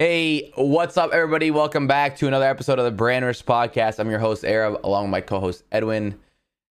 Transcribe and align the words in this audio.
Hey, 0.00 0.50
what's 0.54 0.96
up, 0.96 1.12
everybody? 1.12 1.50
Welcome 1.50 1.86
back 1.86 2.16
to 2.16 2.26
another 2.26 2.46
episode 2.46 2.78
of 2.78 2.86
the 2.86 2.90
Branders 2.90 3.42
Podcast. 3.42 3.98
I'm 3.98 4.08
your 4.08 4.18
host, 4.18 4.46
Arab, 4.46 4.80
along 4.82 5.04
with 5.04 5.10
my 5.10 5.20
co 5.20 5.40
host, 5.40 5.62
Edwin. 5.70 6.18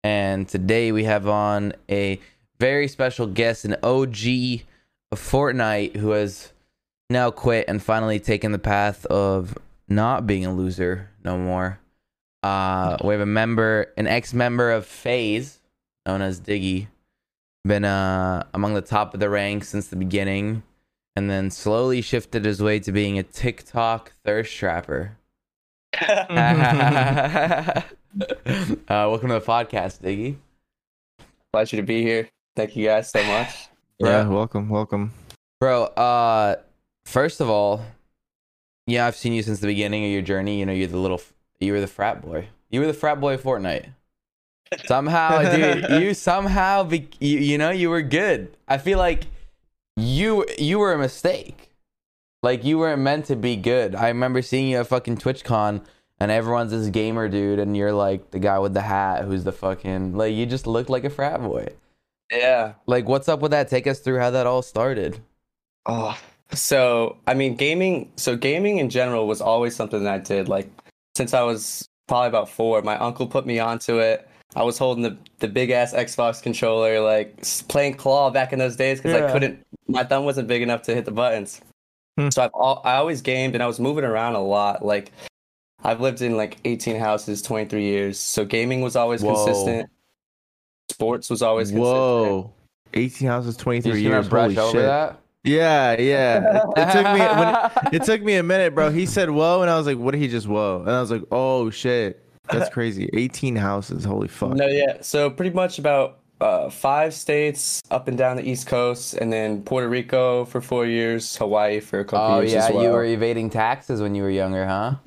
And 0.04 0.46
today 0.46 0.92
we 0.92 1.06
have 1.06 1.26
on 1.26 1.72
a 1.90 2.20
very 2.60 2.90
special 2.90 3.26
guest, 3.28 3.64
an 3.64 3.78
OG 3.82 4.66
of 5.14 5.22
Fortnite 5.22 5.96
who 5.96 6.10
has 6.10 6.52
now 7.10 7.32
quit 7.32 7.64
and 7.70 7.82
finally 7.82 8.20
taken 8.20 8.52
the 8.52 8.60
path 8.60 9.06
of 9.06 9.58
not 9.88 10.28
being 10.28 10.46
a 10.46 10.54
loser 10.54 11.10
no 11.24 11.38
more. 11.38 11.80
Uh, 12.44 12.98
we 13.06 13.14
have 13.14 13.22
a 13.22 13.26
member, 13.26 13.94
an 13.96 14.06
ex 14.06 14.34
member 14.34 14.70
of 14.70 14.86
FaZe, 14.86 15.62
known 16.06 16.22
as 16.22 16.42
Diggy, 16.42 16.88
been 17.64 17.86
uh, 17.86 18.44
among 18.54 18.74
the 18.74 18.82
top 18.82 19.14
of 19.14 19.22
the 19.22 19.30
ranks 19.30 19.70
since 19.70 19.88
the 19.88 19.96
beginning 19.96 20.62
and 21.16 21.30
then 21.30 21.52
slowly 21.52 22.02
shifted 22.02 22.46
his 22.46 22.62
way 22.62 22.80
to 22.80 22.92
being 22.92 23.20
a 23.20 23.24
TikTok 23.24 24.14
thirst 24.24 24.54
trapper. 24.54 25.18
uh, 26.02 27.84
welcome 28.88 29.30
to 29.30 29.36
the 29.36 29.42
podcast, 29.42 30.02
Diggy. 30.02 30.38
Pleasure 31.52 31.78
to 31.78 31.84
be 31.84 32.02
here. 32.02 32.30
Thank 32.56 32.76
you 32.76 32.88
guys 32.88 33.10
so 33.10 33.24
much. 33.26 33.68
Yeah, 34.00 34.28
welcome, 34.28 34.70
welcome. 34.70 35.14
Bro, 35.60 35.84
uh 35.86 36.56
first 37.06 37.42
of 37.42 37.50
all, 37.50 37.86
yeah, 38.88 39.08
I've 39.08 39.16
seen 39.16 39.34
you 39.34 39.44
since 39.44 39.60
the 39.60 39.68
beginning 39.68 40.04
of 40.06 40.12
your 40.12 40.22
journey. 40.22 40.60
You 40.60 40.66
know, 40.66 40.74
you're 40.74 40.88
the 40.88 40.98
little 40.98 41.22
you 41.60 41.74
were 41.74 41.80
the 41.80 41.88
frat 41.88 42.22
boy. 42.22 42.48
You 42.70 42.80
were 42.80 42.88
the 42.88 42.94
frat 42.94 43.22
boy 43.22 43.36
of 43.36 43.44
Fortnite. 43.44 43.94
Somehow, 44.86 45.56
dude, 45.56 45.90
you 46.02 46.14
somehow 46.16 46.84
be, 46.84 47.08
you, 47.20 47.38
you 47.38 47.58
know, 47.60 47.70
you 47.70 47.92
were 47.92 48.02
good. 48.02 48.58
I 48.68 48.80
feel 48.80 48.98
like 48.98 49.26
you 49.96 50.46
you 50.58 50.80
were 50.80 50.94
a 50.94 50.98
mistake. 50.98 51.70
Like 52.42 52.64
you 52.64 52.78
weren't 52.78 53.02
meant 53.02 53.26
to 53.26 53.36
be 53.36 53.56
good. 53.56 53.96
I 53.96 54.10
remember 54.10 54.42
seeing 54.42 54.68
you 54.68 54.80
at 54.80 54.88
fucking 54.88 55.18
TwitchCon 55.18 55.86
and 56.20 56.32
everyone's 56.32 56.72
this 56.72 56.90
gamer 56.90 57.30
dude 57.30 57.60
and 57.60 57.76
you're 57.76 57.94
like 57.94 58.32
the 58.32 58.40
guy 58.40 58.60
with 58.60 58.74
the 58.74 58.82
hat 58.82 59.24
who's 59.24 59.44
the 59.44 59.52
fucking 59.52 60.16
like 60.16 60.34
you 60.34 60.46
just 60.46 60.68
looked 60.68 60.90
like 60.90 61.06
a 61.06 61.10
frat 61.10 61.42
boy. 61.42 61.68
Yeah. 62.32 62.74
Like 62.86 63.08
what's 63.08 63.30
up 63.30 63.40
with 63.40 63.52
that? 63.52 63.70
Take 63.70 63.88
us 63.88 64.00
through 64.00 64.20
how 64.20 64.32
that 64.32 64.46
all 64.46 64.62
started. 64.62 65.20
Oh. 65.86 66.20
So, 66.52 67.18
I 67.26 67.34
mean, 67.34 67.56
gaming, 67.56 68.12
so 68.16 68.36
gaming 68.36 68.78
in 68.78 68.90
general 68.90 69.28
was 69.28 69.42
always 69.42 69.76
something 69.76 70.04
that 70.04 70.14
I 70.14 70.18
did 70.20 70.50
like 70.50 70.70
since 71.16 71.34
I 71.34 71.42
was 71.44 71.88
probably 72.08 72.28
about 72.28 72.50
4. 72.50 72.82
My 72.82 72.98
uncle 72.98 73.26
put 73.26 73.46
me 73.46 73.60
onto 73.60 74.00
it. 74.00 74.28
I 74.56 74.64
was 74.64 74.78
holding 74.78 75.04
the, 75.04 75.18
the 75.40 75.48
big 75.48 75.72
ass 75.72 75.94
Xbox 75.94 76.42
controller, 76.42 77.00
like 77.02 77.44
playing 77.68 77.96
claw 77.96 78.30
back 78.30 78.54
in 78.54 78.60
those 78.60 78.76
days 78.76 79.00
because 79.00 79.20
Yeah. 79.20 79.28
I 79.28 79.32
couldn't, 79.32 79.66
my 79.88 80.04
thumb 80.04 80.26
wasn't 80.26 80.48
big 80.48 80.62
enough 80.62 80.84
to 80.84 80.96
hit 80.96 81.06
the 81.06 81.12
buttons. 81.12 81.62
Hmm. 82.18 82.30
So 82.30 82.44
I've 82.44 82.52
all, 82.54 82.82
I 82.86 82.96
always 82.96 83.22
gamed 83.22 83.56
and 83.56 83.64
I 83.64 83.68
was 83.68 83.80
moving 83.80 84.04
around 84.04 84.36
a 84.36 84.42
lot. 84.42 84.86
Like 84.86 85.12
I've 85.84 86.02
lived 86.02 86.22
in 86.22 86.38
like 86.38 86.58
18 86.66 86.98
houses, 86.98 87.42
23 87.42 87.82
years. 87.84 88.20
So 88.20 88.46
gaming 88.46 88.82
was 88.82 88.96
always 88.96 89.24
Whoa. 89.24 89.34
consistent. 89.34 89.90
Sports 90.92 91.30
was 91.30 91.42
always 91.42 91.70
consistent. 91.70 91.92
Whoa, 91.92 92.54
18 92.94 93.28
houses, 93.28 93.58
23 93.58 94.02
years. 94.02 94.28
Holy 94.28 94.58
over 94.58 94.72
shit. 94.72 94.82
that? 94.82 95.20
Yeah, 95.44 96.00
yeah. 96.00 96.58
It, 96.58 96.64
it 96.78 96.92
took 96.92 97.06
me 97.14 97.20
when, 97.20 97.94
it 98.02 98.04
took 98.06 98.22
me 98.22 98.36
a 98.36 98.44
minute, 98.44 98.74
bro. 98.76 98.92
He 98.92 99.06
said 99.06 99.30
whoa, 99.30 99.62
and 99.62 99.70
I 99.70 99.78
was 99.78 99.88
like, 99.88 99.98
what 99.98 100.12
did 100.12 100.22
he 100.22 100.28
just 100.28 100.48
whoa? 100.48 100.82
And 100.82 100.92
I 100.92 101.02
was 101.02 101.12
like, 101.12 101.24
oh 101.32 101.70
shit, 101.70 102.23
that's 102.52 102.70
crazy. 102.74 103.10
18 103.14 103.56
houses. 103.56 104.04
Holy 104.04 104.28
fuck. 104.28 104.54
No, 104.54 104.68
yeah. 104.68 104.98
So 105.02 105.30
pretty 105.30 105.56
much 105.56 105.80
about 105.80 106.20
uh, 106.42 106.70
five 106.70 107.14
states 107.14 107.82
up 107.90 108.08
and 108.10 108.18
down 108.18 108.36
the 108.36 108.44
East 108.50 108.68
Coast, 108.68 109.14
and 109.14 109.32
then 109.32 109.62
Puerto 109.64 109.88
Rico 109.88 110.44
for 110.46 110.60
four 110.60 110.86
years, 110.86 111.38
Hawaii 111.38 111.80
for 111.80 112.00
a 112.02 112.06
couple 112.06 112.36
Oh 112.36 112.40
years 112.42 112.54
Oh 112.54 112.56
yeah, 112.58 112.66
as 112.68 112.74
well. 112.74 112.84
you 112.84 112.90
were 112.90 113.06
evading 113.06 113.50
taxes 113.50 114.02
when 114.02 114.14
you 114.14 114.24
were 114.24 114.30
younger, 114.30 114.66
huh? 114.68 114.96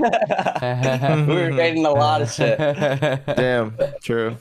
we 1.26 1.34
were 1.34 1.50
evading 1.50 1.84
a 1.84 1.90
lot 1.90 2.22
of 2.22 2.30
shit. 2.32 2.56
Damn, 2.58 3.76
true. 4.02 4.36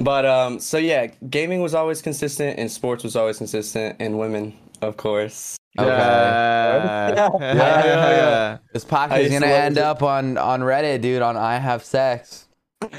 But 0.00 0.24
um, 0.24 0.58
so 0.58 0.78
yeah, 0.78 1.08
gaming 1.28 1.60
was 1.60 1.74
always 1.74 2.00
consistent, 2.00 2.58
and 2.58 2.70
sports 2.70 3.04
was 3.04 3.14
always 3.14 3.36
consistent, 3.36 3.96
and 4.00 4.18
women, 4.18 4.54
of 4.80 4.96
course. 4.96 5.56
Okay. 5.78 5.88
Yeah, 7.14 7.28
yeah, 7.40 7.84
yeah, 7.84 8.10
yeah. 8.10 8.58
This 8.72 8.84
I 8.90 9.08
podcast 9.08 9.20
is 9.20 9.32
gonna 9.32 9.46
end 9.46 9.76
it. 9.78 9.82
up 9.82 10.02
on 10.02 10.36
on 10.38 10.60
Reddit, 10.60 11.00
dude. 11.02 11.22
On 11.22 11.36
I 11.36 11.56
have 11.58 11.84
sex. 11.84 12.46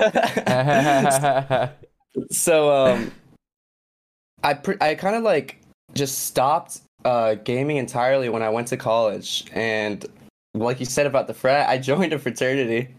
so 2.31 2.71
um, 2.71 3.11
I 4.43 4.53
pre- 4.53 4.77
I 4.81 4.95
kind 4.95 5.15
of 5.15 5.23
like 5.23 5.59
just 5.93 6.19
stopped 6.25 6.81
uh 7.05 7.35
gaming 7.35 7.77
entirely 7.77 8.29
when 8.29 8.41
I 8.41 8.49
went 8.49 8.67
to 8.69 8.77
college, 8.77 9.45
and 9.53 10.05
like 10.53 10.79
you 10.79 10.85
said 10.85 11.05
about 11.05 11.27
the 11.27 11.33
frat, 11.33 11.69
I 11.69 11.77
joined 11.77 12.13
a 12.13 12.19
fraternity. 12.19 12.89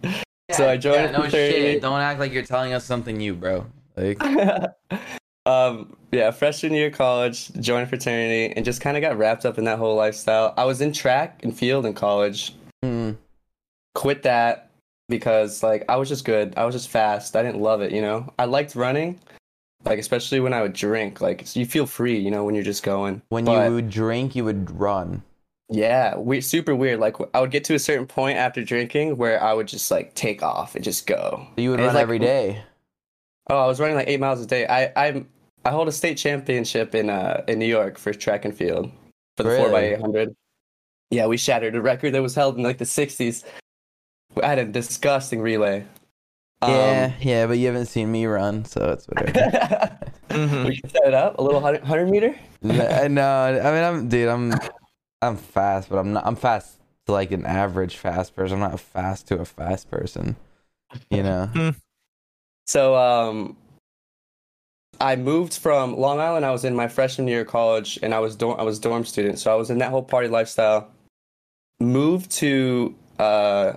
So 0.53 0.69
I 0.69 0.77
joined 0.77 0.97
Yeah, 0.97 1.09
a 1.09 1.13
no 1.13 1.21
fraternity. 1.23 1.53
shit. 1.73 1.83
Don't 1.83 2.01
act 2.01 2.21
like 2.21 2.33
you're 2.33 2.43
telling 2.45 2.73
us 2.75 2.85
something 2.85 3.17
new, 3.17 3.35
bro. 3.35 3.67
Like, 3.97 4.19
um 5.47 5.95
yeah 6.11 6.31
freshman 6.31 6.73
year 6.73 6.87
of 6.87 6.95
college 6.95 7.53
joined 7.61 7.83
a 7.83 7.87
fraternity 7.87 8.53
and 8.57 8.65
just 8.65 8.81
kind 8.81 8.97
of 8.97 9.01
got 9.03 9.19
wrapped 9.19 9.45
up 9.45 9.59
in 9.59 9.65
that 9.65 9.79
whole 9.79 9.95
lifestyle. 9.95 10.55
I 10.57 10.65
was 10.65 10.81
in 10.81 10.93
track 10.93 11.41
and 11.43 11.57
field 11.57 11.85
in 11.85 11.93
college. 11.95 12.55
Mm, 12.85 13.17
quit 13.95 14.23
that 14.23 14.71
because 15.09 15.63
like 15.63 15.85
i 15.89 15.97
was 15.97 16.09
just 16.09 16.25
good. 16.25 16.55
I 16.57 16.65
was 16.65 16.75
just 16.75 16.89
fast. 16.89 17.37
I 17.37 17.43
didn't 17.43 17.61
love 17.61 17.83
it 17.83 17.93
you 17.93 18.01
know? 18.01 18.33
I 18.39 18.47
liked 18.47 18.75
running 18.75 19.19
like 19.85 19.99
especially 19.99 20.41
when 20.41 20.55
i 20.55 20.63
would 20.63 20.73
drink. 20.73 21.21
Like 21.21 21.55
you 21.55 21.67
feel 21.67 21.85
free 21.87 22.19
you 22.19 22.31
know 22.31 22.45
when 22.45 22.55
you're 22.55 22.65
just 22.65 22.83
going. 22.83 23.21
When 23.29 23.45
But, 23.45 23.69
you 23.69 23.75
would 23.75 23.91
drink, 23.91 24.35
you 24.35 24.45
would 24.45 24.71
run. 24.81 25.23
yeah 25.69 26.17
we 26.17 26.41
super 26.41 26.75
weird. 26.75 27.01
Like 27.01 27.17
i 27.35 27.41
would 27.41 27.51
get 27.51 27.65
to 27.65 27.75
a 27.75 27.79
certain 27.79 28.07
point 28.07 28.39
after 28.39 28.63
drinking 28.65 29.19
where 29.19 29.43
i 29.43 29.53
would 29.53 29.69
just 29.69 29.91
like 29.91 30.15
take 30.15 30.43
off 30.43 30.75
and 30.75 30.83
just 30.83 31.07
go. 31.07 31.47
So 31.57 31.61
you 31.63 31.71
would 31.71 31.81
And 31.81 31.87
run 31.89 31.95
like- 31.97 32.03
every 32.03 32.19
day. 32.19 32.63
Oh, 33.51 33.59
I 33.59 33.67
was 33.67 33.79
running 33.79 33.95
like 33.95 34.09
eight 34.09 34.21
miles 34.21 34.41
a 34.41 34.47
day. 34.47 34.67
I 34.67 34.91
I'm 35.09 35.29
I 35.65 35.71
hold 35.71 35.89
a 35.89 35.93
state 35.93 36.17
championship 36.19 36.95
in 36.95 37.11
uh 37.11 37.43
in 37.49 37.59
New 37.59 37.67
York 37.67 37.99
for 37.99 38.13
track 38.13 38.45
and 38.45 38.55
field 38.55 38.91
for 39.37 39.45
the 39.45 39.57
four 39.57 39.71
by 39.71 39.81
eight 39.81 40.01
hundred. 40.01 40.35
Yeah, 41.11 41.27
we 41.27 41.37
shattered 41.37 41.75
a 41.75 41.81
record 41.81 42.13
that 42.15 42.23
was 42.23 42.35
held 42.35 42.57
in 42.57 42.63
like 42.63 42.79
the 42.79 42.87
sixties. 42.87 43.45
I 44.43 44.47
had 44.49 44.59
a 44.59 44.65
disgusting 44.65 45.41
relay. 45.41 45.85
Um, 46.63 46.71
yeah, 46.71 47.13
yeah, 47.21 47.47
but 47.47 47.59
you 47.59 47.67
haven't 47.67 47.87
seen 47.87 48.11
me 48.11 48.27
run, 48.27 48.65
so 48.65 48.91
it's 48.93 49.07
whatever. 49.07 49.99
Mhm. 50.31 50.67
we 50.67 50.81
can 50.81 50.91
set 50.91 51.05
it 51.05 51.15
up 51.15 51.39
a 51.39 51.43
little 51.43 51.61
hundred 51.61 52.09
meter. 52.11 52.35
no, 52.63 53.07
no, 53.07 53.61
I 53.63 53.71
mean, 53.73 53.85
I'm, 53.85 54.09
dude, 54.09 54.29
I'm, 54.29 54.53
I'm 55.23 55.37
fast, 55.37 55.89
but 55.89 55.97
I'm 55.99 56.13
not. 56.15 56.27
I'm 56.27 56.35
fast 56.35 56.81
to 57.07 57.13
like 57.13 57.31
an 57.31 57.47
average 57.47 57.99
fast 57.99 58.35
person. 58.35 58.61
I'm 58.61 58.71
not 58.71 58.81
fast 58.81 59.29
to 59.29 59.39
a 59.39 59.45
fast 59.45 59.91
person. 59.91 60.35
You 61.09 61.23
know. 61.23 61.73
So 62.67 62.97
um, 62.97 63.57
I 65.01 65.17
moved 65.17 65.59
from 65.59 65.97
Long 65.97 66.21
Island. 66.21 66.45
I 66.45 66.51
was 66.51 66.65
in 66.65 66.75
my 66.75 66.89
freshman 66.89 67.29
year 67.29 67.43
of 67.43 67.49
college, 67.49 67.99
and 68.03 68.15
I 68.15 68.19
was 68.21 68.37
dorm 68.37 68.59
I 68.59 68.63
was 68.63 68.79
dorm 68.79 69.05
student, 69.05 69.39
so 69.39 69.53
I 69.53 69.57
was 69.57 69.71
in 69.71 69.79
that 69.79 69.91
whole 69.91 70.03
party 70.03 70.29
lifestyle. 70.29 70.89
Moved 71.81 72.31
to 72.33 72.95
uh, 73.19 73.75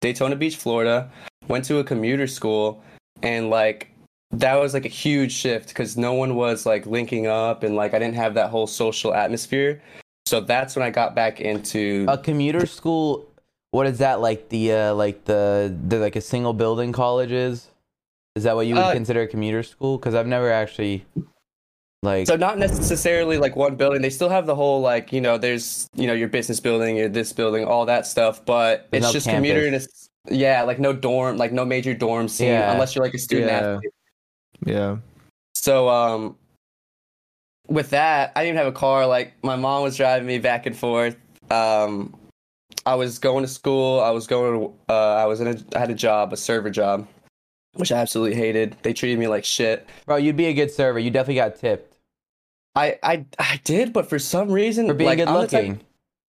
Daytona 0.00 0.36
Beach, 0.36 0.56
Florida. 0.56 1.10
Went 1.48 1.64
to 1.66 1.78
a 1.78 1.84
commuter 1.84 2.26
school, 2.26 2.82
and 3.22 3.50
like 3.50 3.88
that 4.32 4.56
was 4.56 4.74
like 4.74 4.84
a 4.84 4.88
huge 4.88 5.32
shift 5.32 5.68
because 5.68 5.96
no 5.96 6.14
one 6.14 6.34
was 6.34 6.66
like 6.66 6.86
linking 6.86 7.26
up, 7.26 7.62
and 7.62 7.76
like 7.76 7.94
I 7.94 7.98
didn't 7.98 8.16
have 8.16 8.34
that 8.34 8.50
whole 8.50 8.66
social 8.66 9.14
atmosphere. 9.14 9.80
So 10.26 10.40
that's 10.40 10.74
when 10.74 10.84
I 10.84 10.90
got 10.90 11.14
back 11.14 11.40
into 11.40 12.06
a 12.08 12.18
commuter 12.18 12.66
school 12.66 13.28
what 13.70 13.86
is 13.86 13.98
that 13.98 14.20
like 14.20 14.48
the 14.48 14.72
uh 14.72 14.94
like 14.94 15.24
the 15.24 15.76
the 15.86 15.98
like 15.98 16.16
a 16.16 16.20
single 16.20 16.52
building 16.52 16.92
college 16.92 17.30
is 18.36 18.40
is 18.40 18.44
that 18.44 18.54
what 18.54 18.66
you 18.66 18.74
would 18.74 18.80
Uh, 18.84 18.92
consider 18.92 19.22
a 19.22 19.26
commuter 19.26 19.62
school 19.62 19.98
because 19.98 20.14
i've 20.14 20.26
never 20.26 20.52
actually 20.52 21.04
like 22.02 22.26
So 22.26 22.36
not 22.36 22.58
necessarily 22.58 23.38
like 23.38 23.56
one 23.56 23.74
building. 23.74 24.02
They 24.02 24.10
still 24.10 24.28
have 24.28 24.46
the 24.46 24.54
whole 24.54 24.80
like 24.80 25.12
you 25.12 25.20
know 25.20 25.38
there's 25.38 25.88
you 25.94 26.06
know 26.06 26.12
your 26.12 26.28
business 26.28 26.60
building, 26.60 26.96
your 26.96 27.08
this 27.08 27.32
building, 27.32 27.64
all 27.64 27.86
that 27.86 28.06
stuff. 28.06 28.44
But 28.44 28.86
There's 28.90 29.02
it's 29.02 29.08
no 29.08 29.12
just 29.12 29.28
commuter 29.28 29.60
and 29.60 29.70
campus. 29.72 29.84
it's 29.86 30.08
yeah 30.30 30.62
like 30.62 30.78
no 30.78 30.92
dorm 30.92 31.36
like 31.38 31.52
no 31.52 31.64
major 31.64 31.94
dorm 31.94 32.28
scene 32.28 32.48
Yeah. 32.48 32.72
unless 32.72 32.94
you're 32.94 33.04
like 33.04 33.14
a 33.14 33.18
student 33.18 33.50
Yeah. 33.50 33.58
athlete. 33.74 33.92
Yeah. 34.66 34.96
So 35.54 35.88
um, 35.88 36.36
with 37.66 37.90
that 37.90 38.30
I 38.36 38.44
didn't 38.44 38.58
have 38.58 38.68
a 38.68 38.72
car. 38.72 39.06
Like 39.06 39.32
my 39.42 39.56
mom 39.56 39.82
was 39.82 39.96
driving 39.96 40.26
me 40.28 40.38
back 40.38 40.66
and 40.66 40.76
forth. 40.76 41.16
Um, 41.50 42.14
I 42.84 42.94
was 42.94 43.18
going 43.18 43.42
to 43.42 43.48
school. 43.48 44.00
I 44.00 44.10
was 44.10 44.26
going. 44.28 44.60
To, 44.60 44.72
uh, 44.92 45.14
I 45.16 45.24
was 45.26 45.40
in 45.40 45.48
a. 45.48 45.56
I 45.74 45.78
had 45.80 45.90
a 45.90 45.94
job, 45.94 46.32
a 46.32 46.36
server 46.36 46.70
job, 46.70 47.08
which 47.78 47.92
I 47.92 47.98
absolutely 47.98 48.36
hated. 48.36 48.76
They 48.82 48.92
treated 48.92 49.18
me 49.18 49.28
like 49.28 49.44
shit. 49.44 49.86
bro 50.06 50.16
you'd 50.16 50.36
be 50.36 50.46
a 50.46 50.54
good 50.54 50.70
server 50.70 50.98
you 50.98 51.10
definitely 51.10 51.36
got 51.36 51.56
tipped 51.56 51.96
I 52.76 52.98
I 53.02 53.24
I 53.38 53.60
did, 53.64 53.92
but 53.92 54.08
for 54.08 54.18
some 54.18 54.50
reason, 54.50 54.86
for 54.86 54.94
being 54.94 55.08
like, 55.08 55.18
good 55.18 55.28
I'm 55.28 55.40
the 55.40 55.46
type- 55.46 55.52
looking 55.52 55.80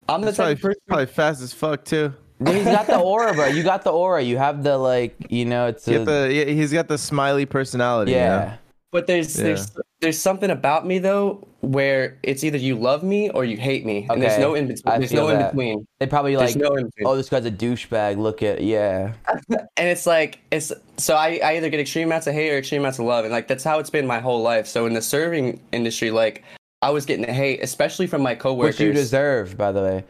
I'm 0.09 0.23
the 0.23 0.33
type 0.33 0.37
probably, 0.37 0.53
of 0.53 0.61
person 0.61 0.81
probably 0.89 1.07
fast 1.07 1.43
as 1.43 1.53
fuck 1.53 1.85
too. 1.85 2.15
He's 2.45 2.65
got 2.65 2.87
the 2.87 2.99
aura 3.01 3.35
bro 3.35 3.47
you 3.47 3.63
got 3.63 3.85
the 3.85 3.93
aura 3.93 4.23
you 4.23 4.39
have 4.39 4.63
the 4.63 4.79
like 4.79 5.15
you 5.29 5.45
know 5.45 5.67
it's 5.67 5.87
a, 5.87 6.03
the, 6.03 6.45
he's 6.49 6.73
got 6.73 6.89
the 6.89 6.97
smiley 6.97 7.45
personality. 7.45 8.13
yeah 8.13 8.43
you 8.43 8.51
know? 8.51 8.59
But 8.93 9.07
there's 9.07 9.37
Yeah. 9.39 9.45
there's 9.45 9.71
there's 10.01 10.19
something 10.19 10.51
about 10.51 10.87
me 10.87 10.99
though 10.99 11.47
where 11.61 12.19
it's 12.23 12.43
either 12.43 12.57
you 12.57 12.75
love 12.75 13.03
me 13.03 13.29
or 13.31 13.45
you 13.45 13.57
hate 13.59 13.85
me, 13.85 14.07
and 14.09 14.21
there's 14.23 14.39
no 14.39 14.55
in 14.55 14.67
between. 14.67 14.99
There's 14.99 15.13
no 15.13 15.29
in 15.29 15.39
that. 15.39 15.53
between. 15.53 15.87
They 15.99 16.07
probably 16.07 16.35
There's 16.35 16.57
like, 16.57 16.63
no 16.63 16.75
in 16.77 16.91
oh, 17.05 17.17
this 17.17 17.29
guy's 17.29 17.45
a 17.45 17.51
douchebag. 17.51 18.17
Look 18.17 18.43
at 18.43 18.63
yeah. 18.63 19.13
and 19.51 19.89
it's 19.89 20.07
like 20.07 20.41
it's 20.51 20.73
so 20.97 21.15
I, 21.17 21.41
I 21.45 21.57
either 21.57 21.69
get 21.69 21.81
extreme 21.81 22.09
amounts 22.09 22.27
of 22.27 22.35
hate 22.35 22.51
or 22.53 22.59
extreme 22.59 22.81
amounts 22.83 22.99
of 22.99 23.05
love 23.05 23.25
and 23.25 23.33
like 23.33 23.47
that's 23.47 23.65
how 23.65 23.79
it's 23.79 23.91
been 23.91 24.07
my 24.07 24.19
whole 24.21 24.43
life 24.43 24.67
so 24.67 24.87
in 24.87 24.93
the 24.95 25.03
serving 25.03 25.61
industry 25.73 26.11
like 26.11 26.45
i 26.83 26.91
was 26.91 27.07
getting 27.07 27.25
the 27.25 27.33
hate 27.33 27.61
especially 27.63 28.07
from 28.07 28.23
my 28.23 28.35
coworkers 28.35 28.79
Which 28.79 28.87
you 28.87 28.93
deserve, 28.93 29.57
by 29.57 29.73
the 29.73 29.83
way. 29.83 30.05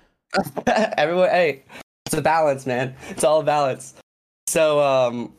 everyone 0.96 1.28
hey 1.30 1.62
it's 2.06 2.14
a 2.14 2.22
balance 2.22 2.66
man 2.66 2.94
it's 3.10 3.22
all 3.24 3.40
a 3.40 3.44
balance 3.44 3.94
so 4.48 4.80
um 4.80 5.32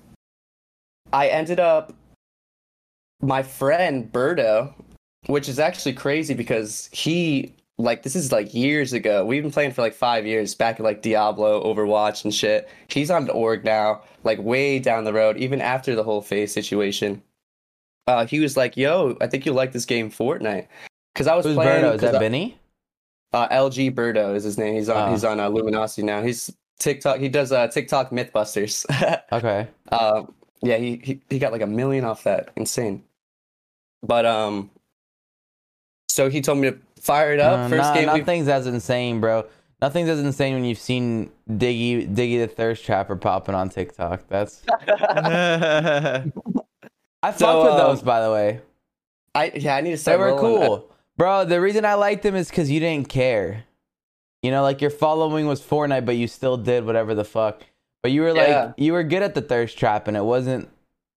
i 1.11 1.27
ended 1.27 1.59
up 1.59 1.93
my 3.21 3.43
friend 3.43 4.11
Berto, 4.11 4.73
which 5.27 5.47
is 5.49 5.59
actually 5.59 5.93
crazy 5.93 6.33
because 6.33 6.89
he 6.91 7.53
like 7.77 8.03
this 8.03 8.15
is 8.15 8.31
like 8.31 8.53
years 8.53 8.93
ago. 8.93 9.25
We've 9.25 9.41
been 9.43 9.51
playing 9.51 9.71
for 9.71 9.81
like 9.81 9.93
five 9.93 10.25
years 10.25 10.53
back 10.55 10.79
at 10.79 10.83
like 10.83 11.01
Diablo, 11.01 11.63
Overwatch, 11.63 12.23
and 12.23 12.33
shit. 12.33 12.69
He's 12.87 13.09
on 13.11 13.25
the 13.25 13.33
org 13.33 13.63
now, 13.63 14.01
like 14.23 14.39
way 14.39 14.79
down 14.79 15.03
the 15.03 15.13
road, 15.13 15.37
even 15.37 15.61
after 15.61 15.95
the 15.95 16.03
whole 16.03 16.21
FaZe 16.21 16.53
situation. 16.53 17.21
Uh, 18.07 18.25
he 18.25 18.39
was 18.39 18.57
like, 18.57 18.75
"Yo, 18.77 19.15
I 19.21 19.27
think 19.27 19.45
you 19.45 19.53
like 19.53 19.71
this 19.71 19.85
game, 19.85 20.09
Fortnite," 20.11 20.67
because 21.13 21.27
I 21.27 21.35
was 21.35 21.45
Who's 21.45 21.55
playing. 21.55 21.83
Birdo? 21.85 21.95
Is 21.95 22.01
that 22.01 22.15
I- 22.15 22.19
Benny? 22.19 22.57
uh, 23.33 23.47
LG 23.49 23.91
Birdo 23.95 24.35
is 24.35 24.43
his 24.43 24.57
name. 24.57 24.73
He's 24.75 24.89
on. 24.89 25.09
Oh. 25.09 25.11
He's 25.11 25.23
on 25.23 25.39
uh, 25.39 25.47
Luminosity 25.49 26.03
now. 26.03 26.21
He's 26.21 26.51
TikTok. 26.79 27.19
He 27.19 27.29
does 27.29 27.51
uh, 27.51 27.67
TikTok 27.67 28.09
MythBusters. 28.11 28.85
Okay. 29.31 29.67
Um, 29.91 30.33
yeah, 30.61 30.77
he, 30.77 30.99
he 31.03 31.21
he 31.29 31.39
got 31.39 31.51
like 31.53 31.61
a 31.61 31.67
million 31.67 32.03
off 32.03 32.23
that. 32.25 32.49
Insane. 32.57 33.03
But 34.03 34.25
um, 34.25 34.69
so 36.09 36.29
he 36.29 36.41
told 36.41 36.57
me 36.59 36.71
to 36.71 36.77
fire 36.99 37.33
it 37.33 37.39
up. 37.39 37.59
Uh, 37.59 37.69
First 37.69 37.81
nah, 37.89 37.93
game, 37.93 38.11
we, 38.13 38.19
nothing's 38.19 38.47
as 38.47 38.67
insane, 38.67 39.19
bro. 39.21 39.45
Nothing's 39.81 40.09
as 40.09 40.19
insane 40.19 40.53
when 40.53 40.65
you've 40.65 40.77
seen 40.79 41.31
Diggy 41.49 42.07
Diggy 42.13 42.39
the 42.39 42.47
Thirst 42.47 42.83
Trapper 42.85 43.15
popping 43.15 43.55
on 43.55 43.69
TikTok. 43.69 44.27
That's 44.27 44.61
I 44.69 46.23
fucked 47.23 47.39
So, 47.39 47.63
with 47.63 47.71
um, 47.73 47.77
those, 47.77 48.01
by 48.01 48.21
the 48.23 48.31
way. 48.31 48.61
I 49.33 49.51
yeah, 49.55 49.75
I 49.75 49.81
need 49.81 49.91
to 49.91 49.97
say. 49.97 50.11
They 50.11 50.17
were 50.17 50.35
rolling. 50.35 50.67
cool, 50.67 50.91
bro. 51.17 51.45
The 51.45 51.61
reason 51.61 51.85
I 51.85 51.93
liked 51.95 52.23
them 52.23 52.35
is 52.35 52.49
because 52.49 52.69
you 52.69 52.79
didn't 52.79 53.09
care. 53.09 53.63
You 54.43 54.51
know, 54.51 54.63
like 54.63 54.81
your 54.81 54.89
following 54.89 55.45
was 55.47 55.61
Fortnite, 55.61 56.05
but 56.05 56.15
you 56.15 56.27
still 56.27 56.57
did 56.57 56.85
whatever 56.85 57.13
the 57.13 57.23
fuck. 57.23 57.61
But 58.01 58.11
you 58.11 58.21
were 58.21 58.33
like, 58.33 58.47
Yeah. 58.47 58.73
you 58.77 58.93
were 58.93 59.03
good 59.03 59.21
at 59.21 59.35
the 59.35 59.41
thirst 59.41 59.77
trap, 59.77 60.07
and 60.07 60.17
it 60.17 60.23
wasn't 60.25 60.67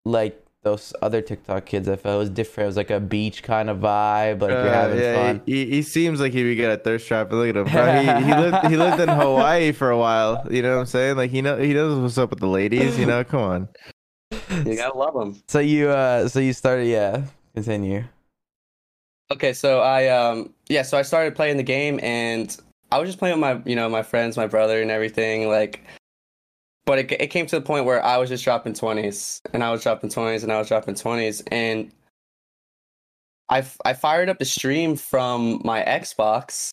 like 0.04 0.43
those 0.64 0.92
other 1.02 1.20
TikTok 1.20 1.66
kids. 1.66 1.88
I 1.88 1.96
felt 1.96 2.16
it 2.16 2.18
was 2.18 2.30
different. 2.30 2.64
It 2.64 2.68
was 2.68 2.76
like 2.76 2.90
a 2.90 2.98
beach 3.00 3.42
kind 3.42 3.70
of 3.70 3.78
vibe. 3.78 4.40
Like 4.42 4.50
you're 4.50 4.68
Uh, 4.68 4.72
having 4.72 4.98
yeah, 4.98 5.14
fun. 5.14 5.42
He, 5.46 5.66
he 5.66 5.82
seems 5.82 6.20
like 6.20 6.32
he'd 6.32 6.42
be 6.42 6.56
good 6.56 6.70
at 6.70 6.82
thirst 6.82 7.06
trap. 7.06 7.30
Look 7.30 7.48
at 7.50 7.56
him, 7.56 7.64
bro. 7.66 8.00
He, 8.00 8.24
he 8.24 8.34
lived 8.40 8.66
he 8.68 8.76
lived 8.76 9.00
in 9.00 9.08
Hawaii 9.08 9.72
for 9.72 9.90
a 9.90 9.98
while. 9.98 10.44
You 10.50 10.62
know 10.62 10.74
what 10.74 10.80
I'm 10.80 10.86
saying? 10.86 11.16
Like 11.16 11.30
he 11.30 11.40
know 11.42 11.56
he 11.58 11.72
knows 11.74 11.98
what's 12.00 12.18
up 12.18 12.30
with 12.30 12.40
the 12.40 12.48
ladies. 12.48 12.98
You 12.98 13.06
know, 13.06 13.22
come 13.22 13.40
on. 13.40 13.68
You 14.66 14.74
gotta 14.76 14.96
love 14.98 15.14
them. 15.14 15.40
So 15.46 15.60
you, 15.60 15.90
uh, 15.90 16.28
so 16.28 16.40
you 16.40 16.52
started, 16.52 16.86
yeah. 16.88 17.24
Continue. 17.54 18.04
Okay, 19.30 19.52
so 19.52 19.80
I 19.80 20.08
um 20.08 20.52
yeah, 20.68 20.82
so 20.82 20.98
I 20.98 21.02
started 21.02 21.34
playing 21.36 21.56
the 21.56 21.62
game 21.62 22.00
and 22.02 22.56
I 22.92 22.98
was 22.98 23.08
just 23.08 23.18
playing 23.18 23.40
with 23.40 23.40
my 23.40 23.62
you 23.68 23.76
know 23.76 23.88
my 23.88 24.02
friends, 24.02 24.36
my 24.36 24.46
brother, 24.46 24.80
and 24.82 24.90
everything 24.90 25.48
like. 25.48 25.84
But 26.86 26.98
it 26.98 27.12
it 27.12 27.26
came 27.28 27.46
to 27.46 27.56
the 27.56 27.64
point 27.64 27.86
where 27.86 28.04
I 28.04 28.18
was 28.18 28.28
just 28.28 28.44
dropping 28.44 28.74
twenties, 28.74 29.40
and 29.52 29.64
I 29.64 29.70
was 29.70 29.82
dropping 29.82 30.10
twenties, 30.10 30.42
and 30.42 30.52
I 30.52 30.58
was 30.58 30.68
dropping 30.68 30.94
twenties, 30.96 31.42
and 31.50 31.90
I 33.48 33.64
I 33.84 33.94
fired 33.94 34.28
up 34.28 34.38
the 34.38 34.44
stream 34.44 34.96
from 34.96 35.60
my 35.64 35.82
Xbox. 35.84 36.70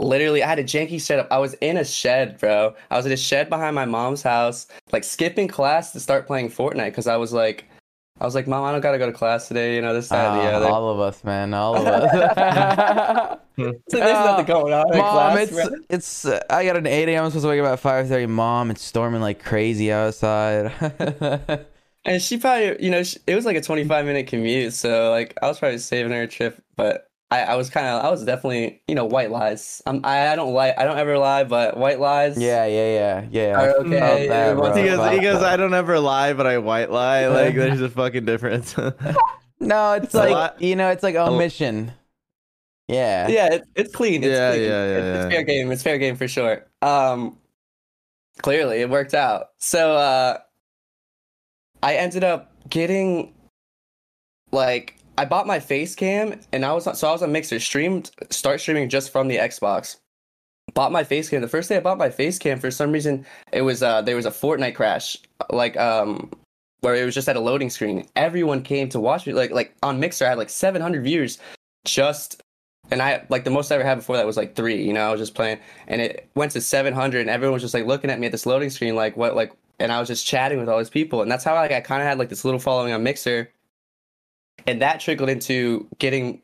Literally, 0.00 0.42
I 0.44 0.48
had 0.48 0.60
a 0.60 0.64
janky 0.64 1.00
setup. 1.00 1.26
I 1.30 1.38
was 1.38 1.54
in 1.54 1.76
a 1.76 1.84
shed, 1.84 2.38
bro. 2.38 2.74
I 2.90 2.96
was 2.96 3.04
in 3.04 3.12
a 3.12 3.16
shed 3.16 3.48
behind 3.50 3.74
my 3.74 3.84
mom's 3.84 4.22
house, 4.22 4.68
like 4.92 5.04
skipping 5.04 5.48
class 5.48 5.92
to 5.92 6.00
start 6.00 6.26
playing 6.26 6.50
Fortnite 6.50 6.90
because 6.90 7.08
I 7.08 7.16
was 7.16 7.32
like, 7.32 7.67
I 8.20 8.24
was 8.24 8.34
like, 8.34 8.46
Mom, 8.48 8.64
I 8.64 8.72
don't 8.72 8.80
gotta 8.80 8.98
go 8.98 9.06
to 9.06 9.12
class 9.12 9.48
today. 9.48 9.76
You 9.76 9.82
know 9.82 9.94
this, 9.94 10.10
that, 10.10 10.26
and 10.26 10.36
the 10.36 10.50
Ah, 10.52 10.56
other. 10.56 10.66
all 10.66 10.90
of 10.90 11.00
us, 11.00 11.22
man. 11.24 11.54
All 11.54 11.76
of 11.76 11.86
us. 11.86 13.38
So 13.58 13.72
there's 13.90 14.16
Uh, 14.18 14.24
nothing 14.24 14.46
going 14.46 14.72
on 14.72 14.92
in 14.92 14.98
Mom, 14.98 15.10
class. 15.12 15.50
it's 15.50 15.68
it's. 15.90 16.24
Uh, 16.26 16.40
I 16.48 16.64
got 16.64 16.76
an 16.76 16.86
eight 16.86 17.08
a.m. 17.08 17.24
I'm 17.24 17.30
supposed 17.30 17.42
to 17.44 17.48
wake 17.48 17.60
up 17.60 17.66
at 17.66 17.80
five 17.80 18.06
thirty. 18.08 18.26
Mom, 18.26 18.70
it's 18.70 18.82
storming 18.82 19.20
like 19.20 19.42
crazy 19.42 19.90
outside. 19.92 20.72
And 22.04 22.22
she 22.22 22.38
probably, 22.38 22.82
you 22.82 22.90
know, 22.90 23.02
she, 23.02 23.18
it 23.26 23.34
was 23.34 23.44
like 23.44 23.56
a 23.56 23.60
25 23.60 24.06
minute 24.06 24.28
commute, 24.28 24.72
so 24.72 25.10
like 25.10 25.36
I 25.42 25.48
was 25.48 25.58
probably 25.58 25.78
saving 25.78 26.12
her 26.12 26.22
a 26.22 26.28
trip, 26.28 26.62
but 26.76 27.07
I, 27.30 27.40
I 27.42 27.54
was 27.56 27.68
kind 27.68 27.86
of, 27.86 28.04
I 28.04 28.10
was 28.10 28.24
definitely, 28.24 28.80
you 28.88 28.94
know, 28.94 29.04
white 29.04 29.30
lies. 29.30 29.82
I'm, 29.84 30.00
I, 30.04 30.28
I 30.28 30.36
don't 30.36 30.54
lie, 30.54 30.72
I 30.78 30.84
don't 30.84 30.96
ever 30.98 31.18
lie, 31.18 31.44
but 31.44 31.76
white 31.76 32.00
lies. 32.00 32.38
yeah, 32.38 32.64
yeah, 32.64 32.94
yeah, 32.94 33.26
yeah. 33.30 33.60
Are 33.60 33.68
okay. 33.80 33.98
felt 33.98 34.28
that, 34.28 34.56
bro. 34.56 34.74
He 34.74 34.82
goes, 34.84 35.10
he 35.12 35.20
goes. 35.20 35.40
that. 35.40 35.52
I 35.52 35.56
don't 35.58 35.74
ever 35.74 36.00
lie, 36.00 36.32
but 36.32 36.46
I 36.46 36.56
white 36.58 36.90
lie. 36.90 37.26
Like 37.28 37.54
there's 37.54 37.80
a 37.82 37.90
fucking 37.90 38.24
difference. 38.24 38.74
No, 39.60 39.94
it's 39.94 40.14
A 40.14 40.18
like 40.18 40.30
lot- 40.30 40.62
you 40.62 40.76
know, 40.76 40.90
it's 40.90 41.02
like 41.02 41.16
omission. 41.16 41.90
Yeah. 42.86 43.26
yeah, 43.26 43.54
it, 43.54 43.64
it's 43.74 43.92
clean. 43.94 44.22
It's 44.22 44.30
Yeah, 44.30 44.52
clean. 44.52 44.62
yeah, 44.62 44.68
yeah, 44.68 44.96
It's, 44.98 45.24
it's 45.24 45.34
fair 45.34 45.42
game. 45.42 45.72
It's 45.72 45.82
fair 45.82 45.98
game 45.98 46.14
for 46.14 46.28
sure. 46.28 46.64
Um, 46.80 47.36
clearly 48.40 48.80
it 48.80 48.88
worked 48.88 49.14
out. 49.14 49.48
So 49.58 49.96
uh, 49.96 50.38
I 51.82 51.96
ended 51.96 52.22
up 52.22 52.52
getting 52.70 53.34
like 54.52 54.94
I 55.18 55.24
bought 55.24 55.48
my 55.48 55.58
face 55.58 55.96
cam 55.96 56.38
and 56.52 56.64
I 56.64 56.72
was 56.72 56.86
on, 56.86 56.94
so 56.94 57.08
I 57.08 57.12
was 57.12 57.24
on 57.24 57.32
Mixer 57.32 57.58
streamed 57.58 58.12
start 58.30 58.60
streaming 58.60 58.88
just 58.88 59.10
from 59.10 59.26
the 59.26 59.38
Xbox. 59.38 59.96
Bought 60.74 60.92
my 60.92 61.02
face 61.02 61.28
cam. 61.28 61.40
The 61.40 61.48
first 61.48 61.68
day 61.68 61.76
I 61.76 61.80
bought 61.80 61.98
my 61.98 62.08
face 62.08 62.38
cam, 62.38 62.60
for 62.60 62.70
some 62.70 62.92
reason 62.92 63.26
it 63.52 63.62
was 63.62 63.82
uh 63.82 64.00
there 64.00 64.14
was 64.14 64.26
a 64.26 64.30
Fortnite 64.30 64.76
crash, 64.76 65.16
like 65.50 65.76
um 65.76 66.30
where 66.82 66.94
it 66.94 67.04
was 67.04 67.16
just 67.16 67.28
at 67.28 67.34
a 67.34 67.40
loading 67.40 67.68
screen. 67.68 68.06
Everyone 68.14 68.62
came 68.62 68.88
to 68.90 69.00
watch 69.00 69.26
me. 69.26 69.32
Like 69.32 69.50
like 69.50 69.74
on 69.82 69.98
Mixer, 69.98 70.24
I 70.24 70.28
had 70.28 70.38
like 70.38 70.50
700 70.50 71.02
views 71.02 71.38
just 71.84 72.40
and 72.92 73.02
I 73.02 73.26
like 73.28 73.42
the 73.42 73.50
most 73.50 73.72
I 73.72 73.74
ever 73.74 73.84
had 73.84 73.96
before 73.96 74.16
that 74.18 74.24
was 74.24 74.36
like 74.36 74.54
three. 74.54 74.84
You 74.84 74.92
know, 74.92 75.08
I 75.08 75.10
was 75.10 75.20
just 75.20 75.34
playing, 75.34 75.58
and 75.88 76.00
it 76.00 76.28
went 76.36 76.52
to 76.52 76.60
700, 76.60 77.20
and 77.20 77.28
everyone 77.28 77.54
was 77.54 77.62
just 77.62 77.74
like 77.74 77.86
looking 77.86 78.08
at 78.08 78.20
me 78.20 78.26
at 78.26 78.32
this 78.32 78.46
loading 78.46 78.70
screen, 78.70 78.94
like 78.94 79.16
what, 79.16 79.34
like, 79.34 79.52
and 79.80 79.92
I 79.92 79.98
was 79.98 80.08
just 80.08 80.26
chatting 80.26 80.58
with 80.58 80.68
all 80.68 80.78
these 80.78 80.88
people, 80.88 81.22
and 81.22 81.30
that's 81.30 81.44
how 81.44 81.54
like 81.54 81.72
I 81.72 81.80
kind 81.80 82.00
of 82.00 82.08
had 82.08 82.18
like 82.18 82.28
this 82.28 82.44
little 82.44 82.60
following 82.60 82.92
on 82.92 83.02
Mixer, 83.02 83.50
and 84.66 84.82
that 84.82 85.00
trickled 85.00 85.28
into 85.28 85.86
getting 85.98 86.42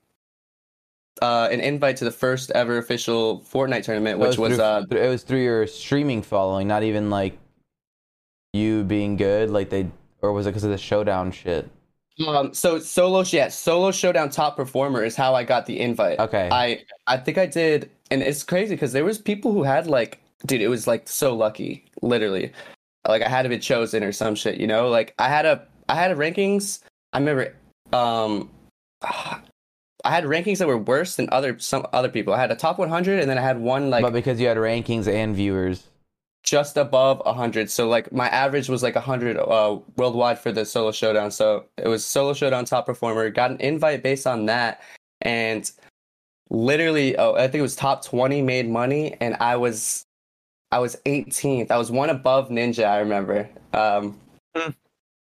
uh, 1.22 1.48
an 1.50 1.60
invite 1.60 1.96
to 1.98 2.04
the 2.04 2.10
first 2.10 2.50
ever 2.52 2.78
official 2.78 3.40
Fortnite 3.40 3.84
tournament, 3.84 4.20
It 4.20 4.26
which 4.26 4.38
was 4.38 4.56
through, 4.56 4.64
uh, 4.64 4.84
it 4.90 5.08
was 5.08 5.22
through 5.22 5.42
your 5.42 5.66
streaming 5.66 6.22
following, 6.22 6.66
not 6.68 6.82
even 6.82 7.10
like 7.10 7.38
you 8.52 8.84
being 8.84 9.16
good. 9.16 9.50
Like 9.50 9.70
they, 9.70 9.88
or 10.22 10.32
was 10.32 10.46
it 10.46 10.50
because 10.50 10.64
of 10.64 10.70
the 10.70 10.78
showdown 10.78 11.32
shit? 11.32 11.68
um, 12.26 12.54
so 12.54 12.78
solo, 12.78 13.22
yeah, 13.22 13.48
solo 13.48 13.90
showdown 13.90 14.30
top 14.30 14.56
performer 14.56 15.04
is 15.04 15.16
how 15.16 15.34
I 15.34 15.44
got 15.44 15.66
the 15.66 15.80
invite. 15.80 16.18
Okay. 16.18 16.48
I 16.50 16.84
I 17.06 17.16
think 17.16 17.38
I 17.38 17.46
did, 17.46 17.90
and 18.10 18.22
it's 18.22 18.42
crazy 18.42 18.74
because 18.74 18.92
there 18.92 19.04
was 19.04 19.18
people 19.18 19.52
who 19.52 19.62
had 19.62 19.86
like, 19.86 20.20
dude, 20.46 20.60
it 20.62 20.68
was 20.68 20.86
like 20.86 21.08
so 21.08 21.34
lucky, 21.34 21.84
literally. 22.02 22.52
Like 23.06 23.22
I 23.22 23.28
had 23.28 23.42
to 23.42 23.48
be 23.48 23.58
chosen 23.58 24.02
or 24.02 24.12
some 24.12 24.34
shit, 24.34 24.58
you 24.58 24.66
know. 24.66 24.88
Like 24.88 25.14
I 25.18 25.28
had 25.28 25.44
a 25.44 25.66
I 25.88 25.94
had 25.96 26.10
a 26.10 26.14
rankings. 26.14 26.80
I 27.12 27.18
remember, 27.18 27.54
um, 27.94 28.50
I 29.02 30.10
had 30.10 30.24
rankings 30.24 30.58
that 30.58 30.68
were 30.68 30.78
worse 30.78 31.16
than 31.16 31.28
other 31.32 31.58
some 31.58 31.86
other 31.92 32.08
people. 32.08 32.34
I 32.34 32.40
had 32.40 32.50
a 32.50 32.56
top 32.56 32.78
100, 32.78 33.20
and 33.20 33.30
then 33.30 33.38
I 33.38 33.42
had 33.42 33.58
one 33.58 33.90
like 33.90 34.02
but 34.02 34.12
because 34.12 34.40
you 34.40 34.46
had 34.48 34.56
rankings 34.58 35.06
and 35.08 35.34
viewers. 35.34 35.84
just 36.42 36.76
above 36.76 37.22
100 37.24 37.70
so 37.70 37.88
like 37.88 38.12
my 38.12 38.28
average 38.28 38.68
was 38.68 38.82
like 38.82 38.94
100 38.96 39.38
uh 39.38 39.78
worldwide 39.96 40.38
for 40.38 40.52
the 40.52 40.62
solo 40.66 40.92
showdown 40.92 41.30
so 41.30 41.64
it 41.78 41.88
was 41.88 42.04
solo 42.04 42.34
showdown 42.34 42.66
top 42.66 42.84
performer 42.84 43.30
got 43.30 43.50
an 43.50 43.56
invite 43.60 44.02
based 44.02 44.26
on 44.26 44.44
that 44.44 44.82
and 45.22 45.72
literally 46.50 47.16
oh 47.16 47.32
i 47.36 47.48
think 47.48 47.54
it 47.56 47.62
was 47.62 47.74
top 47.74 48.04
20 48.04 48.42
made 48.42 48.68
money 48.68 49.16
and 49.22 49.36
i 49.40 49.56
was 49.56 50.04
i 50.70 50.78
was 50.78 50.96
18th 51.06 51.70
i 51.70 51.78
was 51.78 51.90
one 51.90 52.10
above 52.10 52.50
ninja 52.50 52.84
i 52.84 52.98
remember 52.98 53.48
um 53.72 54.14
Hmm. 54.54 54.70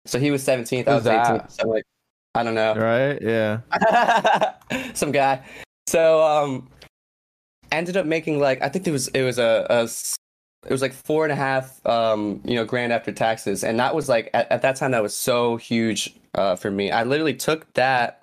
so 0.06 0.18
he 0.18 0.32
was 0.32 0.42
17th 0.44 0.88
i 0.88 0.90
Who's 0.90 0.94
was 0.96 1.04
that? 1.04 1.44
18th 1.44 1.50
so 1.52 1.68
like 1.68 1.84
i 2.34 2.42
don't 2.42 2.54
know 2.54 2.74
right? 2.74 3.20
Yeah. 3.20 3.60
some 4.94 5.12
guy. 5.12 5.42
So 5.86 6.22
um, 6.22 6.68
ended 7.70 7.96
up 7.96 8.06
making 8.06 8.38
like 8.38 8.62
I 8.62 8.68
think 8.68 8.86
it 8.86 8.90
was 8.90 9.08
it 9.08 9.22
was 9.22 9.38
a 9.38 9.66
it 10.64 10.70
was 10.70 10.82
like 10.82 10.92
four 10.92 11.24
and 11.24 11.32
a 11.32 11.36
half 11.36 11.84
um 11.86 12.40
you 12.44 12.54
know 12.54 12.64
grand 12.64 12.92
after 12.92 13.12
taxes, 13.12 13.64
and 13.64 13.78
that 13.78 13.94
was 13.94 14.08
like 14.08 14.30
at, 14.34 14.50
at 14.50 14.62
that 14.62 14.76
time 14.76 14.92
that 14.92 15.02
was 15.02 15.14
so 15.14 15.56
huge 15.56 16.14
uh 16.34 16.56
for 16.56 16.70
me. 16.70 16.90
I 16.90 17.04
literally 17.04 17.34
took 17.34 17.72
that, 17.74 18.22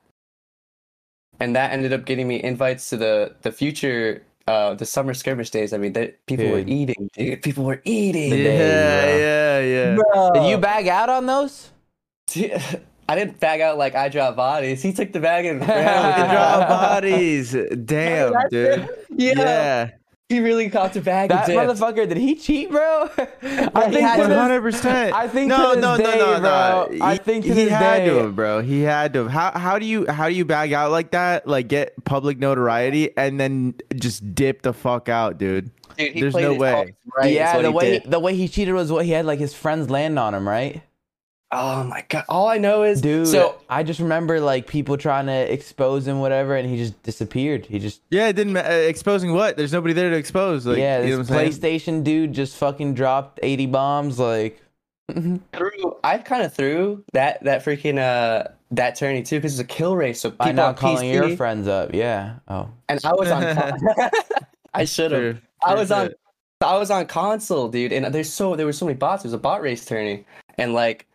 and 1.40 1.56
that 1.56 1.72
ended 1.72 1.94
up 1.94 2.06
getting 2.06 2.28
me 2.28 2.42
invites 2.42 2.90
to 2.90 2.98
the 2.98 3.36
the 3.42 3.52
future. 3.52 4.24
Uh, 4.48 4.74
the 4.74 4.86
summer 4.86 5.14
skirmish 5.14 5.52
days. 5.52 5.74
I 5.74 5.78
mean, 5.78 5.94
they, 5.94 6.16
people 6.26 6.50
were 6.50 6.64
eating, 6.66 7.08
dude. 7.14 7.44
People 7.44 7.66
were 7.66 7.84
eating. 7.86 8.32
The 8.32 8.38
Yeah, 8.38 8.44
day, 8.44 9.22
yeah, 9.22 9.60
yeah. 9.60 9.96
Bro. 9.96 10.32
Did 10.34 10.50
you 10.50 10.58
bag 10.58 10.88
out 10.88 11.08
on 11.08 11.28
those? 11.28 11.70
I 13.10 13.16
didn't 13.16 13.40
bag 13.40 13.60
out 13.62 13.78
like 13.78 13.96
I 13.96 14.10
drop 14.10 14.36
bodies. 14.36 14.82
He 14.82 14.94
took 14.94 15.12
the 15.12 15.20
bag 15.20 15.46
and 15.46 15.60
ran 15.62 15.84
Hell, 15.84 16.08
with 16.08 16.18
you 16.30 16.34
drop 16.34 16.68
bodies. 16.70 17.52
Damn, 17.86 18.34
That's 18.34 18.50
dude. 18.50 18.90
Yeah. 19.18 19.34
Yeah. 19.38 19.90
He 20.30 20.40
really 20.42 20.70
caught 20.70 20.94
the 20.94 21.02
bag 21.02 21.30
That 21.32 21.50
and 21.50 21.58
motherfucker, 21.58 22.08
did 22.08 22.16
he 22.18 22.36
cheat, 22.36 22.70
bro? 22.70 23.10
I 23.18 23.18
think 23.90 24.02
had 24.02 24.18
to 24.18 24.22
to. 24.22 24.28
this- 24.28 24.38
One 24.38 24.38
hundred 24.38 24.62
percent. 24.62 25.12
I 25.16 25.28
think 25.28 25.50
no, 25.50 25.74
to 25.74 25.76
this 25.76 25.82
no, 25.82 25.98
no, 25.98 26.04
day, 26.04 26.18
no, 26.20 26.34
no. 26.34 26.40
bro, 26.40 26.98
I 27.02 27.18
think 27.18 27.46
to 27.46 27.54
he 27.56 27.68
had 27.68 28.00
day- 28.02 28.06
to, 28.10 28.16
have, 28.18 28.36
bro. 28.36 28.62
He 28.62 28.82
had 28.82 29.14
to. 29.14 29.28
have. 29.28 29.32
How 29.32 29.60
how 29.60 29.80
do 29.80 29.88
you 29.88 30.06
how 30.08 30.30
do 30.30 30.36
you 30.36 30.46
bag 30.46 30.72
out 30.72 30.92
like 30.92 31.10
that? 31.12 31.48
Like 31.48 31.68
get 31.68 31.96
public 32.06 32.38
notoriety 32.38 33.10
and 33.18 33.40
then 33.40 33.74
just 33.96 34.36
dip 34.36 34.62
the 34.62 34.72
fuck 34.72 35.10
out, 35.10 35.40
dude. 35.40 35.72
Dude, 35.98 36.12
he 36.14 36.22
There's 36.22 36.36
no 36.36 36.54
way. 36.54 36.94
Right, 37.18 37.34
yeah, 37.34 37.60
the 37.64 37.72
way 37.72 38.00
did. 38.00 38.12
the 38.12 38.20
way 38.20 38.36
he 38.36 38.48
cheated 38.48 38.76
was 38.76 38.92
what 38.92 39.06
he 39.06 39.12
had 39.12 39.26
like 39.26 39.40
his 39.40 39.56
friends 39.56 39.90
land 39.90 40.20
on 40.20 40.36
him, 40.36 40.48
right? 40.48 40.84
Oh 41.52 41.84
my 41.84 42.06
god! 42.10 42.26
All 42.30 42.48
I 42.48 42.60
know 42.60 42.84
is, 42.84 43.02
Dude, 43.02 43.28
So 43.28 43.60
I 43.70 43.82
just 43.82 44.00
remember 44.00 44.40
like 44.40 44.68
people 44.68 44.98
trying 44.98 45.26
to 45.26 45.52
expose 45.52 46.08
him, 46.08 46.20
whatever, 46.20 46.56
and 46.56 46.70
he 46.70 46.78
just 46.78 47.02
disappeared. 47.02 47.66
He 47.66 47.80
just 47.80 48.02
Yeah, 48.12 48.28
it 48.28 48.34
didn't 48.36 48.54
ma- 48.54 48.60
uh, 48.60 48.70
exposing 48.70 49.34
what? 49.34 49.58
There's 49.58 49.74
nobody 49.74 49.96
there 49.96 50.12
to 50.12 50.16
expose. 50.16 50.68
Like, 50.68 50.78
yeah, 50.78 51.02
you 51.02 51.12
know 51.12 51.24
this 51.24 51.30
saying? 51.30 51.52
PlayStation 51.52 52.04
dude 52.04 52.34
just 52.34 52.56
fucking 52.58 52.94
dropped 52.94 53.40
eighty 53.42 53.66
bombs. 53.66 54.20
Like, 54.20 54.62
threw, 55.12 55.98
I 56.04 56.20
kind 56.20 56.44
of 56.44 56.54
threw 56.54 57.04
that 57.14 57.44
that 57.44 57.66
freaking 57.66 57.98
uh 57.98 58.50
that 58.70 58.96
tourney 58.96 59.24
too 59.24 59.38
because 59.38 59.60
it's 59.60 59.72
a 59.72 59.74
kill 59.76 59.96
race. 59.96 60.22
So 60.22 60.30
by 60.30 60.46
people 60.46 60.56
not 60.58 60.78
calling 60.78 61.10
PC, 61.10 61.14
your 61.14 61.36
friends 61.36 61.68
up. 61.68 61.96
Yeah. 61.96 62.36
Oh. 62.48 62.70
and 62.90 63.00
I 63.04 63.14
was 63.14 63.32
on. 63.32 63.44
I 64.76 64.86
should 64.86 65.12
have. 65.12 65.42
I 65.66 65.74
was 65.74 65.92
on. 65.92 66.12
I 66.62 66.78
was 66.78 66.92
on 66.92 67.08
console, 67.08 67.70
dude, 67.70 67.92
and 67.92 68.14
there's 68.14 68.32
so 68.32 68.56
there 68.56 68.68
were 68.68 68.74
so 68.74 68.86
many 68.86 68.98
bots. 68.98 69.24
It 69.24 69.28
was 69.28 69.34
a 69.34 69.40
bot 69.40 69.64
race 69.64 69.84
tourney, 69.84 70.26
and 70.60 70.76
like. 70.76 71.08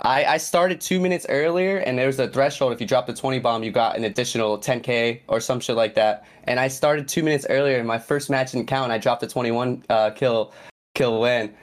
I, 0.00 0.24
I 0.24 0.36
started 0.38 0.80
two 0.80 0.98
minutes 1.00 1.24
earlier, 1.28 1.78
and 1.78 1.96
there 1.98 2.06
was 2.06 2.18
a 2.18 2.28
threshold. 2.28 2.72
If 2.72 2.80
you 2.80 2.86
dropped 2.86 3.08
a 3.08 3.14
20 3.14 3.38
bomb, 3.38 3.62
you 3.62 3.70
got 3.70 3.96
an 3.96 4.04
additional 4.04 4.58
10k 4.58 5.20
or 5.28 5.40
some 5.40 5.60
shit 5.60 5.76
like 5.76 5.94
that. 5.94 6.26
And 6.44 6.58
I 6.58 6.68
started 6.68 7.06
two 7.08 7.22
minutes 7.22 7.46
earlier, 7.48 7.78
and 7.78 7.86
my 7.86 7.98
first 7.98 8.28
match 8.28 8.52
didn't 8.52 8.66
count. 8.66 8.90
I 8.92 8.98
dropped 8.98 9.22
a 9.22 9.26
21 9.26 9.84
uh, 9.88 10.10
kill 10.10 10.52
kill 10.94 11.20
win. 11.20 11.54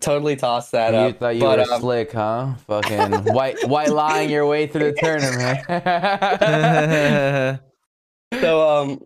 Totally 0.00 0.34
tossed 0.36 0.72
that 0.72 0.94
You 0.94 0.98
up. 1.00 1.18
thought 1.18 1.34
you 1.34 1.40
but, 1.42 1.58
were 1.58 1.74
um, 1.74 1.80
slick, 1.80 2.12
huh? 2.12 2.54
Fucking 2.66 3.12
white 3.34 3.62
white 3.68 3.90
lying 3.90 4.30
your 4.30 4.46
way 4.46 4.66
through 4.66 4.92
the 4.92 4.98
tournament. 4.98 5.60
so 8.40 8.68
um 8.68 9.04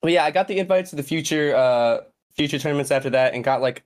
but 0.00 0.12
yeah 0.12 0.24
i 0.24 0.30
got 0.30 0.46
the 0.46 0.58
invite 0.58 0.86
to 0.86 0.94
the 0.96 1.02
future 1.02 1.54
uh 1.56 1.98
future 2.30 2.58
tournaments 2.58 2.92
after 2.92 3.10
that 3.10 3.34
and 3.34 3.42
got 3.42 3.60
like 3.60 3.82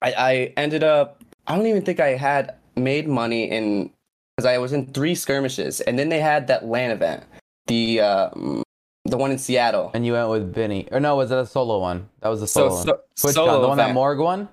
i 0.00 0.12
i 0.12 0.52
ended 0.56 0.82
up 0.82 1.22
i 1.46 1.56
don't 1.56 1.66
even 1.66 1.82
think 1.82 2.00
i 2.00 2.10
had 2.10 2.54
made 2.76 3.08
money 3.08 3.50
in 3.50 3.90
because 4.36 4.46
i 4.46 4.58
was 4.58 4.72
in 4.72 4.86
three 4.86 5.14
skirmishes 5.14 5.80
and 5.80 5.98
then 5.98 6.08
they 6.08 6.20
had 6.20 6.46
that 6.46 6.64
LAN 6.64 6.90
event 6.90 7.24
the 7.66 8.00
um 8.00 8.62
the 9.04 9.16
one 9.16 9.30
in 9.30 9.38
seattle 9.38 9.90
and 9.94 10.04
you 10.06 10.12
went 10.14 10.30
with 10.30 10.54
Benny, 10.54 10.88
or 10.90 10.98
no? 10.98 11.16
Was 11.16 11.28
that 11.28 11.38
a 11.38 11.46
solo 11.46 11.78
one? 11.78 12.08
That 12.20 12.28
was 12.28 12.40
a 12.40 12.46
so, 12.46 12.68
solo 12.68 12.74
one. 12.74 12.86
so 12.86 13.28
Which 13.28 13.34
solo 13.34 13.52
one? 13.52 13.60
The 13.60 13.68
one 13.68 13.78
that. 13.78 13.94
Morg 13.94 14.18
won? 14.18 14.48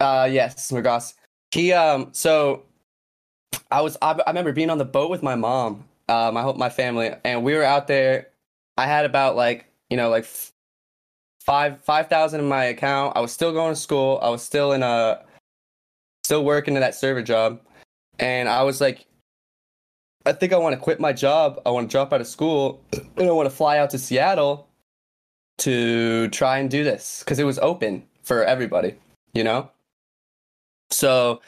Uh, 0.00 0.28
yes, 0.30 0.70
Morgausse. 0.70 1.14
He 1.50 1.72
um, 1.72 2.08
so 2.12 2.62
I 3.70 3.80
was 3.80 3.96
I, 4.00 4.12
I 4.12 4.30
remember 4.30 4.52
being 4.52 4.70
on 4.70 4.78
the 4.78 4.84
boat 4.84 5.10
with 5.10 5.22
my 5.22 5.34
mom, 5.34 5.84
uh, 6.08 6.30
my 6.32 6.42
whole 6.42 6.54
my 6.54 6.68
family, 6.68 7.12
and 7.24 7.42
we 7.42 7.54
were 7.54 7.64
out 7.64 7.86
there. 7.86 8.28
I 8.76 8.86
had 8.86 9.04
about 9.04 9.36
like 9.36 9.66
you 9.90 9.96
know 9.96 10.10
like 10.10 10.24
f- 10.24 10.52
five 11.40 11.80
five 11.80 12.08
thousand 12.08 12.40
in 12.40 12.46
my 12.46 12.64
account. 12.64 13.16
I 13.16 13.20
was 13.20 13.32
still 13.32 13.52
going 13.52 13.74
to 13.74 13.80
school. 13.80 14.18
I 14.22 14.28
was 14.28 14.42
still 14.42 14.72
in 14.72 14.82
a 14.82 15.22
still 16.24 16.44
working 16.44 16.74
in 16.74 16.80
that 16.80 16.94
server 16.94 17.22
job, 17.22 17.60
and 18.18 18.48
I 18.48 18.62
was 18.62 18.80
like, 18.80 19.06
I 20.26 20.32
think 20.32 20.52
I 20.52 20.56
want 20.56 20.74
to 20.74 20.80
quit 20.80 20.98
my 20.98 21.12
job. 21.12 21.60
I 21.66 21.70
want 21.70 21.88
to 21.88 21.92
drop 21.92 22.12
out 22.12 22.20
of 22.20 22.26
school, 22.26 22.82
and 23.16 23.28
I 23.28 23.32
want 23.32 23.48
to 23.48 23.54
fly 23.54 23.78
out 23.78 23.90
to 23.90 23.98
Seattle 23.98 24.68
to 25.58 26.28
try 26.30 26.58
and 26.58 26.70
do 26.70 26.82
this 26.82 27.20
because 27.20 27.38
it 27.38 27.44
was 27.44 27.58
open 27.60 28.04
for 28.22 28.42
everybody, 28.42 28.94
you 29.34 29.44
know. 29.44 29.70
So 30.90 31.40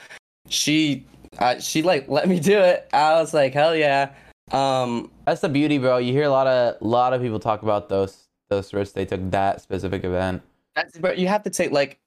she 0.49 1.07
uh, 1.39 1.59
she 1.59 1.83
like 1.83 2.09
let 2.09 2.29
me 2.29 2.39
do 2.39 2.59
it. 2.59 2.89
I 2.93 3.15
was 3.15 3.35
like, 3.35 3.55
hell 3.55 3.75
yeah. 3.75 4.11
Um, 4.53 5.11
That's 5.25 5.41
the 5.41 5.49
beauty, 5.49 5.79
bro. 5.79 5.99
You 5.99 6.13
hear 6.13 6.25
a 6.25 6.31
lot 6.31 6.47
of 6.47 6.81
lot 6.81 7.13
of 7.13 7.21
people 7.21 7.41
talk 7.41 7.63
about 7.63 7.89
those 7.89 8.25
those 8.49 8.73
risks 8.73 8.93
they 8.93 9.05
took 9.05 9.31
that 9.31 9.61
specific 9.61 10.05
event. 10.05 10.41
that's 10.77 10.97
but 10.99 11.19
you 11.19 11.27
have 11.27 11.43
to 11.43 11.51
take 11.51 11.73
like 11.73 11.99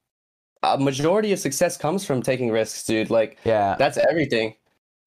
a 0.62 0.78
majority 0.78 1.32
of 1.32 1.38
success 1.38 1.76
comes 1.76 2.04
from 2.04 2.22
taking 2.22 2.50
risks, 2.50 2.84
dude. 2.84 3.10
Like 3.10 3.38
Yeah. 3.44 3.76
that's 3.78 3.96
everything. 3.98 4.54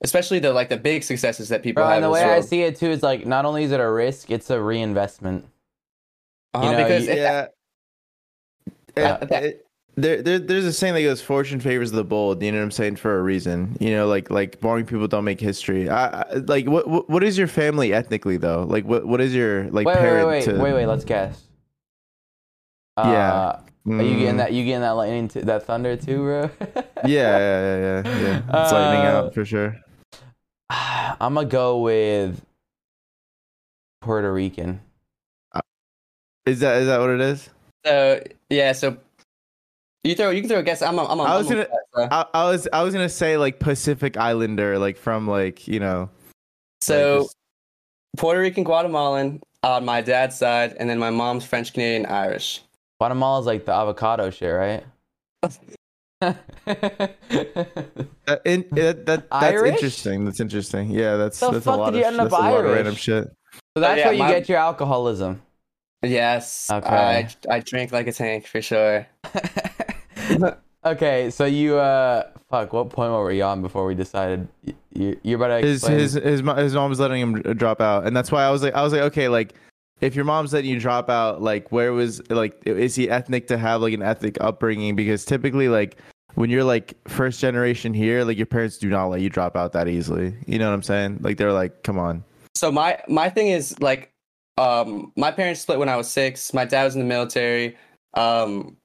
Especially 0.01 0.39
the 0.39 0.51
like 0.51 0.69
the 0.69 0.77
big 0.77 1.03
successes 1.03 1.47
that 1.49 1.63
people 1.63 1.81
Bro, 1.81 1.87
have. 1.87 1.95
and 1.97 2.03
the 2.05 2.09
way 2.09 2.25
well. 2.25 2.33
I 2.37 2.41
see 2.41 2.63
it 2.63 2.75
too 2.77 2.87
is 2.89 3.03
like 3.03 3.25
not 3.25 3.45
only 3.45 3.63
is 3.63 3.71
it 3.71 3.79
a 3.79 3.89
risk, 3.89 4.29
it's 4.31 4.49
a 4.49 4.61
reinvestment. 4.61 5.45
Uh-huh, 6.53 6.71
know, 6.71 6.77
because 6.77 7.07
you- 7.07 7.13
yeah. 7.13 7.47
Uh, 8.95 9.17
It- 9.21 9.31
it- 9.31 9.65
there, 9.95 10.23
there, 10.23 10.39
there's 10.39 10.65
a 10.65 10.73
saying 10.73 10.95
that 10.95 11.03
goes, 11.03 11.21
"Fortune 11.21 11.59
favors 11.59 11.91
the 11.91 12.03
bold." 12.03 12.41
You 12.41 12.51
know 12.51 12.57
what 12.57 12.63
I'm 12.63 12.71
saying? 12.71 12.95
For 12.95 13.19
a 13.19 13.21
reason. 13.21 13.77
You 13.79 13.91
know, 13.91 14.07
like 14.07 14.31
like 14.31 14.59
boring 14.59 14.87
people 14.87 15.07
don't 15.07 15.23
make 15.23 15.39
history. 15.39 15.87
I, 15.87 16.21
I 16.21 16.33
like 16.47 16.65
what, 16.65 16.87
what 16.87 17.09
what 17.11 17.23
is 17.23 17.37
your 17.37 17.47
family 17.47 17.93
ethnically 17.93 18.37
though? 18.37 18.63
Like 18.67 18.85
what 18.85 19.05
what 19.07 19.21
is 19.21 19.35
your 19.35 19.65
like 19.65 19.85
wait, 19.85 19.93
wait, 19.95 20.01
parent 20.01 20.27
wait, 20.27 20.47
wait, 20.47 20.55
to? 20.55 20.61
wait, 20.63 20.73
wait. 20.73 20.85
Let's 20.87 21.05
guess. 21.05 21.39
Yeah. 22.97 23.59
Uh, 23.87 23.95
Are 23.95 24.01
you 24.01 24.17
getting 24.17 24.35
Mm, 24.35 24.37
that? 24.37 24.53
You 24.53 24.63
getting 24.63 24.81
that 24.81 24.91
lightning, 24.91 25.27
t- 25.27 25.41
that 25.41 25.65
thunder 25.65 25.97
too, 25.97 26.17
bro? 26.19 26.49
Yeah, 27.05 27.37
yeah, 27.37 27.61
yeah, 27.77 28.01
yeah. 28.05 28.19
yeah. 28.21 28.63
It's 28.63 28.71
lightning 28.71 29.05
Uh, 29.05 29.11
out 29.25 29.33
for 29.33 29.43
sure. 29.43 29.75
I'm 30.69 31.33
gonna 31.33 31.45
go 31.45 31.79
with 31.81 32.41
Puerto 34.01 34.31
Rican. 34.31 34.79
Is 36.45 36.59
that 36.61 36.81
is 36.81 36.87
that 36.87 36.99
what 36.99 37.09
it 37.09 37.21
is? 37.21 37.49
so 37.85 38.21
yeah, 38.49 38.71
so 38.73 38.97
you 40.05 40.15
throw 40.15 40.29
you 40.29 40.41
can 40.41 40.49
throw 40.49 40.59
a 40.59 40.63
guess. 40.63 40.81
I'm 40.81 40.97
a, 40.99 41.05
I'm 41.05 41.19
a, 41.19 41.23
I 41.23 41.37
was 41.37 41.47
I'm 41.51 41.53
gonna- 41.57 41.67
guess, 41.67 42.11
uh, 42.11 42.25
I, 42.33 42.39
I 42.39 42.49
was 42.49 42.67
I 42.73 42.83
was 42.83 42.93
gonna 42.93 43.09
say 43.09 43.37
like 43.37 43.59
Pacific 43.59 44.15
Islander, 44.17 44.77
like 44.79 44.97
from 44.97 45.27
like 45.27 45.67
you 45.67 45.79
know. 45.81 46.09
so 46.81 47.15
like, 47.17 47.23
just- 47.25 47.35
Puerto 48.17 48.39
Rican, 48.39 48.63
Guatemalan 48.63 49.41
on 49.63 49.83
my 49.85 49.99
dad's 50.01 50.37
side, 50.37 50.75
and 50.79 50.89
then 50.89 50.99
my 50.99 51.09
mom's 51.09 51.43
French, 51.45 51.73
Canadian, 51.73 52.05
Irish. 52.05 52.61
Guatemala's 53.03 53.45
like 53.45 53.65
the 53.65 53.73
avocado 53.73 54.29
shit, 54.29 54.53
right? 54.53 54.83
Uh, 56.21 56.33
in, 58.45 58.63
that, 58.71 59.05
that 59.05 59.05
that's 59.05 59.27
Irish? 59.31 59.73
interesting. 59.73 60.23
That's 60.23 60.39
interesting. 60.39 60.89
Yeah, 60.89 61.17
that's 61.17 61.37
The 61.37 61.51
that's 61.51 61.65
fuck 61.65 61.75
a 61.75 61.79
lot 61.81 61.85
did 61.91 61.95
of 61.95 61.99
you 61.99 62.05
end 62.05 62.19
up 62.21 62.29
that's 62.29 62.41
a 62.41 62.45
lot 62.45 62.53
of 62.59 62.65
Irish? 62.65 62.75
random 62.75 62.95
shit. 62.95 63.25
So 63.75 63.81
that's 63.81 63.97
yeah, 63.99 64.05
where 64.05 64.13
you 64.13 64.19
my- 64.19 64.31
get 64.31 64.47
your 64.47 64.57
alcoholism. 64.59 65.41
Yes, 66.01 66.69
Okay. 66.71 66.87
I 66.89 67.29
I 67.49 67.59
drank 67.59 67.91
like 67.91 68.07
a 68.07 68.13
tank 68.13 68.47
for 68.47 68.61
sure. 68.61 69.05
okay, 70.85 71.29
so 71.29 71.43
you 71.45 71.77
uh, 71.77 72.23
fuck. 72.49 72.71
What 72.71 72.89
point 72.89 73.11
were 73.11 73.25
we 73.25 73.41
on 73.41 73.61
before 73.61 73.85
we 73.85 73.95
decided 73.95 74.47
you 74.93 75.17
you're 75.23 75.43
about 75.43 75.59
to 75.61 75.67
His 75.67 75.81
explain? 75.83 75.99
his 75.99 76.13
his 76.13 76.41
mo- 76.43 76.55
his 76.55 76.73
mom 76.73 76.89
was 76.89 76.99
letting 77.01 77.19
him 77.21 77.41
drop 77.57 77.81
out, 77.81 78.05
and 78.07 78.15
that's 78.15 78.31
why 78.31 78.43
I 78.43 78.49
was 78.49 78.63
like 78.63 78.75
I 78.75 78.81
was 78.81 78.93
like 78.93 79.01
okay, 79.03 79.27
like 79.29 79.53
if 80.03 80.15
your 80.15 80.25
mom's 80.25 80.51
letting 80.51 80.69
you 80.69 80.79
drop 80.79 81.09
out, 81.09 81.41
like 81.41 81.71
where 81.71 81.93
was 81.93 82.21
like 82.29 82.61
is 82.65 82.93
he 82.93 83.09
ethnic 83.09 83.47
to 83.47 83.57
have 83.57 83.81
like 83.81 83.93
an 83.93 84.03
ethnic 84.03 84.37
upbringing? 84.41 84.97
Because 84.97 85.23
typically 85.23 85.69
like 85.69 85.97
when 86.35 86.49
you're 86.49 86.65
like 86.65 86.95
first 87.07 87.39
generation 87.39 87.93
here, 87.93 88.25
like 88.25 88.35
your 88.35 88.45
parents 88.45 88.77
do 88.77 88.89
not 88.89 89.07
let 89.07 89.21
you 89.21 89.29
drop 89.29 89.55
out 89.55 89.71
that 89.71 89.87
easily. 89.87 90.35
You 90.45 90.59
know 90.59 90.67
what 90.67 90.73
I'm 90.73 90.83
saying? 90.83 91.19
Like 91.21 91.37
they're 91.37 91.53
like, 91.53 91.83
come 91.83 91.97
on. 91.97 92.25
So 92.53 92.69
my 92.69 92.99
my 93.07 93.29
thing 93.29 93.47
is 93.47 93.79
like, 93.79 94.11
um, 94.57 95.13
my 95.15 95.31
parents 95.31 95.61
split 95.61 95.79
when 95.79 95.89
I 95.89 95.95
was 95.95 96.09
six. 96.11 96.53
My 96.53 96.65
dad 96.65 96.83
was 96.83 96.95
in 96.95 97.01
the 97.01 97.07
military. 97.07 97.77
Um, 98.13 98.75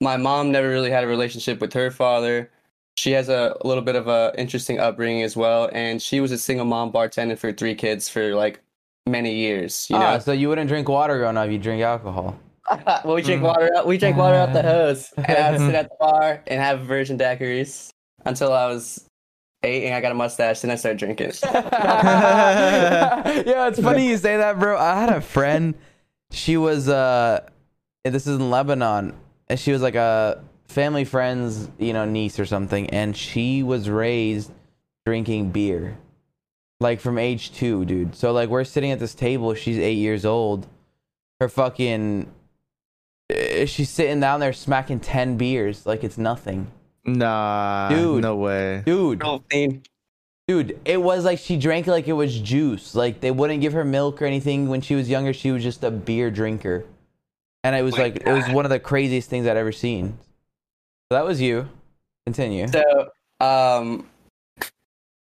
my 0.00 0.16
mom 0.16 0.52
never 0.52 0.68
really 0.68 0.90
had 0.90 1.02
a 1.02 1.08
relationship 1.08 1.60
with 1.60 1.72
her 1.72 1.90
father. 1.90 2.50
She 2.96 3.10
has 3.10 3.28
a, 3.28 3.56
little 3.64 3.82
bit 3.82 3.96
of 3.96 4.06
a 4.06 4.32
interesting 4.38 4.78
upbringing 4.78 5.22
as 5.22 5.36
well, 5.36 5.68
and 5.72 6.00
she 6.00 6.20
was 6.20 6.30
a 6.30 6.38
single 6.38 6.64
mom 6.64 6.92
bartender 6.92 7.34
for 7.34 7.50
three 7.50 7.74
kids 7.74 8.08
for 8.08 8.36
like 8.36 8.63
many 9.06 9.34
years. 9.34 9.86
You 9.90 9.96
Ah, 9.96 10.14
know, 10.14 10.18
so 10.18 10.32
you 10.32 10.48
wouldn't 10.48 10.68
drink 10.68 10.88
water 10.88 11.18
growing 11.18 11.36
up. 11.36 11.50
You 11.50 11.58
drink 11.58 11.82
alcohol. 11.82 12.38
well, 13.04 13.14
we 13.14 13.22
drink 13.22 13.42
water 13.42 13.70
out. 13.76 13.86
We 13.86 13.98
drink 13.98 14.16
water 14.16 14.36
out 14.36 14.52
the 14.52 14.62
hose, 14.72 15.12
and 15.16 15.26
I 15.36 15.50
would 15.52 15.60
sit 15.60 15.74
at 15.74 15.88
the 15.90 15.96
bar 16.00 16.42
and 16.46 16.60
have 16.60 16.80
virgin 16.80 17.18
daiquiris 17.18 17.90
until 18.24 18.52
I 18.52 18.66
was 18.68 19.04
eight, 19.62 19.84
and 19.86 19.94
I 19.94 20.00
got 20.00 20.12
a 20.12 20.14
mustache. 20.14 20.60
Then 20.60 20.70
I 20.70 20.76
started 20.76 20.98
drinking. 20.98 21.32
yeah, 22.34 23.68
it's 23.68 23.80
funny 23.80 24.08
you 24.08 24.16
say 24.16 24.36
that, 24.38 24.58
bro. 24.58 24.78
I 24.78 24.98
had 25.00 25.10
a 25.10 25.20
friend. 25.20 25.74
She 26.30 26.56
was 26.56 26.88
uh, 26.88 27.46
this 28.04 28.26
is 28.26 28.36
in 28.38 28.50
Lebanon, 28.50 29.14
and 29.48 29.60
she 29.60 29.72
was 29.72 29.82
like 29.82 29.94
a 29.94 30.42
family 30.68 31.04
friend's, 31.04 31.68
you 31.78 31.92
know, 31.92 32.04
niece 32.06 32.40
or 32.40 32.46
something, 32.46 32.88
and 32.90 33.16
she 33.16 33.62
was 33.62 33.88
raised 33.90 34.50
drinking 35.06 35.50
beer, 35.50 35.96
like 36.80 37.00
from 37.00 37.18
age 37.18 37.52
two, 37.52 37.84
dude. 37.84 38.14
So 38.14 38.32
like 38.32 38.48
we're 38.48 38.64
sitting 38.64 38.90
at 38.90 38.98
this 38.98 39.14
table. 39.14 39.54
She's 39.54 39.78
eight 39.78 39.92
years 39.98 40.24
old. 40.24 40.66
Her 41.40 41.48
fucking, 41.48 42.30
eh, 43.30 43.64
she's 43.66 43.90
sitting 43.90 44.20
down 44.20 44.40
there 44.40 44.52
smacking 44.52 45.00
ten 45.00 45.36
beers 45.36 45.84
like 45.86 46.04
it's 46.04 46.16
nothing, 46.18 46.68
Nah, 47.04 47.88
Dude. 47.90 48.22
no 48.22 48.36
way. 48.36 48.82
dude. 48.86 49.22
Real. 49.22 49.42
Dude, 50.46 50.78
it 50.84 51.00
was 51.00 51.24
like 51.24 51.38
she 51.38 51.56
drank 51.56 51.86
like 51.86 52.06
it 52.06 52.12
was 52.12 52.38
juice. 52.38 52.94
Like 52.94 53.20
they 53.20 53.30
wouldn't 53.30 53.62
give 53.62 53.72
her 53.72 53.84
milk 53.84 54.20
or 54.20 54.26
anything 54.26 54.68
when 54.68 54.82
she 54.82 54.94
was 54.94 55.08
younger. 55.08 55.32
She 55.32 55.50
was 55.50 55.62
just 55.62 55.82
a 55.84 55.90
beer 55.90 56.30
drinker, 56.30 56.84
and 57.62 57.74
it 57.74 57.80
was 57.82 57.96
My 57.96 58.04
like 58.04 58.16
it 58.16 58.26
was 58.32 58.46
one 58.50 58.66
of 58.66 58.70
the 58.70 58.78
craziest 58.78 59.30
things 59.30 59.46
I'd 59.46 59.56
ever 59.56 59.72
seen. 59.72 60.18
So 61.10 61.16
that 61.16 61.24
was 61.24 61.40
you. 61.40 61.66
Continue. 62.26 62.66
So, 62.68 63.10
um, 63.40 64.06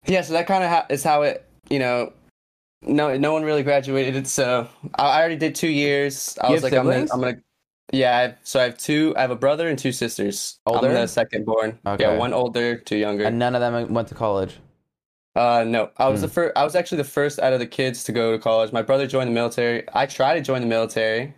yeah, 0.08 0.22
so 0.22 0.32
that 0.32 0.46
kind 0.46 0.64
of 0.64 0.70
ha- 0.70 0.86
is 0.90 1.04
how 1.04 1.22
it, 1.22 1.44
you 1.70 1.78
know, 1.78 2.12
no, 2.82 3.16
no 3.16 3.32
one 3.32 3.42
really 3.44 3.62
graduated. 3.62 4.26
So 4.26 4.68
I, 4.96 5.02
I 5.04 5.18
already 5.20 5.36
did 5.36 5.54
two 5.54 5.68
years. 5.68 6.36
I 6.42 6.48
You 6.48 6.54
was 6.54 6.62
have 6.62 6.72
like, 6.72 6.78
I'm 6.80 6.86
gonna. 6.86 7.06
I'm 7.12 7.20
gonna, 7.20 7.38
yeah. 7.92 8.16
I 8.16 8.20
have, 8.22 8.36
so 8.42 8.60
I 8.60 8.64
have 8.64 8.78
two. 8.78 9.14
I 9.16 9.20
have 9.20 9.30
a 9.30 9.36
brother 9.36 9.68
and 9.68 9.78
two 9.78 9.92
sisters. 9.92 10.58
Older? 10.66 10.88
I'm 10.88 10.94
the 10.94 11.06
second 11.08 11.44
born. 11.46 11.78
Okay. 11.86 12.04
Yeah, 12.04 12.16
one 12.18 12.32
older, 12.32 12.76
two 12.78 12.96
younger. 12.96 13.24
And 13.24 13.38
none 13.38 13.54
of 13.54 13.60
them 13.60 13.92
went 13.92 14.08
to 14.08 14.14
college. 14.14 14.58
Uh, 15.36 15.64
no, 15.64 15.90
I 15.98 16.08
was 16.08 16.20
Hmm. 16.20 16.26
the 16.26 16.32
first. 16.32 16.52
I 16.56 16.64
was 16.64 16.74
actually 16.74 16.98
the 16.98 17.04
first 17.04 17.38
out 17.38 17.52
of 17.52 17.58
the 17.60 17.66
kids 17.66 18.04
to 18.04 18.12
go 18.12 18.32
to 18.32 18.38
college. 18.38 18.72
My 18.72 18.82
brother 18.82 19.06
joined 19.06 19.28
the 19.28 19.34
military. 19.34 19.84
I 19.92 20.06
tried 20.06 20.34
to 20.34 20.40
join 20.40 20.60
the 20.62 20.66
military, 20.66 21.32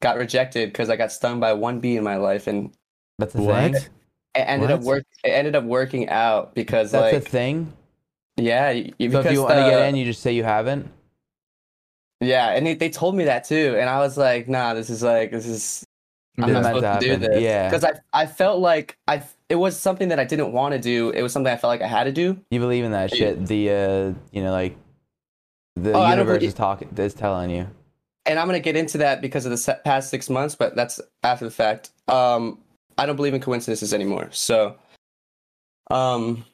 got 0.00 0.16
rejected 0.16 0.70
because 0.72 0.88
I 0.88 0.96
got 0.96 1.12
stung 1.12 1.40
by 1.40 1.52
one 1.52 1.80
bee 1.80 1.96
in 1.96 2.04
my 2.04 2.16
life, 2.16 2.46
and 2.46 2.70
That's 3.18 3.32
the 3.34 3.42
What? 3.42 3.72
thing. 3.72 3.74
it 3.74 3.88
ended 4.38 4.70
up 4.70 4.80
work. 4.82 5.04
It 5.24 5.28
ended 5.30 5.56
up 5.56 5.64
working 5.64 6.08
out 6.08 6.54
because 6.54 6.90
That's 6.92 7.12
like 7.14 7.22
a 7.22 7.28
thing. 7.28 7.72
Yeah, 8.36 8.70
you, 8.70 8.92
So 9.10 9.20
if 9.20 9.30
you 9.32 9.42
want 9.42 9.58
to 9.58 9.64
get 9.64 9.88
in, 9.88 9.96
you 9.96 10.04
just 10.04 10.22
say 10.22 10.32
you 10.34 10.44
haven't. 10.44 10.90
Yeah, 12.20 12.50
and 12.50 12.66
they, 12.66 12.74
they 12.74 12.88
told 12.90 13.14
me 13.16 13.24
that 13.24 13.44
too, 13.44 13.76
and 13.78 13.88
I 13.90 13.98
was 13.98 14.16
like, 14.16 14.48
nah, 14.48 14.72
this 14.74 14.88
is 14.88 15.02
like 15.02 15.30
this 15.30 15.46
is 15.46 15.84
I'm 16.38 16.52
not 16.52 16.62
to 16.62 16.80
supposed 16.80 17.00
to 17.02 17.08
do 17.08 17.16
this. 17.16 17.42
Yeah. 17.42 17.68
because 17.70 17.84
I 17.84 17.92
I 18.12 18.26
felt 18.26 18.60
like 18.60 18.96
I 19.06 19.22
it 19.48 19.56
was 19.56 19.78
something 19.78 20.08
that 20.08 20.18
I 20.18 20.24
didn't 20.24 20.52
want 20.52 20.72
to 20.74 20.80
do. 20.80 21.10
It 21.10 21.22
was 21.22 21.32
something 21.32 21.52
I 21.52 21.56
felt 21.56 21.70
like 21.70 21.82
I 21.82 21.86
had 21.86 22.04
to 22.04 22.12
do. 22.12 22.40
You 22.50 22.60
believe 22.60 22.84
in 22.84 22.92
that 22.92 23.12
Yeah. 23.12 23.18
shit? 23.18 23.46
The 23.46 23.70
uh, 23.70 24.14
you 24.32 24.42
know, 24.42 24.52
like 24.52 24.76
the 25.76 25.92
Oh, 25.94 26.08
universe 26.08 26.42
is 26.42 26.54
talking, 26.54 26.88
is 26.96 27.14
telling 27.14 27.50
you. 27.50 27.68
and 28.26 28.38
I'm 28.38 28.46
gonna 28.46 28.60
get 28.60 28.76
into 28.76 28.98
that 28.98 29.20
because 29.20 29.44
of 29.44 29.52
the 29.52 29.80
past 29.84 30.08
six 30.08 30.30
months, 30.30 30.54
but 30.54 30.74
that's 30.74 31.00
after 31.22 31.44
the 31.44 31.50
fact. 31.50 31.90
Um, 32.08 32.58
I 32.96 33.06
don't 33.06 33.16
believe 33.16 33.34
in 33.34 33.40
coincidences 33.40 33.92
anymore. 33.92 34.28
So, 34.30 34.76
um, 35.90 36.44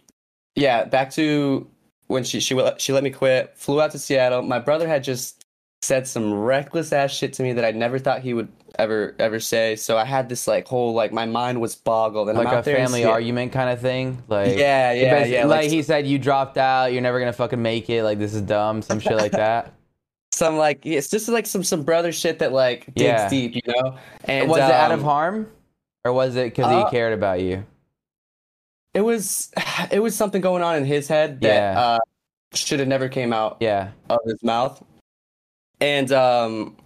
yeah, 0.56 0.84
back 0.84 1.10
to 1.12 1.66
when 2.08 2.24
she 2.24 2.40
she 2.40 2.54
let- 2.54 2.80
she 2.80 2.92
let 2.92 3.02
me 3.04 3.10
quit. 3.10 3.52
Flew 3.56 3.80
out 3.80 3.90
to 3.92 3.98
Seattle. 3.98 4.42
My 4.42 4.58
brother 4.58 4.88
had 4.88 5.04
just 5.04 5.44
said 5.82 6.06
some 6.06 6.34
reckless 6.34 6.92
ass 6.92 7.10
shit 7.10 7.32
to 7.34 7.42
me 7.42 7.52
that 7.54 7.64
I 7.64 7.70
never 7.70 7.98
thought 7.98 8.20
he 8.20 8.34
would 8.34 8.48
ever 8.78 9.14
ever 9.18 9.40
say. 9.40 9.76
So 9.76 9.96
I 9.96 10.04
had 10.04 10.28
this 10.28 10.46
like 10.46 10.66
whole 10.66 10.92
like 10.92 11.12
my 11.12 11.24
mind 11.26 11.60
was 11.60 11.74
boggled, 11.76 12.28
and 12.28 12.36
Like 12.38 12.48
I'm 12.48 12.58
a 12.58 12.62
family 12.62 13.04
argument 13.04 13.52
kind 13.52 13.70
of 13.70 13.80
thing. 13.80 14.22
Like 14.28 14.56
Yeah, 14.56 14.92
yeah, 14.92 15.24
yeah. 15.24 15.46
Like, 15.46 15.62
Like, 15.62 15.70
he 15.70 15.82
said, 15.82 16.06
you 16.06 16.18
dropped 16.18 16.58
out. 16.58 16.92
You're 16.92 17.02
never 17.02 17.18
gonna 17.18 17.32
fucking 17.32 17.60
make 17.62 17.88
it. 17.88 18.02
Like 18.04 18.18
this 18.18 18.34
is 18.34 18.42
dumb. 18.42 18.82
Some 18.82 19.00
shit 19.00 19.16
like 19.16 19.32
that. 19.46 19.72
some 20.32 20.56
like 20.58 20.84
it's 20.84 21.08
just 21.08 21.28
like 21.28 21.46
some 21.46 21.64
some 21.64 21.82
brother 21.82 22.12
shit 22.12 22.38
that 22.40 22.52
like 22.52 22.86
digs 22.94 23.00
Yeah. 23.02 23.28
deep, 23.28 23.54
you 23.54 23.62
know. 23.66 23.96
And 24.24 24.48
was 24.48 24.58
it 24.58 24.64
out 24.64 24.90
of 24.92 25.00
um, 25.00 25.04
harm, 25.04 25.50
or 26.04 26.12
was 26.12 26.36
it 26.36 26.44
because 26.54 26.66
uh, 26.66 26.84
he 26.84 26.90
cared 26.90 27.12
about 27.14 27.40
you? 27.40 27.64
It 28.94 29.00
was 29.02 29.50
it 29.90 30.00
was 30.00 30.14
something 30.14 30.40
going 30.40 30.62
on 30.62 30.76
in 30.76 30.84
his 30.84 31.08
head 31.08 31.40
that 31.42 31.74
Yeah. 31.74 31.80
uh, 31.80 31.98
should 32.54 32.80
have 32.80 32.88
never 32.88 33.08
came 33.08 33.32
out 33.32 33.56
Yeah. 33.60 33.90
of 34.08 34.18
his 34.26 34.42
mouth. 34.42 34.82
And 35.80 36.12
um, 36.12 36.76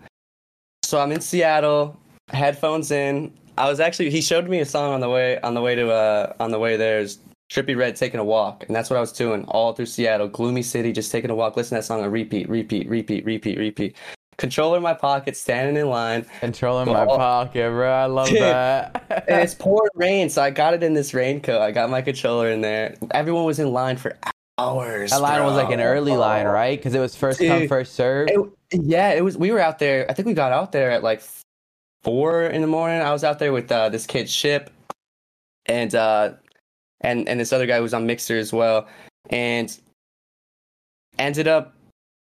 so 0.85 1.01
I'm 1.01 1.11
in 1.13 1.21
Seattle, 1.21 1.99
headphones 2.29 2.91
in. 2.91 3.33
I 3.57 3.69
was 3.69 3.81
actually 3.81 4.11
he 4.11 4.21
showed 4.21 4.49
me 4.49 4.61
a 4.61 4.67
song 4.67 4.93
on 4.93 5.01
the 5.01 5.09
way 5.09 5.41
on 5.41 5.55
the 5.55 5.61
way 5.61 5.75
to 5.75 5.91
uh 5.91 6.33
on 6.41 6.51
the 6.51 6.59
way 6.59 6.77
there 6.77 6.99
is 7.01 7.19
Trippie 7.53 7.77
Redd 7.77 7.95
taking 7.97 8.19
a 8.21 8.25
walk, 8.25 8.65
and 8.67 8.75
that's 8.75 8.91
what 8.91 8.97
I 8.97 9.01
was 9.01 9.13
doing 9.13 9.45
all 9.47 9.73
through 9.75 9.87
Seattle, 9.87 10.29
gloomy 10.29 10.63
city, 10.63 10.93
just 10.93 11.13
taking 11.13 11.31
a 11.31 11.35
walk, 11.35 11.57
listening 11.57 11.77
to 11.79 11.83
that 11.83 11.87
song 11.87 12.03
on 12.03 12.11
repeat, 12.11 12.49
repeat, 12.49 12.89
repeat, 12.89 13.25
repeat, 13.25 13.59
repeat. 13.59 13.97
Controller 14.37 14.77
in 14.79 14.83
my 14.83 14.95
pocket, 14.95 15.37
standing 15.37 15.77
in 15.77 15.89
line, 15.89 16.27
Controller 16.41 16.83
in 16.83 16.89
my 16.93 17.05
pocket, 17.05 17.71
bro. 17.71 17.91
I 17.93 18.07
love 18.07 18.29
Dude, 18.29 18.39
that. 18.43 19.05
and 19.29 19.41
it's 19.41 19.55
pouring 19.59 19.91
rain, 19.95 20.29
so 20.31 20.43
I 20.43 20.51
got 20.51 20.75
it 20.75 20.83
in 20.83 20.95
this 20.95 21.15
raincoat. 21.15 21.61
I 21.61 21.71
got 21.71 21.89
my 21.91 22.03
controller 22.03 22.51
in 22.51 22.61
there. 22.61 22.97
Everyone 23.13 23.45
was 23.45 23.59
in 23.59 23.73
line 23.73 23.97
for 23.97 24.17
hours. 24.59 25.11
that 25.11 25.21
line 25.21 25.43
was 25.45 25.55
like 25.55 25.71
an 25.71 25.79
bro. 25.79 25.87
early 25.87 26.13
line, 26.13 26.47
Oh. 26.47 26.51
right? 26.53 26.79
Because 26.79 26.95
it 26.95 27.01
was 27.01 27.15
first 27.15 27.41
come, 27.41 27.69
first 27.69 27.95
serve. 27.95 28.29
It, 28.31 28.41
yeah, 28.73 29.11
it 29.11 29.23
was. 29.23 29.37
We 29.39 29.51
were 29.53 29.61
out 29.61 29.79
there. 29.79 30.11
I 30.11 30.15
think 30.15 30.27
we 30.27 30.35
got 30.35 30.53
out 30.53 30.73
there 30.73 30.91
at 30.91 31.03
like 31.03 31.23
four 32.03 32.43
in 32.45 32.61
the 32.61 32.67
morning. 32.69 33.01
I 33.01 33.13
was 33.13 33.23
out 33.25 33.39
there 33.39 33.53
with 33.53 33.71
uh, 33.71 33.89
this 33.89 34.07
kid 34.07 34.29
Ship, 34.29 34.69
and 35.67 35.95
uh, 35.95 36.33
and 37.03 37.29
and 37.29 37.39
this 37.39 37.53
other 37.53 37.67
guy 37.67 37.77
who 37.77 37.83
was 37.83 37.95
on 37.95 38.07
Mixer 38.07 38.37
as 38.37 38.53
well, 38.53 38.89
and 39.31 39.77
ended 41.19 41.47
up 41.47 41.74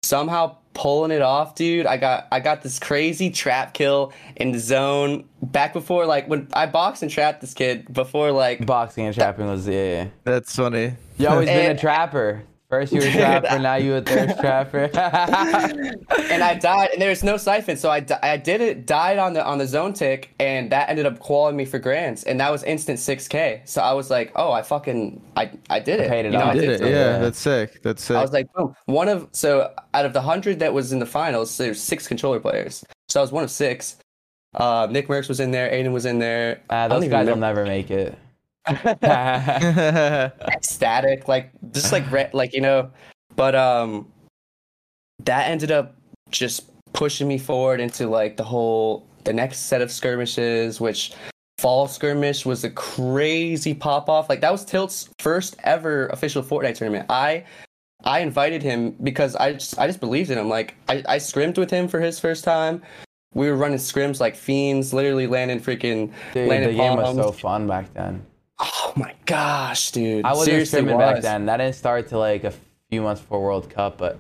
somehow 0.06 0.56
pulling 0.74 1.10
it 1.10 1.22
off, 1.22 1.54
dude. 1.54 1.86
I 1.86 1.96
got 1.96 2.28
I 2.30 2.40
got 2.40 2.62
this 2.62 2.78
crazy 2.78 3.30
trap 3.30 3.74
kill 3.74 4.12
in 4.36 4.52
the 4.52 4.58
zone 4.58 5.28
back 5.42 5.72
before 5.72 6.06
like 6.06 6.28
when 6.28 6.48
I 6.52 6.66
boxed 6.66 7.02
and 7.02 7.10
trapped 7.10 7.40
this 7.40 7.54
kid 7.54 7.92
before 7.92 8.30
like 8.30 8.64
Boxing 8.64 9.06
and 9.06 9.14
trapping 9.14 9.46
was 9.46 9.66
yeah. 9.66 10.08
That's 10.24 10.54
funny. 10.54 10.94
You 11.18 11.28
always 11.28 11.48
been 11.48 11.76
a 11.76 11.78
trapper. 11.78 12.44
First 12.68 12.92
you 12.92 12.98
were 13.00 13.06
a 13.06 13.10
Dude, 13.12 13.20
trapper, 13.20 13.58
now 13.60 13.76
you 13.76 13.94
a 13.94 14.00
thirst 14.02 14.40
trapper. 14.40 14.90
and 14.94 16.42
I 16.42 16.54
died, 16.54 16.90
and 16.92 17.00
there 17.00 17.10
was 17.10 17.22
no 17.22 17.36
siphon, 17.36 17.76
so 17.76 17.90
I, 17.90 18.00
di- 18.00 18.18
I 18.22 18.36
did 18.36 18.60
it, 18.60 18.86
died 18.86 19.18
on 19.18 19.34
the 19.34 19.44
on 19.44 19.58
the 19.58 19.66
zone 19.66 19.92
tick, 19.92 20.34
and 20.40 20.70
that 20.72 20.88
ended 20.88 21.06
up 21.06 21.20
qualifying 21.20 21.56
me 21.56 21.64
for 21.64 21.78
grants, 21.78 22.24
and 22.24 22.40
that 22.40 22.50
was 22.50 22.64
instant 22.64 22.98
six 22.98 23.28
k. 23.28 23.62
So 23.66 23.80
I 23.82 23.92
was 23.92 24.10
like, 24.10 24.32
oh, 24.34 24.50
I 24.50 24.62
fucking, 24.62 25.22
I 25.36 25.50
I 25.70 25.78
did 25.78 26.00
it. 26.00 26.08
paid 26.08 26.26
it 26.26 26.32
you 26.32 26.38
know, 26.38 26.44
off. 26.44 26.50
I 26.50 26.54
did 26.54 26.60
did 26.62 26.70
it. 26.70 26.78
something. 26.78 26.92
Yeah, 26.94 27.10
Yeah. 27.12 27.18
that's 27.18 27.38
sick. 27.38 27.82
That's 27.82 28.02
sick. 28.02 28.16
I 28.16 28.22
was 28.22 28.32
like, 28.32 28.52
boom. 28.52 28.74
One 28.86 29.08
of 29.08 29.28
so 29.32 29.72
out 29.94 30.04
of 30.04 30.12
the 30.12 30.20
hundred 30.22 30.58
that 30.58 30.74
was 30.74 30.92
in 30.92 30.98
the 30.98 31.06
finals, 31.06 31.56
there's 31.58 31.80
six 31.80 32.08
controller 32.08 32.40
players. 32.40 32.84
So 33.08 33.20
I 33.20 33.22
was 33.22 33.30
one 33.32 33.44
of 33.44 33.50
six. 33.50 33.96
Uh, 34.54 34.88
Nick 34.90 35.06
Mercs 35.08 35.28
was 35.28 35.38
in 35.38 35.50
there. 35.50 35.70
Aiden 35.70 35.92
was 35.92 36.06
in 36.06 36.18
there. 36.18 36.62
Ah, 36.70 36.88
those 36.88 37.04
even 37.04 37.10
guys 37.10 37.28
will 37.28 37.36
never 37.36 37.64
make 37.64 37.90
it. 37.90 38.18
ecstatic, 40.52 41.28
like 41.28 41.50
just 41.72 41.92
like 41.92 42.10
re- 42.10 42.30
like 42.32 42.52
you 42.52 42.60
know, 42.60 42.90
but 43.36 43.54
um, 43.54 44.06
that 45.24 45.48
ended 45.48 45.70
up 45.70 45.94
just 46.30 46.70
pushing 46.92 47.28
me 47.28 47.38
forward 47.38 47.80
into 47.80 48.08
like 48.08 48.36
the 48.36 48.44
whole 48.44 49.06
the 49.24 49.32
next 49.32 49.60
set 49.66 49.82
of 49.82 49.90
skirmishes, 49.92 50.80
which 50.80 51.12
fall 51.58 51.86
skirmish 51.88 52.44
was 52.44 52.64
a 52.64 52.70
crazy 52.70 53.74
pop 53.74 54.08
off. 54.08 54.28
Like 54.28 54.40
that 54.40 54.52
was 54.52 54.64
Tilt's 54.64 55.08
first 55.18 55.56
ever 55.64 56.06
official 56.08 56.42
Fortnite 56.42 56.76
tournament. 56.76 57.06
I 57.08 57.44
I 58.04 58.20
invited 58.20 58.62
him 58.62 58.96
because 59.02 59.36
I 59.36 59.54
just 59.54 59.78
I 59.78 59.86
just 59.86 60.00
believed 60.00 60.30
in 60.30 60.38
him. 60.38 60.48
Like 60.48 60.74
I 60.88 61.02
I 61.08 61.18
scrimmed 61.18 61.58
with 61.58 61.70
him 61.70 61.88
for 61.88 62.00
his 62.00 62.18
first 62.18 62.44
time. 62.44 62.82
We 63.34 63.50
were 63.50 63.56
running 63.56 63.78
scrims 63.78 64.18
like 64.18 64.34
fiends, 64.34 64.94
literally 64.94 65.26
landing 65.26 65.60
freaking 65.60 66.10
Dude, 66.32 66.48
landing 66.48 66.70
the 66.70 66.76
game 66.76 66.96
was 66.96 67.16
so 67.16 67.32
fun 67.32 67.66
back 67.66 67.92
then. 67.92 68.24
Oh 68.58 68.92
my 68.96 69.14
gosh, 69.26 69.90
dude! 69.90 70.24
I 70.24 70.30
wasn't 70.30 70.46
Seriously 70.46 70.78
streaming 70.78 70.98
back 70.98 71.20
then. 71.22 71.46
That 71.46 71.58
didn't 71.58 71.74
start 71.74 72.08
till 72.08 72.20
like 72.20 72.44
a 72.44 72.52
few 72.90 73.02
months 73.02 73.20
before 73.20 73.42
World 73.42 73.68
Cup, 73.68 73.98
but 73.98 74.18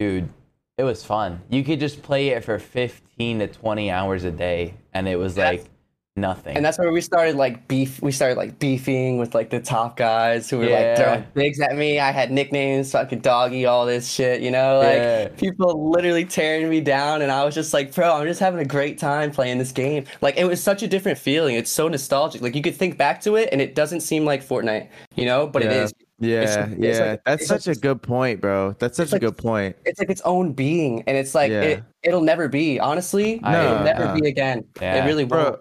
dude, 0.00 0.28
it 0.76 0.84
was 0.84 1.04
fun. 1.04 1.40
You 1.48 1.62
could 1.62 1.78
just 1.78 2.02
play 2.02 2.28
it 2.30 2.44
for 2.44 2.58
15 2.58 3.38
to 3.38 3.46
20 3.46 3.90
hours 3.90 4.24
a 4.24 4.30
day, 4.30 4.74
and 4.92 5.06
it 5.06 5.16
was 5.16 5.36
That's- 5.36 5.62
like 5.62 5.70
nothing. 6.20 6.56
And 6.56 6.64
that's 6.64 6.78
where 6.78 6.92
we 6.92 7.00
started 7.00 7.36
like 7.36 7.66
beef. 7.68 8.00
We 8.02 8.12
started 8.12 8.36
like 8.36 8.58
beefing 8.58 9.18
with 9.18 9.34
like 9.34 9.50
the 9.50 9.60
top 9.60 9.96
guys 9.96 10.48
who 10.50 10.58
were 10.58 10.64
Yeah. 10.64 10.78
like 10.88 10.96
throwing 10.96 11.24
bigs 11.34 11.60
at 11.60 11.76
me. 11.76 11.98
I 12.00 12.10
had 12.12 12.30
nicknames, 12.30 12.92
fucking 12.92 13.20
doggy, 13.20 13.66
all 13.66 13.86
this 13.86 14.10
shit. 14.10 14.40
You 14.40 14.50
know, 14.50 14.78
like 14.78 14.96
Yeah. 14.96 15.28
people 15.36 15.90
literally 15.90 16.24
tearing 16.24 16.68
me 16.68 16.80
down, 16.80 17.22
and 17.22 17.30
I 17.32 17.44
was 17.44 17.54
just 17.54 17.72
like, 17.72 17.94
bro, 17.94 18.12
I'm 18.12 18.26
just 18.26 18.40
having 18.40 18.60
a 18.60 18.64
great 18.64 18.98
time 18.98 19.30
playing 19.30 19.58
this 19.58 19.72
game. 19.72 20.04
Like 20.20 20.36
it 20.36 20.44
was 20.44 20.62
such 20.62 20.82
a 20.82 20.88
different 20.88 21.18
feeling. 21.18 21.54
It's 21.54 21.70
so 21.70 21.88
nostalgic. 21.88 22.42
Like 22.42 22.54
you 22.54 22.62
could 22.62 22.76
think 22.76 22.96
back 22.98 23.20
to 23.22 23.36
it, 23.36 23.48
and 23.52 23.60
it 23.60 23.74
doesn't 23.74 24.00
seem 24.00 24.24
like 24.24 24.46
Fortnite. 24.46 24.88
You 25.16 25.24
know, 25.26 25.46
but 25.46 25.62
it 25.62 25.70
Yeah. 25.72 25.82
is. 25.84 25.94
yeah, 26.20 26.40
it's 26.78 26.98
yeah. 26.98 27.04
like- 27.10 27.20
That's 27.24 27.46
such 27.46 27.66
like- 27.66 27.76
a 27.76 27.80
good 27.80 28.02
point, 28.02 28.40
bro. 28.40 28.74
That's 28.78 28.96
such 28.96 29.04
it's 29.06 29.12
a 29.14 29.18
good 29.20 29.36
point. 29.36 29.76
It's 29.84 29.98
like 30.00 30.10
its 30.10 30.22
own 30.24 30.52
being, 30.52 31.02
and 31.06 31.16
it's 31.16 31.34
like 31.34 31.50
it. 31.52 31.82
It'll 32.02 32.22
never 32.22 32.48
be. 32.48 32.78
Honestly, 32.80 33.40
I- 33.42 33.64
it'll 33.64 33.84
never 33.84 34.04
No. 34.06 34.14
be 34.20 34.28
again. 34.28 34.64
It 34.80 35.04
really 35.04 35.24
won't. 35.24 35.58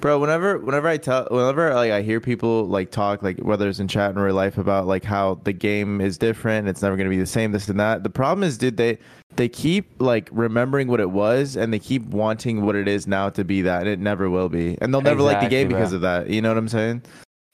Bro 0.00 0.18
whenever 0.18 0.58
whenever 0.58 0.88
i 0.88 0.96
tell 0.96 1.26
whenever 1.30 1.74
like 1.74 1.90
i 1.90 2.02
hear 2.02 2.20
people 2.20 2.64
like 2.66 2.90
talk 2.90 3.22
like 3.22 3.38
whether 3.38 3.68
it's 3.68 3.78
in 3.78 3.88
chat 3.88 4.16
or 4.16 4.24
real 4.24 4.34
life 4.34 4.58
about 4.58 4.86
like 4.86 5.04
how 5.04 5.34
the 5.44 5.52
game 5.52 6.00
is 6.00 6.18
different 6.18 6.68
it's 6.68 6.82
never 6.82 6.96
going 6.96 7.06
to 7.06 7.10
be 7.14 7.18
the 7.20 7.26
same 7.26 7.52
this 7.52 7.68
and 7.68 7.78
that 7.80 8.02
the 8.02 8.10
problem 8.10 8.42
is 8.42 8.58
dude 8.58 8.76
they 8.76 8.98
they 9.36 9.48
keep 9.48 9.90
like 10.00 10.28
remembering 10.32 10.88
what 10.88 11.00
it 11.00 11.10
was 11.10 11.56
and 11.56 11.72
they 11.72 11.78
keep 11.78 12.04
wanting 12.06 12.64
what 12.64 12.74
it 12.74 12.88
is 12.88 13.06
now 13.06 13.28
to 13.28 13.44
be 13.44 13.62
that 13.62 13.80
and 13.82 13.88
it 13.90 13.98
never 13.98 14.28
will 14.30 14.48
be 14.48 14.76
and 14.80 14.92
they'll 14.92 15.00
never 15.00 15.22
like 15.22 15.40
the 15.40 15.48
game 15.48 15.68
bro. 15.68 15.78
because 15.78 15.92
of 15.92 16.00
that 16.00 16.28
you 16.28 16.40
know 16.42 16.48
what 16.48 16.58
i'm 16.58 16.68
saying 16.68 17.02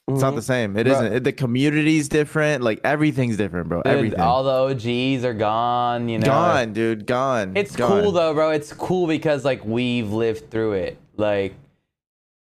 it's 0.07 0.21
not 0.21 0.33
Mhm. 0.33 0.35
the 0.35 0.41
same 0.43 0.77
It 0.77 0.85
not 0.85 1.23
the 1.23 1.31
community's 1.31 2.07
different 2.09 2.61
like 2.63 2.79
everything's 2.83 3.37
different 3.37 3.69
bro 3.69 3.81
Dude, 3.81 3.91
everything 3.91 4.19
all 4.19 4.43
the 4.43 4.51
OGs 4.51 5.25
are 5.25 5.33
gone. 5.33 6.07
You 6.07 6.19
know, 6.19 6.27
gone 6.27 6.73
dude 6.73 7.07
gone 7.07 7.53
It's 7.57 7.75
gone. 7.75 8.03
cool 8.03 8.11
though, 8.11 8.31
bro. 8.35 8.51
It's 8.51 8.71
cool 8.71 9.07
because 9.07 9.43
like 9.43 9.65
we've 9.65 10.11
lived 10.13 10.51
through 10.51 10.73
it. 10.73 10.99
Like, 11.17 11.55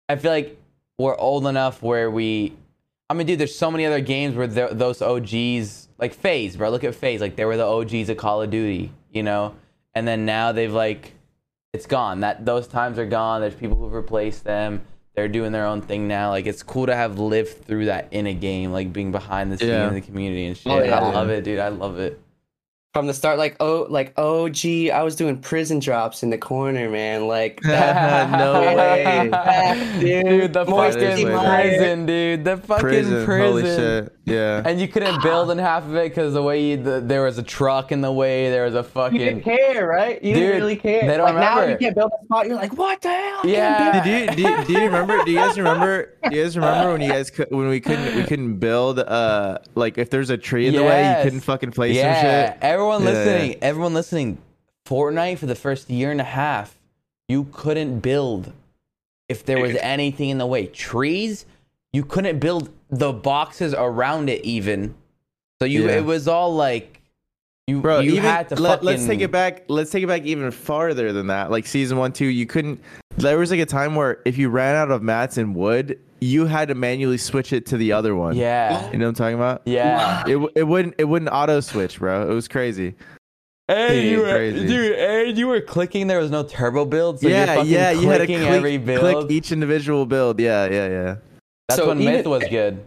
I 0.09 0.15
feel 0.15 0.31
like 0.31 0.59
we're 0.97 1.17
old 1.17 1.45
enough 1.47 1.81
where 1.81 2.09
we. 2.11 2.53
I 3.09 3.13
mean, 3.13 3.25
dude, 3.25 3.39
there's 3.39 3.55
so 3.55 3.71
many 3.71 3.85
other 3.85 4.01
games 4.01 4.35
where 4.35 4.47
th- 4.47 4.71
those 4.73 5.01
OGs 5.01 5.87
like 5.97 6.13
FaZe, 6.13 6.57
bro. 6.57 6.69
Look 6.69 6.83
at 6.83 6.95
FaZe. 6.95 7.21
Like 7.21 7.35
they 7.35 7.45
were 7.45 7.57
the 7.57 7.65
OGs 7.65 8.09
of 8.09 8.17
Call 8.17 8.41
of 8.41 8.49
Duty, 8.49 8.91
you 9.11 9.23
know, 9.23 9.55
and 9.93 10.07
then 10.07 10.25
now 10.25 10.51
they've 10.51 10.73
like, 10.73 11.13
it's 11.73 11.85
gone. 11.85 12.21
That 12.21 12.45
those 12.45 12.67
times 12.67 12.97
are 12.99 13.05
gone. 13.05 13.41
There's 13.41 13.55
people 13.55 13.77
who've 13.77 13.93
replaced 13.93 14.43
them. 14.43 14.81
They're 15.15 15.27
doing 15.27 15.51
their 15.51 15.65
own 15.65 15.81
thing 15.81 16.07
now. 16.07 16.29
Like 16.29 16.45
it's 16.45 16.63
cool 16.63 16.85
to 16.85 16.95
have 16.95 17.19
lived 17.19 17.65
through 17.65 17.85
that 17.85 18.07
in 18.11 18.27
a 18.27 18.33
game, 18.33 18.71
like 18.71 18.93
being 18.93 19.11
behind 19.11 19.51
the 19.51 19.57
scene 19.57 19.69
Yeah. 19.69 19.87
in 19.87 19.93
the 19.93 20.01
community 20.01 20.45
and 20.45 20.55
oh, 20.55 20.59
shit. 20.59 20.71
Oh, 20.71 20.83
yeah. 20.83 20.99
I 20.99 21.11
love 21.11 21.29
it, 21.29 21.43
dude. 21.43 21.59
I 21.59 21.69
love 21.69 21.99
it. 21.99 22.21
From 22.93 23.05
the 23.05 23.13
start, 23.13 23.37
like 23.37 23.55
oh, 23.59 23.85
like 23.87 24.13
oh, 24.17 24.49
gee, 24.49 24.89
I 24.89 25.03
was 25.03 25.15
doing 25.15 25.39
prison 25.39 25.77
drops 25.77 26.23
in 26.23 26.31
the 26.31 26.39
corner, 26.39 26.89
man. 26.89 27.27
Like 27.27 27.61
that, 27.63 28.31
no 28.31 28.61
way. 28.61 29.29
dude. 29.99 30.53
The 30.53 30.65
fucking 30.65 31.27
prison, 31.27 32.05
dude. 32.07 32.43
The 32.43 32.57
fucking 32.57 32.81
Prison. 32.81 33.25
prison. 33.25 33.47
Holy 33.47 33.63
shit. 33.63 34.15
Yeah. 34.29 34.63
And 34.65 34.79
you 34.79 34.87
couldn't 34.87 35.21
build 35.21 35.51
in 35.51 35.57
half 35.57 35.83
of 35.83 35.95
it 35.95 36.09
because 36.09 36.33
the 36.33 36.43
way 36.43 36.63
you, 36.63 36.77
the, 36.77 37.01
there 37.01 37.23
was 37.23 37.37
a 37.37 37.43
truck 37.43 37.91
in 37.91 38.01
the 38.01 38.11
way, 38.11 38.49
there 38.49 38.65
was 38.65 38.75
a 38.75 38.83
fucking 38.83 39.19
you 39.19 39.25
didn't 39.25 39.43
care, 39.43 39.87
right? 39.87 40.21
You 40.23 40.33
Dude, 40.33 40.43
didn't 40.43 40.61
really 40.61 40.75
care. 40.75 41.01
they 41.01 41.17
don't 41.17 41.25
like 41.25 41.35
now 41.35 41.63
you 41.63 41.77
can't 41.77 41.95
build 41.95 42.11
a 42.19 42.25
spot. 42.25 42.47
You're 42.47 42.55
like, 42.55 42.77
what 42.77 43.01
the 43.01 43.09
hell? 43.09 43.41
Yeah. 43.43 44.03
Did 44.03 44.29
you, 44.29 44.35
do 44.35 44.41
you 44.41 44.65
do 44.65 44.73
you 44.73 44.81
remember? 44.81 45.23
Do 45.23 45.31
you 45.31 45.37
guys 45.37 45.57
remember? 45.57 46.15
Do 46.23 46.35
you 46.35 46.43
guys 46.43 46.55
remember 46.55 46.91
when 46.91 47.01
you 47.01 47.11
guys 47.11 47.29
could, 47.29 47.47
when 47.49 47.67
we 47.67 47.79
couldn't 47.79 48.15
we 48.15 48.23
couldn't 48.23 48.57
build 48.57 48.99
uh 48.99 49.59
like 49.75 49.97
if 49.97 50.09
there's 50.09 50.29
a 50.29 50.37
tree 50.37 50.67
in 50.67 50.75
the 50.75 50.83
way 50.83 51.17
you 51.17 51.23
couldn't 51.23 51.41
fucking 51.41 51.71
place 51.71 51.95
yeah. 51.95 52.21
some 52.21 52.53
shit. 52.53 52.63
Everyone 52.79 53.03
Yeah, 53.03 53.09
listening, 53.09 53.51
yeah. 53.51 53.57
everyone 53.61 53.93
listening. 53.93 54.37
Fortnite 54.87 55.37
for 55.37 55.47
the 55.47 55.55
first 55.55 55.89
year 55.89 56.11
and 56.11 56.21
a 56.21 56.25
half, 56.25 56.79
you 57.27 57.43
couldn't 57.51 57.99
build 57.99 58.53
if 59.27 59.43
there 59.45 59.59
was 59.59 59.75
anything 59.81 60.29
in 60.29 60.37
the 60.37 60.45
way. 60.45 60.67
Trees, 60.67 61.45
you 61.91 62.05
couldn't 62.05 62.39
build 62.39 62.69
the 62.89 63.11
boxes 63.11 63.73
around 63.73 64.29
it 64.29 64.45
even. 64.45 64.95
So 65.61 65.65
you, 65.65 65.87
Yeah. 65.87 65.97
it 65.97 66.05
was 66.05 66.29
all 66.29 66.55
like 66.55 67.01
you, 67.67 67.81
Bro, 67.81 67.99
you 67.99 68.11
even 68.13 68.23
had 68.23 68.47
to 68.49 68.55
let, 68.55 68.79
fucking. 68.79 68.89
us 69.01 69.05
take 69.05 69.19
it 69.19 69.29
back. 69.29 69.65
Let's 69.67 69.91
take 69.91 70.03
it 70.03 70.07
back 70.07 70.23
even 70.23 70.49
farther 70.49 71.11
than 71.11 71.27
that. 71.27 71.51
Like 71.51 71.67
season 71.67 71.97
one, 71.97 72.13
two, 72.13 72.25
you 72.27 72.45
couldn't. 72.45 72.79
There 73.17 73.37
was 73.37 73.51
like 73.51 73.59
a 73.59 73.65
time 73.65 73.93
where 73.95 74.21
if 74.23 74.37
you 74.37 74.47
ran 74.49 74.75
out 74.77 74.89
of 74.89 75.03
mats 75.03 75.37
and 75.37 75.53
wood, 75.53 75.99
you 76.21 76.45
had 76.45 76.67
to 76.69 76.75
manually 76.75 77.17
switch 77.17 77.53
it 77.53 77.65
to 77.67 77.77
the 77.77 77.91
other 77.93 78.15
one. 78.15 78.35
Yeah, 78.35 78.91
you 78.91 78.97
know 78.97 79.05
what 79.05 79.09
I'm 79.09 79.15
talking 79.15 79.35
about? 79.35 79.61
yeah. 79.65 80.23
It, 80.27 80.37
it 80.55 80.63
wouldn't 80.63 80.95
it 80.97 81.05
wouldn't 81.05 81.31
auto 81.31 81.59
switch, 81.59 81.99
bro. 81.99 82.29
It 82.29 82.33
was 82.33 82.47
crazy. 82.47 82.95
And 83.67 83.93
Dude, 83.93 84.05
you 84.05 84.19
were, 84.21 84.29
crazy. 84.33 84.67
dude, 84.67 84.95
and 84.97 85.37
you 85.37 85.47
were 85.47 85.61
clicking. 85.61 86.07
There 86.07 86.19
was 86.19 86.31
no 86.31 86.41
turbo 86.43 86.85
build, 86.85 87.19
so 87.19 87.27
you're 87.27 87.37
yeah, 87.37 87.61
yeah. 87.61 87.91
You 87.91 88.09
had 88.09 88.17
to 88.17 88.25
click, 88.25 88.39
every 88.39 88.77
build. 88.79 88.99
click 89.27 89.31
each 89.31 89.51
individual 89.51 90.07
build. 90.07 90.39
Yeah, 90.39 90.65
yeah, 90.65 90.87
yeah, 90.89 91.15
That's 91.67 91.79
So 91.79 91.87
when 91.87 92.01
even- 92.01 92.13
Myth 92.15 92.25
was 92.25 92.43
good. 92.49 92.83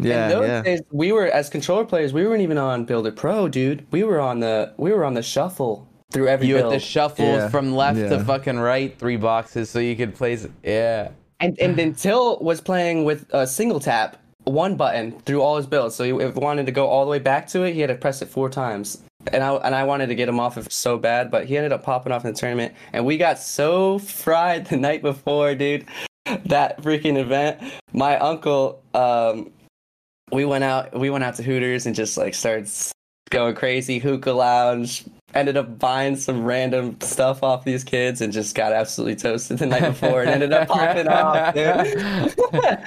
yeah, 0.00 0.24
in 0.24 0.30
those 0.30 0.48
yeah. 0.48 0.62
days, 0.62 0.80
we 0.90 1.12
were 1.12 1.26
as 1.28 1.48
controller 1.48 1.84
players. 1.84 2.12
We 2.12 2.26
weren't 2.26 2.42
even 2.42 2.58
on 2.58 2.84
Builder 2.86 3.12
Pro, 3.12 3.46
dude. 3.46 3.86
We 3.92 4.02
were 4.02 4.18
on 4.18 4.40
the 4.40 4.72
we 4.78 4.90
were 4.92 5.04
on 5.04 5.14
the 5.14 5.22
shuffle 5.22 5.86
through 6.10 6.26
every 6.26 6.48
You 6.48 6.56
had 6.56 6.62
build. 6.62 6.72
to 6.74 6.80
shuffle 6.80 7.24
Yeah, 7.24 7.48
from 7.48 7.74
left 7.76 7.98
to 8.00 8.24
fucking 8.24 8.58
right, 8.58 8.98
three 8.98 9.16
boxes, 9.16 9.70
so 9.70 9.78
you 9.78 9.94
could 9.94 10.16
place. 10.16 10.44
Yeah. 10.64 11.10
And 11.40 11.58
and 11.58 11.76
then 11.76 11.94
Tilt 11.94 12.42
was 12.42 12.60
playing 12.60 13.04
with 13.04 13.26
a 13.32 13.46
single 13.46 13.80
tap, 13.80 14.16
one 14.44 14.76
button 14.76 15.18
through 15.20 15.42
all 15.42 15.56
his 15.56 15.66
builds. 15.66 15.94
So 15.94 16.04
he, 16.04 16.24
if 16.24 16.34
wanted 16.34 16.66
to 16.66 16.72
go 16.72 16.86
all 16.86 17.04
the 17.04 17.10
way 17.10 17.18
back 17.18 17.46
to 17.48 17.62
it, 17.64 17.74
he 17.74 17.80
had 17.80 17.88
to 17.88 17.94
press 17.94 18.22
it 18.22 18.28
four 18.28 18.48
times. 18.48 19.02
And 19.32 19.42
I 19.42 19.54
and 19.54 19.74
I 19.74 19.84
wanted 19.84 20.06
to 20.08 20.14
get 20.14 20.28
him 20.28 20.38
off 20.38 20.56
of 20.56 20.70
so 20.70 20.98
bad, 20.98 21.30
but 21.30 21.46
he 21.46 21.56
ended 21.56 21.72
up 21.72 21.82
popping 21.82 22.12
off 22.12 22.24
in 22.24 22.32
the 22.32 22.38
tournament, 22.38 22.74
and 22.92 23.04
we 23.04 23.16
got 23.16 23.38
so 23.38 23.98
fried 23.98 24.66
the 24.66 24.76
night 24.76 25.02
before, 25.02 25.54
dude. 25.54 25.86
That 26.46 26.82
freaking 26.82 27.16
event. 27.16 27.60
My 27.92 28.18
uncle, 28.18 28.82
um, 28.94 29.52
we 30.32 30.44
went 30.44 30.64
out. 30.64 30.98
We 30.98 31.08
went 31.10 31.22
out 31.22 31.36
to 31.36 31.42
Hooters 31.42 31.86
and 31.86 31.94
just 31.94 32.16
like 32.16 32.34
started 32.34 32.68
going 33.30 33.54
crazy. 33.54 33.98
Hookah 33.98 34.32
lounge. 34.32 35.04
Ended 35.36 35.56
up 35.56 35.78
buying 35.78 36.16
some 36.16 36.44
random 36.44 36.98
stuff 37.00 37.42
off 37.42 37.64
these 37.64 37.84
kids 37.84 38.20
and 38.20 38.32
just 38.32 38.54
got 38.54 38.72
absolutely 38.72 39.16
toasted 39.16 39.58
the 39.58 39.66
night 39.66 39.82
before 39.82 40.22
and 40.22 40.30
ended 40.30 40.52
up 40.52 40.66
popping 40.68 41.08
off, 41.08 41.54
dude. 41.54 42.34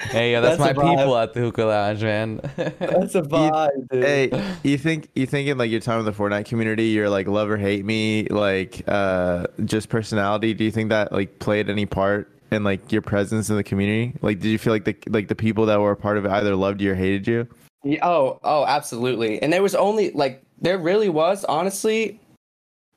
Hey, 0.10 0.32
yo, 0.32 0.40
that's, 0.40 0.58
That's 0.58 0.76
my 0.76 0.96
people 0.96 1.16
at 1.16 1.32
the 1.32 1.40
hookah 1.40 1.62
lounge, 1.62 2.02
man. 2.02 2.40
That's 2.56 3.14
a 3.14 3.22
vibe, 3.22 3.88
dude. 3.90 4.02
Hey, 4.02 4.54
you 4.64 4.76
think 4.76 5.08
you 5.14 5.26
think 5.26 5.48
in 5.48 5.58
like 5.58 5.70
your 5.70 5.80
time 5.80 6.00
in 6.00 6.04
the 6.04 6.12
Fortnite 6.12 6.46
community, 6.46 6.86
you're 6.86 7.08
like 7.08 7.28
love 7.28 7.48
or 7.48 7.56
hate 7.56 7.84
me, 7.84 8.26
like 8.30 8.82
uh 8.88 9.46
just 9.64 9.88
personality. 9.88 10.52
Do 10.54 10.64
you 10.64 10.72
think 10.72 10.88
that 10.88 11.12
like 11.12 11.38
played 11.38 11.70
any 11.70 11.86
part 11.86 12.28
in 12.50 12.64
like 12.64 12.90
your 12.90 13.02
presence 13.02 13.48
in 13.50 13.56
the 13.56 13.62
community? 13.62 14.14
Like, 14.22 14.40
did 14.40 14.48
you 14.48 14.58
feel 14.58 14.72
like 14.72 14.84
the 14.84 14.96
like 15.08 15.28
the 15.28 15.34
people 15.34 15.66
that 15.66 15.80
were 15.80 15.92
a 15.92 15.96
part 15.96 16.18
of 16.18 16.24
it 16.24 16.30
either 16.30 16.56
loved 16.56 16.80
you 16.80 16.92
or 16.92 16.94
hated 16.94 17.28
you? 17.28 17.46
Yeah, 17.84 18.06
oh, 18.06 18.40
oh, 18.44 18.66
absolutely. 18.66 19.40
And 19.40 19.52
there 19.52 19.62
was 19.62 19.74
only 19.74 20.10
like 20.10 20.42
there 20.60 20.78
really 20.78 21.08
was 21.08 21.44
honestly 21.44 22.20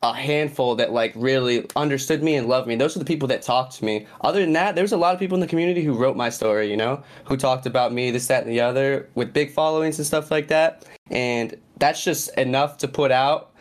a 0.04 0.14
handful 0.14 0.76
that 0.76 0.92
like 0.92 1.14
really 1.16 1.66
understood 1.78 2.22
me 2.22 2.36
and 2.36 2.48
loved 2.48 2.68
me. 2.68 2.76
Those 2.76 2.96
are 2.96 3.00
the 3.00 3.06
people 3.06 3.28
that 3.30 3.42
talked 3.42 3.78
to 3.78 3.86
me. 3.86 4.06
Other 4.22 4.42
than 4.42 4.52
that, 4.54 4.76
there 4.76 4.84
was 4.84 4.92
a 4.92 4.98
lot 4.98 5.14
of 5.14 5.20
people 5.20 5.36
in 5.36 5.42
the 5.42 5.48
community 5.48 5.82
who 5.82 5.94
wrote 5.94 6.18
my 6.18 6.30
story, 6.30 6.70
you 6.70 6.76
know, 6.76 7.02
who 7.24 7.38
talked 7.38 7.66
about 7.66 7.94
me, 7.94 8.12
this, 8.12 8.28
that, 8.28 8.44
and 8.44 8.52
the 8.52 8.60
other, 8.60 9.10
with 9.16 9.32
big 9.32 9.52
followings 9.52 9.98
and 9.98 10.06
stuff 10.06 10.30
like 10.30 10.50
that. 10.50 10.86
And 11.10 11.56
that's 11.80 12.04
just 12.04 12.38
enough 12.38 12.78
to 12.80 12.88
put 12.88 13.12
out. 13.12 13.52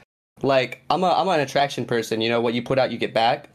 Like 0.42 0.82
I'm 0.90 1.04
a 1.04 1.12
I'm 1.12 1.28
an 1.28 1.38
attraction 1.38 1.84
person, 1.84 2.20
you 2.20 2.28
know, 2.28 2.40
what 2.40 2.54
you 2.54 2.62
put 2.62 2.78
out 2.78 2.90
you 2.90 2.98
get 2.98 3.14
back. 3.14 3.48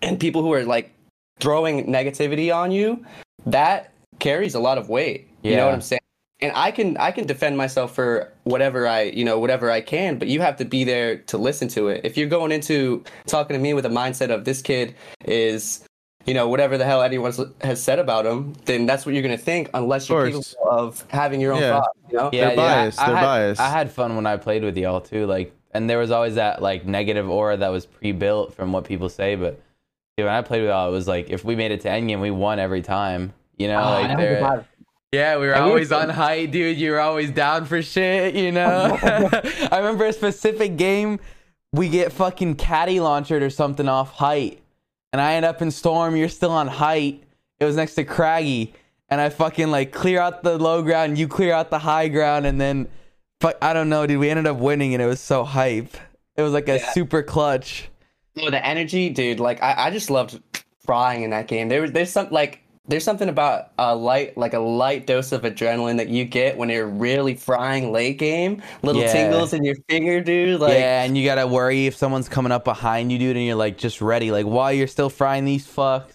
And 0.00 0.18
people 0.18 0.40
who 0.40 0.54
are 0.54 0.64
like 0.64 0.94
throwing 1.38 1.86
negativity 1.86 2.54
on 2.54 2.70
you, 2.70 3.04
that 3.44 3.92
carries 4.18 4.54
a 4.54 4.60
lot 4.60 4.78
of 4.78 4.88
weight. 4.88 5.28
Yeah. 5.42 5.50
You 5.50 5.56
know 5.58 5.66
what 5.66 5.74
I'm 5.74 5.82
saying? 5.82 6.00
And 6.42 6.52
I 6.54 6.70
can 6.70 6.96
I 6.96 7.10
can 7.10 7.26
defend 7.26 7.56
myself 7.56 7.94
for 7.94 8.32
whatever 8.44 8.86
I 8.86 9.02
you 9.02 9.24
know 9.24 9.38
whatever 9.38 9.70
I 9.70 9.80
can, 9.80 10.18
but 10.18 10.28
you 10.28 10.40
have 10.40 10.56
to 10.58 10.64
be 10.64 10.84
there 10.84 11.18
to 11.18 11.38
listen 11.38 11.68
to 11.68 11.88
it. 11.88 12.02
If 12.04 12.16
you're 12.16 12.28
going 12.28 12.52
into 12.52 13.04
talking 13.26 13.54
to 13.54 13.60
me 13.62 13.74
with 13.74 13.86
a 13.86 13.90
mindset 13.90 14.30
of 14.30 14.44
this 14.44 14.62
kid 14.62 14.94
is 15.24 15.84
you 16.26 16.34
know 16.34 16.48
whatever 16.48 16.76
the 16.76 16.84
hell 16.84 17.02
anyone 17.02 17.32
has 17.62 17.82
said 17.82 17.98
about 17.98 18.26
him, 18.26 18.54
then 18.66 18.86
that's 18.86 19.06
what 19.06 19.14
you're 19.14 19.22
gonna 19.22 19.38
think 19.38 19.70
unless 19.74 20.08
you're 20.08 20.30
course. 20.30 20.54
capable 20.54 20.70
of 20.70 21.04
having 21.08 21.40
your 21.40 21.52
own 21.54 21.62
Yeah. 21.62 21.72
thoughts. 21.80 21.98
You 22.10 22.16
know? 22.18 22.30
Yeah, 22.32 22.40
They're 22.40 22.50
dude, 22.50 22.58
I- 22.58 22.74
biased, 22.82 23.00
I, 23.00 23.06
they're 23.06 23.16
had, 23.16 23.24
biased. 23.24 23.60
I 23.60 23.70
had 23.70 23.90
fun 23.92 24.16
when 24.16 24.26
I 24.26 24.36
played 24.36 24.62
with 24.64 24.76
y'all 24.76 25.00
too. 25.00 25.26
Like, 25.26 25.54
and 25.72 25.88
there 25.88 25.98
was 25.98 26.10
always 26.10 26.34
that 26.34 26.60
like 26.60 26.84
negative 26.86 27.28
aura 27.30 27.56
that 27.56 27.68
was 27.68 27.86
pre-built 27.86 28.54
from 28.54 28.72
what 28.72 28.84
people 28.84 29.08
say. 29.08 29.34
But 29.34 29.60
dude, 30.16 30.26
when 30.26 30.34
I 30.34 30.42
played 30.42 30.60
with 30.62 30.70
y'all, 30.70 30.88
it 30.88 30.92
was 30.92 31.08
like 31.08 31.30
if 31.30 31.44
we 31.44 31.56
made 31.56 31.70
it 31.70 31.80
to 31.82 31.88
endgame, 31.88 32.20
we 32.20 32.30
won 32.30 32.58
every 32.58 32.82
time. 32.82 33.32
You 33.56 33.68
know, 33.68 33.78
Ah, 33.78 33.90
like 33.94 34.08
that 34.08 34.16
was 34.18 34.24
a 34.24 34.28
there- 34.28 34.42
vibe. 34.42 34.64
Yeah, 35.12 35.36
we 35.38 35.46
were 35.46 35.52
And 35.54 35.64
we 35.64 35.70
always 35.70 35.90
were- 35.90 35.96
on 35.96 36.08
height, 36.10 36.50
dude. 36.50 36.78
You 36.78 36.92
were 36.92 37.00
always 37.00 37.30
down 37.30 37.64
for 37.66 37.82
shit. 37.82 38.34
You 38.34 38.52
know, 38.52 38.98
I 39.02 39.78
remember 39.78 40.06
a 40.06 40.12
specific 40.12 40.76
game. 40.76 41.18
We 41.72 41.88
get 41.88 42.12
fucking 42.12 42.56
caddy 42.56 42.96
launchered 42.98 43.42
or 43.42 43.50
something 43.50 43.88
off 43.88 44.12
height, 44.12 44.60
and 45.12 45.20
I 45.20 45.34
end 45.34 45.44
up 45.44 45.62
in 45.62 45.70
storm. 45.70 46.16
You're 46.16 46.28
still 46.28 46.50
on 46.50 46.66
height. 46.66 47.22
It 47.60 47.64
was 47.64 47.76
next 47.76 47.94
to 47.94 48.04
Craggy, 48.04 48.72
and 49.08 49.20
I 49.20 49.28
fucking 49.28 49.70
like 49.70 49.92
clear 49.92 50.20
out 50.20 50.42
the 50.42 50.58
low 50.58 50.82
ground. 50.82 51.16
You 51.18 51.28
clear 51.28 51.52
out 51.52 51.70
the 51.70 51.78
high 51.78 52.08
ground, 52.08 52.44
and 52.46 52.60
then, 52.60 52.88
fuck, 53.40 53.56
I 53.62 53.72
don't 53.72 53.88
know, 53.88 54.04
dude. 54.06 54.18
We 54.18 54.30
ended 54.30 54.46
up 54.46 54.56
winning, 54.56 54.94
and 54.94 55.02
it 55.02 55.06
was 55.06 55.20
so 55.20 55.44
hype. 55.44 55.94
It 56.36 56.42
was 56.42 56.52
like 56.52 56.68
a 56.68 56.78
Yeah. 56.78 56.90
super 56.92 57.22
clutch. 57.22 57.88
Oh, 58.40 58.50
the 58.50 58.64
energy, 58.66 59.08
dude! 59.10 59.38
Like 59.38 59.62
I, 59.62 59.74
I 59.86 59.90
just 59.90 60.10
loved 60.10 60.40
frying 60.84 61.22
in 61.22 61.30
that 61.30 61.46
game. 61.46 61.68
There 61.68 61.82
was 61.82 61.92
there's 61.92 62.10
some 62.10 62.30
like 62.30 62.62
there's 62.88 63.04
something 63.04 63.28
about 63.28 63.70
a 63.78 63.94
light 63.94 64.36
like 64.36 64.52
a 64.54 64.58
light 64.58 65.06
dose 65.06 65.32
of 65.32 65.42
adrenaline 65.42 65.96
that 65.98 66.08
you 66.08 66.24
get 66.24 66.56
when 66.56 66.68
you're 66.70 66.86
really 66.88 67.34
frying 67.34 67.92
late 67.92 68.18
game. 68.18 68.62
Little 68.82 69.02
Yeah. 69.02 69.12
tingles 69.12 69.52
in 69.52 69.64
your 69.64 69.76
finger, 69.88 70.20
dude. 70.20 70.60
Like 70.60 70.72
yeah, 70.74 71.02
and 71.04 71.16
you 71.16 71.24
gotta 71.24 71.46
worry 71.46 71.86
if 71.86 71.96
someone's 71.96 72.28
coming 72.28 72.52
up 72.52 72.64
behind 72.64 73.12
you, 73.12 73.18
dude, 73.18 73.36
and 73.36 73.44
you're 73.44 73.54
like 73.54 73.78
just 73.78 74.00
ready. 74.00 74.30
Like 74.32 74.46
while 74.46 74.72
you're 74.72 74.86
still 74.88 75.10
frying 75.10 75.44
these 75.44 75.66
fucks, 75.66 76.14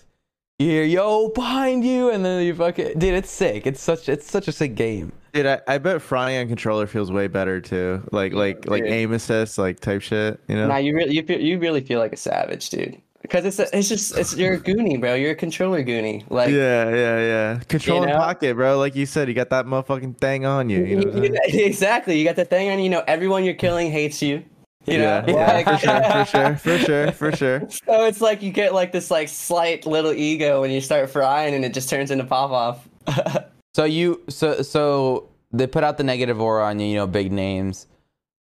you 0.60 0.68
hear 0.70 0.84
yo 0.84 1.30
behind 1.30 1.86
you, 1.86 2.10
and 2.10 2.26
then 2.26 2.44
you 2.44 2.54
fucking 2.56 2.98
dude, 3.00 3.14
it's 3.14 3.32
sick. 3.32 3.66
It's 3.68 3.82
such 3.82 4.10
it's 4.10 4.30
such 4.30 4.48
a 4.48 4.52
sick 4.52 4.76
game. 4.76 5.12
Dude, 5.34 5.46
I, 5.46 5.60
I 5.68 5.78
bet 5.80 6.02
frying 6.02 6.40
on 6.40 6.48
controller 6.48 6.88
feels 6.88 7.12
way 7.12 7.28
better 7.28 7.60
too. 7.62 8.02
Like 8.12 8.34
like 8.34 8.68
like 8.68 8.84
Dude. 8.84 8.92
aim 8.92 9.12
assist, 9.14 9.58
like 9.58 9.80
type 9.82 10.02
shit. 10.02 10.40
You 10.48 10.56
know? 10.56 10.68
Nah, 10.68 10.78
you 10.78 10.96
really 10.96 11.14
you 11.14 11.24
feel 11.24 11.40
you 11.40 11.60
really 11.60 11.82
feel 11.82 12.00
like 12.00 12.14
a 12.14 12.18
savage, 12.18 12.70
dude. 12.70 13.02
Because 13.28 13.46
it's 13.46 13.60
a, 13.60 13.78
it's 13.78 13.90
just 13.90 14.18
it's 14.18 14.36
you're 14.38 14.54
a 14.54 14.60
goonie, 14.60 15.00
bro. 15.00 15.16
You're 15.16 15.32
a 15.32 15.36
controller 15.36 15.84
goonie. 15.84 16.24
Like 16.30 16.50
yeah, 16.52 16.90
yeah, 16.90 17.20
yeah. 17.20 17.60
Controller 17.68 18.08
You 18.08 18.14
know? 18.14 18.20
pocket, 18.20 18.56
bro. 18.56 18.78
Like 18.78 18.96
you 18.96 19.06
said, 19.06 19.28
you 19.28 19.34
got 19.34 19.50
that 19.50 19.66
motherfucking 19.66 20.18
thing 20.20 20.46
on 20.46 20.70
you. 20.70 20.84
You 20.84 20.96
know 21.06 21.12
what 21.22 21.32
exactly. 21.54 22.18
You 22.20 22.24
got 22.26 22.36
the 22.36 22.46
thing 22.46 22.70
on. 22.70 22.80
You 22.80 22.90
know, 22.90 23.04
everyone 23.08 23.44
you're 23.44 23.54
killing 23.56 23.92
hates 23.92 24.22
you. 24.22 24.44
You 24.86 25.00
know, 25.00 25.24
yeah, 25.28 25.32
yeah, 25.36 25.54
Like- 25.54 25.66
for 25.66 25.78
sure, 25.80 26.04
for 26.04 26.26
sure, 26.26 26.58
for 26.58 26.78
sure, 26.78 27.12
for 27.12 27.32
sure. 27.36 27.70
So 27.88 28.06
it's 28.06 28.22
like 28.22 28.44
you 28.44 28.52
get 28.52 28.72
like 28.74 28.92
this 28.92 29.10
like 29.10 29.30
slight 29.30 29.88
little 29.88 30.14
ego 30.14 30.62
when 30.62 30.70
you 30.70 30.80
start 30.80 31.10
frying, 31.10 31.56
and 31.56 31.66
it 31.66 31.74
just 31.74 31.90
turns 31.90 32.12
into 32.12 32.24
pop 32.26 32.52
off. 32.52 32.88
So 33.76 33.84
you 33.84 34.22
so 34.30 34.62
so 34.62 35.28
they 35.52 35.68
put 35.68 35.84
out 35.84 35.98
the 35.98 36.06
negative 36.06 36.40
aura 36.40 36.64
on 36.64 36.80
you, 36.80 36.88
you 36.88 36.96
know, 36.96 37.08
big 37.08 37.30
names. 37.30 37.88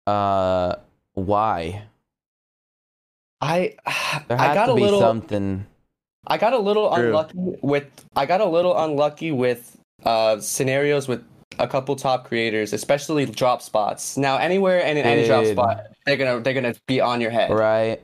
Uh, 0.06 0.76
why? 1.14 1.84
I 3.42 3.76
There 4.28 4.40
I 4.40 4.54
got 4.54 4.68
to 4.68 4.72
a 4.74 4.76
be 4.76 4.82
little 4.82 5.00
something. 5.00 5.66
I 6.28 6.38
got 6.38 6.54
a 6.54 6.60
little 6.60 6.94
True. 6.94 7.08
unlucky 7.08 7.34
with 7.62 7.86
I 8.16 8.26
got 8.26 8.42
a 8.42 8.46
little 8.46 8.78
unlucky 8.78 9.32
with 9.32 9.78
uh 10.06 10.40
scenarios 10.40 11.08
with 11.08 11.24
a 11.60 11.68
couple 11.68 11.96
top 11.96 12.28
creators, 12.28 12.74
especially 12.74 13.26
drop 13.26 13.62
spots. 13.62 14.18
Now, 14.18 14.38
anywhere 14.38 14.84
and 14.84 14.98
in 14.98 15.06
any 15.06 15.28
drop 15.28 15.46
spot, 15.46 15.88
they're 16.06 16.18
gonna 16.18 16.40
they're 16.42 16.54
gonna 16.54 16.76
be 16.88 17.02
on 17.02 17.20
your 17.22 17.32
head, 17.32 17.52
Right. 17.52 18.00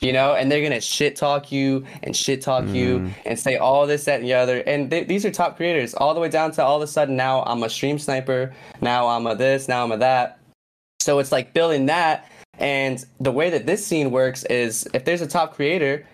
you 0.00 0.12
know, 0.12 0.34
and 0.34 0.50
they're 0.50 0.62
gonna 0.62 0.80
shit 0.80 1.14
talk 1.16 1.52
you 1.52 1.84
and 2.02 2.16
shit 2.16 2.40
talk 2.42 2.66
you 2.66 2.98
Mm. 3.00 3.12
and 3.26 3.38
say 3.38 3.56
all 3.56 3.86
this, 3.86 4.04
that, 4.06 4.20
and 4.20 4.24
the 4.28 4.34
other. 4.34 4.60
And 4.66 4.90
they, 4.90 5.04
these 5.04 5.24
are 5.24 5.30
top 5.30 5.56
creators, 5.56 5.94
all 5.94 6.12
the 6.14 6.20
way 6.20 6.28
down 6.28 6.50
to 6.52 6.64
all 6.64 6.76
of 6.76 6.82
a 6.82 6.86
sudden 6.86 7.14
now 7.16 7.42
I'm 7.44 7.62
a 7.62 7.70
stream 7.70 7.98
sniper, 7.98 8.52
now 8.80 9.06
I'm 9.06 9.26
a 9.26 9.34
this, 9.34 9.68
now 9.68 9.84
I'm 9.84 9.92
a 9.92 9.96
that. 9.98 10.38
So 11.00 11.18
it's 11.20 11.30
like 11.32 11.52
building 11.54 11.86
that. 11.86 12.26
And 12.58 13.04
the 13.20 13.30
way 13.32 13.50
that 13.50 13.66
this 13.66 13.86
scene 13.86 14.10
works 14.10 14.44
is 14.44 14.88
if 14.92 15.04
there's 15.04 15.20
a 15.20 15.26
top 15.26 15.54
creator, 15.54 16.04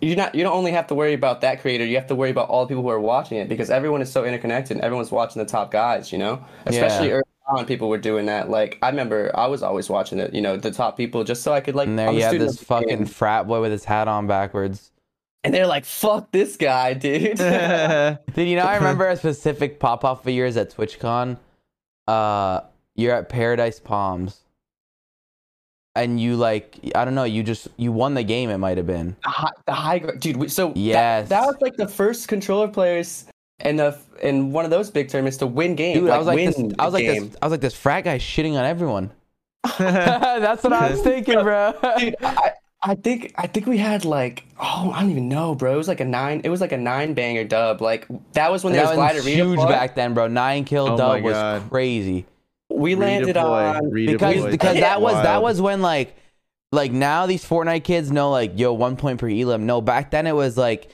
you're 0.00 0.16
not 0.16 0.34
you 0.34 0.42
don't 0.44 0.54
only 0.56 0.72
have 0.72 0.86
to 0.88 0.94
worry 0.94 1.12
about 1.14 1.40
that 1.42 1.60
creator, 1.60 1.84
you 1.84 1.96
have 1.96 2.06
to 2.08 2.14
worry 2.14 2.30
about 2.30 2.48
all 2.48 2.64
the 2.64 2.68
people 2.68 2.82
who 2.82 2.88
are 2.90 3.00
watching 3.00 3.38
it 3.38 3.48
because 3.48 3.70
everyone 3.70 4.02
is 4.02 4.10
so 4.12 4.24
interconnected. 4.24 4.76
and 4.76 4.84
Everyone's 4.84 5.10
watching 5.10 5.40
the 5.42 5.48
top 5.48 5.70
guys, 5.70 6.12
you 6.12 6.18
know? 6.18 6.44
Especially 6.66 7.08
Yeah. 7.08 7.14
early 7.14 7.22
on 7.48 7.66
people 7.66 7.88
were 7.88 7.98
doing 7.98 8.26
that. 8.26 8.50
Like 8.50 8.78
I 8.82 8.88
remember 8.90 9.30
I 9.34 9.46
was 9.46 9.62
always 9.62 9.88
watching 9.88 10.18
it, 10.18 10.34
you 10.34 10.40
know, 10.40 10.56
the 10.56 10.70
top 10.70 10.96
people 10.96 11.24
just 11.24 11.42
so 11.42 11.52
I 11.52 11.60
could 11.60 11.74
like 11.74 11.88
And 11.88 11.98
there 11.98 12.08
I'm 12.08 12.14
you 12.16 12.22
have 12.22 12.38
this 12.38 12.56
the 12.56 12.58
game. 12.58 12.66
fucking 12.66 13.06
frat 13.06 13.46
boy 13.46 13.60
with 13.60 13.72
his 13.72 13.84
hat 13.84 14.08
on 14.08 14.26
backwards. 14.26 14.90
And 15.42 15.52
they're 15.52 15.66
like, 15.66 15.84
fuck 15.84 16.30
this 16.32 16.56
guy, 16.56 16.94
dude. 16.94 17.36
Dude, 17.38 18.48
you 18.48 18.56
know, 18.56 18.64
I 18.64 18.76
remember 18.76 19.06
a 19.08 19.16
specific 19.24 19.78
pop 19.78 20.02
off 20.02 20.26
of 20.26 20.32
yours 20.32 20.56
at 20.56 20.74
TwitchCon. 20.74 21.36
Uh, 22.08 22.60
you're 22.94 23.14
at 23.14 23.28
Paradise 23.28 23.78
Palms, 23.78 24.40
and 25.96 26.20
you 26.20 26.36
like, 26.36 26.78
I 26.94 27.04
don't 27.04 27.14
know, 27.14 27.24
you 27.24 27.42
just 27.42 27.68
you 27.76 27.92
won 27.92 28.14
the 28.14 28.22
game. 28.24 28.50
It 28.50 28.58
might 28.58 28.76
have 28.76 28.86
been. 28.86 29.16
the 29.22 29.28
high, 29.30 29.50
the 29.66 29.72
high 29.72 29.98
dude. 29.98 30.50
So 30.50 30.68
that- 30.68 30.76
Yes. 30.76 31.28
that, 31.28 31.46
was 31.46 31.56
like 31.60 31.76
the 31.76 31.88
first 31.88 32.28
controller 32.28 32.68
players 32.68 33.26
in 33.60 33.76
the 33.76 33.96
in 34.22 34.50
one 34.52 34.64
of 34.64 34.70
those 34.70 34.90
big 34.90 35.08
tournaments 35.08 35.36
to 35.38 35.46
win 35.46 35.74
game. 35.76 35.98
Dude, 36.00 36.10
I 36.10 36.18
was 36.18 36.26
like 36.26 36.36
this. 36.38 36.58
I 36.78 36.84
was 36.84 36.94
like 36.94 37.04
game. 37.04 37.28
this. 37.28 37.36
I 37.40 37.46
was 37.46 37.50
like 37.52 37.60
this 37.60 37.74
frat 37.74 38.04
guy 38.04 38.18
shitting 38.18 38.54
on 38.58 38.64
everyone. 38.64 39.10
That's 39.78 40.62
what 40.64 40.72
I 40.72 40.90
was 40.90 41.00
thinking, 41.00 41.40
bro. 41.42 41.72
Dude, 41.98 42.16
I, 42.22 42.52
I 42.82 42.94
think 42.96 43.32
I 43.38 43.46
think 43.46 43.66
we 43.66 43.78
had 43.78 44.04
like 44.04 44.44
oh 44.60 44.92
I 44.94 45.00
don't 45.00 45.10
even 45.10 45.28
know, 45.28 45.54
bro. 45.54 45.72
It 45.72 45.76
was 45.76 45.88
like 45.88 46.00
a 46.00 46.04
nine. 46.04 46.42
It 46.44 46.50
was 46.50 46.60
like 46.60 46.72
a 46.72 46.76
nine 46.76 47.14
banger 47.14 47.44
dub. 47.44 47.80
Like 47.80 48.06
that 48.32 48.50
was 48.52 48.62
when 48.64 48.72
there 48.72 48.82
that 48.82 48.90
was 48.96 48.98
was 48.98 49.12
glider 49.22 49.28
huge 49.28 49.58
redeploy. 49.58 49.68
back 49.68 49.94
then, 49.94 50.12
bro. 50.12 50.26
Nine 50.26 50.64
kill 50.64 50.88
Oh 50.88 50.96
dub 50.96 51.22
was 51.22 51.62
crazy. 51.70 52.26
We 52.74 52.94
landed 52.94 53.36
on 53.36 53.90
because 53.90 54.36
Redeploy. 54.36 54.50
because 54.50 54.76
that 54.80 55.00
was 55.00 55.14
that 55.14 55.42
was 55.42 55.60
when 55.60 55.80
like 55.82 56.16
like 56.72 56.90
now 56.92 57.26
these 57.26 57.44
Fortnite 57.44 57.84
kids 57.84 58.10
know 58.10 58.30
like 58.30 58.58
yo 58.58 58.72
one 58.72 58.96
point 58.96 59.20
per 59.20 59.28
elim. 59.28 59.64
No, 59.66 59.80
back 59.80 60.10
then 60.10 60.26
it 60.26 60.34
was 60.34 60.56
like 60.56 60.90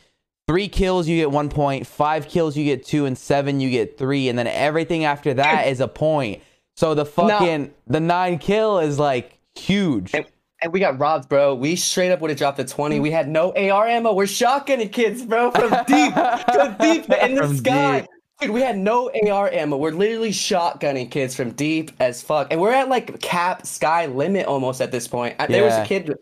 three 0.46 0.68
kills 0.68 1.08
you 1.08 1.16
get 1.16 1.30
one 1.30 1.48
point, 1.48 1.86
five 1.86 2.28
kills 2.28 2.56
you 2.56 2.64
get 2.64 2.84
two, 2.84 3.06
and 3.06 3.16
seven 3.16 3.60
you 3.60 3.70
get 3.70 3.96
three, 3.96 4.28
and 4.28 4.38
then 4.38 4.46
everything 4.46 5.04
after 5.04 5.32
that 5.34 5.68
is 5.68 5.80
a 5.80 5.88
point. 5.88 6.42
So 6.76 6.94
the 6.94 7.04
fucking 7.06 7.72
the 7.86 8.00
nine 8.00 8.38
kill 8.38 8.78
is 8.78 8.98
like 8.98 9.38
huge. 9.54 10.14
and, 10.14 10.26
and 10.62 10.72
we 10.72 10.80
got 10.80 10.98
robbed, 10.98 11.28
bro. 11.28 11.54
We 11.54 11.76
straight 11.76 12.10
up 12.12 12.20
would 12.20 12.30
have 12.30 12.38
dropped 12.38 12.58
a 12.58 12.64
twenty. 12.64 13.00
We 13.00 13.10
had 13.10 13.28
no 13.28 13.52
AR 13.52 13.86
ammo. 13.86 14.12
We're 14.12 14.24
shotgunning 14.24 14.92
kids, 14.92 15.24
bro, 15.24 15.50
from 15.50 15.70
deep, 15.86 16.12
from 16.14 16.76
deep 16.80 17.10
in 17.10 17.34
the 17.36 17.42
From 17.42 17.56
sky. 17.56 18.00
deep. 18.00 18.10
Dude, 18.40 18.50
we 18.50 18.62
had 18.62 18.78
no 18.78 19.10
AR 19.28 19.50
ammo. 19.52 19.76
We're 19.76 19.90
literally 19.92 20.30
shotgunning 20.30 21.10
kids 21.10 21.34
from 21.34 21.50
deep 21.52 21.90
as 22.00 22.22
fuck, 22.22 22.48
and 22.50 22.60
we're 22.60 22.72
at 22.72 22.88
like 22.88 23.20
cap 23.20 23.66
sky 23.66 24.06
limit 24.06 24.46
almost 24.46 24.80
at 24.80 24.90
this 24.90 25.06
point. 25.06 25.36
Uh, 25.38 25.46
There 25.46 25.64
was 25.64 25.74
a 25.74 25.84
kid, 25.84 26.16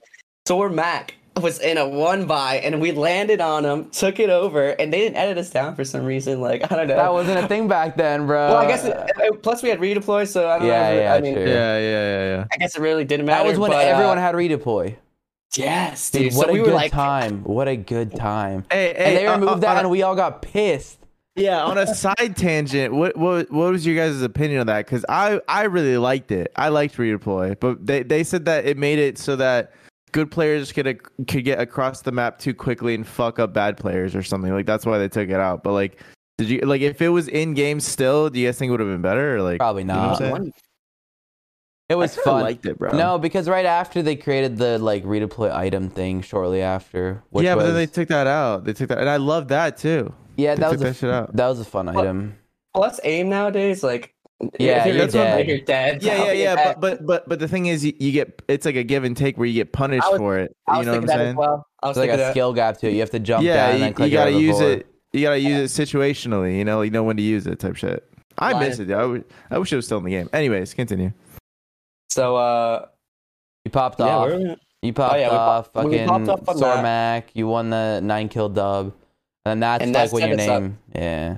Thor 0.44 0.68
Mac 0.68 1.14
was 1.40 1.60
in 1.60 1.78
a 1.78 1.86
one 1.88 2.26
by, 2.26 2.56
and 2.56 2.80
we 2.80 2.90
landed 2.90 3.40
on 3.40 3.64
him, 3.64 3.88
took 3.90 4.18
it 4.18 4.30
over, 4.30 4.70
and 4.70 4.92
they 4.92 4.98
didn't 4.98 5.16
edit 5.16 5.38
us 5.38 5.50
down 5.50 5.76
for 5.76 5.84
some 5.84 6.04
reason. 6.04 6.40
Like 6.40 6.64
I 6.72 6.74
don't 6.74 6.88
know. 6.88 6.96
That 6.96 7.12
wasn't 7.12 7.38
a 7.44 7.46
thing 7.46 7.68
back 7.68 7.96
then, 7.96 8.26
bro. 8.26 8.48
well, 8.48 8.56
I 8.56 8.66
guess. 8.66 8.84
It, 8.84 8.96
uh, 8.96 9.36
plus, 9.40 9.62
we 9.62 9.68
had 9.68 9.78
redeploy, 9.78 10.26
so 10.26 10.48
I 10.48 10.58
don't 10.58 10.66
Yeah, 10.66 10.90
know. 10.92 11.00
yeah, 11.00 11.14
I 11.14 11.20
mean, 11.20 11.34
true. 11.34 11.44
Yeah, 11.44 11.78
yeah, 11.78 11.80
yeah, 11.80 12.24
yeah. 12.36 12.44
I 12.52 12.56
guess 12.56 12.74
it 12.76 12.80
really 12.82 13.04
didn't 13.04 13.26
matter. 13.26 13.44
that 13.44 13.48
was 13.48 13.58
when 13.60 13.70
but, 13.70 13.76
uh, 13.86 13.90
everyone 13.90 14.18
had 14.18 14.34
redeploy. 14.34 14.96
Yes, 15.54 16.10
Dude, 16.10 16.22
dude. 16.30 16.34
what 16.34 16.46
so 16.46 16.50
a 16.50 16.52
we 16.52 16.58
good 16.58 16.66
were 16.68 16.72
like, 16.74 16.90
time. 16.92 17.42
What 17.44 17.68
a 17.68 17.76
good 17.76 18.14
time. 18.16 18.64
Hey, 18.70 18.92
And 18.94 19.16
they 19.16 19.26
uh, 19.26 19.34
removed 19.34 19.52
uh, 19.52 19.56
that, 19.58 19.70
on 19.70 19.76
a- 19.76 19.80
and 19.82 19.90
we 19.90 20.02
all 20.02 20.16
got 20.16 20.42
pissed. 20.42 20.98
Yeah, 21.38 21.64
on 21.64 21.78
a 21.78 21.86
side 21.94 22.36
tangent, 22.36 22.94
what 22.94 23.16
what 23.16 23.50
what 23.50 23.72
was 23.72 23.86
your 23.86 23.96
guys' 23.96 24.20
opinion 24.22 24.60
on 24.60 24.66
that? 24.66 24.86
Because 24.86 25.04
I 25.08 25.40
I 25.48 25.64
really 25.64 25.96
liked 25.98 26.32
it. 26.32 26.52
I 26.56 26.68
liked 26.68 26.96
redeploy, 26.96 27.58
but 27.60 27.84
they 27.86 28.02
they 28.02 28.24
said 28.24 28.44
that 28.46 28.66
it 28.66 28.76
made 28.76 28.98
it 28.98 29.18
so 29.18 29.36
that 29.36 29.72
good 30.12 30.30
players 30.30 30.72
could 30.72 30.86
ac- 30.86 31.00
could 31.26 31.44
get 31.44 31.60
across 31.60 32.02
the 32.02 32.12
map 32.12 32.38
too 32.38 32.54
quickly 32.54 32.94
and 32.94 33.06
fuck 33.06 33.38
up 33.38 33.52
bad 33.52 33.76
players 33.76 34.16
or 34.16 34.22
something. 34.22 34.52
Like 34.52 34.66
that's 34.66 34.84
why 34.86 34.98
they 34.98 35.08
took 35.08 35.28
it 35.28 35.40
out. 35.40 35.62
But 35.62 35.72
like, 35.72 36.00
did 36.38 36.48
you 36.48 36.60
like 36.60 36.80
if 36.80 37.00
it 37.00 37.10
was 37.10 37.28
in 37.28 37.54
game 37.54 37.80
still? 37.80 38.30
Do 38.30 38.40
you 38.40 38.48
guys 38.48 38.58
think 38.58 38.68
it 38.68 38.72
would 38.72 38.80
have 38.80 38.88
been 38.88 39.02
better? 39.02 39.36
Or 39.36 39.42
like 39.42 39.58
Probably 39.58 39.82
you 39.82 39.88
know 39.88 40.08
what 40.08 40.22
I'm 40.22 40.44
not. 40.44 40.54
It 41.88 41.96
was 41.96 42.18
I 42.18 42.22
fun. 42.22 42.42
liked 42.42 42.66
it, 42.66 42.78
bro. 42.78 42.92
No, 42.92 43.18
because 43.18 43.48
right 43.48 43.64
after 43.64 44.02
they 44.02 44.14
created 44.14 44.58
the 44.58 44.78
like 44.78 45.04
redeploy 45.04 45.50
item 45.50 45.88
thing 45.88 46.20
shortly 46.20 46.60
after. 46.60 47.22
Which 47.30 47.44
yeah, 47.44 47.54
but 47.54 47.64
then 47.64 47.74
they 47.74 47.86
took 47.86 48.08
that 48.08 48.26
out. 48.26 48.64
They 48.64 48.74
took 48.74 48.90
that, 48.90 48.98
and 48.98 49.08
I 49.08 49.16
love 49.16 49.48
that 49.48 49.78
too. 49.78 50.12
Yeah, 50.38 50.54
that 50.54 50.70
was 50.70 50.80
a, 50.80 50.92
that 51.06 51.12
out. 51.12 51.36
that 51.36 51.46
was 51.48 51.60
a 51.60 51.64
fun 51.66 51.88
item. 51.88 52.36
Plus 52.74 52.98
aim 53.04 53.28
nowadays, 53.28 53.82
like 53.82 54.14
Yeah, 54.58 54.80
if 54.80 54.86
you're, 54.86 54.96
you're 54.96 55.06
that's 55.06 55.14
what- 55.14 55.46
you're 55.46 55.58
dead. 55.60 56.02
Yeah, 56.02 56.24
yeah, 56.26 56.32
yeah. 56.44 56.54
But 56.54 56.80
but 56.80 57.06
but 57.06 57.28
but 57.28 57.38
the 57.40 57.48
thing 57.48 57.66
is, 57.66 57.84
you, 57.84 57.92
you 57.98 58.12
get 58.12 58.40
it's 58.48 58.64
like 58.64 58.76
a 58.76 58.84
give 58.84 59.04
and 59.04 59.16
take 59.16 59.36
where 59.36 59.46
you 59.46 59.54
get 59.54 59.72
punished 59.72 60.08
was- 60.10 60.18
for 60.18 60.38
it. 60.38 60.56
I 60.66 60.72
You 60.74 60.78
was 60.78 60.86
know 60.86 60.92
what 60.92 60.98
I'm 61.00 61.06
that 61.06 61.16
saying? 61.16 61.28
as 61.30 61.36
well. 61.36 61.66
I 61.82 61.88
was 61.88 61.96
It's 61.96 62.00
like 62.06 62.14
a 62.14 62.16
that. 62.16 62.30
skill 62.32 62.52
gap 62.54 62.78
too. 62.80 62.88
You 62.90 63.00
have 63.00 63.10
to 63.10 63.18
jump 63.20 63.44
yeah, 63.44 63.54
down 63.56 63.70
and 63.70 63.78
you, 63.80 63.84
then 63.86 63.94
click 63.94 64.10
you 64.12 64.16
gotta 64.18 64.30
out 64.30 64.34
of 64.34 64.40
the 64.40 64.46
use 64.46 64.58
board. 64.58 64.78
it. 64.80 64.86
You 65.12 65.22
gotta 65.22 65.40
use 65.40 65.78
it 65.78 65.88
situationally. 65.88 66.56
You 66.58 66.64
know, 66.64 66.82
you 66.82 66.90
know 66.90 67.02
when 67.02 67.16
to 67.16 67.22
use 67.22 67.46
it, 67.46 67.58
type 67.58 67.76
shit. 67.76 68.04
I 68.38 68.52
Why? 68.52 68.60
miss 68.68 68.78
it. 68.78 68.90
I, 68.92 69.04
would, 69.04 69.24
I 69.50 69.58
wish 69.58 69.72
it 69.72 69.76
was 69.76 69.86
still 69.86 69.98
in 69.98 70.04
the 70.04 70.10
game. 70.10 70.28
Anyways, 70.32 70.72
continue. 70.74 71.12
So 72.10 72.36
uh, 72.36 72.86
You 73.64 73.70
popped 73.70 73.98
yeah, 74.00 74.06
off. 74.06 74.30
You 74.82 74.92
popped 74.92 75.16
yeah, 75.18 75.30
we 75.30 75.36
off. 75.36 75.72
pop- 75.72 75.84
we 75.86 75.98
fucking 75.98 76.08
popped 76.08 76.28
off 76.28 76.48
on 76.48 76.60
that. 76.60 76.84
Sormac. 76.84 77.30
You 77.34 77.48
won 77.48 77.70
the 77.70 78.00
nine 78.00 78.28
kill 78.28 78.48
dub, 78.48 78.92
and 79.48 79.62
that's 79.62 79.82
And 79.82 79.92
like 79.94 80.12
when 80.12 80.28
your 80.28 80.40
us 80.40 80.48
up. 80.48 80.62
name. 80.62 80.78
Yeah. 80.94 81.36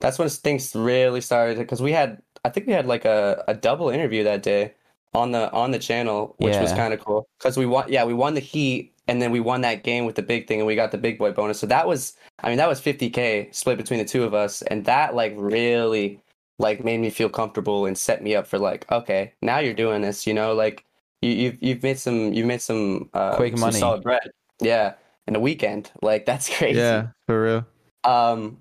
that's 0.00 0.18
when 0.18 0.28
things 0.28 0.74
really 0.74 1.20
started 1.20 1.58
because 1.58 1.82
we 1.82 1.92
had 1.92 2.20
I 2.44 2.48
think 2.50 2.66
we 2.66 2.72
had 2.72 2.86
like 2.86 3.04
a, 3.04 3.44
a 3.48 3.54
double 3.54 3.90
interview 3.90 4.24
that 4.24 4.42
day 4.42 4.74
on 5.14 5.32
the 5.32 5.50
on 5.52 5.72
the 5.72 5.78
channel, 5.78 6.34
which 6.38 6.54
was 6.62 6.72
kind 6.72 6.94
of 6.94 7.00
cool 7.00 7.28
because 7.38 7.56
we 7.58 7.66
won. 7.66 7.84
Yeah, 7.88 8.04
we 8.04 8.14
won 8.14 8.34
the 8.34 8.40
heat, 8.40 8.94
and 9.08 9.20
then 9.20 9.30
we 9.32 9.40
won 9.40 9.60
that 9.62 9.82
game 9.82 10.04
with 10.06 10.14
the 10.14 10.22
big 10.22 10.46
thing, 10.46 10.58
and 10.60 10.66
we 10.66 10.74
got 10.76 10.90
the 10.92 10.98
big 10.98 11.18
boy 11.18 11.32
bonus. 11.32 11.58
So 11.60 11.66
that 11.66 11.86
was, 11.88 12.14
I 12.42 12.48
mean, 12.48 12.58
that 12.58 12.68
was 12.68 12.80
50k 12.80 13.54
split 13.54 13.76
between 13.76 13.98
the 13.98 14.04
two 14.04 14.22
of 14.24 14.32
us, 14.34 14.62
and 14.62 14.84
that 14.86 15.14
like 15.14 15.34
really 15.36 16.20
like 16.58 16.84
made 16.84 17.00
me 17.00 17.10
feel 17.10 17.28
comfortable 17.28 17.86
and 17.86 17.98
set 17.98 18.22
me 18.22 18.34
up 18.36 18.46
for 18.46 18.58
like, 18.58 18.90
okay, 18.92 19.32
now 19.42 19.58
you're 19.58 19.74
doing 19.74 20.02
this, 20.02 20.26
you 20.26 20.32
know, 20.34 20.54
like 20.54 20.84
you 21.22 21.30
you've 21.32 21.62
you've 21.62 21.82
made 21.82 21.98
some 21.98 22.32
you've 22.32 22.46
made 22.46 22.62
some 22.62 23.10
uh, 23.12 23.34
Quick 23.36 23.52
some 23.54 23.60
money. 23.60 23.78
solid 23.80 24.02
bread, 24.02 24.30
yeah, 24.60 24.94
in 25.30 25.36
a 25.36 25.40
weekend, 25.40 25.90
like 26.02 26.26
that's 26.26 26.54
crazy. 26.54 26.78
Yeah, 26.78 27.08
for 27.26 27.42
real. 27.42 27.66
Um, 28.04 28.60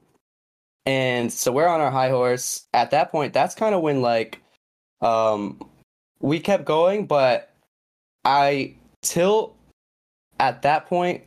and 0.85 1.31
so 1.31 1.51
we're 1.51 1.67
on 1.67 1.81
our 1.81 1.91
high 1.91 2.09
horse. 2.09 2.65
At 2.73 2.91
that 2.91 3.11
point, 3.11 3.33
that's 3.33 3.55
kind 3.55 3.75
of 3.75 3.81
when 3.81 4.01
like, 4.01 4.41
um, 5.01 5.59
we 6.21 6.39
kept 6.39 6.65
going, 6.65 7.05
but 7.05 7.53
I 8.23 8.75
till 9.01 9.55
at 10.39 10.61
that 10.61 10.87
point, 10.87 11.23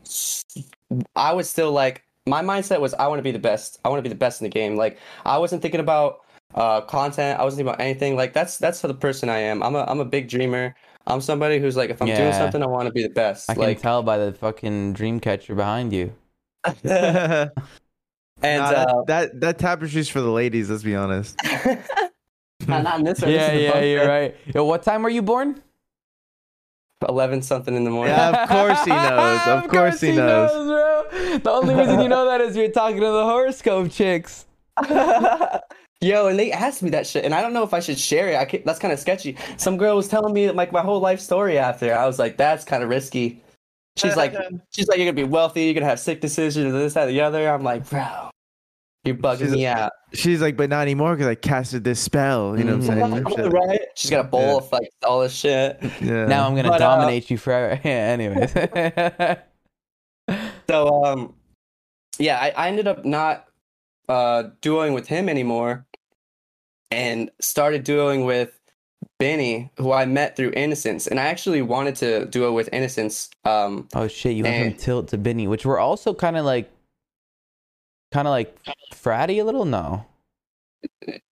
I 1.17 1.33
was 1.33 1.49
still 1.49 1.73
like, 1.73 2.03
my 2.27 2.43
mindset 2.43 2.81
was 2.81 2.95
I 2.95 3.09
want 3.09 3.19
to 3.19 3.23
be 3.23 3.33
the 3.33 3.39
best. 3.39 3.81
I 3.85 3.89
want 3.89 3.99
to 3.99 4.03
be 4.03 4.09
the 4.09 4.15
best 4.15 4.41
in 4.41 4.45
the 4.45 4.51
game. 4.51 4.77
Like 4.77 4.99
I 5.25 5.39
wasn't 5.39 5.61
thinking 5.61 5.81
about 5.81 6.21
uh 6.55 6.83
content. 6.83 7.41
I 7.41 7.45
wasn't 7.45 7.59
thinking 7.59 7.75
about 7.75 7.81
anything. 7.81 8.17
Like 8.17 8.33
that's 8.33 8.59
that's 8.59 8.81
for 8.81 8.89
the 8.89 8.95
person 8.95 9.29
I 9.29 9.39
am. 9.39 9.63
I'm 9.63 9.75
a 9.75 9.85
I'm 9.89 10.01
a 10.01 10.05
big 10.05 10.29
dreamer. 10.29 10.75
I'm 11.07 11.21
somebody 11.21 11.59
who's 11.59 11.77
like, 11.77 11.91
if 11.91 12.01
I'm 12.01 12.09
doing 12.09 12.33
something, 12.33 12.63
I 12.63 12.67
want 12.67 12.87
to 12.87 12.93
be 12.93 13.03
the 13.03 13.09
best. 13.09 13.51
I 13.51 13.55
can 13.55 13.63
like, 13.63 13.81
tell 13.81 14.03
by 14.03 14.19
the 14.19 14.33
fucking 14.33 14.93
dream 14.93 15.21
catcher 15.21 15.55
behind 15.55 15.93
you. 15.93 16.15
and 16.85 17.51
and 18.43 18.63
uh, 18.63 19.03
that 19.07 19.41
that 19.41 19.59
tapestry's 19.59 20.09
for 20.09 20.21
the 20.21 20.31
ladies. 20.31 20.71
Let's 20.71 20.83
be 20.83 20.95
honest. 20.95 21.37
not, 22.67 22.85
not 22.85 22.99
in 22.99 23.05
this 23.05 23.21
one. 23.21 23.31
this 23.31 23.41
Yeah, 23.41 23.53
is 23.53 23.63
yeah, 23.63 23.81
you're 23.81 24.07
right. 24.07 24.37
Yo, 24.55 24.65
what 24.65 24.83
time 24.83 25.03
were 25.03 25.11
you 25.11 25.23
born? 25.23 25.61
Eleven 27.09 27.43
something 27.43 27.75
in 27.75 27.83
the 27.83 27.91
morning. 27.91 28.15
Yeah, 28.15 28.43
of 28.45 28.49
course 28.49 28.85
he 28.85 28.91
knows. 28.91 29.47
Of 29.47 29.71
course 29.71 30.01
he 30.01 30.13
knows. 30.13 30.51
bro. 30.53 31.39
The 31.39 31.51
only 31.51 31.75
reason 31.75 32.01
you 32.01 32.09
know 32.09 32.27
that 32.27 32.41
is 32.41 32.57
you're 32.57 32.71
talking 32.71 33.01
to 33.01 33.07
the 33.07 33.25
horoscope 33.25 33.91
chicks. 33.91 34.47
Yo, 36.03 36.27
and 36.27 36.37
they 36.39 36.51
asked 36.51 36.83
me 36.83 36.91
that 36.91 37.07
shit, 37.07 37.25
and 37.25 37.33
I 37.33 37.41
don't 37.41 37.53
know 37.53 37.63
if 37.63 37.73
I 37.73 37.79
should 37.81 37.99
share 37.99 38.29
it. 38.29 38.37
I 38.37 38.45
can 38.45 38.63
that's 38.65 38.79
kind 38.81 38.93
of 38.93 38.99
sketchy. 38.99 39.37
Some 39.57 39.77
girl 39.77 39.95
was 39.97 40.09
telling 40.09 40.35
me 40.35 40.51
like 40.51 40.73
my 40.73 40.83
whole 40.83 40.99
life 41.01 41.21
story 41.21 41.59
after. 41.59 41.95
I 41.95 42.07
was 42.07 42.19
like, 42.19 42.37
that's 42.37 42.65
kind 42.65 42.83
of 42.83 42.89
risky. 42.89 43.41
She's 43.97 44.17
like, 44.17 44.35
she's 44.71 44.89
like, 44.89 44.99
you're 44.99 45.07
gonna 45.07 45.13
be 45.13 45.23
wealthy, 45.25 45.65
you're 45.65 45.75
gonna 45.75 45.87
have 45.87 46.01
sick 46.01 46.21
decisions, 46.21 46.73
this, 46.73 46.95
that, 46.95 47.07
the 47.07 47.21
other. 47.21 47.49
I'm 47.49 47.63
like, 47.63 47.89
bro, 47.89 48.31
you're 49.05 49.15
bugging 49.15 49.39
She's- 49.39 49.51
me 49.53 49.67
out. 49.67 49.93
She's 50.15 50.43
like, 50.43 50.59
but 50.59 50.69
not 50.69 50.83
anymore 50.83 51.15
because 51.15 51.27
I 51.29 51.35
casted 51.37 51.85
this 51.85 51.99
spell. 52.01 52.59
You 52.59 52.65
know 52.65 52.77
what 52.77 52.91
I'm 52.91 53.13
saying? 53.13 53.27
Shit. 53.37 53.53
right? 53.53 53.81
She's 53.95 54.11
got 54.11 54.27
a 54.27 54.29
bowl 54.29 54.41
Yeah. 54.43 54.57
of 54.57 54.73
like 54.73 54.91
all 55.05 55.21
this 55.21 55.33
shit. 55.35 55.79
Yeah. 56.03 56.27
Now 56.27 56.47
I'm 56.47 56.55
gonna 56.57 56.69
But, 56.69 56.83
uh, 56.83 56.97
dominate 56.97 57.31
you 57.31 57.39
forever. 57.39 57.81
Yeah, 57.85 57.91
anyways. 57.91 58.53
So 60.69 61.05
um, 61.05 61.35
yeah, 62.19 62.39
I, 62.41 62.51
I 62.51 62.69
ended 62.69 62.87
up 62.87 63.05
not 63.05 63.47
uh 64.09 64.45
doing 64.61 64.93
with 64.95 65.07
him 65.07 65.29
anymore, 65.29 65.87
and 66.93 67.31
started 67.41 67.85
duoing 67.85 68.27
with 68.27 68.59
Benny, 69.19 69.71
who 69.79 69.93
I 69.93 70.05
met 70.05 70.37
through 70.37 70.53
Innocence, 70.55 71.07
and 71.07 71.19
I 71.19 71.25
actually 71.25 71.63
wanted 71.63 71.97
to 71.97 72.27
duo 72.27 72.53
with 72.53 72.69
Innocence. 72.73 73.31
Um, 73.45 73.89
Oh 73.95 74.09
shit, 74.09 74.37
you 74.37 74.45
went 74.45 74.55
And- 74.57 74.75
from 74.75 74.81
Tilt 74.83 75.09
to 75.09 75.19
Benny, 75.19 75.47
which 75.49 75.65
were 75.65 75.79
also 75.79 76.13
kind 76.15 76.37
of 76.37 76.45
like, 76.45 76.71
kind 78.13 78.29
of 78.29 78.33
like 78.33 78.57
fratty 78.95 79.41
a 79.41 79.45
little. 79.45 79.65
No, 79.65 80.05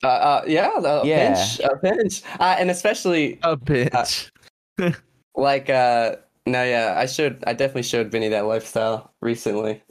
uh, 0.04 0.08
uh, 0.08 0.44
yeah, 0.48 0.72
a 0.78 1.06
Yeah. 1.06 1.34
pinch, 1.36 1.60
a 1.60 1.78
pinch, 1.78 2.24
uh, 2.40 2.56
and 2.58 2.72
especially 2.72 3.40
A 3.44 3.58
bitch. 3.58 4.30
like, 5.36 5.70
uh, 5.70 6.16
no, 6.46 6.64
yeah, 6.64 6.94
I 6.98 7.06
showed, 7.06 7.44
I 7.46 7.54
definitely 7.54 7.84
showed 7.84 8.10
Benny 8.12 8.30
that 8.30 8.46
lifestyle 8.46 9.12
recently. 9.22 9.82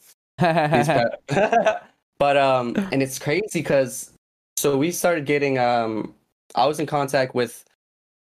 He's 0.40 0.86
proud. 0.86 1.16
but 2.18 2.36
um, 2.36 2.74
and 2.92 3.02
it's 3.02 3.18
crazy 3.18 3.42
because 3.60 4.10
so 4.58 4.76
we 4.76 4.90
started 4.90 5.24
getting 5.24 5.58
um, 5.58 6.14
I 6.54 6.66
was 6.66 6.80
in 6.80 6.86
contact 6.86 7.34
with 7.34 7.64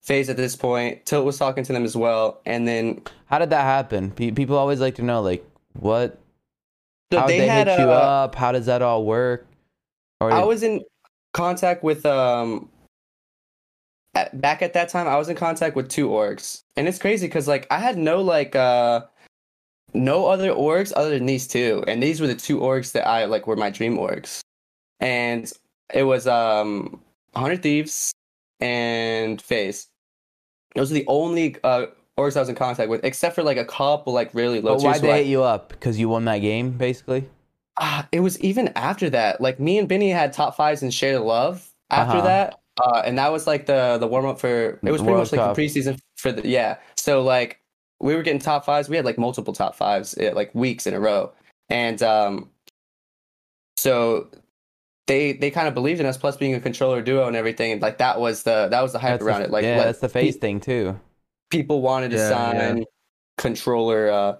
FaZe 0.01 0.29
at 0.29 0.37
this 0.37 0.55
point. 0.55 1.05
Tilt 1.05 1.25
was 1.25 1.37
talking 1.37 1.63
to 1.63 1.73
them 1.73 1.85
as 1.85 1.95
well, 1.95 2.41
and 2.45 2.67
then 2.67 3.01
How 3.25 3.39
did 3.39 3.49
that 3.51 3.63
happen? 3.63 4.11
Pe- 4.11 4.31
People 4.31 4.57
always 4.57 4.79
like 4.79 4.95
to 4.95 5.01
know, 5.01 5.21
like, 5.21 5.45
what? 5.73 6.19
so 7.11 7.21
how 7.21 7.27
they, 7.27 7.39
they, 7.39 7.49
hit 7.49 7.67
you 7.67 7.89
uh, 7.89 8.25
up? 8.25 8.35
How 8.35 8.51
does 8.51 8.65
that 8.65 8.81
all 8.81 9.05
work? 9.05 9.47
Or 10.19 10.31
I 10.31 10.43
was 10.43 10.63
in 10.63 10.83
contact 11.33 11.83
with 11.83 12.05
um. 12.05 12.69
At, 14.15 14.41
back 14.41 14.63
at 14.63 14.73
that 14.73 14.89
time, 14.89 15.07
I 15.07 15.15
was 15.17 15.29
in 15.29 15.35
contact 15.35 15.75
with 15.75 15.89
two 15.89 16.09
orgs, 16.09 16.63
and 16.75 16.87
it's 16.87 16.97
crazy 16.97 17.27
because 17.27 17.47
like 17.47 17.67
I 17.69 17.77
had 17.77 17.97
no 17.97 18.21
like 18.21 18.55
uh, 18.55 19.01
no 19.93 20.25
other 20.25 20.51
orgs 20.51 20.91
other 20.95 21.11
than 21.11 21.27
these 21.27 21.47
two, 21.47 21.83
and 21.87 22.01
these 22.01 22.19
were 22.19 22.27
the 22.27 22.35
two 22.35 22.59
orgs 22.59 22.93
that 22.93 23.07
I 23.07 23.25
like 23.25 23.45
were 23.45 23.55
my 23.55 23.69
dream 23.69 23.95
orgs, 23.95 24.41
and 24.99 25.51
it 25.93 26.04
was 26.04 26.28
um, 26.28 27.02
Hundred 27.36 27.62
Thieves 27.63 28.12
and 28.60 29.41
FaZe. 29.41 29.88
Those 30.76 30.91
are 30.91 30.95
the 30.95 31.06
only 31.08 31.56
uh 31.63 31.88
orgs 32.17 32.36
I 32.36 32.39
was 32.39 32.50
in 32.50 32.56
contact 32.56 32.89
with, 32.89 33.04
except 33.04 33.36
for 33.36 33.43
like 33.43 33.58
a 33.58 33.65
couple 33.65 34.13
like 34.13 34.34
really 34.34 34.60
low 34.62 34.76
But 34.76 34.84
why'd 34.84 35.02
they 35.02 35.12
I- 35.12 35.17
hit 35.19 35.28
you 35.28 35.43
up? 35.43 35.69
Because 35.69 36.00
you 36.00 36.10
won 36.10 36.26
that 36.26 36.39
game, 36.39 36.71
basically. 36.71 37.30
Ah, 37.80 38.08
it 38.12 38.21
was 38.21 38.39
even 38.41 38.69
after 38.76 39.08
that. 39.12 39.39
Like 39.39 39.60
me 39.60 39.78
and 39.78 39.88
Benny 39.88 40.10
had 40.10 40.34
top 40.34 40.56
fives 40.56 40.82
and 40.82 40.91
share 40.93 41.13
the 41.13 41.19
love 41.19 41.69
after 41.91 42.17
Uh-huh. 42.17 42.26
that. 42.28 42.60
Uh, 42.84 43.02
and 43.06 43.17
that 43.19 43.32
was 43.32 43.45
like 43.47 43.65
the 43.67 43.97
the 44.00 44.08
warm 44.08 44.26
up 44.26 44.39
for 44.39 44.47
it 44.47 44.80
was 44.84 45.02
pretty 45.02 45.04
World 45.04 45.17
much 45.19 45.32
like 45.32 45.39
Cup. 45.41 45.56
the 45.56 45.62
preseason 45.62 46.00
for 46.17 46.32
the 46.32 46.47
yeah. 46.47 46.78
So 46.95 47.21
like 47.23 47.60
we 48.00 48.15
were 48.15 48.21
getting 48.23 48.39
top 48.39 48.65
fives. 48.65 48.89
We 48.89 48.95
had 48.95 49.06
like 49.06 49.17
multiple 49.17 49.54
top 49.54 49.76
fives 49.76 50.15
eh, 50.19 50.32
like 50.34 50.54
weeks 50.54 50.86
in 50.88 50.93
a 50.95 51.00
row. 51.00 51.32
And 51.69 52.02
um 52.04 52.50
so 53.78 54.28
they 55.07 55.33
they 55.33 55.49
kind 55.49 55.67
of 55.67 55.73
believed 55.73 55.99
in 55.99 56.05
us 56.05 56.17
plus 56.17 56.37
being 56.37 56.53
a 56.53 56.59
controller 56.59 57.01
duo 57.01 57.27
and 57.27 57.35
everything. 57.35 57.79
Like 57.79 57.97
that 57.97 58.19
was 58.19 58.43
the 58.43 58.67
that 58.69 58.81
was 58.81 58.93
the 58.93 58.99
hype 58.99 59.11
That's 59.19 59.23
the- 59.23 59.29
around 59.29 59.41
it. 59.43 59.49
Like 59.51 59.63
yeah, 59.63 59.77
let- 59.77 59.85
that's 59.85 59.99
the 59.99 60.09
FaZe 60.09 60.35
thing 60.37 60.59
too. 60.59 60.99
people 61.49 61.81
wanted 61.81 62.11
to 62.11 62.17
Yeah, 62.17 62.29
sign 62.29 62.85
controller 63.37 64.09
uh 64.09 64.35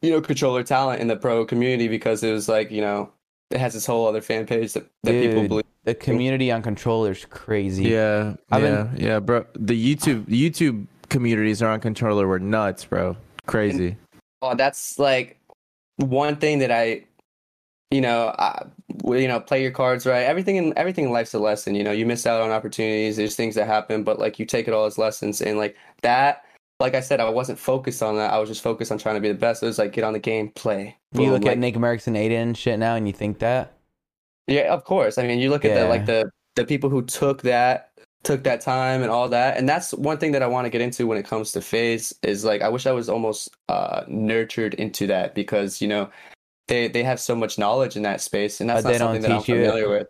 you 0.00 0.10
know 0.10 0.20
controller 0.20 0.62
talent 0.62 1.00
in 1.00 1.08
the 1.08 1.16
pro 1.16 1.44
community 1.44 1.88
because 1.88 2.22
it 2.22 2.30
was 2.32 2.48
like 2.48 2.70
you 2.70 2.80
know 2.80 3.10
it 3.50 3.58
has 3.58 3.72
this 3.74 3.84
whole 3.84 4.06
other 4.06 4.20
fan 4.22 4.46
page 4.46 4.72
that, 4.74 4.86
that 5.02 5.12
people 5.12 5.46
believe 5.48 5.64
The 5.84 5.94
community 5.94 6.50
on 6.52 6.62
controllers 6.62 7.26
crazy. 7.26 7.84
Yeah, 7.84 8.34
I've 8.50 8.62
yeah, 8.62 8.82
been- 8.84 8.96
yeah, 8.96 9.18
bro. 9.18 9.44
The 9.54 9.74
YouTube 9.94 10.24
YouTube 10.26 10.86
communities 11.10 11.60
around 11.60 11.80
controller 11.80 12.26
were 12.26 12.38
nuts, 12.38 12.84
bro. 12.84 13.16
Crazy. 13.46 13.96
oh 14.40 14.54
that's 14.54 14.98
like 14.98 15.38
one 15.96 16.36
thing 16.36 16.60
that 16.60 16.70
i 16.70 17.02
you 17.90 18.00
know 18.00 18.34
I, 18.38 18.62
well, 18.81 18.81
you 19.04 19.28
know 19.28 19.40
play 19.40 19.62
your 19.62 19.70
cards 19.70 20.06
right 20.06 20.22
everything 20.22 20.56
in 20.56 20.72
everything 20.76 21.04
in 21.06 21.10
life's 21.12 21.34
a 21.34 21.38
lesson 21.38 21.74
you 21.74 21.84
know 21.84 21.92
you 21.92 22.06
miss 22.06 22.26
out 22.26 22.40
on 22.40 22.50
opportunities 22.50 23.16
there's 23.16 23.36
things 23.36 23.54
that 23.54 23.66
happen 23.66 24.02
but 24.04 24.18
like 24.18 24.38
you 24.38 24.44
take 24.46 24.68
it 24.68 24.74
all 24.74 24.84
as 24.86 24.98
lessons 24.98 25.40
and 25.40 25.58
like 25.58 25.76
that 26.02 26.44
like 26.80 26.94
i 26.94 27.00
said 27.00 27.20
i 27.20 27.28
wasn't 27.28 27.58
focused 27.58 28.02
on 28.02 28.16
that 28.16 28.32
i 28.32 28.38
was 28.38 28.48
just 28.48 28.62
focused 28.62 28.90
on 28.92 28.98
trying 28.98 29.14
to 29.14 29.20
be 29.20 29.28
the 29.28 29.34
best 29.34 29.62
it 29.62 29.66
was 29.66 29.78
like 29.78 29.92
get 29.92 30.04
on 30.04 30.12
the 30.12 30.18
game 30.18 30.48
play 30.50 30.96
You 31.12 31.30
look 31.30 31.44
like- 31.44 31.52
at 31.52 31.58
Nick 31.58 31.76
Mercs 31.76 32.06
and 32.06 32.16
Aydan 32.16 32.56
shit 32.56 32.78
now, 32.78 32.94
and 32.96 33.06
you 33.06 33.12
think 33.12 33.38
that. 33.40 33.74
Yeah, 34.48 34.72
of 34.72 34.84
course. 34.84 35.18
I 35.18 35.26
mean, 35.26 35.38
you 35.38 35.50
look 35.50 35.64
at 35.64 35.74
the 35.74 35.86
like 35.88 36.06
the 36.06 36.30
the 36.56 36.64
people 36.64 36.90
who 36.90 37.02
took 37.02 37.42
that 37.42 37.90
took 38.24 38.42
that 38.44 38.60
time 38.60 39.02
and 39.02 39.10
all 39.10 39.28
that, 39.28 39.56
and 39.56 39.68
that's 39.68 39.92
one 39.94 40.16
thing 40.18 40.32
that 40.32 40.42
I 40.42 40.46
want 40.46 40.64
to 40.64 40.70
get 40.70 40.80
into 40.80 41.06
when 41.06 41.18
it 41.18 41.24
comes 41.26 41.52
to 41.52 41.60
FaZe 41.60 42.12
is 42.22 42.44
like 42.44 42.62
I 42.62 42.68
wish 42.68 42.86
I 42.86 42.92
was 42.92 43.08
almost 43.08 43.50
uh 43.68 44.02
nurtured 44.08 44.74
into 44.74 45.06
that 45.08 45.34
because 45.34 45.80
you 45.80 45.86
know 45.88 46.08
they 46.68 46.88
they 46.88 47.02
have 47.02 47.20
so 47.20 47.34
much 47.34 47.58
knowledge 47.58 47.96
in 47.96 48.02
that 48.02 48.20
space, 48.20 48.60
and 48.60 48.70
that's 48.70 48.82
But 48.82 48.92
not 48.92 48.98
something 48.98 49.22
that 49.22 49.32
I'm 49.32 49.38
teach 49.40 49.48
you 49.48 49.54
familiar 49.56 49.88
with. 49.88 50.08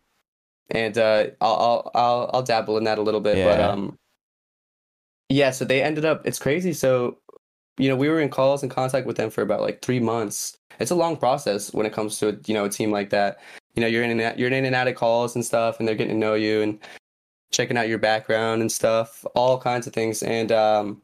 And 0.70 0.96
uh, 0.96 1.26
I'll 1.40 1.54
I'll 1.54 1.90
I'll 1.94 2.30
I'll 2.34 2.42
dabble 2.42 2.78
in 2.78 2.84
that 2.84 2.98
a 2.98 3.02
little 3.02 3.20
bit, 3.20 3.42
but 3.44 3.58
Yeah. 3.58 3.68
um, 3.68 3.98
yeah. 5.28 5.50
So 5.50 5.64
they 5.64 5.82
ended 5.82 6.04
up. 6.04 6.26
It's 6.26 6.38
crazy. 6.38 6.72
So 6.72 7.18
you 7.78 7.88
know, 7.88 7.96
we 7.96 8.08
were 8.08 8.20
in 8.20 8.28
calls 8.28 8.62
and 8.62 8.70
contact 8.70 9.06
with 9.06 9.16
them 9.16 9.30
for 9.30 9.42
about 9.42 9.60
like 9.60 9.82
three 9.82 10.00
months. 10.00 10.56
It's 10.78 10.90
a 10.90 10.94
long 10.94 11.16
process 11.16 11.72
when 11.72 11.86
it 11.86 11.92
comes 11.92 12.18
to 12.20 12.38
you 12.46 12.54
know 12.54 12.64
a 12.64 12.70
team 12.70 12.90
like 12.90 13.10
that. 13.10 13.40
You 13.74 13.80
know, 13.80 13.86
you're 13.86 14.04
in 14.04 14.10
and 14.10 14.20
out, 14.20 14.38
you're 14.38 14.50
in 14.50 14.64
and 14.64 14.74
out 14.74 14.88
of 14.88 14.94
calls 14.94 15.34
and 15.34 15.44
stuff, 15.44 15.78
and 15.78 15.88
they're 15.88 15.94
getting 15.94 16.14
to 16.14 16.18
know 16.18 16.34
you 16.34 16.60
and 16.62 16.78
checking 17.50 17.76
out 17.76 17.88
your 17.88 17.98
background 17.98 18.62
and 18.62 18.72
stuff, 18.72 19.24
all 19.34 19.58
kinds 19.58 19.86
of 19.86 19.92
things. 19.92 20.22
And 20.22 20.50
um, 20.52 21.02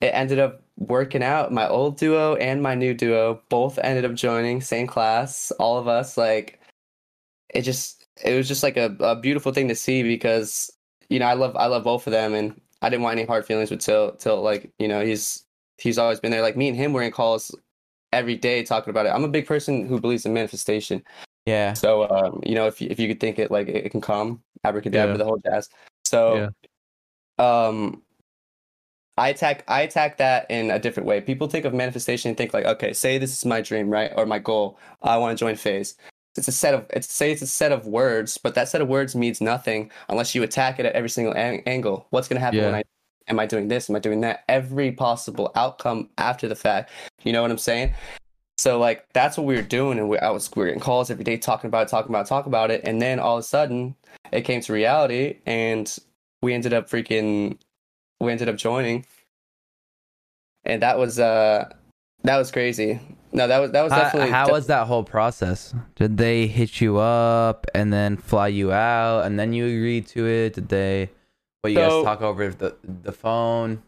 it 0.00 0.08
ended 0.08 0.38
up 0.38 0.61
working 0.88 1.22
out. 1.22 1.52
My 1.52 1.68
old 1.68 1.98
duo 1.98 2.34
and 2.36 2.62
my 2.62 2.74
new 2.74 2.94
duo 2.94 3.40
both 3.48 3.78
ended 3.78 4.04
up 4.04 4.14
joining 4.14 4.60
same 4.60 4.86
class. 4.86 5.50
All 5.58 5.78
of 5.78 5.88
us 5.88 6.16
like 6.16 6.60
it 7.54 7.62
just 7.62 8.06
it 8.24 8.34
was 8.36 8.48
just 8.48 8.62
like 8.62 8.76
a, 8.76 8.94
a 9.00 9.16
beautiful 9.16 9.52
thing 9.52 9.68
to 9.68 9.74
see 9.74 10.02
because 10.02 10.70
you 11.08 11.18
know 11.18 11.26
I 11.26 11.34
love 11.34 11.56
I 11.56 11.66
love 11.66 11.84
both 11.84 12.06
of 12.06 12.12
them 12.12 12.34
and 12.34 12.60
I 12.80 12.88
didn't 12.88 13.02
want 13.02 13.18
any 13.18 13.26
hard 13.26 13.46
feelings 13.46 13.70
with 13.70 13.80
Tilt 13.80 14.20
Tilt 14.20 14.42
like 14.42 14.70
you 14.78 14.88
know 14.88 15.04
he's 15.04 15.44
he's 15.78 15.98
always 15.98 16.20
been 16.20 16.30
there 16.30 16.42
like 16.42 16.56
me 16.56 16.68
and 16.68 16.76
him 16.76 16.92
were 16.92 17.02
in 17.02 17.12
calls 17.12 17.54
every 18.12 18.36
day 18.36 18.62
talking 18.62 18.90
about 18.90 19.06
it. 19.06 19.10
I'm 19.10 19.24
a 19.24 19.28
big 19.28 19.46
person 19.46 19.86
who 19.86 20.00
believes 20.00 20.26
in 20.26 20.34
manifestation. 20.34 21.02
Yeah. 21.46 21.72
So 21.72 22.08
um, 22.10 22.40
you 22.44 22.54
know, 22.54 22.66
if 22.66 22.80
you, 22.80 22.88
if 22.90 22.98
you 22.98 23.08
could 23.08 23.20
think 23.20 23.38
it 23.38 23.50
like 23.50 23.68
it, 23.68 23.86
it 23.86 23.90
can 23.90 24.00
come, 24.00 24.42
abracadabra, 24.64 25.14
Yeah. 25.14 25.18
the 25.18 25.24
whole 25.24 25.38
jazz. 25.38 25.68
So 26.04 26.50
um 27.38 28.02
I 29.18 29.28
attack 29.28 29.64
I 29.68 29.82
attack 29.82 30.16
that 30.18 30.50
in 30.50 30.70
a 30.70 30.78
different 30.78 31.06
way. 31.06 31.20
People 31.20 31.48
think 31.48 31.64
of 31.64 31.74
manifestation 31.74 32.30
and 32.30 32.38
think 32.38 32.54
like, 32.54 32.64
okay, 32.64 32.92
say 32.92 33.18
this 33.18 33.32
is 33.32 33.44
my 33.44 33.60
dream, 33.60 33.90
right? 33.90 34.10
Or 34.16 34.24
my 34.26 34.38
goal. 34.38 34.78
I 35.02 35.18
want 35.18 35.36
to 35.36 35.42
join 35.42 35.56
FaZe. 35.56 35.96
It's 36.36 36.48
a 36.48 36.52
set 36.52 36.72
of 36.72 36.86
it's 36.90 37.12
say 37.12 37.30
it's 37.30 37.42
a 37.42 37.46
set 37.46 37.72
of 37.72 37.86
words, 37.86 38.38
but 38.38 38.54
that 38.54 38.68
set 38.68 38.80
of 38.80 38.88
words 38.88 39.14
means 39.14 39.40
nothing 39.40 39.90
unless 40.08 40.34
you 40.34 40.42
attack 40.42 40.78
it 40.80 40.86
at 40.86 40.94
every 40.94 41.10
single 41.10 41.34
an- 41.34 41.62
angle. 41.66 42.06
What's 42.10 42.26
going 42.26 42.40
to 42.40 42.44
happen 42.44 42.64
when 42.64 42.74
I 42.74 42.82
am 43.28 43.38
I 43.38 43.44
doing 43.44 43.68
this? 43.68 43.90
Am 43.90 43.96
I 43.96 43.98
doing 43.98 44.22
that? 44.22 44.44
Every 44.48 44.92
possible 44.92 45.52
outcome 45.56 46.08
after 46.16 46.48
the 46.48 46.56
fact. 46.56 46.90
You 47.22 47.32
know 47.34 47.42
what 47.42 47.50
I'm 47.50 47.58
saying? 47.58 47.92
So 48.56 48.78
like 48.78 49.06
that's 49.12 49.36
what 49.36 49.44
we 49.44 49.56
were 49.56 49.62
doing, 49.62 49.98
and 49.98 50.08
we, 50.08 50.18
I 50.18 50.30
was 50.30 50.50
we 50.56 50.62
were 50.62 50.68
in 50.68 50.80
calls 50.80 51.10
every 51.10 51.24
day 51.24 51.36
talking 51.36 51.68
about 51.68 51.82
it, 51.82 51.90
talking 51.90 52.10
about 52.10 52.26
it, 52.26 52.28
talking 52.28 52.50
about 52.50 52.70
it, 52.70 52.80
and 52.84 53.02
then 53.02 53.18
all 53.18 53.36
of 53.36 53.40
a 53.40 53.42
sudden 53.42 53.94
it 54.30 54.42
came 54.42 54.62
to 54.62 54.72
reality, 54.72 55.38
and 55.44 55.98
we 56.40 56.54
ended 56.54 56.72
up 56.72 56.88
freaking 56.88 57.58
we 58.22 58.32
ended 58.32 58.48
up 58.48 58.56
joining, 58.56 59.04
and 60.64 60.82
that 60.82 60.98
was 60.98 61.18
uh 61.18 61.72
that 62.24 62.36
was 62.36 62.50
crazy. 62.50 63.00
No, 63.32 63.48
that 63.48 63.58
was 63.58 63.70
that 63.72 63.82
was 63.82 63.92
definitely 63.92 64.30
how 64.30 64.50
was 64.50 64.66
that 64.68 64.86
whole 64.86 65.04
process? 65.04 65.74
Did 65.96 66.16
they 66.18 66.46
hit 66.46 66.80
you 66.80 66.98
up 66.98 67.66
and 67.74 67.92
then 67.92 68.16
fly 68.16 68.48
you 68.48 68.72
out 68.72 69.24
and 69.24 69.38
then 69.38 69.52
you 69.52 69.66
agreed 69.66 70.06
to 70.08 70.26
it? 70.26 70.54
Did 70.54 70.68
they? 70.68 71.10
What 71.62 71.70
you 71.70 71.76
So- 71.78 72.02
guys 72.02 72.04
talk 72.04 72.22
over 72.22 72.50
the 72.50 72.76
the 72.82 73.12
phone? 73.12 73.82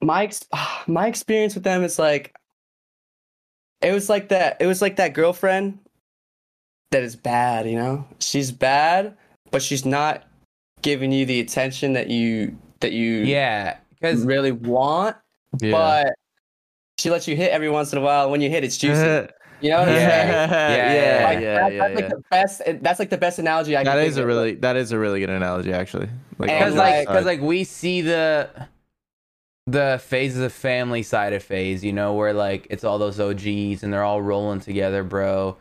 my 0.00 0.24
ex- 0.24 0.48
my 0.86 1.06
experience 1.06 1.54
with 1.54 1.62
them 1.64 1.84
is 1.84 1.98
like 1.98 2.34
it 3.82 3.92
was 3.92 4.08
like 4.08 4.28
that 4.30 4.56
it 4.60 4.66
was 4.66 4.80
like 4.82 4.96
that 4.96 5.12
girlfriend 5.14 5.78
that 6.90 7.02
is 7.04 7.14
bad 7.16 7.68
you 7.68 7.76
know 7.76 8.04
she's 8.18 8.50
bad 8.50 9.16
but 9.52 9.62
she's 9.62 9.84
not 9.86 10.24
giving 10.82 11.12
you 11.12 11.24
the 11.24 11.38
attention 11.38 11.92
that 11.92 12.08
you 12.10 12.58
that 12.82 12.92
you 12.92 13.10
Yeah, 13.22 13.78
because 13.90 14.24
really 14.24 14.52
want 14.52 15.16
Yeah. 15.60 15.72
but 15.72 16.14
she 16.98 17.10
lets 17.10 17.26
you 17.26 17.34
hit 17.34 17.50
every 17.50 17.70
once 17.70 17.92
in 17.92 17.98
a 17.98 18.02
while 18.02 18.30
when 18.30 18.40
you 18.40 18.48
hit 18.50 18.62
it's 18.64 18.76
juicy 18.76 19.00
you 19.60 19.70
know 19.70 19.78
what 19.80 19.88
i'm 19.88 19.94
saying 19.94 20.28
yeah, 20.28 20.48
yeah, 21.20 21.24
like, 21.24 21.40
yeah, 21.40 21.54
that- 21.54 21.72
yeah, 21.72 21.78
that's 21.88 22.00
yeah. 22.00 22.06
like 22.06 22.08
the 22.10 22.22
best 22.30 22.62
that's 22.82 22.98
like 22.98 23.10
the 23.10 23.18
best 23.18 23.38
analogy 23.38 23.76
i 23.76 23.82
can 23.82 23.86
That 23.94 24.00
think 24.02 24.10
is 24.10 24.16
a 24.18 24.22
of. 24.22 24.26
really 24.28 24.54
that 24.56 24.76
is 24.76 24.92
a 24.92 24.98
really 24.98 25.20
good 25.20 25.30
analogy, 25.30 25.72
actually. 25.72 26.08
Like, 26.38 26.50
because 26.50 26.74
like 26.74 26.94
like- 26.94 27.06
because 27.08 27.24
side. 27.24 27.26
like 27.26 27.40
we 27.40 27.64
see 27.64 28.00
the 28.02 28.48
the 29.68 30.00
phases 30.04 30.40
of 30.40 30.52
family 30.52 31.04
side 31.04 31.32
of 31.32 31.42
FaZe, 31.42 31.84
you 31.84 31.92
know, 31.92 32.14
where 32.14 32.32
like 32.32 32.66
it's 32.70 32.82
all 32.82 32.98
those 32.98 33.20
OGs 33.20 33.82
and 33.84 33.92
they're 33.92 34.02
all 34.02 34.20
rolling 34.20 34.58
together, 34.60 35.04
bro. 35.04 35.56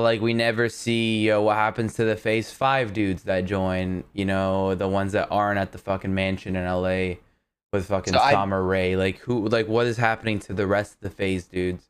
But 0.00 0.04
like 0.04 0.20
we 0.22 0.32
never 0.32 0.70
see 0.70 1.26
yo, 1.26 1.42
what 1.42 1.56
happens 1.56 1.92
to 1.96 2.04
the 2.04 2.16
FaZe 2.16 2.50
five 2.50 2.94
dudes 2.94 3.24
that 3.24 3.44
join, 3.44 4.02
you 4.14 4.24
know, 4.24 4.74
the 4.74 4.88
ones 4.88 5.12
that 5.12 5.28
aren't 5.30 5.58
at 5.58 5.72
the 5.72 5.78
fucking 5.78 6.14
mansion 6.14 6.56
in 6.56 6.64
LA 6.64 7.16
with 7.70 7.84
fucking 7.88 8.14
So 8.14 8.18
I- 8.18 8.32
Sommer 8.32 8.62
Ray. 8.64 8.96
Like 8.96 9.18
who 9.18 9.46
like 9.48 9.68
what 9.68 9.86
is 9.86 9.98
happening 9.98 10.38
to 10.38 10.54
the 10.54 10.66
rest 10.66 10.94
of 10.94 11.00
the 11.00 11.10
FaZe 11.10 11.44
dudes? 11.46 11.84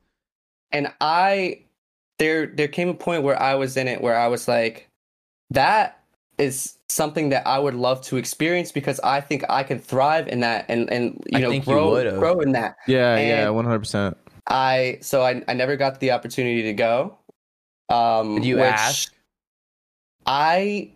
and 0.73 0.93
I 1.01 1.61
there 2.19 2.47
there 2.47 2.67
came 2.67 2.89
a 2.89 2.95
point 2.95 3.23
where 3.23 3.41
I 3.41 3.55
was 3.55 3.77
in 3.77 3.87
it 3.87 4.01
where 4.01 4.17
I 4.19 4.27
was 4.27 4.49
like 4.49 4.89
that 5.51 6.01
is 6.37 6.79
something 6.89 7.29
that 7.29 7.47
I 7.47 7.61
would 7.61 7.75
love 7.75 8.03
to 8.07 8.17
experience 8.17 8.73
because 8.73 8.99
I 9.05 9.21
think 9.21 9.45
I 9.49 9.63
could 9.63 9.85
thrive 9.85 10.27
in 10.27 10.41
that 10.41 10.65
and 10.69 10.91
and 10.91 11.23
you 11.31 11.39
I 11.39 11.41
know 11.43 11.51
think 11.51 11.65
you 11.65 11.75
grow 11.75 12.19
grow 12.19 12.41
in 12.41 12.51
that. 12.53 12.75
Yeah, 12.89 13.15
And- 13.15 13.29
yeah, 13.29 13.49
one 13.51 13.65
hundred 13.67 13.79
percent. 13.81 14.17
I 14.49 14.99
so 15.01 15.23
I 15.23 15.45
I 15.47 15.53
never 15.53 15.77
got 15.77 16.01
the 16.01 16.11
opportunity 16.11 16.63
to 16.63 16.73
go. 16.73 17.17
Um, 17.91 18.37
Did 18.37 18.45
you 18.45 18.61
ask? 18.61 19.13
I 20.27 20.91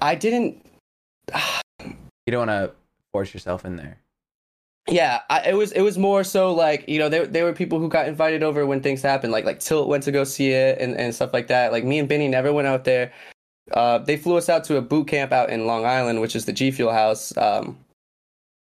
I 0.00 0.14
didn't. 0.14 0.64
You 2.26 2.32
don't 2.32 2.48
want 2.48 2.50
to 2.50 2.72
force 3.12 3.32
yourself 3.32 3.64
in 3.64 3.76
there. 3.76 3.98
Yeah, 4.88 5.20
I, 5.30 5.50
it 5.50 5.54
was 5.54 5.72
it 5.72 5.80
was 5.80 5.98
more 5.98 6.22
so 6.22 6.52
like 6.52 6.88
you 6.88 6.98
know 6.98 7.08
there 7.08 7.26
there 7.26 7.44
were 7.44 7.52
people 7.52 7.80
who 7.80 7.88
got 7.88 8.06
invited 8.06 8.42
over 8.42 8.64
when 8.66 8.80
things 8.80 9.02
happened 9.02 9.32
like 9.32 9.44
like 9.44 9.58
Tilt 9.58 9.88
went 9.88 10.04
to 10.04 10.12
go 10.12 10.22
see 10.22 10.52
it 10.52 10.80
and, 10.80 10.96
and 10.96 11.14
stuff 11.14 11.32
like 11.32 11.48
that. 11.48 11.72
Like 11.72 11.84
me 11.84 11.98
and 11.98 12.08
Benny 12.08 12.28
never 12.28 12.52
went 12.52 12.68
out 12.68 12.84
there. 12.84 13.12
Uh, 13.72 13.98
they 13.98 14.16
flew 14.16 14.36
us 14.36 14.48
out 14.48 14.62
to 14.64 14.76
a 14.76 14.80
boot 14.80 15.08
camp 15.08 15.32
out 15.32 15.50
in 15.50 15.66
Long 15.66 15.84
Island, 15.84 16.20
which 16.20 16.36
is 16.36 16.44
the 16.44 16.52
G 16.52 16.70
Fuel 16.70 16.92
House 16.92 17.36
um, 17.36 17.76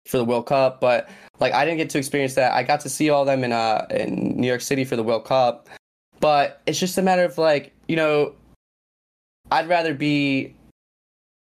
for 0.08 0.18
the 0.18 0.26
World 0.26 0.48
Cup. 0.48 0.82
But 0.82 1.10
like 1.40 1.54
I 1.54 1.64
didn't 1.64 1.78
get 1.78 1.92
to 1.92 2.00
experience 2.00 2.34
that. 2.36 2.54
I 2.54 2.64
got 2.64 2.80
to 2.82 2.90
see 2.90 3.12
all 3.12 3.24
them 3.24 3.44
in 3.44 3.52
uh 3.52 3.86
in 3.92 4.36
New 4.36 4.48
York 4.48 4.62
City 4.62 4.84
for 4.84 4.96
the 4.96 5.04
World 5.04 5.26
Cup. 5.26 5.70
But 6.20 6.62
it's 6.66 6.80
just 6.80 6.98
a 6.98 7.02
matter 7.02 7.24
of 7.24 7.38
like 7.38 7.74
you 7.88 7.96
know, 7.96 8.34
I'd 9.52 9.68
rather 9.70 9.94
be 9.94 10.56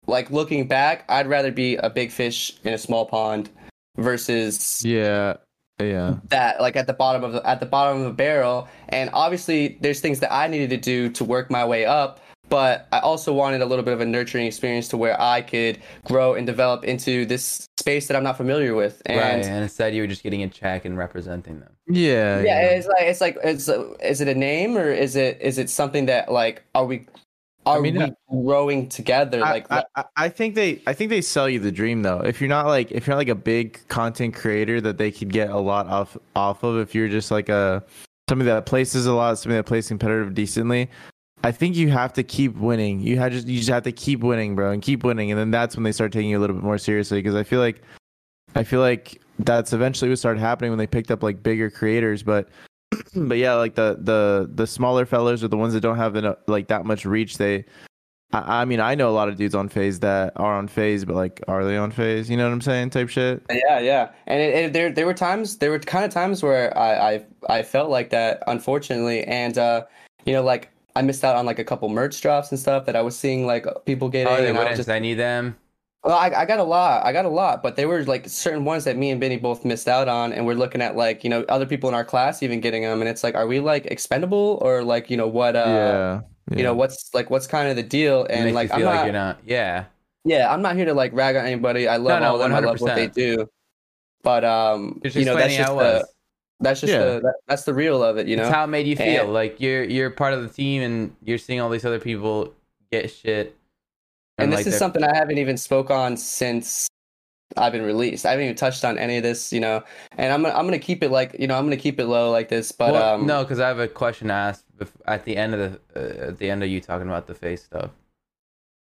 like 0.07 0.31
looking 0.31 0.67
back. 0.67 1.05
I'd 1.09 1.27
rather 1.27 1.53
be 1.53 1.77
a 1.77 1.91
big 1.91 2.11
fish 2.11 2.53
in 2.65 2.73
a 2.73 2.79
small 2.79 3.07
pond 3.07 3.51
versus 3.97 4.85
Yeah, 4.85 5.35
yeah. 5.79 6.17
that 6.29 6.61
like 6.61 6.77
at 6.77 6.87
the 6.87 6.93
bottom 6.93 7.25
of 7.25 7.33
the 7.33 7.47
at 7.47 7.61
the 7.61 7.67
bottom 7.67 7.99
of 7.99 8.05
the 8.05 8.13
barrel 8.13 8.69
and 8.89 9.11
obviously 9.13 9.79
there's 9.81 10.01
things 10.01 10.21
that 10.21 10.33
i 10.33 10.47
needed 10.47 10.71
to 10.71 10.77
do 10.77 11.09
to 11.11 11.25
work 11.25 11.51
my 11.51 11.65
way 11.65 11.85
up 11.85 12.21
but 12.49 12.87
i 12.93 12.99
also 13.01 13.33
wanted 13.33 13.61
a 13.61 13.67
little 13.67 13.85
bit 13.85 13.93
of 13.95 14.01
a 14.01 14.07
nurturing 14.07 14.47
experience 14.47 14.89
to 14.89 14.97
where 14.97 15.21
i 15.21 15.41
could 15.41 15.79
grow 16.05 16.35
and 16.35 16.47
develop 16.47 16.85
into 16.85 17.27
this 17.27 17.67
space 17.79 18.07
that 18.09 18.17
i'm 18.17 18.23
not 18.23 18.37
familiar 18.37 18.75
with 18.75 19.03
and 19.07 19.19
right. 19.19 19.45
And 19.45 19.63
instead, 19.63 19.95
you 19.95 20.03
were 20.03 20.07
just 20.07 20.23
getting 20.23 20.43
a 20.43 20.49
check 20.49 20.85
and 20.85 20.99
representing 20.99 21.61
them. 21.61 21.73
Yeah, 21.91 22.43
yeah, 22.43 22.61
it's 22.61 22.87
like 22.87 23.03
it's 23.03 23.21
like 23.21 23.39
it's 23.43 23.69
is 23.69 24.21
it 24.21 24.29
a 24.29 24.35
name 24.35 24.77
or 24.77 24.91
is 24.91 25.17
it 25.17 25.41
is 25.41 25.59
it 25.59 25.69
something 25.69 26.07
that 26.07 26.31
like 26.31 26.63
are 26.75 26.87
we 26.87 27.07
are 27.67 27.81
mean, 27.81 27.97
we 27.97 28.03
uh, 28.03 28.11
growing 28.31 28.89
together 28.89 29.45
I, 29.45 29.51
like 29.51 29.67
I, 29.71 29.85
I- 29.97 30.05
I 30.17 30.29
think 30.29 30.55
they 30.55 30.83
I 30.87 30.93
think 30.93 31.11
they 31.11 31.21
sell 31.21 31.49
you 31.49 31.59
the 31.59 31.73
dream 31.73 32.03
though. 32.03 32.21
If 32.21 32.41
you're 32.41 32.49
not 32.49 32.67
like 32.67 32.91
if 32.93 33.07
you're 33.07 33.15
not 33.15 33.19
like 33.19 33.29
a 33.29 33.35
big 33.35 33.87
content 33.89 34.35
creator 34.35 34.81
that 34.81 34.99
they 34.99 35.11
could 35.11 35.33
get 35.33 35.51
a 35.51 35.59
lot 35.59 35.87
off 35.87 36.17
off 36.37 36.63
of, 36.63 36.79
if 36.79 36.95
you're 36.95 37.09
just 37.09 37.31
like 37.31 37.49
a 37.49 37.85
somebody 38.29 38.49
that 38.49 38.65
places 38.67 39.07
a 39.07 39.13
lot, 39.13 39.39
somebody 39.39 39.59
that 39.59 39.65
plays 39.67 39.89
competitive 39.89 40.35
decently, 40.35 40.89
I 41.43 41.53
think 41.53 41.75
you 41.75 41.89
have 41.91 42.13
to 42.15 42.23
keep 42.23 42.57
winning. 42.57 43.01
You 43.01 43.19
have 43.19 43.33
just 43.33 43.49
you 43.49 43.59
just 43.59 43.71
have 43.71 43.83
to 43.85 43.93
keep 43.93 44.21
winning, 44.21 44.55
bro, 44.55 44.71
and 44.71 44.83
keep 44.83 45.05
winning, 45.05 45.31
and 45.31 45.39
then 45.41 45.51
that's 45.51 45.75
when 45.77 45.85
they 45.85 45.93
start 45.93 46.13
taking 46.13 46.31
you 46.31 46.39
a 46.39 46.41
little 46.41 46.55
bit 46.57 46.65
more 46.65 46.79
seriously. 46.79 47.19
Because 47.19 47.35
I 47.35 47.43
feel 47.43 47.61
like 47.61 47.83
I 48.55 48.63
feel 48.65 48.81
like 48.81 49.21
that's 49.39 49.73
eventually 49.73 50.11
what 50.11 50.19
started 50.19 50.41
happening 50.41 50.71
when 50.71 50.79
they 50.79 50.87
picked 50.87 51.11
up 51.11 51.23
like 51.23 51.43
bigger 51.43 51.71
creators, 51.71 52.23
but. 52.23 52.49
But 53.15 53.39
yeah, 53.39 53.55
like 53.55 53.77
the 53.77 53.99
the 54.01 54.51
the 54.53 54.67
smaller 54.67 55.07
fellas 55.07 55.43
are 55.43 55.49
the 55.49 55.57
ones 55.57 55.75
that 55.75 55.81
don't 55.81 55.97
have 55.97 56.17
enough, 56.17 56.39
like 56.47 56.69
that 56.69 56.85
much 56.85 57.05
reach, 57.05 57.39
they 57.39 57.65
I, 58.33 58.63
I 58.63 58.65
mean, 58.65 58.81
I 58.81 58.95
know 58.95 59.11
a 59.11 59.13
lot 59.13 59.29
of 59.29 59.37
dudes 59.37 59.55
on 59.55 59.69
FaZe 59.69 60.01
that 60.01 60.33
are 60.37 60.55
on 60.57 60.69
FaZe, 60.69 61.05
but 61.05 61.17
like, 61.17 61.43
are 61.49 61.65
they 61.65 61.77
on 61.77 61.91
FaZe? 61.91 62.31
You 62.31 62.37
know 62.37 62.47
what 62.47 62.53
I'm 62.53 62.61
saying? 62.61 62.91
Type 62.91 63.09
shit. 63.09 63.43
Yeah, 63.51 63.81
yeah, 63.81 64.11
and 64.27 64.41
it, 64.41 64.55
it, 64.55 64.73
there 64.73 64.91
there 64.93 65.07
were 65.07 65.15
times 65.15 65.59
there 65.59 65.71
were 65.71 65.79
kind 65.79 66.05
of 66.05 66.11
times 66.11 66.43
where 66.43 66.77
I, 66.77 67.15
I 67.15 67.25
I 67.49 67.63
felt 67.63 67.91
like 67.91 68.11
that, 68.11 68.43
unfortunately, 68.47 69.25
and 69.25 69.59
uh, 69.59 69.85
you 70.25 70.33
know, 70.33 70.43
like 70.43 70.71
I 70.97 71.03
missed 71.03 71.25
out 71.25 71.37
on 71.37 71.47
like 71.47 71.59
a 71.59 71.65
couple 71.65 71.89
merch 71.89 72.21
drops 72.21 72.51
and 72.51 72.59
stuff 72.59 72.87
that 72.87 72.97
I 72.97 73.03
was 73.03 73.17
seeing 73.17 73.47
like 73.47 73.67
people 73.85 74.09
getting, 74.09 74.33
Oh, 74.33 74.37
they 74.37 74.49
and 74.49 74.57
I 74.57 74.61
was 74.61 74.65
wouldn't 74.65 74.77
just 74.77 74.87
send 74.87 75.07
you 75.07 75.17
them. 75.17 75.57
Well, 76.03 76.17
I, 76.17 76.31
I 76.31 76.45
got 76.47 76.59
a 76.59 76.65
lot, 76.65 77.05
I 77.05 77.13
got 77.13 77.25
a 77.25 77.29
lot, 77.31 77.63
but 77.63 77.77
there 77.77 77.87
were 77.89 78.05
like 78.05 78.29
certain 78.29 78.65
ones 78.65 78.85
that 78.85 78.97
me 78.97 79.11
and 79.11 79.21
Benny 79.21 79.37
both 79.37 79.65
missed 79.65 79.89
out 79.89 80.09
on, 80.09 80.33
and 80.33 80.47
we're 80.47 80.55
looking 80.55 80.81
at 80.81 80.97
like 80.97 81.23
you 81.25 81.31
know 81.31 81.45
other 81.49 81.67
people 81.67 81.89
in 81.89 81.95
our 81.95 82.05
class 82.05 82.43
even 82.43 82.61
getting 82.61 82.83
them, 82.83 83.01
and 83.01 83.09
it's 83.09 83.23
like, 83.23 83.35
are 83.35 83.47
we 83.47 83.61
like 83.61 83.87
expendable 83.87 84.59
or 84.63 84.83
like 84.83 85.11
you 85.11 85.17
know 85.17 85.29
what? 85.29 85.57
Uh, 85.57 85.65
yeah. 85.67 86.57
You 86.57 86.63
know 86.65 86.75
what's 86.75 87.13
like 87.15 87.31
what's 87.31 87.47
kind 87.47 87.69
of 87.69 87.77
the 87.77 87.83
deal, 87.83 88.27
and 88.31 88.55
like 88.55 88.73
I'm 88.73 88.81
not, 88.83 88.95
like 88.97 89.05
you're 89.05 89.13
not. 89.13 89.39
Yeah. 89.45 89.85
yeah, 90.25 90.53
I'm 90.53 90.63
not 90.63 90.75
here 90.75 90.87
to 90.87 90.95
like 90.95 91.13
rag 91.13 91.37
on 91.37 91.47
anybody. 91.47 91.87
I 91.87 91.97
love 91.97 92.21
no, 92.23 92.29
all 92.29 92.35
of 92.37 92.41
them. 92.41 92.53
I 92.55 92.61
love 92.61 92.81
what 92.81 92.95
they 92.97 93.07
do. 93.07 93.49
But 94.23 94.45
um, 94.45 95.01
you 95.05 95.25
know, 95.25 95.37
that's 95.37 95.55
just 95.55 95.73
the, 95.73 96.09
that's 96.61 96.81
just 96.81 96.93
Yeah. 96.93 96.99
the 97.05 97.21
that, 97.21 97.35
that's 97.47 97.65
the 97.65 97.75
real 97.75 98.03
of 98.03 98.17
it. 98.19 98.27
You 98.27 98.37
know, 98.37 98.43
It's 98.45 98.53
how 98.53 98.65
it 98.65 98.69
made 98.69 98.87
you 98.87 98.97
feel. 98.97 99.25
And- 99.25 99.33
like 99.33 99.61
you're 99.61 99.85
you're 99.85 100.11
part 100.11 100.35
of 100.35 100.43
the 100.43 100.49
team 100.49 100.83
and 100.83 101.17
you're 101.25 101.39
seeing 101.39 101.61
all 101.61 101.71
these 101.71 101.85
other 101.85 102.01
people 102.01 102.53
get 102.91 103.11
shit. 103.11 103.57
And 104.43 104.53
this 104.53 104.61
like 104.61 104.67
is 104.67 104.79
something 104.79 105.03
I 105.03 105.15
haven't 105.15 105.39
even 105.39 105.57
spoke 105.57 105.91
on 105.91 106.17
since 106.17 106.89
I've 107.57 107.73
been 107.73 107.83
released. 107.83 108.27
I 108.27 108.31
haven't 108.31 108.45
even 108.45 108.57
touched 108.57 108.85
on 108.85 108.99
any 108.99 109.17
of 109.17 109.23
this. 109.23 109.53
You 109.53 109.61
know, 109.61 109.83
and 110.17 110.33
I'm 110.33 110.47
I'm 110.47 110.67
gonna 110.67 110.79
keep 110.79 111.03
it 111.03 111.11
like 111.11 111.37
you 111.39 111.47
know 111.47 111.57
I'm 111.57 111.65
gonna 111.65 111.77
keep 111.77 111.99
it 111.99 112.07
low 112.07 112.31
like 112.31 112.49
this. 112.49 112.73
But 112.73 112.93
Well, 112.93 113.15
um, 113.15 113.27
no, 113.27 113.43
because 113.43 113.61
I 113.61 113.69
have 113.69 113.79
a 113.79 113.89
question 113.89 114.29
to 114.29 114.35
ask 114.35 114.65
at 115.07 115.25
the 115.25 115.37
end 115.37 115.55
of 115.55 115.61
the 115.61 115.81
uh, 115.97 116.29
at 116.29 116.39
the 116.39 116.51
end 116.51 116.63
of 116.63 116.69
you 116.69 116.81
talking 116.81 117.09
about 117.09 117.27
the 117.27 117.35
FaZe 117.35 117.63
stuff. 117.63 117.91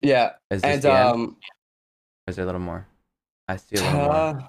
yeah, 0.03 0.33
Is 0.51 0.63
this 0.63 0.85
and 0.85 0.87
um, 0.87 1.37
is 2.27 2.37
there 2.37 2.45
a 2.45 2.47
little 2.47 2.61
more? 2.61 2.87
I 3.49 3.57
see 3.57 3.77
a 3.77 3.81
little 3.83 3.99
more. 3.99 4.11
uh, 4.11 4.41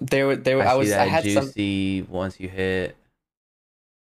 there 0.00 0.26
were 0.26 0.36
there 0.36 0.56
were, 0.58 0.64
I, 0.64 0.72
I, 0.72 0.74
was 0.74 0.92
I 0.92 1.06
had 1.06 1.24
some. 1.24 1.44
juicy 1.44 2.02
once 2.02 2.38
you 2.38 2.48
hit. 2.48 2.96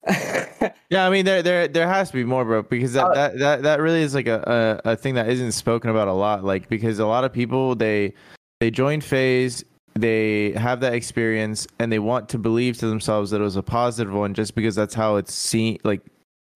Yeah, 0.90 1.06
I 1.06 1.10
mean, 1.10 1.26
there, 1.26 1.42
there, 1.42 1.68
there 1.68 1.88
has 1.88 2.10
to 2.10 2.16
be 2.16 2.24
more, 2.24 2.46
bro, 2.46 2.62
because 2.62 2.94
that, 2.94 3.06
Uh, 3.06 3.14
that, 3.14 3.40
that, 3.40 3.64
that 3.64 3.82
really 3.82 4.02
is 4.02 4.14
like 4.14 4.28
a, 4.28 4.82
a, 4.86 4.92
a 4.92 4.96
thing 4.96 5.16
that 5.16 5.28
isn't 5.30 5.52
spoken 5.54 5.90
about 5.90 6.08
a 6.08 6.14
lot. 6.14 6.44
Like, 6.44 6.70
because 6.70 7.00
a 7.00 7.06
lot 7.08 7.24
of 7.24 7.34
people 7.34 7.76
they, 7.76 8.14
they 8.60 8.70
join 8.72 9.02
FaZe, 9.02 9.64
they 9.96 10.52
have 10.52 10.80
that 10.82 10.94
experience, 10.94 11.68
and 11.80 11.92
they 11.92 12.00
want 12.00 12.30
to 12.30 12.38
believe 12.38 12.78
to 12.78 12.88
themselves 12.88 13.32
that 13.32 13.42
it 13.42 13.44
was 13.44 13.56
a 13.56 13.64
positive 13.64 14.14
one, 14.14 14.34
just 14.34 14.54
because 14.56 14.76
that's 14.76 14.94
how 14.94 15.16
it's 15.16 15.34
seen. 15.34 15.80
Like, 15.84 16.02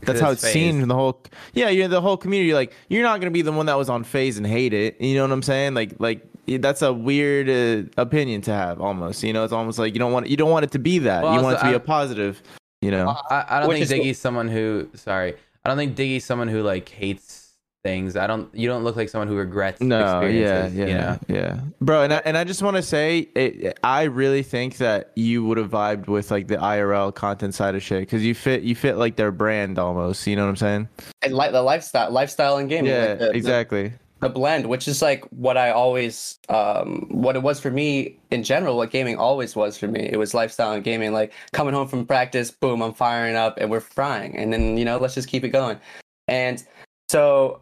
that's 0.01 0.19
how 0.19 0.31
it's 0.31 0.43
FaZe. 0.43 0.53
seen 0.53 0.81
in 0.81 0.87
the 0.87 0.95
whole. 0.95 1.21
Yeah, 1.53 1.69
yeah, 1.69 1.87
the 1.87 2.01
whole 2.01 2.15
community. 2.17 2.53
Like, 2.53 2.73
you're 2.87 3.03
not 3.03 3.19
gonna 3.19 3.31
be 3.31 3.41
the 3.41 3.51
one 3.51 3.65
that 3.65 3.77
was 3.77 3.89
on 3.89 4.03
FaZe 4.03 4.37
and 4.37 4.45
hate 4.47 4.73
it. 4.73 4.99
You 5.01 5.15
know 5.15 5.23
what 5.23 5.31
I'm 5.31 5.41
saying? 5.41 5.73
Like, 5.73 5.95
like 5.99 6.25
that's 6.47 6.81
a 6.81 6.93
weird 6.93 7.49
uh, 7.49 7.89
opinion 8.01 8.41
to 8.41 8.51
have, 8.51 8.79
almost. 8.79 9.23
You 9.23 9.33
know, 9.33 9.43
it's 9.43 9.53
almost 9.53 9.79
like 9.79 9.93
you 9.93 9.99
don't 9.99 10.13
want 10.13 10.27
you 10.29 10.37
don't 10.37 10.51
want 10.51 10.65
it 10.65 10.71
to 10.71 10.79
be 10.79 10.99
that. 10.99 11.23
Well, 11.23 11.33
you 11.33 11.41
want 11.41 11.57
it 11.57 11.59
to 11.59 11.65
be 11.65 11.71
I- 11.71 11.77
a 11.77 11.79
positive. 11.79 12.41
You 12.81 12.91
know. 12.91 13.09
I, 13.29 13.45
I 13.49 13.59
don't 13.59 13.69
Which 13.69 13.75
think 13.79 13.91
is- 13.91 13.91
Diggy's 13.91 14.17
someone 14.19 14.47
who. 14.47 14.89
Sorry, 14.95 15.35
I 15.65 15.69
don't 15.69 15.77
think 15.77 15.95
Diggy's 15.95 16.23
someone 16.25 16.47
who 16.47 16.61
like 16.63 16.87
hates 16.89 17.47
things. 17.83 18.15
I 18.15 18.25
don't. 18.27 18.53
You 18.55 18.67
don't 18.69 18.83
look 18.83 18.95
like 18.95 19.09
someone 19.09 19.27
who 19.27 19.35
regrets. 19.35 19.81
No, 19.81 19.99
yeah, 20.21 20.65
experiences, 20.65 20.77
yeah, 20.77 20.85
You 20.85 20.93
know? 20.93 21.19
yeah, 21.27 21.59
bro. 21.81 22.03
And 22.03 22.13
I, 22.13 22.21
and 22.25 22.37
I 22.37 22.43
just 22.45 22.61
want 22.61 22.77
to 22.77 22.81
say, 22.83 23.19
it, 23.35 23.77
I 23.83 24.03
really 24.03 24.43
think 24.43 24.77
that 24.77 25.11
you 25.15 25.43
would 25.45 25.57
have 25.57 25.69
vibed 25.71 26.07
with 26.07 26.31
like 26.31 26.47
the 26.47 26.55
IRL 26.57 27.13
content 27.13 27.53
side 27.53 27.75
of 27.75 27.83
shit 27.83 28.01
because 28.01 28.23
you 28.25 28.33
fit, 28.35 28.63
you 28.63 28.75
fit 28.75 28.95
like 28.97 29.15
their 29.17 29.31
brand 29.31 29.77
almost. 29.77 30.25
You 30.27 30.35
know 30.37 30.43
what 30.43 30.49
I'm 30.49 30.55
saying? 30.57 30.89
and 31.21 31.33
like 31.33 31.51
the 31.51 31.61
lifestyle 31.61 32.11
lifestyle 32.11 32.57
and 32.57 32.69
gaming. 32.69 32.91
yeah, 32.91 33.07
like 33.09 33.19
the, 33.19 33.25
the- 33.25 33.31
exactly. 33.35 33.87
the 33.89 33.93
blend, 34.27 34.65
which 34.67 34.85
is 34.89 35.01
like 35.01 35.23
what 35.31 35.55
I 35.55 35.69
always, 35.71 36.37
um, 36.49 37.05
what 37.09 37.37
it 37.37 37.41
was 37.43 37.61
for 37.61 37.71
me 37.71 38.17
in 38.31 38.43
general, 38.43 38.75
what 38.75 38.91
gaming 38.91 39.15
always 39.17 39.55
was 39.55 39.77
for 39.77 39.87
me. 39.87 40.01
It 40.11 40.17
was 40.17 40.33
lifestyle 40.33 40.73
and 40.73 40.83
gaming. 40.83 41.13
Like 41.13 41.31
coming 41.53 41.73
home 41.73 41.87
from 41.87 42.05
practice, 42.05 42.51
boom, 42.51 42.81
I'm 42.81 42.93
firing 42.93 43.37
up 43.37 43.57
and 43.57 43.69
we're 43.71 43.79
frying, 43.79 44.35
and 44.35 44.51
then 44.51 44.77
you 44.77 44.83
know, 44.83 44.97
let's 44.97 45.15
just 45.15 45.29
keep 45.29 45.45
it 45.45 45.49
going. 45.49 45.79
And 46.27 46.61
so, 47.07 47.61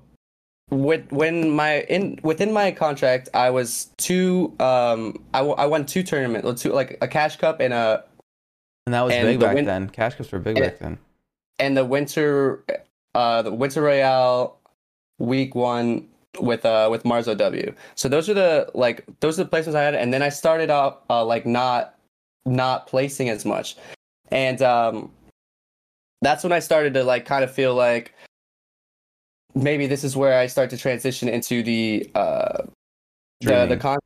with 0.71 1.11
when 1.11 1.51
my 1.51 1.81
in 1.81 2.19
within 2.23 2.51
my 2.51 2.71
contract, 2.71 3.29
I 3.35 3.51
was 3.51 3.91
two, 3.97 4.55
um, 4.59 5.23
I, 5.35 5.39
w- 5.39 5.55
I 5.57 5.67
won 5.67 5.85
two 5.85 6.01
tournaments, 6.01 6.63
two 6.63 6.71
like 6.73 6.97
a 7.01 7.07
cash 7.07 7.35
cup 7.35 7.59
and 7.59 7.73
a 7.73 8.03
And 8.87 8.93
that 8.95 9.01
was 9.03 9.13
And 9.13 9.27
big 9.27 9.39
the 9.39 9.45
back 9.45 9.55
win- 9.55 9.65
then. 9.65 9.89
Cash 9.89 10.15
cups 10.15 10.31
were 10.31 10.39
big 10.39 10.57
and- 10.57 10.65
back 10.65 10.79
then. 10.79 10.97
and 11.59 11.77
the 11.77 11.85
winter 11.85 12.63
uh 13.15 13.41
the 13.43 13.53
winter 13.53 13.81
royale 13.81 14.59
week 15.19 15.55
one 15.55 16.07
with 16.39 16.65
uh 16.65 16.87
with 16.91 17.05
Mars 17.05 17.27
OW. 17.27 17.73
So 17.95 18.09
those 18.09 18.29
are 18.29 18.33
the 18.33 18.69
like 18.73 19.05
those 19.19 19.39
are 19.39 19.43
the 19.43 19.49
placements 19.49 19.75
I 19.75 19.83
had 19.83 19.95
and 19.95 20.13
then 20.13 20.21
I 20.21 20.29
started 20.29 20.69
out 20.69 21.03
uh 21.09 21.23
like 21.23 21.45
not 21.45 21.95
not 22.45 22.87
placing 22.87 23.29
as 23.29 23.45
much. 23.45 23.77
And 24.31 24.61
um 24.61 25.11
that's 26.21 26.43
when 26.43 26.51
I 26.51 26.59
started 26.59 26.93
to 26.95 27.03
like 27.03 27.25
kind 27.25 27.43
of 27.43 27.51
feel 27.51 27.75
like 27.75 28.13
maybe 29.53 29.87
this 29.87 30.03
is 30.03 30.15
where 30.15 30.39
I 30.39 30.47
start 30.47 30.69
to 30.71 30.77
transition 30.77 31.29
into 31.29 31.63
the 31.63 32.09
uh 32.15 32.63
the 33.41 33.65
the 33.67 33.77
con 33.77 33.97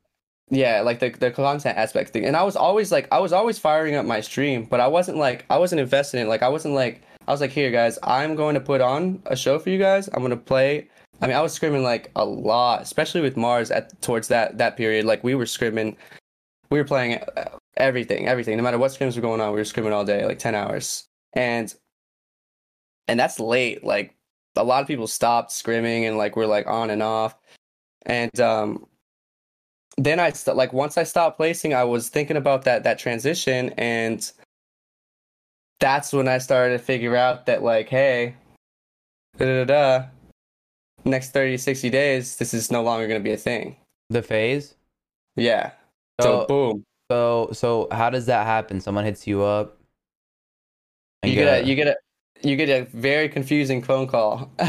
yeah 0.50 0.82
like 0.82 1.00
the 1.00 1.08
the 1.08 1.30
content 1.30 1.78
aspect 1.78 2.10
thing 2.10 2.26
and 2.26 2.36
i 2.36 2.42
was 2.42 2.56
always 2.56 2.92
like 2.92 3.08
i 3.10 3.18
was 3.18 3.32
always 3.32 3.58
firing 3.58 3.94
up 3.94 4.04
my 4.04 4.20
stream 4.20 4.64
but 4.64 4.80
i 4.80 4.86
wasn't 4.86 5.16
like 5.16 5.46
i 5.48 5.56
wasn't 5.56 5.80
invested 5.80 6.18
in 6.18 6.26
it 6.26 6.28
like 6.28 6.42
i 6.42 6.48
wasn't 6.48 6.74
like 6.74 7.02
i 7.26 7.30
was 7.30 7.40
like 7.40 7.50
here 7.50 7.70
guys 7.70 7.98
i'm 8.02 8.36
going 8.36 8.54
to 8.54 8.60
put 8.60 8.82
on 8.82 9.22
a 9.26 9.36
show 9.36 9.58
for 9.58 9.70
you 9.70 9.78
guys 9.78 10.08
i'm 10.12 10.20
going 10.20 10.30
to 10.30 10.36
play 10.36 10.86
i 11.20 11.26
mean 11.26 11.36
i 11.36 11.40
was 11.40 11.56
scrimming 11.56 11.82
like 11.82 12.10
a 12.16 12.24
lot 12.24 12.82
especially 12.82 13.20
with 13.20 13.36
mars 13.36 13.70
at 13.70 14.00
towards 14.02 14.28
that 14.28 14.58
that 14.58 14.76
period. 14.76 15.04
Like 15.04 15.22
we 15.24 15.34
were 15.34 15.44
scrimming 15.44 15.96
we 16.70 16.78
were 16.78 16.84
playing 16.84 17.18
uh, 17.36 17.58
everything 17.76 18.28
everything. 18.28 18.56
No 18.56 18.62
matter 18.62 18.78
what 18.78 18.90
scrims 18.90 19.16
were 19.16 19.22
going 19.22 19.40
on 19.40 19.52
we 19.52 19.58
were 19.58 19.64
scrimming 19.64 19.92
all 19.92 20.04
day 20.04 20.24
like 20.24 20.38
10 20.38 20.54
hours. 20.54 21.06
And 21.34 21.74
and 23.08 23.18
that's 23.18 23.40
late. 23.40 23.84
Like 23.84 24.14
a 24.56 24.64
lot 24.64 24.82
of 24.82 24.88
people 24.88 25.06
stopped 25.06 25.50
scrimming 25.50 26.06
and 26.06 26.16
like 26.16 26.36
we're 26.36 26.46
like 26.46 26.66
on 26.66 26.90
and 26.90 27.02
off. 27.02 27.36
And 28.06 28.40
um, 28.40 28.86
then 29.96 30.20
I 30.20 30.30
st- 30.30 30.56
like 30.56 30.72
once 30.72 30.98
I 30.98 31.04
stopped 31.04 31.36
placing, 31.36 31.74
I 31.74 31.84
was 31.84 32.08
thinking 32.08 32.36
about 32.36 32.64
that 32.64 32.82
that 32.84 32.98
transition, 32.98 33.70
and 33.78 34.30
that's 35.78 36.12
when 36.12 36.28
I 36.28 36.38
started 36.38 36.78
to 36.78 36.84
figure 36.84 37.16
out 37.16 37.46
that 37.46 37.62
like, 37.62 37.88
hey, 37.88 38.34
da 39.38 39.44
da 39.44 39.64
da, 39.64 40.06
next 41.04 41.30
30, 41.32 41.56
60 41.58 41.90
days, 41.90 42.36
this 42.36 42.54
is 42.54 42.70
no 42.70 42.82
longer 42.82 43.06
going 43.06 43.20
to 43.20 43.24
be 43.24 43.32
a 43.32 43.36
thing. 43.36 43.76
The 44.10 44.22
FaZe. 44.22 44.74
Yeah. 45.36 45.72
So 46.20 46.40
So 46.42 46.46
boom, 46.46 46.84
so 47.10 47.48
so 47.52 47.88
how 47.90 48.10
does 48.10 48.26
that 48.26 48.46
happen? 48.46 48.80
Someone 48.80 49.04
hits 49.04 49.26
you 49.26 49.42
up. 49.42 49.78
you 51.24 51.34
get 51.34 51.62
a 51.62 51.66
you 51.66 51.74
get 51.74 51.86
a 51.88 51.96
you 52.42 52.56
get 52.56 52.68
a 52.68 52.84
very 52.96 53.28
confusing 53.28 53.82
phone 53.82 54.06
call. 54.06 54.50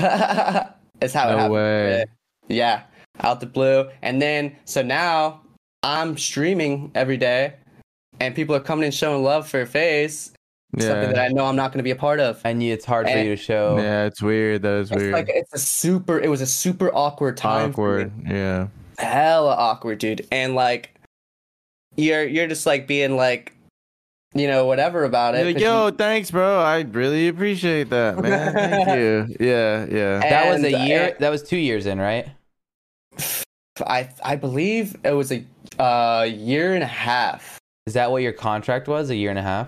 It's 1.01 1.13
how 1.13 1.27
it 1.27 1.31
No 1.31 1.37
happened. 1.37 1.53
way. 1.53 2.05
Yeah, 2.47 2.83
out 3.19 3.41
the 3.41 3.45
blue, 3.45 3.89
and 4.01 4.21
then 4.21 4.55
so 4.63 4.81
now 4.81 5.41
I'm 5.81 6.17
streaming 6.17 6.91
every 6.95 7.17
day, 7.17 7.55
and 8.21 8.33
people 8.33 8.55
are 8.55 8.61
coming 8.61 8.85
and 8.85 8.93
showing 8.93 9.21
love 9.21 9.49
for 9.49 9.65
FaZe, 9.65 10.31
something 10.79 11.09
that 11.13 11.19
I 11.19 11.27
know 11.29 11.45
I'm 11.45 11.55
not 11.55 11.71
going 11.71 11.79
to 11.79 11.83
be 11.83 11.91
a 11.91 11.95
part 11.95 12.19
of. 12.19 12.41
and 12.43 12.61
it's 12.63 12.85
hard 12.85 13.07
for 13.07 13.17
you 13.17 13.35
to 13.35 13.41
show. 13.41 13.77
Yeah, 13.77 14.05
it's 14.05 14.21
weird. 14.21 14.61
That 14.63 14.73
is 14.79 14.91
It's 14.91 14.99
weird. 15.01 15.13
like 15.13 15.29
it's 15.29 15.53
a 15.53 15.59
super. 15.59 16.19
It 16.19 16.29
was 16.29 16.41
a 16.41 16.45
super 16.47 16.89
awkward 16.93 17.37
time. 17.37 17.71
Awkward. 17.71 18.11
Yeah. 18.27 18.67
hella 18.97 19.53
awkward, 19.55 19.99
dude. 19.99 20.25
And 20.31 20.55
like, 20.55 20.93
you're 21.95 22.23
you're 22.25 22.47
just 22.47 22.65
like 22.65 22.87
being 22.87 23.15
like, 23.17 23.53
you 24.33 24.47
know, 24.47 24.65
whatever 24.65 25.03
about 25.03 25.35
it. 25.35 25.39
You're 25.39 25.45
like, 25.47 25.55
'cause 25.57 25.61
yo, 25.63 25.85
you- 25.87 25.91
thanks, 25.91 26.31
bro. 26.31 26.59
I 26.59 26.81
really 26.81 27.27
appreciate 27.27 27.89
that, 27.91 28.17
man. 28.21 28.53
Thank 28.53 28.87
you. 28.97 29.35
Yeah, 29.47 29.85
yeah. 29.89 30.19
That 30.19 30.51
was 30.53 30.63
a 30.63 30.71
year. 30.87 31.01
and- 31.09 31.15
that 31.19 31.29
was 31.29 31.43
two 31.43 31.57
years 31.57 31.85
in, 31.85 31.99
right? 31.99 32.27
I 33.85 34.09
I 34.23 34.35
believe 34.35 34.95
it 35.03 35.11
was 35.11 35.31
a 35.31 35.43
uh, 35.81 36.23
year 36.23 36.73
and 36.73 36.83
a 36.83 36.87
half. 36.87 37.59
Is 37.87 37.93
that 37.95 38.11
what 38.11 38.21
your 38.21 38.31
contract 38.33 38.87
was? 38.87 39.09
A 39.09 39.15
year 39.15 39.29
and 39.29 39.39
a 39.39 39.43
half. 39.43 39.67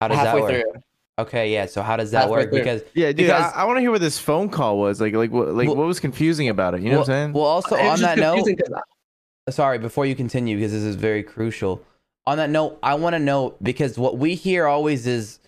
How 0.00 0.08
does 0.08 0.18
halfway 0.18 0.40
that 0.40 0.42
work? 0.42 0.62
through. 0.72 0.82
Okay, 1.18 1.52
yeah. 1.52 1.66
So 1.66 1.82
how 1.82 1.96
does 1.96 2.10
that 2.12 2.22
Halfway 2.22 2.30
work? 2.38 2.50
through. 2.50 2.58
Because 2.60 2.82
Yeah, 2.94 3.08
dude. 3.08 3.16
Because- 3.26 3.52
I, 3.52 3.62
I 3.62 3.64
want 3.64 3.76
to 3.76 3.80
hear 3.82 3.90
what 3.90 4.00
this 4.00 4.18
phone 4.18 4.48
call 4.48 4.78
was 4.78 5.00
like. 5.00 5.12
Like, 5.14 5.30
what, 5.30 5.48
like, 5.54 5.66
Well- 5.68 5.76
what 5.76 5.86
was 5.86 6.00
confusing 6.00 6.48
about 6.48 6.74
it? 6.74 6.80
You 6.80 6.86
know 6.90 6.98
well, 6.98 7.00
what 7.00 7.08
I'm 7.10 7.14
saying? 7.14 7.32
well, 7.34 7.44
also 7.44 7.76
It 7.76 7.84
on 7.86 8.00
that 8.00 8.18
note, 8.18 8.36
confusing 8.36 8.56
'cause 8.56 9.54
sorry, 9.54 9.78
before 9.78 10.06
you 10.06 10.14
continue, 10.14 10.56
because 10.56 10.72
this 10.72 10.82
is 10.82 10.96
very 10.96 11.22
crucial. 11.22 11.82
On 12.26 12.36
that 12.38 12.48
note, 12.50 12.78
I 12.82 12.94
want 12.94 13.14
to 13.14 13.18
know 13.18 13.54
because 13.62 13.98
what 13.98 14.16
we 14.18 14.34
hear 14.34 14.66
always 14.66 15.06
is 15.06 15.38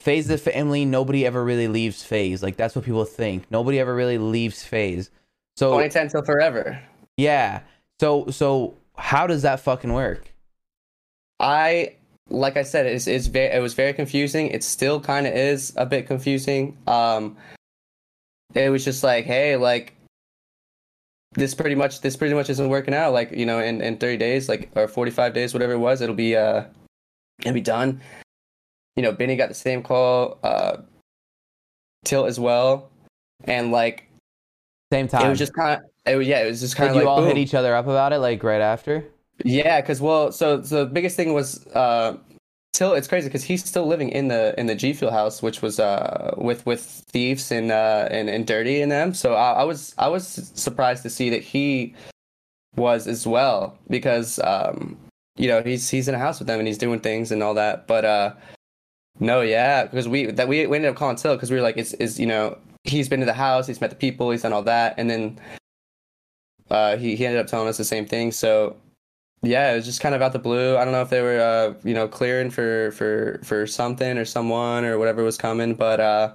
FaZe 0.00 0.28
the 0.28 0.38
family. 0.38 0.84
Nobody 0.84 1.26
ever 1.26 1.42
really 1.44 1.68
leaves 1.68 2.02
FaZe. 2.04 2.42
Like 2.42 2.56
that's 2.56 2.74
what 2.76 2.84
people 2.84 3.04
think. 3.04 3.44
Nobody 3.50 3.78
ever 3.80 3.94
really 3.94 4.18
leaves 4.18 4.62
FaZe. 4.64 5.10
So 5.56 5.70
2010 5.72 6.08
till 6.08 6.24
forever. 6.24 6.80
yeah. 7.16 7.60
So 8.00 8.26
so 8.30 8.74
how 8.96 9.26
does 9.26 9.42
that 9.42 9.60
fucking 9.60 9.92
work? 9.92 10.32
I 11.40 11.96
like 12.28 12.56
I 12.56 12.62
said, 12.62 12.86
it's 12.86 13.06
it's 13.06 13.26
very 13.26 13.54
it 13.54 13.60
was 13.60 13.74
very 13.74 13.92
confusing. 13.92 14.48
It 14.48 14.64
still 14.64 15.00
kind 15.00 15.26
of 15.26 15.34
is 15.34 15.72
a 15.76 15.86
bit 15.86 16.06
confusing. 16.06 16.76
Um, 16.86 17.36
it 18.54 18.70
was 18.70 18.84
just 18.84 19.02
like, 19.02 19.24
hey, 19.24 19.56
like 19.56 19.94
this 21.34 21.54
pretty 21.54 21.74
much 21.74 22.00
this 22.00 22.16
pretty 22.16 22.34
much 22.34 22.50
isn't 22.50 22.68
working 22.68 22.94
out. 22.94 23.12
Like 23.12 23.32
you 23.32 23.46
know, 23.46 23.60
in 23.60 23.80
in 23.80 23.96
thirty 23.96 24.16
days, 24.16 24.48
like 24.48 24.70
or 24.74 24.88
forty 24.88 25.10
five 25.10 25.34
days, 25.34 25.52
whatever 25.52 25.72
it 25.72 25.78
was, 25.78 26.00
it'll 26.00 26.14
be 26.14 26.36
uh, 26.36 26.64
it'll 27.40 27.54
be 27.54 27.60
done. 27.60 28.00
You 28.96 29.02
know, 29.02 29.12
Benny 29.12 29.36
got 29.36 29.48
the 29.48 29.54
same 29.54 29.82
call. 29.82 30.38
Uh, 30.42 30.78
Tilt 32.04 32.26
as 32.26 32.40
well, 32.40 32.90
and 33.44 33.70
like 33.70 34.08
Same 34.92 35.06
time. 35.06 35.26
it 35.26 35.30
was 35.30 35.38
just 35.38 35.54
kind 35.54 35.80
of. 35.80 35.88
It 36.04 36.16
was, 36.16 36.26
yeah, 36.26 36.42
it 36.42 36.48
was 36.48 36.60
just 36.60 36.74
kind 36.74 36.90
of 36.90 36.96
you 36.96 37.08
all 37.08 37.18
boom. 37.20 37.28
hit 37.28 37.38
each 37.38 37.54
other 37.54 37.76
up 37.76 37.84
about 37.86 38.12
it 38.12 38.18
like 38.18 38.42
right 38.42 38.60
after? 38.60 39.04
Yeah, 39.44 39.80
because 39.80 40.00
well, 40.00 40.32
so, 40.32 40.62
so 40.62 40.84
the 40.84 40.90
biggest 40.90 41.16
thing 41.16 41.32
was 41.32 41.66
uh, 41.68 42.16
Tilt. 42.72 42.96
It's 42.96 43.08
crazy 43.08 43.28
because 43.28 43.44
he's 43.44 43.64
still 43.64 43.86
living 43.86 44.08
in 44.08 44.28
the 44.28 44.58
in 44.58 44.66
the 44.66 44.74
G 44.74 44.92
Fuel 44.94 45.10
house, 45.10 45.42
which 45.42 45.60
was 45.60 45.78
uh 45.78 46.34
with 46.38 46.64
with 46.64 46.80
thieves 46.80 47.52
and 47.52 47.70
uh 47.70 48.08
and, 48.10 48.30
and 48.30 48.46
dirty 48.46 48.80
in 48.80 48.88
them. 48.88 49.12
So 49.12 49.34
I, 49.34 49.52
I 49.52 49.64
was 49.64 49.94
I 49.98 50.08
was 50.08 50.26
surprised 50.26 51.02
to 51.02 51.10
see 51.10 51.28
that 51.30 51.42
he 51.42 51.94
was 52.76 53.06
as 53.06 53.26
well 53.26 53.76
because 53.90 54.38
um 54.40 54.96
you 55.36 55.48
know 55.48 55.62
he's 55.62 55.90
he's 55.90 56.08
in 56.08 56.14
a 56.14 56.18
house 56.18 56.38
with 56.38 56.48
them 56.48 56.58
and 56.58 56.66
he's 56.66 56.78
doing 56.78 57.00
things 57.00 57.30
and 57.30 57.42
all 57.42 57.52
that. 57.54 57.86
But 57.86 58.06
uh 58.06 58.32
no, 59.20 59.42
yeah, 59.42 59.84
because 59.84 60.08
we 60.08 60.26
that 60.26 60.48
we, 60.48 60.66
we 60.66 60.76
ended 60.76 60.90
up 60.90 60.96
calling 60.96 61.16
Tilt 61.16 61.36
because 61.36 61.50
we 61.50 61.56
were 61.56 61.62
like 61.62 61.76
it's 61.76 61.92
is 61.94 62.18
you 62.18 62.26
know 62.26 62.56
he's 62.84 63.08
been 63.08 63.20
to 63.20 63.26
the 63.26 63.34
house, 63.34 63.66
he's 63.66 63.82
met 63.82 63.90
the 63.90 63.96
people, 63.96 64.30
he's 64.30 64.42
done 64.42 64.54
all 64.54 64.62
that, 64.62 64.94
and 64.96 65.10
then 65.10 65.38
uh, 66.70 66.96
he 66.96 67.16
he 67.16 67.26
ended 67.26 67.40
up 67.40 67.48
telling 67.48 67.68
us 67.68 67.76
the 67.76 67.84
same 67.84 68.06
thing. 68.06 68.32
So 68.32 68.76
yeah, 69.42 69.72
it 69.72 69.76
was 69.76 69.84
just 69.84 70.00
kind 70.00 70.14
of 70.14 70.22
out 70.22 70.32
the 70.32 70.38
blue. 70.38 70.76
I 70.76 70.84
don't 70.84 70.92
know 70.92 71.02
if 71.02 71.10
they 71.10 71.20
were 71.22 71.40
uh, 71.40 71.74
you 71.84 71.94
know 71.94 72.08
clearing 72.08 72.50
for 72.50 72.92
for 72.92 73.40
for 73.42 73.66
something 73.66 74.18
or 74.18 74.24
someone 74.24 74.84
or 74.84 74.98
whatever 74.98 75.22
was 75.22 75.36
coming, 75.36 75.74
but 75.74 76.00
uh, 76.00 76.32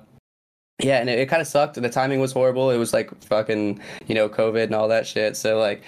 yeah, 0.81 0.99
and 0.99 1.09
it, 1.09 1.19
it 1.19 1.29
kind 1.29 1.41
of 1.41 1.47
sucked. 1.47 1.75
The 1.81 1.89
timing 1.89 2.19
was 2.19 2.31
horrible. 2.31 2.69
It 2.69 2.77
was 2.77 2.93
like 2.93 3.13
fucking 3.23 3.79
you 4.07 4.15
know 4.15 4.27
COVID 4.29 4.63
and 4.63 4.75
all 4.75 4.87
that 4.87 5.07
shit. 5.07 5.37
So 5.37 5.59
like 5.59 5.81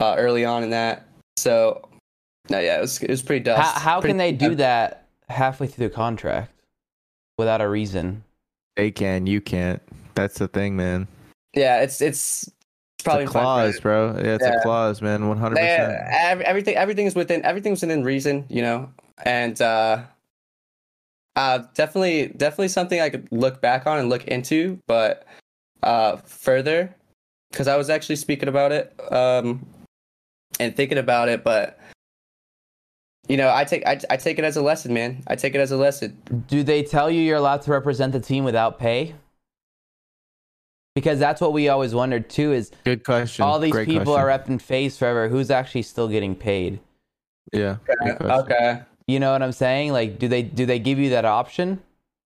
uh, 0.00 0.14
early 0.18 0.44
on 0.44 0.62
in 0.62 0.70
that. 0.70 1.06
So 1.36 1.88
no, 2.48 2.58
yeah, 2.58 2.78
it 2.78 2.80
was 2.80 3.02
it 3.02 3.10
was 3.10 3.22
pretty 3.22 3.44
dust. 3.44 3.74
How, 3.74 3.80
how 3.80 4.00
Pretty- 4.00 4.12
can 4.12 4.16
they 4.18 4.32
do 4.32 4.54
that 4.56 5.06
halfway 5.28 5.66
through 5.66 5.88
the 5.88 5.94
contract 5.94 6.52
without 7.38 7.60
a 7.60 7.68
reason? 7.68 8.24
they 8.76 8.90
can. 8.90 9.26
You 9.26 9.40
can't. 9.40 9.82
That's 10.14 10.38
the 10.38 10.48
thing, 10.48 10.76
man. 10.76 11.06
Yeah, 11.54 11.80
it's 11.82 12.00
it's. 12.00 12.50
It's 13.00 13.04
probably 13.04 13.24
it's 13.24 13.30
a 13.34 13.38
clause, 13.38 13.80
bro. 13.80 14.14
Yeah, 14.18 14.34
it's 14.34 14.44
Yeah. 14.44 14.56
a 14.58 14.60
clause, 14.60 15.00
man. 15.00 15.26
One 15.26 15.38
hundred 15.38 15.56
percent. 15.56 15.98
ev- 16.10 16.40
everything 16.42 16.76
everything 16.76 17.06
is 17.06 17.14
within 17.14 17.42
everything's 17.44 17.80
within 17.80 18.04
reason, 18.04 18.44
you 18.50 18.60
know, 18.60 18.90
and 19.24 19.60
uh, 19.60 20.02
uh, 21.34 21.60
definitely 21.74 22.28
definitely 22.36 22.68
something 22.68 23.00
I 23.00 23.08
could 23.08 23.26
look 23.30 23.62
back 23.62 23.86
on 23.86 23.98
and 23.98 24.08
look 24.10 24.24
into, 24.28 24.78
but 24.86 25.26
uh, 25.82 26.16
further, 26.16 26.94
because 27.50 27.68
I 27.68 27.76
was 27.76 27.88
actually 27.88 28.16
speaking 28.16 28.48
about 28.50 28.70
it 28.72 28.92
um, 29.10 29.64
and 30.58 30.76
thinking 30.76 30.98
about 30.98 31.30
it, 31.30 31.42
but 31.42 31.78
you 33.28 33.36
know, 33.38 33.50
I 33.50 33.64
take 33.64 33.86
I, 33.86 33.98
I 34.10 34.16
take 34.18 34.38
it 34.38 34.44
as 34.44 34.58
a 34.58 34.62
lesson, 34.62 34.92
man. 34.92 35.22
I 35.26 35.36
take 35.36 35.54
it 35.54 35.58
as 35.60 35.70
a 35.70 35.76
lesson. 35.78 36.20
Do 36.48 36.62
they 36.62 36.82
tell 36.82 37.10
you 37.10 37.22
you're 37.22 37.38
allowed 37.38 37.62
to 37.62 37.70
represent 37.70 38.12
the 38.12 38.20
team 38.20 38.44
without 38.44 38.78
pay? 38.78 39.14
Because 40.94 41.18
that's 41.18 41.40
what 41.40 41.52
we 41.52 41.68
always 41.68 41.94
wondered 41.94 42.28
too. 42.28 42.52
Is 42.52 42.72
Good 42.84 43.04
question. 43.04 43.44
all 43.44 43.58
these 43.60 43.72
Great 43.72 43.86
people 43.88 44.14
question. 44.14 44.20
are 44.20 44.30
in 44.48 44.58
FaZe 44.58 44.98
forever? 44.98 45.28
Who's 45.28 45.50
actually 45.50 45.82
still 45.82 46.08
getting 46.08 46.34
paid? 46.34 46.80
Yeah. 47.52 47.76
Okay. 48.20 48.82
You 49.06 49.20
know 49.20 49.32
what 49.32 49.42
I'm 49.42 49.52
saying? 49.52 49.92
Like, 49.92 50.18
do 50.18 50.28
they 50.28 50.42
do 50.42 50.66
they 50.66 50.78
give 50.78 50.98
you 50.98 51.10
that 51.10 51.24
option 51.24 51.80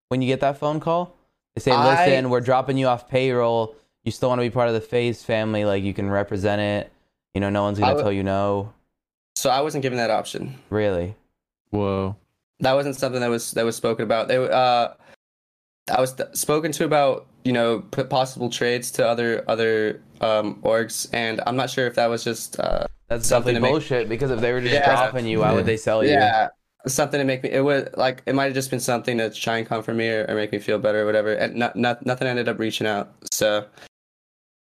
when 0.09 0.23
you 0.23 0.29
get 0.29 0.41
that 0.41 0.59
phone 0.59 0.81
call? 0.81 1.15
They 1.55 1.61
say, 1.61 1.71
I- 1.73 2.07
"Listen, 2.07 2.31
we're 2.31 2.41
dropping 2.41 2.79
you 2.79 2.87
off 2.87 3.09
payroll. 3.09 3.75
You 4.05 4.13
still 4.13 4.29
want 4.29 4.41
to 4.41 4.43
be 4.45 4.51
part 4.51 4.69
of 4.69 4.75
the 4.75 4.81
FaZe 4.81 5.23
family? 5.23 5.65
Like, 5.65 5.83
you 5.83 5.95
can 5.95 6.11
represent 6.11 6.61
it. 6.61 6.93
You 7.35 7.41
know, 7.41 7.49
no 7.51 7.63
one's 7.63 7.79
gonna 7.79 7.95
would- 7.95 8.03
tell 8.03 8.13
you 8.13 8.23
no. 8.23 8.73
So 9.37 9.51
I 9.51 9.61
wasn't 9.61 9.83
given 9.83 9.99
that 9.99 10.11
option. 10.11 10.59
Really? 10.71 11.15
Whoa. 11.71 12.17
that 12.61 12.73
wasn't 12.75 12.97
something 12.97 13.21
that 13.21 13.29
was 13.31 13.51
that 13.53 13.65
was 13.65 13.77
spoken 13.77 14.05
about. 14.05 14.29
They 14.29 14.37
uh, 14.37 14.89
I 15.91 16.01
was 16.01 16.15
th- 16.15 16.31
spoken 16.35 16.73
to 16.73 16.85
about 16.85 17.27
you 17.45 17.53
know 17.53 17.81
p- 17.81 18.05
possible 18.05 18.49
trades 18.51 18.91
to 18.93 19.07
other 19.07 19.45
other 19.49 20.01
um, 20.21 20.61
orgs, 20.63 21.09
and 21.13 21.41
I'm 21.47 21.57
not 21.57 21.71
sure 21.71 21.87
if 21.87 21.95
that 21.97 22.07
was 22.07 22.25
just 22.25 22.59
uh, 22.59 22.87
That's 23.09 23.27
Something 23.29 23.55
to 23.55 23.61
make- 23.61 23.71
bullshit. 23.71 24.09
Because 24.09 24.31
if 24.31 24.41
they 24.41 24.53
were 24.53 24.61
just 24.61 24.73
Yeah. 24.73 24.87
dropping 24.87 25.27
you, 25.27 25.41
why 25.41 25.51
Yeah. 25.51 25.55
would 25.57 25.67
they 25.67 25.77
sell 25.77 26.03
you? 26.05 26.11
yeah 26.11 26.49
something 26.87 27.19
to 27.19 27.25
make 27.25 27.43
me. 27.43 27.51
It 27.51 27.65
would 27.65 27.97
like 27.97 28.23
it 28.27 28.35
might 28.35 28.45
have 28.45 28.53
just 28.55 28.71
been 28.71 28.79
something 28.81 29.17
to 29.17 29.31
try 29.31 29.57
and 29.57 29.67
comfort 29.67 29.95
me 29.95 30.07
or, 30.11 30.27
or 30.29 30.35
make 30.35 30.53
me 30.53 30.59
feel 30.59 30.79
better 30.79 31.01
or 31.03 31.07
whatever. 31.07 31.33
And 31.33 31.55
not, 31.57 31.77
not 31.77 32.05
nothing 32.05 32.29
ended 32.29 32.47
up 32.47 32.59
reaching 32.59 32.87
out. 32.87 33.11
So 33.31 33.65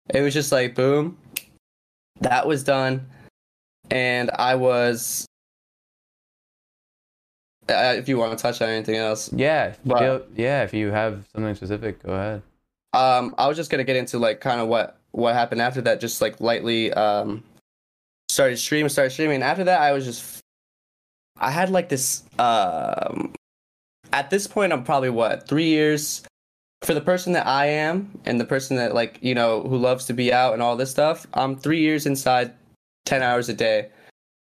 it 0.10 0.22
was 0.22 0.34
just 0.34 0.52
like 0.52 0.74
boom, 0.74 1.18
that 2.22 2.48
was 2.48 2.64
done, 2.64 3.08
and 3.92 4.32
I 4.32 4.56
was. 4.56 5.26
Uh, 7.70 7.96
if 7.98 8.08
you 8.08 8.18
want 8.18 8.38
to 8.38 8.42
touch 8.42 8.62
on 8.62 8.70
anything 8.70 8.96
else, 8.96 9.32
Yeah, 9.34 9.74
But- 9.86 10.00
feel- 10.00 10.26
yeah. 10.36 10.64
If 10.64 10.74
you 10.74 10.90
have 10.92 11.26
something 11.34 11.54
specific, 11.56 12.02
go 12.04 12.14
ahead. 12.14 12.42
Um, 12.94 13.36
I 13.38 13.48
was 13.48 13.58
just 13.58 13.70
gonna 13.70 13.84
get 13.84 13.96
into 13.98 14.18
like 14.18 14.40
kind 14.40 14.62
of 14.62 14.68
what 14.68 14.98
what 15.12 15.34
happened 15.36 15.62
after 15.62 15.82
that. 15.82 16.00
Just 16.00 16.22
like 16.22 16.40
lightly, 16.40 16.94
um, 16.94 17.44
started 18.30 18.58
streaming, 18.58 18.90
started 18.90 19.12
streaming. 19.12 19.42
After 19.44 19.64
that, 19.66 19.82
I 19.82 19.92
was 19.92 20.06
just, 20.06 20.40
I 21.38 21.52
had 21.52 21.70
like 21.70 21.90
this. 21.90 22.24
Um, 22.40 23.34
at 24.14 24.30
this 24.30 24.48
point, 24.48 24.72
I'm 24.72 24.84
probably 24.84 25.10
what 25.10 25.48
three 25.48 25.68
years 25.68 26.24
for 26.84 26.94
the 26.94 27.02
person 27.02 27.34
that 27.34 27.46
I 27.48 27.66
am 27.68 28.18
and 28.26 28.40
the 28.40 28.46
person 28.46 28.78
that 28.78 28.94
like 28.96 29.20
you 29.22 29.36
know 29.36 29.62
who 29.64 29.78
loves 29.78 30.06
to 30.06 30.14
be 30.14 30.32
out 30.32 30.54
and 30.54 30.62
all 30.62 30.78
this 30.78 30.90
stuff. 30.92 31.28
I'm 31.34 31.58
three 31.58 31.82
years 31.82 32.06
inside, 32.06 32.54
ten 33.06 33.22
hours 33.22 33.50
a 33.50 33.54
day, 33.54 33.90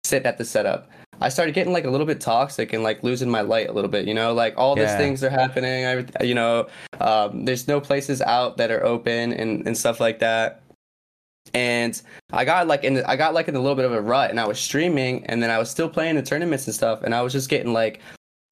sitting 0.04 0.28
at 0.28 0.38
the 0.38 0.46
setup. 0.46 0.90
I 1.22 1.30
started 1.30 1.56
getting 1.56 1.74
like 1.74 1.86
a 1.86 1.90
little 1.90 2.06
bit 2.06 2.20
toxic 2.22 2.74
and 2.74 2.84
like 2.84 3.04
losing 3.04 3.30
my 3.30 3.42
light 3.42 3.70
a 3.70 3.72
little 3.74 3.90
bit. 3.90 4.06
You 4.08 4.14
know, 4.14 4.34
like 4.34 4.54
all 4.58 4.76
these 4.76 4.84
Yeah. 4.86 4.98
things 4.98 5.24
are 5.24 5.30
happening. 5.30 5.86
I, 5.86 6.24
you 6.24 6.36
know, 6.36 6.68
um, 7.00 7.46
there's 7.46 7.68
no 7.68 7.80
places 7.80 8.22
out 8.22 8.58
that 8.58 8.72
are 8.72 8.84
open 8.86 9.34
and 9.34 9.66
and 9.66 9.78
stuff 9.78 10.00
like 10.00 10.20
that. 10.20 10.62
And 11.54 12.02
I 12.34 12.44
got 12.44 12.68
like 12.68 12.84
in 12.84 13.04
I 13.06 13.16
got 13.16 13.34
like 13.34 13.48
in 13.48 13.56
a 13.56 13.60
little 13.60 13.76
bit 13.76 13.86
of 13.86 13.94
a 13.94 14.02
rut, 14.02 14.30
and 14.32 14.40
I 14.40 14.48
was 14.48 14.60
streaming, 14.60 15.26
and 15.28 15.42
then 15.42 15.50
I 15.50 15.58
was 15.58 15.70
still 15.70 15.88
playing 15.88 16.16
the 16.16 16.24
tournaments 16.24 16.66
and 16.66 16.74
stuff, 16.76 17.04
and 17.04 17.14
I 17.14 17.22
was 17.22 17.32
just 17.34 17.50
getting 17.50 17.72
like 17.72 18.02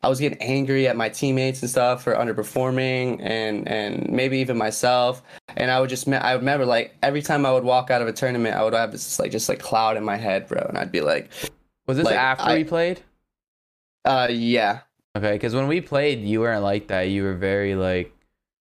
I 0.03 0.09
was 0.09 0.19
getting 0.19 0.37
angry 0.41 0.87
at 0.87 0.95
my 0.97 1.09
teammates 1.09 1.61
and 1.61 1.71
stuff 1.71 2.03
for 2.03 2.13
underperforming 2.13 3.19
and 3.21 3.67
and 3.67 4.09
maybe 4.09 4.37
even 4.37 4.57
myself. 4.57 5.23
And 5.57 5.71
I 5.71 5.79
would 5.79 5.89
just 5.89 6.07
I 6.07 6.33
remember 6.33 6.65
like 6.65 6.95
every 7.01 7.21
time 7.21 7.45
I 7.45 7.51
would 7.51 7.63
walk 7.63 7.89
out 7.89 8.01
of 8.01 8.07
a 8.07 8.13
tournament, 8.13 8.55
I 8.55 8.63
would 8.63 8.73
have 8.73 8.91
this 8.91 9.17
like 9.19 9.31
just 9.31 9.49
like 9.49 9.59
cloud 9.59 9.97
in 9.97 10.03
my 10.03 10.15
head, 10.17 10.47
bro, 10.47 10.63
and 10.69 10.77
I'd 10.77 10.91
be 10.91 11.01
like, 11.01 11.31
Was 11.87 11.97
this 11.97 12.05
Like, 12.05 12.15
after 12.15 12.43
I- 12.45 12.55
we 12.55 12.63
played? 12.63 13.01
uh, 14.05 14.27
yeah, 14.29 14.79
Okay, 15.15 15.33
because 15.33 15.53
when 15.53 15.67
we 15.67 15.79
played, 15.79 16.21
you 16.21 16.39
weren't 16.39 16.63
like 16.63 16.87
that. 16.87 17.03
You 17.03 17.21
were 17.23 17.35
very 17.35 17.75
like, 17.75 18.11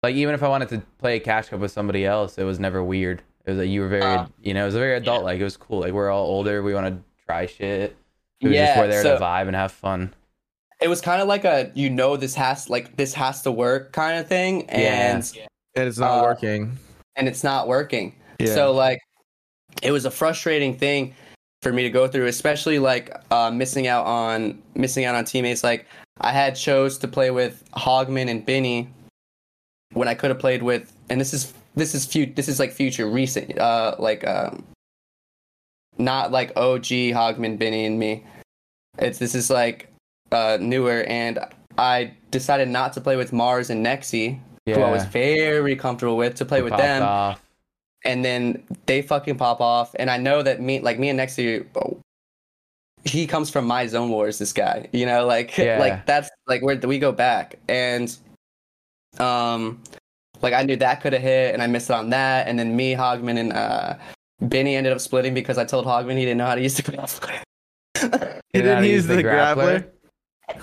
like 0.03 0.16
even 0.16 0.34
if 0.34 0.41
I 0.41 0.47
wanted 0.47 0.70
to 0.70 0.80
play 0.97 1.18
a 1.18 1.20
cash 1.20 1.49
cup 1.49 1.60
with 1.60 1.72
somebody 1.72 2.05
else, 2.05 2.38
it 2.38 2.45
was 2.45 2.60
never 2.62 2.82
weird. 2.82 3.22
It 3.45 3.51
was 3.51 3.60
like 3.60 3.68
you 3.70 3.82
were 3.82 3.89
very, 3.89 4.03
Uh, 4.03 4.28
you 4.41 4.53
know, 4.53 4.62
it 4.64 4.68
was 4.68 4.76
very 4.76 4.95
adult. 4.95 5.26
Like 5.26 5.41
it 5.41 5.43
was 5.43 5.57
cool. 5.57 5.82
Like 5.82 5.91
we're 5.91 6.10
all 6.10 6.26
older. 6.26 6.64
We 6.64 6.74
want 6.74 6.88
to 6.88 7.03
try 7.26 7.45
shit. 7.45 7.97
We 8.41 8.53
Yeah, 8.55 8.68
just 8.68 8.80
were 8.80 8.88
there 8.88 9.03
so- 9.03 9.18
to 9.18 9.22
vibe 9.24 9.47
and 9.47 9.55
have 9.55 9.72
fun. 9.74 10.14
it 10.82 10.88
was 10.88 11.01
kind 11.01 11.22
of 11.22 11.28
like 11.28 11.43
a 11.43 11.72
you 11.76 11.89
know 11.89 12.16
this 12.16 12.36
has 12.36 12.70
like 12.70 12.95
this 12.95 13.14
has 13.16 13.41
to 13.41 13.51
work 13.51 13.91
kind 13.91 14.18
of 14.18 14.28
thing, 14.30 14.70
and 14.70 15.30
And 15.76 15.88
it's 15.89 15.97
not 15.99 16.20
Uh, 16.20 16.24
working. 16.24 16.78
and 17.18 17.28
it's 17.28 17.43
not 17.43 17.68
working. 17.68 18.16
Yeah. 18.39 18.53
So 18.55 18.72
like, 18.72 19.01
it 19.84 19.91
was 19.91 20.05
a 20.05 20.12
frustrating 20.12 20.78
thing 20.78 21.16
for 21.62 21.74
me 21.74 21.84
to 21.84 21.89
go 21.89 22.07
through, 22.07 22.28
especially 22.28 22.80
like 22.80 23.12
uh, 23.32 23.51
missing 23.51 23.88
out 23.88 24.05
on 24.05 24.62
missing 24.76 25.05
out 25.05 25.16
on 25.16 25.26
teammates. 25.26 25.64
Like 25.64 25.86
I 26.22 26.32
had 26.32 26.55
chose 26.55 26.97
to 26.99 27.07
play 27.07 27.32
with 27.32 27.64
Hogman 27.74 28.30
and 28.30 28.45
Benny 28.45 28.89
when 29.93 30.07
I 30.07 30.14
could 30.14 30.30
have 30.30 30.39
played 30.39 30.64
with, 30.64 30.93
and 31.10 31.20
this 31.20 31.34
is 31.34 31.53
this 31.76 31.93
is 31.95 32.05
few 32.05 32.26
this 32.26 32.47
is 32.47 32.60
like 32.60 32.72
future 32.72 33.07
recent, 33.10 33.57
uh, 33.60 33.95
like 33.99 34.26
um, 34.28 34.64
not 35.97 36.32
like 36.32 36.51
OG 36.55 36.84
Hogman, 37.16 37.57
Benny, 37.57 37.86
and 37.86 37.99
me. 37.99 38.24
It's 38.97 39.20
this 39.20 39.36
is 39.36 39.49
like 39.49 39.91
uh, 40.32 40.57
newer, 40.62 41.03
and 41.07 41.39
I 41.78 42.14
decided 42.32 42.70
not 42.70 42.93
to 42.93 43.01
play 43.01 43.16
with 43.16 43.34
Mars 43.34 43.70
and 43.70 43.86
Nexi, 43.86 44.39
Yeah. 44.66 44.76
who 44.76 44.82
I 44.82 44.91
was 44.91 45.05
very 45.05 45.76
comfortable 45.76 46.18
with, 46.18 46.36
to 46.36 46.45
play 46.45 46.62
with 46.62 46.76
them 46.76 47.03
off. 47.03 47.41
And 48.06 48.24
then 48.24 48.64
they 48.86 49.02
fucking 49.02 49.38
pop 49.38 49.62
off. 49.62 49.95
And 50.00 50.10
I 50.10 50.18
know 50.18 50.41
that 50.41 50.62
me, 50.62 50.80
like 50.80 51.00
me 51.00 51.10
and 51.10 51.18
next 51.18 51.36
to 51.36 51.41
you, 51.43 52.02
he 53.06 53.28
comes 53.28 53.50
from 53.50 53.66
my 53.66 53.88
zone 53.88 54.10
wars. 54.10 54.38
This 54.38 54.54
guy, 54.54 54.88
you 54.91 55.06
know, 55.06 55.26
like 55.26 55.58
Yeah. 55.58 55.80
like 55.80 56.06
that's 56.06 56.30
like 56.47 56.62
where 56.62 56.78
we 56.78 57.00
go 57.00 57.12
back, 57.12 57.56
and 57.68 58.16
um, 59.20 59.82
like 60.41 60.54
I 60.54 60.64
knew 60.64 60.76
that 60.78 61.02
could 61.02 61.14
have 61.14 61.22
hit, 61.22 61.54
and 61.54 61.62
I 61.62 61.68
missed 61.68 61.89
it 61.89 61.93
on 61.93 62.10
that, 62.12 62.47
and 62.47 62.58
then 62.58 62.76
me, 62.76 62.93
Hogman, 62.93 63.38
and 63.38 63.54
uh, 63.54 63.95
Benny 64.41 64.76
ended 64.76 64.93
up 64.93 65.00
splitting 65.00 65.34
because 65.34 65.58
I 65.58 65.66
told 65.66 65.86
Hogman 65.86 66.18
he 66.18 66.26
didn't 66.26 66.38
know 66.38 66.47
how 66.47 66.56
to 66.56 66.62
use 66.62 66.76
the 66.76 66.84
grappler. 66.84 67.41
He 68.52 68.60
You 68.60 68.66
know 68.66 68.76
how 68.76 68.82
didn't 68.82 68.89
to 68.89 68.89
use 68.89 69.06
the 69.06 69.24
grappler. 69.24 69.88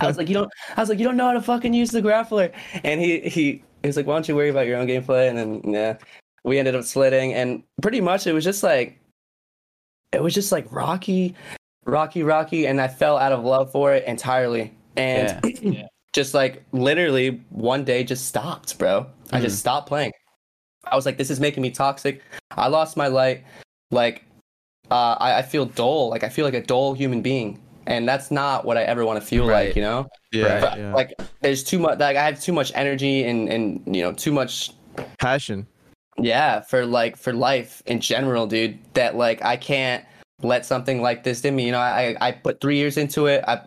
I 0.01 0.07
was 0.09 0.17
like, 0.19 0.29
you 0.29 0.35
don't. 0.35 0.51
I 0.77 0.81
was 0.81 0.89
like, 0.89 0.99
you 0.99 1.05
don't 1.05 1.17
know 1.17 1.27
how 1.27 1.35
to 1.35 1.41
fucking 1.41 1.73
use 1.73 1.93
the 1.93 2.03
grappler. 2.03 2.53
And 2.83 3.01
he 3.01 3.21
he 3.21 3.63
He's 3.87 3.97
like, 3.97 4.07
why 4.07 4.15
don't 4.15 4.29
you 4.29 4.35
worry 4.35 4.49
about 4.51 4.67
your 4.67 4.79
own 4.79 4.87
gameplay? 4.87 5.29
And 5.29 5.39
then 5.39 5.73
yeah, 5.73 5.97
we 6.47 6.59
ended 6.59 6.75
up 6.77 6.85
slitting, 6.85 7.35
and 7.35 7.63
pretty 7.83 8.01
much 8.01 8.27
it 8.27 8.33
was 8.33 8.45
just 8.45 8.63
like, 8.63 8.99
it 10.13 10.23
was 10.23 10.33
just 10.33 10.53
like 10.53 10.71
rocky, 10.73 11.35
rocky, 11.85 12.23
rocky, 12.23 12.67
and 12.67 12.81
I 12.81 12.89
fell 12.89 13.19
out 13.19 13.33
of 13.33 13.45
love 13.45 13.71
for 13.73 13.93
it 13.93 14.05
entirely. 14.05 14.73
And 14.97 15.89
just 16.15 16.33
like 16.33 16.65
literally 16.73 17.43
one 17.51 17.85
day 17.85 18.05
just 18.05 18.27
stopped, 18.27 18.79
bro. 18.79 19.07
I 19.33 19.41
just 19.41 19.59
stopped 19.59 19.89
playing. 19.89 20.13
I 20.85 20.95
was 20.95 21.05
like, 21.05 21.19
this 21.19 21.31
is 21.31 21.41
making 21.41 21.63
me 21.63 21.71
toxic. 21.73 22.23
I 22.53 22.69
lost 22.69 22.97
my 22.97 23.09
light. 23.09 23.45
Like, 23.91 24.25
uh, 24.91 25.17
I, 25.19 25.39
I 25.39 25.43
feel 25.43 25.67
dull. 25.67 26.09
Like 26.11 26.23
I 26.23 26.29
feel 26.29 26.45
like 26.45 26.55
a 26.55 26.63
dull 26.63 26.95
human 26.95 27.23
being. 27.23 27.61
And 27.89 28.09
that's 28.09 28.31
not 28.31 28.65
what 28.65 28.77
I 28.77 28.83
ever 28.83 29.05
want 29.05 29.21
to 29.21 29.27
feel 29.27 29.47
Right. 29.49 29.69
like, 29.69 29.77
you 29.77 29.83
know? 29.83 30.09
Yeah, 30.33 30.65
Right. 30.65 30.79
yeah. 30.79 30.95
Like 30.95 31.15
there's 31.41 31.65
too 31.65 31.79
much 31.81 31.99
like 31.99 32.17
I 32.17 32.25
have 32.25 32.41
too 32.41 32.53
much 32.53 32.71
energy 32.75 33.25
and, 33.25 33.49
and 33.49 33.83
you 33.97 34.03
know, 34.03 34.13
too 34.13 34.33
much 34.33 34.71
passion. 35.19 35.67
Yeah, 36.19 36.61
for 36.61 36.87
like 36.87 37.17
for 37.17 37.33
life 37.33 37.83
in 37.87 38.01
general, 38.01 38.47
dude. 38.47 38.79
That 38.95 39.17
like 39.17 39.45
I 39.45 39.57
can't 39.57 40.05
let 40.43 40.67
something 40.67 41.01
like 41.03 41.25
this 41.25 41.45
in 41.45 41.57
me. 41.57 41.67
You 41.67 41.73
know, 41.73 41.79
I 41.79 42.17
I 42.21 42.33
put 42.33 42.61
three 42.61 42.77
years 42.77 42.97
into 42.97 43.27
it. 43.27 43.45
I 43.47 43.61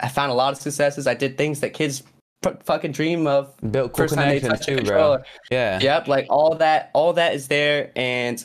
I 0.00 0.08
found 0.08 0.30
a 0.32 0.34
lot 0.34 0.52
of 0.52 0.58
successes. 0.58 1.06
I 1.06 1.14
did 1.14 1.36
things 1.36 1.60
that 1.60 1.74
kids 1.74 2.02
f- 2.44 2.62
fucking 2.64 2.92
dream 2.92 3.26
of. 3.26 3.54
Built 3.70 3.92
cool 3.92 4.04
First 4.04 4.14
time 4.14 4.28
they 4.28 4.40
touch 4.40 4.66
too, 4.66 4.82
bro. 4.82 5.18
Yeah. 5.50 5.78
Yep, 5.80 6.08
like 6.08 6.26
all 6.30 6.54
that, 6.56 6.90
all 6.94 7.12
that 7.12 7.34
is 7.34 7.48
there, 7.48 7.90
and 7.96 8.44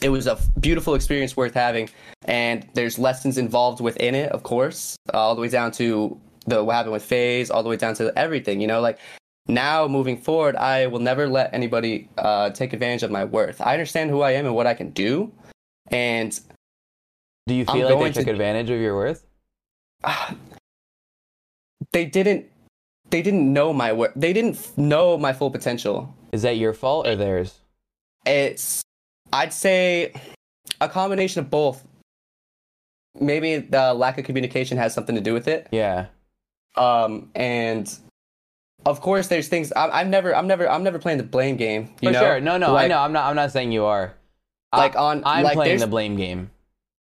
it 0.00 0.10
was 0.10 0.26
a 0.26 0.32
f- 0.32 0.48
beautiful 0.60 0.94
experience 0.94 1.36
worth 1.36 1.54
having. 1.54 1.88
And 2.26 2.68
there's 2.74 2.98
lessons 2.98 3.38
involved 3.38 3.80
within 3.80 4.14
it, 4.14 4.30
of 4.32 4.42
course, 4.42 4.96
all 5.12 5.34
the 5.34 5.40
way 5.40 5.48
down 5.48 5.72
to 5.72 6.18
the 6.46 6.62
what 6.62 6.74
happened 6.74 6.92
with 6.92 7.04
FaZe, 7.04 7.50
all 7.50 7.62
the 7.62 7.68
way 7.68 7.76
down 7.76 7.94
to 7.94 8.16
everything. 8.16 8.60
You 8.60 8.66
know, 8.66 8.80
like 8.80 8.98
now 9.46 9.86
moving 9.88 10.16
forward, 10.16 10.56
I 10.56 10.86
will 10.86 11.00
never 11.00 11.28
let 11.28 11.52
anybody 11.52 12.08
uh, 12.18 12.50
take 12.50 12.72
advantage 12.72 13.02
of 13.02 13.10
my 13.10 13.24
worth. 13.24 13.60
I 13.60 13.72
understand 13.74 14.10
who 14.10 14.22
I 14.22 14.32
am 14.32 14.46
and 14.46 14.54
what 14.54 14.66
I 14.66 14.74
can 14.74 14.90
do, 14.90 15.32
and 15.88 16.38
Do 17.46 17.54
you 17.54 17.64
I'm 17.68 17.74
feel 17.76 17.88
like 17.98 18.14
they 18.14 18.20
took 18.20 18.24
to- 18.26 18.32
advantage 18.32 18.70
of 18.70 18.80
your 18.80 18.94
worth? 18.96 19.24
uh, 20.02 20.34
they 21.92 22.04
didn't. 22.06 22.46
They 23.10 23.22
didn't 23.22 23.52
know 23.52 23.72
my 23.72 23.92
worth. 23.92 24.12
They 24.16 24.32
didn't 24.32 24.76
know 24.78 25.16
my 25.18 25.32
full 25.32 25.50
potential. 25.50 26.12
Is 26.32 26.42
that 26.42 26.56
your 26.56 26.72
fault 26.72 27.06
or 27.06 27.14
theirs? 27.14 27.60
It's, 28.26 28.82
I'd 29.32 29.52
say, 29.52 30.12
a 30.80 30.88
combination 30.88 31.40
of 31.40 31.50
both. 31.50 31.84
Maybe 33.20 33.58
the 33.58 33.94
lack 33.94 34.18
of 34.18 34.24
communication 34.24 34.78
has 34.78 34.94
something 34.94 35.14
to 35.14 35.20
do 35.20 35.32
with 35.34 35.46
it. 35.46 35.68
Yeah. 35.70 36.06
Um, 36.76 37.30
and 37.36 37.94
of 38.86 39.00
course, 39.00 39.28
there's 39.28 39.48
things 39.48 39.72
I, 39.72 39.88
I'm 40.00 40.10
never, 40.10 40.34
I'm 40.34 40.46
never, 40.46 40.68
I'm 40.68 40.82
never 40.82 40.98
playing 40.98 41.18
the 41.18 41.24
blame 41.24 41.56
game. 41.56 41.90
You 42.00 42.08
For 42.08 42.12
know? 42.12 42.20
sure. 42.20 42.40
No, 42.40 42.56
no, 42.58 42.76
I 42.76 42.86
know. 42.88 42.98
I'm 42.98 43.12
not. 43.12 43.26
I'm 43.28 43.36
not 43.36 43.52
saying 43.52 43.72
you 43.72 43.84
are. 43.84 44.14
I- 44.72 44.78
Like 44.78 44.96
on, 44.96 45.22
I'm 45.24 45.44
like 45.44 45.54
playing 45.54 45.78
the 45.78 45.86
blame 45.86 46.16
game. 46.16 46.50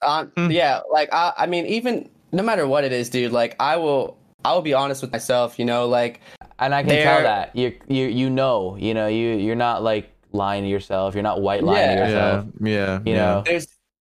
Um, 0.03 0.31
Hmm. 0.35 0.49
yeah, 0.49 0.81
like 0.91 1.09
I, 1.13 1.33
I 1.37 1.45
mean, 1.45 1.65
even 1.67 2.09
no 2.31 2.41
matter 2.43 2.67
what 2.67 2.83
it 2.83 2.91
is, 2.91 3.09
dude. 3.09 3.31
Like 3.31 3.55
I 3.59 3.75
will, 3.77 4.17
I 4.43 4.53
will 4.53 4.63
be 4.63 4.73
honest 4.73 5.01
with 5.03 5.11
myself. 5.11 5.59
You 5.59 5.65
know, 5.65 5.87
like 5.87 6.21
and 6.57 6.73
I 6.73 6.81
can 6.81 6.91
tell 7.03 7.21
that 7.21 7.55
you 7.55 7.77
you 7.87 8.07
you 8.07 8.29
know 8.29 8.75
you 8.77 8.93
know 8.95 9.07
you 9.07 9.35
you're 9.35 9.55
not 9.55 9.83
like 9.83 10.09
lying 10.31 10.63
to 10.63 10.69
yourself. 10.69 11.13
You're 11.13 11.23
not 11.23 11.41
white 11.41 11.63
lying 11.63 11.89
to 11.97 12.01
Yeah. 12.03 12.07
yourself. 12.07 12.45
Yeah, 12.61 12.69
yeah. 12.71 12.99
You 13.05 13.11
yeah. 13.13 13.17
know. 13.17 13.43
there's, 13.45 13.67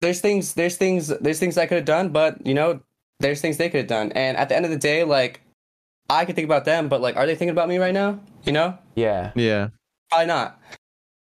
there's 0.02 0.22
things, 0.22 0.54
there's 0.54 0.78
things, 0.78 1.08
there's 1.08 1.40
things 1.40 1.58
I 1.58 1.66
could 1.66 1.76
have 1.78 1.86
done, 1.86 2.10
but 2.10 2.46
you 2.48 2.54
know, 2.54 2.80
there's 3.20 3.42
things 3.42 3.58
they 3.58 3.70
could 3.70 3.80
have 3.82 3.88
done. 3.88 4.12
And 4.14 4.38
at 4.38 4.50
the 4.50 4.56
end 4.56 4.66
of 4.66 4.72
the 4.72 4.78
day, 4.78 5.04
like 5.04 5.42
I 6.10 6.26
could 6.26 6.36
think 6.36 6.46
about 6.46 6.66
them, 6.66 6.88
but 6.88 7.02
like, 7.02 7.16
are 7.16 7.26
they 7.26 7.36
thinking 7.36 7.52
about 7.52 7.70
me 7.70 7.78
right 7.78 7.94
now? 7.94 8.20
You 8.44 8.52
know, 8.52 8.78
Yeah. 8.96 9.32
Yeah. 9.36 9.70
probably 10.10 10.28
not. 10.28 10.62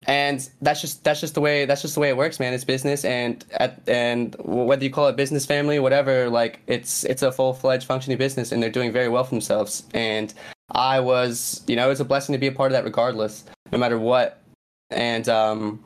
And 0.07 0.49
that's 0.63 0.81
just 0.81 1.05
that's 1.05 1.21
just 1.21 1.35
the 1.35 1.43
way 1.43 1.67
that's 1.67 1.83
just 1.83 1.95
the 1.95 2.01
way 2.01 2.09
it 2.09 2.17
works, 2.17 2.41
man. 2.41 2.55
It's 2.55 2.65
business, 2.65 3.05
and 3.05 3.45
at 3.53 3.87
and 3.87 4.35
whether 4.39 4.83
you 4.83 4.91
call 4.91 5.09
it 5.09 5.17
business, 5.17 5.45
family, 5.45 5.79
whatever, 5.79 6.31
like 6.31 6.61
it's 6.67 7.05
it's 7.05 7.21
a 7.21 7.31
full 7.31 7.53
fledged 7.53 7.85
functioning 7.87 8.17
business, 8.17 8.51
and 8.51 8.63
they're 8.63 8.71
doing 8.71 8.93
very 8.93 9.11
well 9.11 9.25
for 9.25 9.31
themselves. 9.31 9.85
And 9.93 10.33
I 10.73 11.01
was, 11.01 11.63
you 11.67 11.77
know, 11.77 11.91
it's 11.91 12.01
a 12.01 12.05
blessing 12.07 12.33
to 12.33 12.39
be 12.39 12.47
a 12.47 12.53
part 12.53 12.73
of 12.73 12.73
that, 12.73 12.85
regardless, 12.85 13.45
no 13.73 13.79
matter 13.79 13.99
what. 13.99 14.41
And 14.89 15.29
um, 15.29 15.85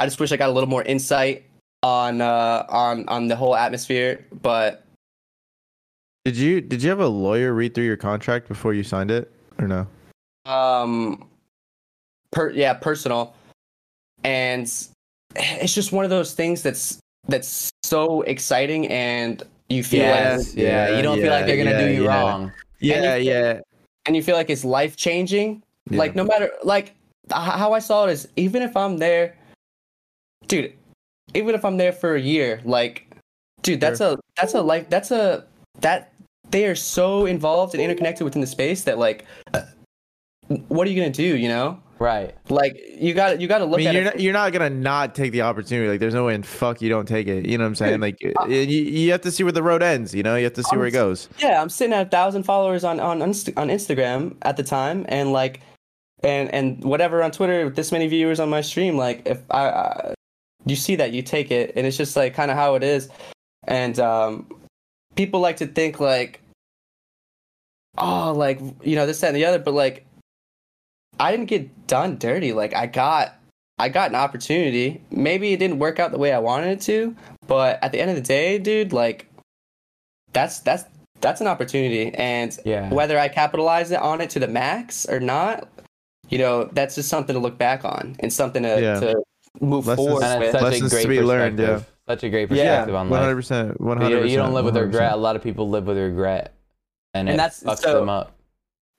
I 0.00 0.06
just 0.06 0.18
wish 0.18 0.32
I 0.32 0.36
got 0.36 0.48
a 0.48 0.52
little 0.52 0.68
more 0.68 0.82
insight 0.82 1.44
on 1.84 2.20
uh 2.20 2.66
on 2.68 3.08
on 3.08 3.28
the 3.28 3.36
whole 3.36 3.54
atmosphere, 3.54 4.26
but 4.42 4.84
Did 6.28 6.36
you 6.36 6.60
did 6.60 6.82
you 6.82 6.90
have 6.90 7.00
a 7.00 7.08
lawyer 7.08 7.54
read 7.54 7.72
through 7.74 7.86
your 7.86 7.96
contract 7.96 8.48
before 8.48 8.74
you 8.74 8.82
signed 8.82 9.10
it 9.10 9.32
or 9.58 9.66
no? 9.66 9.86
um 10.44 11.26
per 12.32 12.50
yeah 12.50 12.74
personal 12.74 13.34
and 14.24 14.64
it's 15.36 15.72
just 15.74 15.90
one 15.90 16.04
of 16.04 16.10
those 16.10 16.34
things 16.34 16.62
that's 16.62 16.98
that's 17.28 17.70
so 17.82 18.20
exciting 18.22 18.88
and 18.88 19.42
you 19.70 19.82
feel 19.82 20.00
Yes. 20.00 20.48
like 20.48 20.58
Yeah. 20.64 20.96
You 20.98 21.02
don't 21.02 21.18
feel 21.18 21.30
like 21.30 21.46
they're 21.46 21.56
gonna 21.56 21.70
yeah, 21.70 21.86
do 21.86 21.92
you 21.94 22.04
yeah. 22.04 22.20
wrong. 22.20 22.52
Yeah, 22.80 23.14
you- 23.16 23.30
yeah. 23.30 23.60
and 24.04 24.14
you 24.14 24.22
feel 24.22 24.36
like 24.36 24.50
it's 24.50 24.66
life 24.66 24.96
changing 24.96 25.62
Yeah. 25.90 25.96
like 25.96 26.14
no 26.14 26.24
matter 26.24 26.50
like 26.62 26.94
how 27.32 27.72
i 27.72 27.78
saw 27.78 28.04
it 28.04 28.10
is 28.12 28.28
even 28.36 28.60
if 28.60 28.76
i'm 28.76 28.98
there 28.98 29.34
dude 30.46 30.74
even 31.32 31.54
if 31.54 31.64
i'm 31.64 31.78
there 31.78 31.92
for 31.92 32.16
a 32.16 32.20
year 32.20 32.60
like 32.66 33.06
dude 33.62 33.80
that's 33.80 34.02
a 34.02 34.18
that's 34.36 34.52
a 34.52 34.60
life 34.60 34.90
that's 34.90 35.10
a 35.10 35.46
that 35.80 36.12
they 36.50 36.66
are 36.66 36.74
so 36.74 37.26
involved 37.26 37.74
and 37.74 37.82
interconnected 37.82 38.24
within 38.24 38.40
the 38.40 38.46
space 38.46 38.84
that 38.84 38.98
like 38.98 39.24
what 40.68 40.86
are 40.86 40.90
you 40.90 40.96
gonna 41.00 41.12
do? 41.12 41.36
You 41.36 41.48
know, 41.48 41.82
Right. 41.98 42.34
like 42.48 42.80
you 42.98 43.12
got 43.12 43.40
you 43.40 43.48
got 43.48 43.58
to 43.58 43.64
I 43.64 43.66
look 43.66 43.78
mean, 43.78 43.88
at 43.88 43.94
you're 43.94 44.02
it. 44.02 44.06
not 44.06 44.20
you're 44.20 44.32
not 44.32 44.52
gonna 44.52 44.70
not 44.70 45.14
take 45.14 45.32
the 45.32 45.42
opportunity. 45.42 45.88
Like, 45.90 46.00
there's 46.00 46.14
no 46.14 46.24
way 46.26 46.34
in 46.34 46.42
fuck 46.42 46.80
you 46.80 46.88
don't 46.88 47.06
take 47.06 47.26
it. 47.26 47.44
You 47.46 47.58
know 47.58 47.64
what 47.64 47.68
I'm 47.68 47.74
saying? 47.74 48.00
Like, 48.00 48.16
uh, 48.40 48.46
you, 48.46 48.60
you 48.62 49.10
have 49.12 49.20
to 49.22 49.30
see 49.30 49.42
where 49.42 49.52
the 49.52 49.62
road 49.62 49.82
ends. 49.82 50.14
You 50.14 50.22
know, 50.22 50.36
you 50.36 50.44
have 50.44 50.54
to 50.54 50.62
see 50.62 50.76
where 50.76 50.86
it 50.86 50.92
goes. 50.92 51.28
yeah, 51.38 51.60
I'm 51.60 51.68
sitting 51.68 51.92
at 51.92 52.06
a 52.06 52.10
thousand 52.10 52.44
followers 52.44 52.82
on 52.84 52.98
on 53.00 53.20
Inst- 53.20 53.50
on 53.58 53.68
Instagram 53.68 54.36
at 54.42 54.56
the 54.56 54.62
time, 54.62 55.04
and 55.08 55.32
like, 55.32 55.60
and 56.22 56.52
and 56.54 56.82
whatever 56.82 57.22
on 57.22 57.30
Twitter, 57.30 57.68
this 57.68 57.92
many 57.92 58.06
viewers 58.06 58.40
on 58.40 58.48
my 58.48 58.60
stream. 58.62 58.96
Like, 58.96 59.22
if 59.26 59.42
I, 59.50 59.68
I 59.68 60.14
you 60.64 60.76
see 60.76 60.96
that, 60.96 61.12
you 61.12 61.20
take 61.22 61.50
it, 61.50 61.72
and 61.76 61.86
it's 61.86 61.96
just 61.98 62.16
like 62.16 62.32
kind 62.32 62.50
of 62.50 62.56
how 62.56 62.74
it 62.76 62.82
is. 62.82 63.10
And 63.66 63.98
um, 63.98 64.46
people 65.18 65.40
like 65.40 65.56
to 65.58 65.66
think 65.66 66.00
like, 66.00 66.40
oh, 67.98 68.32
like 68.32 68.60
you 68.82 68.96
know 68.96 69.04
this 69.06 69.20
that 69.20 69.28
and 69.28 69.36
the 69.36 69.44
other, 69.44 69.58
but 69.58 69.74
like, 69.74 70.06
I 71.20 71.30
didn't 71.30 71.46
get 71.46 71.86
done 71.86 72.16
dirty. 72.16 72.52
Like, 72.54 72.74
I 72.74 72.86
got. 72.86 73.34
I 73.80 73.88
got 73.88 74.10
an 74.10 74.16
opportunity. 74.16 75.00
Maybe 75.12 75.52
it 75.52 75.58
didn't 75.58 75.78
work 75.78 76.00
out 76.00 76.10
the 76.10 76.18
way 76.18 76.32
I 76.32 76.40
wanted 76.40 76.70
it 76.72 76.80
to, 76.86 77.14
but 77.46 77.78
at 77.80 77.92
the 77.92 78.00
end 78.00 78.10
of 78.10 78.16
the 78.16 78.22
day, 78.22 78.58
dude, 78.58 78.92
like 78.92 79.30
that's 80.32 80.58
that's 80.58 80.82
that's 81.20 81.40
an 81.40 81.46
opportunity 81.46 82.12
and 82.14 82.56
Yeah. 82.64 82.92
whether 82.92 83.18
i 83.18 83.28
capitalize 83.28 83.90
it 83.92 84.00
on 84.00 84.20
it 84.20 84.30
to 84.30 84.38
the 84.40 84.46
max 84.46 85.04
or 85.08 85.18
not 85.20 85.68
you 86.28 86.38
know 86.38 86.64
that's 86.72 86.94
just 86.96 87.08
something 87.08 87.34
to 87.34 87.40
look 87.40 87.56
back 87.58 87.84
on 87.84 88.14
and 88.20 88.32
something 88.32 88.62
to, 88.62 88.80
Yeah. 88.80 89.00
to 89.00 89.22
move 89.60 89.86
Lessons- 89.86 90.06
forward 90.08 90.38
with 90.40 90.52
such 90.52 90.60
a 90.60 90.64
Lessons 90.64 90.92
great 90.92 91.02
to 91.02 91.08
be 91.08 91.20
learned, 91.22 91.56
perspective. 91.56 91.92
Such 92.08 92.24
a 92.24 92.30
great 92.30 92.50
Yeah, 92.50 92.64
perspective 92.84 92.94
on 92.94 93.10
One 93.10 93.20
hundred 93.20 93.32
life. 93.34 93.38
percent. 93.38 93.80
One 93.80 93.98
You, 93.98 94.02
hundred 94.04 94.16
percent. 94.16 94.30
you 94.30 94.36
don't 94.38 94.54
live 94.54 94.64
with 94.64 94.76
regret. 94.76 95.12
A 95.12 95.16
lot 95.16 95.36
of 95.36 95.42
people 95.42 95.68
live 95.68 95.86
with 95.86 95.98
regret, 95.98 96.54
and, 97.14 97.28
And 97.28 97.34
it 97.34 97.38
that's- 97.38 97.62
fucks 97.62 97.80
so- 97.82 98.00
them 98.00 98.08
up. 98.08 98.32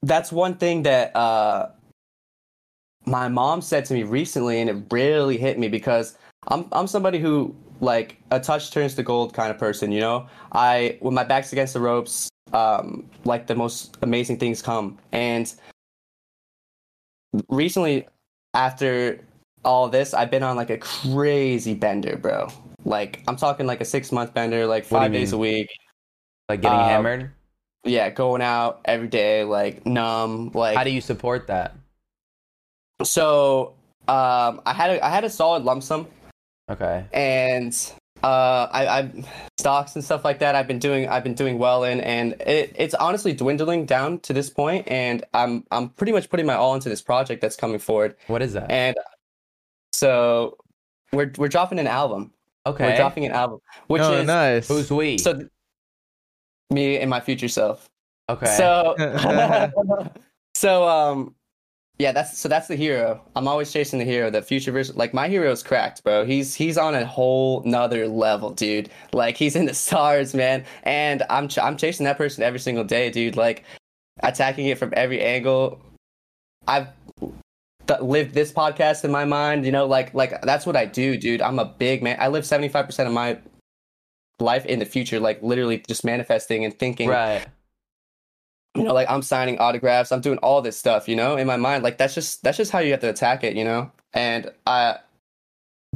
that's 0.03 0.31
one 0.31 0.55
thing 0.55 0.83
that 0.83 1.13
uh 1.15 1.69
my 3.05 3.27
mom 3.27 3.61
said 3.61 3.83
to 3.85 3.93
me 3.93 4.03
recently 4.03 4.61
and 4.61 4.69
it 4.69 4.77
really 4.91 5.37
hit 5.37 5.57
me 5.57 5.67
because 5.67 6.17
I'm 6.47 6.65
I'm 6.71 6.85
somebody 6.87 7.17
who 7.19 7.55
like 7.81 8.17
a 8.31 8.39
touch 8.39 8.71
turns 8.71 8.93
to 8.95 9.03
gold 9.03 9.33
kind 9.33 9.49
of 9.51 9.57
person, 9.57 9.91
you 9.91 9.99
know? 10.01 10.27
I 10.51 10.97
when 10.99 11.13
my 11.13 11.23
back's 11.23 11.51
against 11.51 11.73
the 11.73 11.79
ropes, 11.79 12.29
um 12.53 13.09
like 13.25 13.47
the 13.47 13.55
most 13.55 13.97
amazing 14.03 14.37
things 14.37 14.61
come. 14.61 14.97
And 15.11 15.51
recently 17.49 18.07
after 18.53 19.19
all 19.65 19.89
this, 19.89 20.13
I've 20.13 20.31
been 20.31 20.43
on 20.43 20.55
like 20.55 20.69
a 20.69 20.77
crazy 20.77 21.73
bender, 21.73 22.15
bro. 22.17 22.47
Like 22.85 23.23
I'm 23.27 23.35
talking 23.35 23.65
like 23.67 23.81
a 23.81 23.85
6 23.85 24.11
month 24.11 24.33
bender, 24.33 24.65
like 24.65 24.85
What 24.85 24.99
do 24.99 25.03
you 25.05 25.09
5 25.09 25.13
days 25.13 25.33
a 25.33 25.37
week. 25.37 25.69
Like 26.47 26.61
getting 26.61 26.79
um, 26.79 26.85
hammered. 26.85 27.31
Yeah, 27.85 28.09
going 28.09 28.41
out 28.41 28.81
every 28.85 29.07
day 29.07 29.43
like 29.43 29.85
numb, 29.85 30.51
like 30.53 30.75
How 30.77 30.83
do 30.83 30.89
you 30.91 31.01
support 31.01 31.47
that? 31.47 31.75
So 33.03 33.75
um, 34.07 34.61
I 34.65 34.73
had 34.73 34.89
a, 34.91 35.05
I 35.05 35.09
had 35.09 35.23
a 35.23 35.29
solid 35.29 35.63
lump 35.63 35.83
sum, 35.83 36.07
Okay. 36.69 37.05
and 37.13 37.73
uh, 38.23 38.67
I, 38.71 38.87
I 38.99 39.11
stocks 39.57 39.95
and 39.95 40.03
stuff 40.03 40.25
like 40.25 40.39
that. 40.39 40.55
I've 40.55 40.67
been 40.67 40.79
doing 40.79 41.07
I've 41.07 41.23
been 41.23 41.35
doing 41.35 41.57
well 41.59 41.83
in, 41.85 42.01
and 42.01 42.33
it, 42.41 42.75
it's 42.75 42.93
honestly 42.95 43.31
dwindling 43.33 43.85
down 43.85 44.19
to 44.21 44.33
this 44.33 44.49
point, 44.49 44.87
and 44.89 45.23
I'm 45.33 45.63
I'm 45.71 45.89
pretty 45.89 46.11
much 46.11 46.29
putting 46.29 46.45
my 46.45 46.55
all 46.55 46.75
into 46.75 46.89
this 46.89 47.01
project 47.01 47.41
that's 47.41 47.55
coming 47.55 47.79
forward, 47.79 48.15
What 48.27 48.41
is 48.41 48.53
that? 48.53 48.69
and 48.69 48.97
so 49.93 50.57
we're 51.13 51.31
we're 51.37 51.47
dropping 51.47 51.79
an 51.79 51.87
album. 51.87 52.31
Okay. 52.65 52.85
We're 52.85 52.97
dropping 52.97 53.25
an 53.25 53.31
album, 53.31 53.59
which 53.87 54.01
oh, 54.01 54.13
is 54.13 54.27
nice. 54.27 54.67
Who's 54.67 54.91
we? 54.91 55.17
so 55.17 55.33
th- 55.33 55.47
me 56.69 56.99
and 56.99 57.09
my 57.09 57.19
future 57.19 57.47
self. 57.47 57.89
okay. 58.29 58.45
So, 58.45 58.95
so 60.53 60.87
um, 60.87 61.35
yeah, 61.99 62.13
that's 62.13 62.37
so 62.37 62.47
that's 62.47 62.67
the 62.67 62.77
hero. 62.77 63.21
I'm 63.35 63.47
always 63.47 63.71
chasing 63.73 63.99
the 63.99 64.05
hero. 64.05 64.29
The 64.29 64.41
future 64.41 64.71
version, 64.71 64.95
like 64.95 65.13
my 65.13 65.27
hero's 65.27 65.61
cracked, 65.61 66.01
bro. 66.03 66.25
He's 66.25 66.55
he's 66.55 66.77
on 66.77 66.95
a 66.95 67.05
whole 67.05 67.61
nother 67.65 68.07
level, 68.07 68.51
dude. 68.51 68.89
Like 69.11 69.35
he's 69.35 69.55
in 69.55 69.65
the 69.65 69.73
stars, 69.73 70.33
man. 70.33 70.63
And 70.83 71.23
I'm 71.29 71.49
ch- 71.49 71.59
I'm 71.59 71.75
chasing 71.75 72.05
that 72.05 72.17
person 72.17 72.41
every 72.43 72.59
single 72.59 72.85
day, 72.85 73.09
dude. 73.09 73.35
Like 73.35 73.65
attacking 74.23 74.67
it 74.67 74.77
from 74.77 74.93
every 74.95 75.21
angle. 75.21 75.81
I've 76.67 76.87
th- 77.89 78.01
lived 78.01 78.33
this 78.33 78.53
podcast 78.53 79.03
in 79.03 79.11
my 79.11 79.25
mind, 79.25 79.65
you 79.65 79.71
know, 79.71 79.85
like 79.85 80.13
like 80.13 80.41
that's 80.43 80.65
what 80.65 80.77
I 80.77 80.85
do, 80.85 81.17
dude. 81.17 81.41
I'm 81.41 81.59
a 81.59 81.65
big 81.65 82.01
man. 82.01 82.15
I 82.19 82.29
live 82.29 82.45
75% 82.45 83.07
of 83.07 83.11
my 83.11 83.37
life 84.39 84.65
in 84.65 84.79
the 84.79 84.85
future, 84.85 85.19
like 85.19 85.41
literally 85.41 85.83
just 85.87 86.05
manifesting 86.05 86.63
and 86.63 86.77
thinking 86.77 87.09
right. 87.09 87.45
you 88.75 88.83
know 88.83 88.93
like 88.93 89.09
i'm 89.09 89.23
signing 89.23 89.57
autographs 89.57 90.11
i'm 90.11 90.21
doing 90.21 90.37
all 90.37 90.61
this 90.61 90.77
stuff 90.77 91.09
you 91.09 91.15
know 91.15 91.35
in 91.35 91.47
my 91.47 91.57
mind 91.57 91.83
like 91.83 91.97
that's 91.97 92.13
just 92.13 92.43
that's 92.43 92.55
just 92.55 92.71
how 92.71 92.77
you 92.79 92.91
have 92.91 92.99
to 92.99 93.09
attack 93.09 93.43
it 93.43 93.55
you 93.55 93.63
know 93.63 93.91
and 94.13 94.51
i 94.67 94.95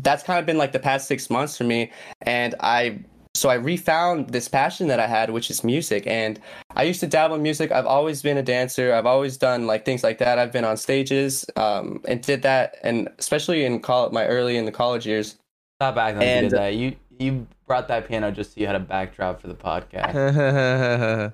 that's 0.02 0.24
kind 0.24 0.40
of 0.40 0.46
been 0.46 0.58
like 0.58 0.72
the 0.72 0.80
past 0.80 1.08
six 1.08 1.30
months 1.30 1.56
for 1.56 1.66
me 1.66 1.92
and 2.24 2.56
i 2.62 3.00
so 3.36 3.50
i 3.50 3.56
refound 3.56 4.30
this 4.30 4.48
passion 4.48 4.88
that 4.88 5.00
i 5.00 5.08
had 5.08 5.30
which 5.30 5.50
is 5.50 5.64
music 5.64 6.06
and 6.06 6.40
i 6.76 6.84
used 6.84 7.00
to 7.00 7.08
dabble 7.08 7.36
in 7.36 7.42
music 7.42 7.72
i've 7.72 7.86
always 7.86 8.22
been 8.22 8.38
a 8.38 8.44
dancer 8.44 8.94
i've 8.94 9.06
always 9.06 9.38
done 9.38 9.66
like 9.66 9.86
things 9.86 10.04
like 10.04 10.18
that 10.18 10.38
i've 10.38 10.52
been 10.52 10.64
on 10.64 10.78
stages 10.78 11.46
um, 11.56 12.02
and 12.08 12.22
did 12.22 12.42
that 12.42 12.78
and 12.84 13.10
especially 13.18 13.66
in 13.66 13.80
college 13.80 14.14
my 14.14 14.26
early 14.28 14.58
in 14.58 14.66
the 14.66 14.72
college 14.72 15.06
years 15.06 15.38
Stop 15.80 15.98
acting 15.98 16.20
like 16.20 16.36
you 16.36 16.42
did 16.42 16.52
that. 16.52 16.76
You 16.76 16.96
you 17.20 17.48
brought 17.68 17.88
that 17.88 18.08
piano 18.08 18.32
just 18.32 18.54
so 18.54 18.62
you 18.62 18.68
had 18.68 18.76
a 18.76 18.80
backdrop 18.80 19.42
for 19.42 19.48
the 19.48 19.56
podcast. 19.56 21.34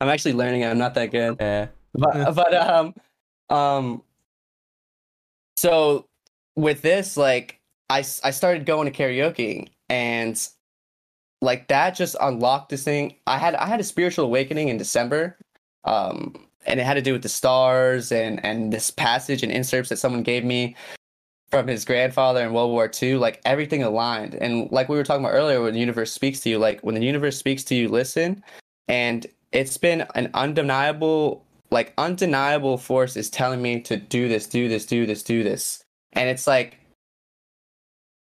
i'm 0.00 0.08
actually 0.08 0.32
learning 0.32 0.60
it 0.60 0.66
i'm 0.66 0.78
not 0.78 0.94
that 0.94 1.10
good 1.10 1.36
yeah. 1.40 1.66
but 1.94 2.34
but 2.34 2.54
um 2.54 2.94
um 3.50 4.02
so 5.56 6.06
with 6.54 6.82
this 6.82 7.16
like 7.16 7.58
I 7.90 7.98
I 7.98 8.30
started 8.30 8.66
going 8.66 8.90
to 8.90 8.96
karaoke 8.96 9.68
and 9.88 10.48
like 11.40 11.68
that 11.68 11.90
just 11.90 12.16
unlocked 12.20 12.70
this 12.70 12.84
thing. 12.84 13.14
I 13.26 13.38
had 13.38 13.54
i 13.54 13.66
had 13.66 13.80
a 13.80 13.84
spiritual 13.84 14.24
awakening 14.24 14.68
in 14.68 14.76
december 14.76 15.36
um 15.84 16.34
and 16.66 16.80
it 16.80 16.84
had 16.84 16.94
to 16.94 17.02
do 17.02 17.12
with 17.12 17.22
the 17.22 17.28
stars 17.28 18.12
and 18.12 18.44
and 18.44 18.72
this 18.72 18.90
passage 18.90 19.42
and 19.42 19.52
inserts 19.52 19.88
that 19.88 19.98
someone 19.98 20.22
gave 20.22 20.44
me 20.44 20.76
from 21.50 21.66
his 21.66 21.84
grandfather 21.84 22.44
in 22.44 22.52
world 22.52 22.70
war 22.70 22.90
ii 23.02 23.14
like 23.14 23.40
everything 23.44 23.82
aligned. 23.82 24.34
And 24.34 24.70
like 24.70 24.88
we 24.88 24.96
were 24.96 25.04
talking 25.04 25.24
about 25.24 25.34
earlier 25.34 25.62
when 25.62 25.74
the 25.74 25.80
universe 25.80 26.12
speaks 26.12 26.40
to 26.40 26.50
you 26.50 26.58
like 26.58 26.80
when 26.80 26.94
the 26.94 27.04
universe 27.04 27.36
speaks 27.36 27.64
to 27.64 27.74
you 27.74 27.88
listen. 27.88 28.42
And 28.86 29.26
it's 29.52 29.78
been 29.78 30.06
an 30.14 30.30
undeniable 30.34 31.44
like 31.70 31.92
undeniable 31.98 32.78
force 32.78 33.16
is 33.16 33.28
telling 33.28 33.60
me 33.60 33.80
to 33.82 33.96
do 33.96 34.28
this 34.28 34.46
do 34.46 34.68
this 34.68 34.86
do 34.86 35.06
this 35.06 35.22
do 35.22 35.42
this. 35.42 35.82
And 36.12 36.28
it's 36.28 36.46
like 36.46 36.78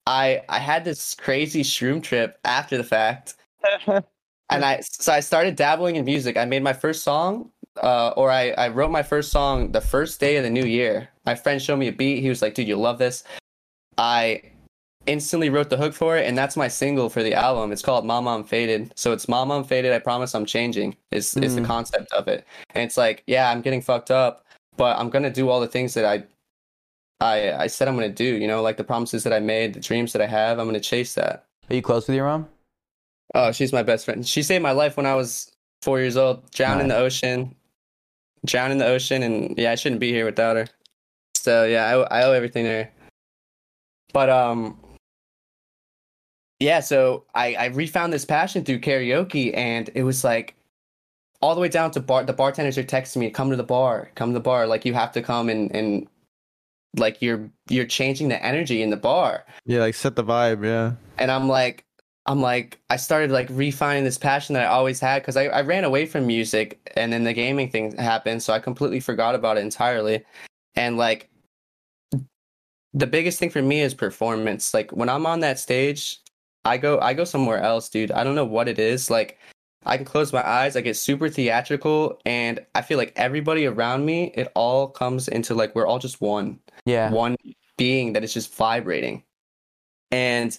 i 0.10 0.41
i 0.49 0.60
had 0.60 0.84
this 0.84 1.16
crazy 1.16 1.62
shroom 1.64 2.01
trip 2.01 2.38
after 2.43 2.76
the 2.78 2.84
fact. 2.84 3.36
And 4.51 4.66
i 4.66 4.80
so 4.82 5.14
i 5.14 5.20
started 5.20 5.55
dabbling 5.55 5.95
in 5.97 6.05
music. 6.05 6.36
I 6.36 6.45
made 6.45 6.64
my 6.64 6.74
first 6.74 7.03
song 7.03 7.51
uh, 7.84 8.10
or 8.18 8.32
I, 8.32 8.49
I 8.66 8.68
wrote 8.70 8.89
my 8.91 9.03
first 9.03 9.32
song 9.32 9.72
the 9.72 9.80
first 9.82 10.20
day 10.20 10.38
of 10.38 10.43
the 10.43 10.49
new 10.49 10.66
year. 10.66 11.07
My 11.26 11.36
friend 11.36 11.62
showed 11.62 11.78
me 11.78 11.88
a 11.88 11.91
beat. 11.91 12.22
He 12.22 12.30
was 12.30 12.41
like 12.41 12.55
dude 12.55 12.68
you 12.68 12.76
love 12.76 12.97
this. 12.97 13.24
I 13.99 14.41
instantly 15.05 15.49
wrote 15.49 15.70
the 15.70 15.78
hook 15.78 15.93
for 15.93 16.18
it 16.18 16.26
and 16.28 16.36
that's 16.36 16.57
my 16.57 16.68
single 16.68 17.10
for 17.10 17.22
the 17.22 17.34
album. 17.36 17.72
It's 17.72 17.84
called 17.84 18.05
mama 18.05 18.32
i'm 18.36 18.43
faded. 18.43 18.91
So 18.95 19.12
it's 19.14 19.28
mama 19.30 19.53
i'm 19.57 19.64
faded 19.64 19.93
i 19.93 19.99
promise 19.99 20.34
i'm 20.34 20.45
changing 20.45 20.95
is 21.12 21.38
is 21.38 21.53
the 21.55 21.62
Mm. 21.62 21.66
concept 21.76 22.12
of 22.12 22.28
it. 22.28 22.45
And 22.74 22.84
it's 22.84 22.97
like 22.97 23.18
yeah 23.28 23.51
i'm 23.51 23.62
getting 23.62 23.82
fucked 23.82 24.10
up 24.10 24.34
but 24.78 24.97
i'm 24.97 25.10
gonna 25.12 25.30
do 25.41 25.49
all 25.49 25.60
the 25.62 25.68
things 25.76 25.93
that 25.93 26.05
i 26.05 26.24
i 27.22 27.52
i 27.54 27.68
said 27.68 27.88
i'm 27.88 27.96
gonna 27.96 28.10
do 28.10 28.24
you 28.24 28.48
know 28.48 28.62
like 28.62 28.78
the 28.78 28.84
promises 28.84 29.24
that 29.24 29.34
i 29.34 29.40
made 29.40 29.74
the 29.74 29.80
dreams 29.80 30.14
that 30.14 30.22
i 30.22 30.28
have 30.28 30.60
i'm 30.60 30.68
gonna 30.68 30.80
chase 30.80 31.16
that. 31.16 31.46
Are 31.70 31.76
you 31.76 31.82
close 31.82 32.08
with 32.08 32.16
your 32.16 32.26
mom? 32.26 32.48
oh 33.36 33.52
she's 33.52 33.72
my 33.72 33.84
best 33.84 34.06
friend. 34.06 34.28
She 34.28 34.42
saved 34.42 34.64
my 34.64 34.72
life 34.72 34.98
when 34.98 35.06
i 35.06 35.16
was 35.16 35.52
four 35.82 36.00
years 36.00 36.18
old 36.18 36.50
drowned 36.52 36.82
in 36.82 36.88
the 36.88 36.98
ocean 36.98 37.56
drowned 38.46 38.72
in 38.72 38.78
the 38.78 38.86
ocean 38.86 39.24
and 39.24 39.58
yeah 39.58 39.72
i 39.72 39.76
shouldn't 39.76 40.02
be 40.02 40.12
here 40.12 40.26
without 40.26 40.56
her. 40.56 40.68
So 41.36 41.66
yeah 41.66 41.86
i, 41.86 42.22
I 42.22 42.24
owe 42.24 42.34
everything 42.34 42.66
to 42.66 42.72
her. 42.72 42.90
But 44.14 44.30
um 44.30 44.80
yeah 46.60 46.80
so 46.80 47.26
i 47.36 47.54
i 47.56 47.66
refound 47.68 48.12
this 48.12 48.26
passion 48.26 48.66
through 48.66 48.80
karaoke 48.80 49.56
and 49.56 49.90
it 49.96 50.04
was 50.04 50.24
like 50.24 50.56
all 51.42 51.56
the 51.56 51.62
way 51.62 51.70
down 51.70 51.92
to 51.92 52.00
bar 52.00 52.24
the 52.24 52.34
bartenders 52.34 52.78
are 52.78 52.84
texting 52.84 53.18
me 53.18 53.30
come 53.30 53.50
to 53.50 53.56
the 53.56 53.64
bar 53.64 54.10
come 54.16 54.30
to 54.30 54.34
the 54.34 54.40
bar. 54.40 54.68
Like 54.68 54.86
you 54.86 54.94
have 54.94 55.12
to 55.14 55.22
come 55.22 55.50
and 55.50 55.74
and 55.76 56.08
like 56.98 57.22
you're 57.22 57.50
you're 57.70 57.86
changing 57.86 58.30
the 58.30 58.44
energy 58.44 58.82
in 58.82 58.90
the 58.90 58.98
bar 58.98 59.46
yeah, 59.66 59.82
like 59.82 59.96
set 59.96 60.16
the 60.16 60.24
vibe. 60.24 60.66
Yeah. 60.66 60.94
and 61.18 61.32
I'm 61.32 61.48
like, 61.48 61.86
I'm 62.26 62.42
like, 62.42 62.80
I 62.90 62.98
started 62.98 63.32
like 63.32 63.48
refining 63.52 64.04
this 64.04 64.18
passion 64.18 64.54
that 64.54 64.64
I 64.66 64.68
always 64.68 65.00
had 65.00 65.22
because 65.22 65.38
I, 65.38 65.46
I 65.46 65.62
ran 65.62 65.84
away 65.84 66.06
from 66.06 66.28
music 66.28 66.80
and 66.96 67.12
then 67.12 67.24
the 67.24 67.34
gaming 67.34 67.70
thing 67.70 67.96
happened, 67.98 68.44
so 68.44 68.54
I 68.54 68.60
completely 68.60 69.00
forgot 69.00 69.36
about 69.36 69.58
it 69.58 69.62
entirely. 69.62 70.24
And 70.76 70.98
like, 70.98 71.30
the 72.94 73.08
biggest 73.08 73.40
thing 73.40 73.50
for 73.50 73.62
me 73.62 73.82
is 73.82 73.94
performance. 73.94 74.74
Like 74.74 74.92
when 74.92 75.10
I'm 75.10 75.26
on 75.26 75.40
that 75.42 75.60
stage, 75.60 76.20
I 76.66 76.78
go 76.78 77.00
I 77.00 77.14
go 77.14 77.24
somewhere 77.24 77.62
else, 77.62 77.90
dude. 77.90 78.12
I 78.12 78.24
don't 78.24 78.36
know 78.36 78.46
what 78.46 78.68
it 78.68 78.80
is. 78.80 79.10
Like 79.10 79.39
I 79.86 79.96
can 79.98 80.06
close 80.06 80.34
my 80.34 80.46
eyes, 80.48 80.76
I 80.76 80.82
get 80.82 80.98
super 80.98 81.30
theatrical, 81.30 82.20
and 82.26 82.60
I 82.76 82.82
feel 82.82 82.98
like 82.98 83.14
everybody 83.16 83.66
around 83.66 84.06
me, 84.06 84.32
it 84.36 84.52
all 84.56 84.88
comes 84.88 85.28
into 85.28 85.54
like 85.56 85.74
we're 85.76 85.88
all 85.88 86.00
just 86.00 86.20
one, 86.22 86.60
Yeah. 86.86 87.10
one 87.12 87.36
being 87.78 88.14
that 88.14 88.24
is 88.24 88.34
just 88.34 88.54
vibrating. 88.54 89.24
And 90.12 90.58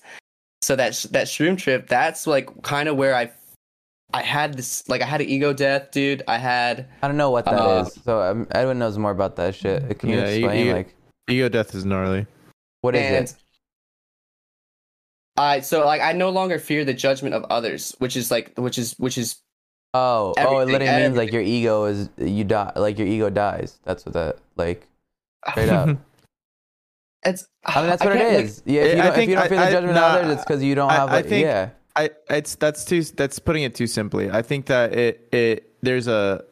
so 0.63 0.77
that 0.77 0.95
sh- 0.95 1.05
that 1.05 1.27
shroom 1.27 1.59
trip, 1.59 1.87
that's 1.89 2.27
like 2.27 2.63
kind 2.63 2.89
of 2.89 2.97
where 2.97 3.15
I 3.15 3.31
I 4.13 4.23
had 4.23 4.55
this 4.55 4.89
like 4.89 5.03
I 5.03 5.07
had 5.07 5.21
an 5.21 5.29
ego 5.29 5.53
death, 5.53 5.91
dude. 5.93 6.23
I 6.27 6.39
had 6.39 6.89
I 7.03 7.07
don't 7.09 7.17
know 7.17 7.31
what 7.31 7.45
that 7.45 7.55
is. 7.55 7.97
Uh, 7.99 8.01
So 8.05 8.23
um, 8.23 8.47
Edwin 8.53 8.79
knows 8.79 8.97
more 8.99 9.11
about 9.11 9.37
that 9.37 9.55
shit. 9.55 9.83
It 9.91 9.99
can 9.99 10.09
you 10.09 10.17
Yeah, 10.17 10.25
explain 10.25 10.67
you- 10.67 10.73
like 10.73 10.95
Ego 11.29 11.49
death 11.49 11.75
is 11.75 11.85
gnarly. 11.85 12.27
what 12.81 12.97
is 12.97 13.03
and 13.03 13.25
it? 13.27 13.35
I 15.41 15.61
so 15.61 15.85
like 15.87 16.01
I 16.01 16.13
no 16.13 16.31
longer 16.31 16.59
fear 16.59 16.85
the 16.85 16.95
judgment 16.95 17.35
of 17.35 17.45
others, 17.51 17.95
which 17.99 18.17
is 18.17 18.31
like 18.31 18.53
which 18.57 18.79
is 18.79 18.95
which 18.99 19.17
is 19.19 19.37
Oh, 19.93 20.01
oh, 20.01 20.31
it 20.31 20.39
everything- 20.39 20.73
literally 20.73 21.03
means 21.03 21.17
like 21.17 21.33
your 21.33 21.43
ego 21.43 21.85
is 21.87 22.09
you 22.17 22.45
die, 22.45 22.71
like 22.77 22.97
your 22.99 23.09
ego 23.09 23.29
dies. 23.31 23.81
That's 23.85 24.07
what 24.07 24.13
that 24.13 24.37
like 24.57 24.87
straight 25.51 25.69
up. 25.69 25.97
it's 27.25 27.47
I 27.65 27.81
mean, 27.81 27.91
that's 27.91 28.05
what 28.05 28.17
it 28.17 28.23
is. 28.45 28.59
like- 28.59 28.63
yeah, 28.67 28.83
if 28.83 28.97
you 28.97 29.03
I 29.03 29.07
don't, 29.11 29.19
if 29.19 29.29
you 29.29 29.35
don't 29.35 29.45
I- 29.45 29.49
feel 29.49 29.59
the 29.59 29.65
I- 29.65 29.71
judgment 29.73 29.95
nah, 29.97 30.07
of 30.17 30.23
others, 30.25 30.33
it's 30.37 30.45
because 30.45 30.63
you 30.63 30.75
don't 30.75 30.91
I- 30.91 30.95
have. 30.95 31.11
I 31.11 31.19
a, 31.19 31.23
think- 31.23 31.43
yeah, 31.45 31.71
I 31.97 32.11
it's 32.29 32.55
that's 32.55 32.85
too 32.85 33.03
that's 33.03 33.39
putting 33.39 33.63
it 33.65 33.75
too 33.75 33.87
simply. 33.87 34.31
I 34.31 34.43
think 34.43 34.67
that 34.67 34.95
it 34.95 35.29
it 35.33 35.73
there's 35.83 36.07
a 36.07 36.45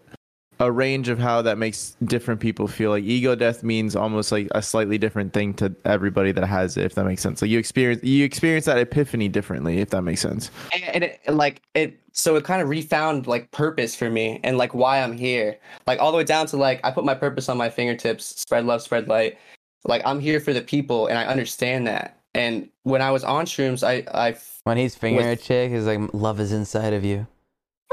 a 0.61 0.71
range 0.73 1.09
of 1.09 1.19
how 1.19 1.43
that 1.43 1.59
makes 1.59 1.97
different 2.05 2.41
people 2.41 2.67
feel. 2.69 2.91
Like 2.91 3.05
ego 3.05 3.35
death 3.35 3.63
means 3.63 3.95
almost 3.95 4.33
like 4.33 4.49
a 4.53 4.63
slightly 4.63 4.99
different 4.99 5.33
thing 5.33 5.55
to 5.55 5.75
everybody 5.85 6.33
that 6.33 6.47
has 6.47 6.77
it. 6.77 6.85
If 6.85 6.95
that 6.97 7.05
makes 7.05 7.23
sense. 7.23 7.43
Like 7.43 7.51
you 7.51 7.59
experience 7.59 8.03
you 8.03 8.25
experience 8.25 8.65
that 8.67 8.79
epiphany 8.79 9.29
differently. 9.29 9.79
If 9.79 9.91
that 9.91 10.03
makes 10.03 10.21
sense. 10.21 10.51
and, 10.75 10.83
and 10.85 11.05
it 11.05 11.21
like 11.29 11.63
it 11.75 12.01
so 12.13 12.35
it 12.37 12.45
kind 12.45 12.61
of 12.61 12.69
refound 12.69 13.27
like 13.27 13.51
purpose 13.53 13.95
for 13.95 14.11
me 14.11 14.41
and 14.43 14.59
like 14.59 14.75
why 14.75 15.01
i'm 15.01 15.13
here 15.17 15.57
like 15.87 16.01
all 16.01 16.11
the 16.11 16.19
way 16.19 16.25
down 16.25 16.47
to 16.47 16.57
like 16.57 16.81
i 16.83 16.91
put 16.91 17.05
my 17.05 17.15
purpose 17.15 17.49
on 17.49 17.57
my 17.57 17.71
fingertips 17.71 18.25
spread 18.25 18.65
love 18.65 18.83
spread 18.83 19.07
light 19.07 19.39
like 19.85 20.03
i'm 20.05 20.19
here 20.19 20.41
for 20.41 20.53
the 20.53 20.61
people 20.63 21.07
and 21.07 21.17
i 21.17 21.25
understand 21.27 21.87
that 21.87 22.19
and 22.35 22.69
when 22.83 23.01
i 23.01 23.11
was 23.13 23.23
on 23.23 23.45
shrooms 23.47 23.87
i 23.87 24.03
i 24.13 24.35
when 24.65 24.77
he's 24.77 24.97
fingering 24.97 25.29
with- 25.29 25.39
a 25.39 25.43
chick, 25.43 25.71
he's 25.71 25.85
like, 25.87 26.01
"Love 26.13 26.41
is 26.41 26.53
inside 26.53 26.93
of 26.93 27.05
you. 27.05 27.27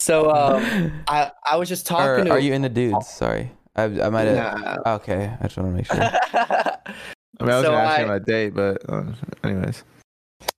so 0.00 0.30
um 0.30 0.92
i 1.08 1.30
i 1.44 1.56
was 1.56 1.68
just 1.68 1.86
or 1.90 1.94
talking 1.94 2.24
to 2.24 2.30
are 2.30 2.38
you 2.38 2.52
into 2.54 2.68
dudes? 2.70 3.06
Sorry, 3.08 3.50
I, 3.76 3.84
I 3.84 4.08
might 4.08 4.22
have. 4.24 4.58
Nah. 4.84 4.94
Okay, 4.94 5.30
I 5.40 5.42
just 5.44 5.56
want 5.58 5.68
to 5.70 5.74
make 5.76 5.86
sure. 5.86 5.96
I 6.02 7.44
mean, 7.44 7.50
I 7.52 7.56
was 7.56 7.64
So 7.64 7.70
gonna 7.70 7.76
ask 7.76 7.98
I- 7.98 8.02
you 8.02 8.08
on 8.08 8.14
a 8.16 8.20
date, 8.20 8.54
but 8.54 8.82
uh, 8.88 9.04
anyways. 9.44 9.84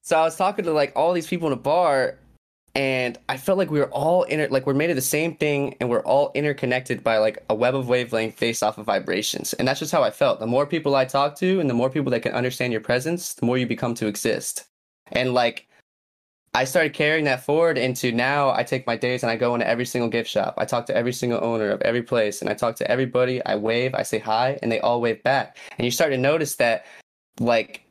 so 0.02 0.16
I 0.18 0.22
was 0.22 0.36
talking 0.36 0.64
to 0.66 0.72
like 0.72 0.92
all 0.96 1.12
these 1.12 1.26
people 1.26 1.48
in 1.48 1.52
a 1.52 1.56
bar, 1.60 2.18
and 2.74 3.18
I 3.28 3.36
felt 3.36 3.58
like 3.58 3.70
we 3.70 3.78
were 3.78 3.90
all 3.90 4.22
inter 4.24 4.48
like 4.48 4.66
we're 4.66 4.74
made 4.74 4.90
of 4.90 4.96
the 4.96 5.02
same 5.02 5.36
thing, 5.36 5.76
and 5.80 5.90
we're 5.90 6.04
all 6.04 6.32
interconnected 6.34 7.04
by 7.04 7.18
like 7.18 7.44
a 7.50 7.54
web 7.54 7.74
of 7.74 7.88
wavelength 7.88 8.40
based 8.40 8.62
off 8.62 8.78
of 8.78 8.86
vibrations, 8.86 9.52
and 9.54 9.68
that's 9.68 9.80
just 9.80 9.92
how 9.92 10.02
I 10.02 10.10
felt. 10.10 10.40
The 10.40 10.46
more 10.46 10.66
people 10.66 10.94
I 10.94 11.04
talk 11.04 11.36
to, 11.36 11.60
and 11.60 11.68
the 11.68 11.74
more 11.74 11.90
people 11.90 12.10
that 12.12 12.22
can 12.22 12.32
understand 12.32 12.72
your 12.72 12.80
presence, 12.80 13.34
the 13.34 13.46
more 13.46 13.58
you 13.58 13.66
become 13.66 13.94
to 13.94 14.06
exist. 14.06 14.64
And 15.12 15.34
like, 15.34 15.68
I 16.54 16.64
started 16.64 16.94
carrying 16.94 17.24
that 17.26 17.44
forward 17.44 17.76
into 17.76 18.12
now. 18.12 18.50
I 18.50 18.62
take 18.62 18.86
my 18.86 18.96
days 18.96 19.22
and 19.22 19.30
I 19.30 19.36
go 19.36 19.54
into 19.54 19.66
every 19.66 19.86
single 19.86 20.08
gift 20.08 20.30
shop. 20.30 20.54
I 20.58 20.64
talk 20.64 20.86
to 20.86 20.96
every 20.96 21.12
single 21.12 21.42
owner 21.42 21.70
of 21.70 21.82
every 21.82 22.02
place, 22.02 22.40
and 22.40 22.48
I 22.50 22.54
talk 22.54 22.76
to 22.76 22.90
everybody. 22.90 23.44
I 23.44 23.56
wave, 23.56 23.94
I 23.94 24.02
say 24.02 24.18
hi, 24.18 24.58
and 24.62 24.72
they 24.72 24.80
all 24.80 25.00
wave 25.00 25.22
back. 25.22 25.58
And 25.76 25.84
you 25.84 25.90
start 25.90 26.10
to 26.12 26.18
notice 26.18 26.56
that, 26.56 26.86
like 27.38 27.86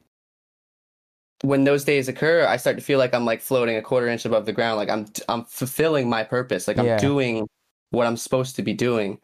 when 1.43 1.63
those 1.63 1.83
days 1.83 2.07
occur, 2.07 2.45
I 2.45 2.57
start 2.57 2.77
to 2.77 2.83
feel 2.83 2.99
like 2.99 3.13
I'm 3.13 3.25
like 3.25 3.41
floating 3.41 3.75
a 3.75 3.81
quarter 3.81 4.07
inch 4.07 4.25
above 4.25 4.45
the 4.45 4.53
ground. 4.53 4.77
Like 4.77 4.89
I'm 4.89 5.07
I'm 5.29 5.45
fulfilling 5.45 6.09
my 6.09 6.23
purpose. 6.23 6.67
Like 6.67 6.77
I'm 6.77 6.85
Yeah. 6.85 6.97
doing 6.97 7.47
what 7.91 8.07
I'm 8.07 8.17
supposed 8.17 8.55
to 8.57 8.61
be 8.61 8.73
doing. 8.73 9.17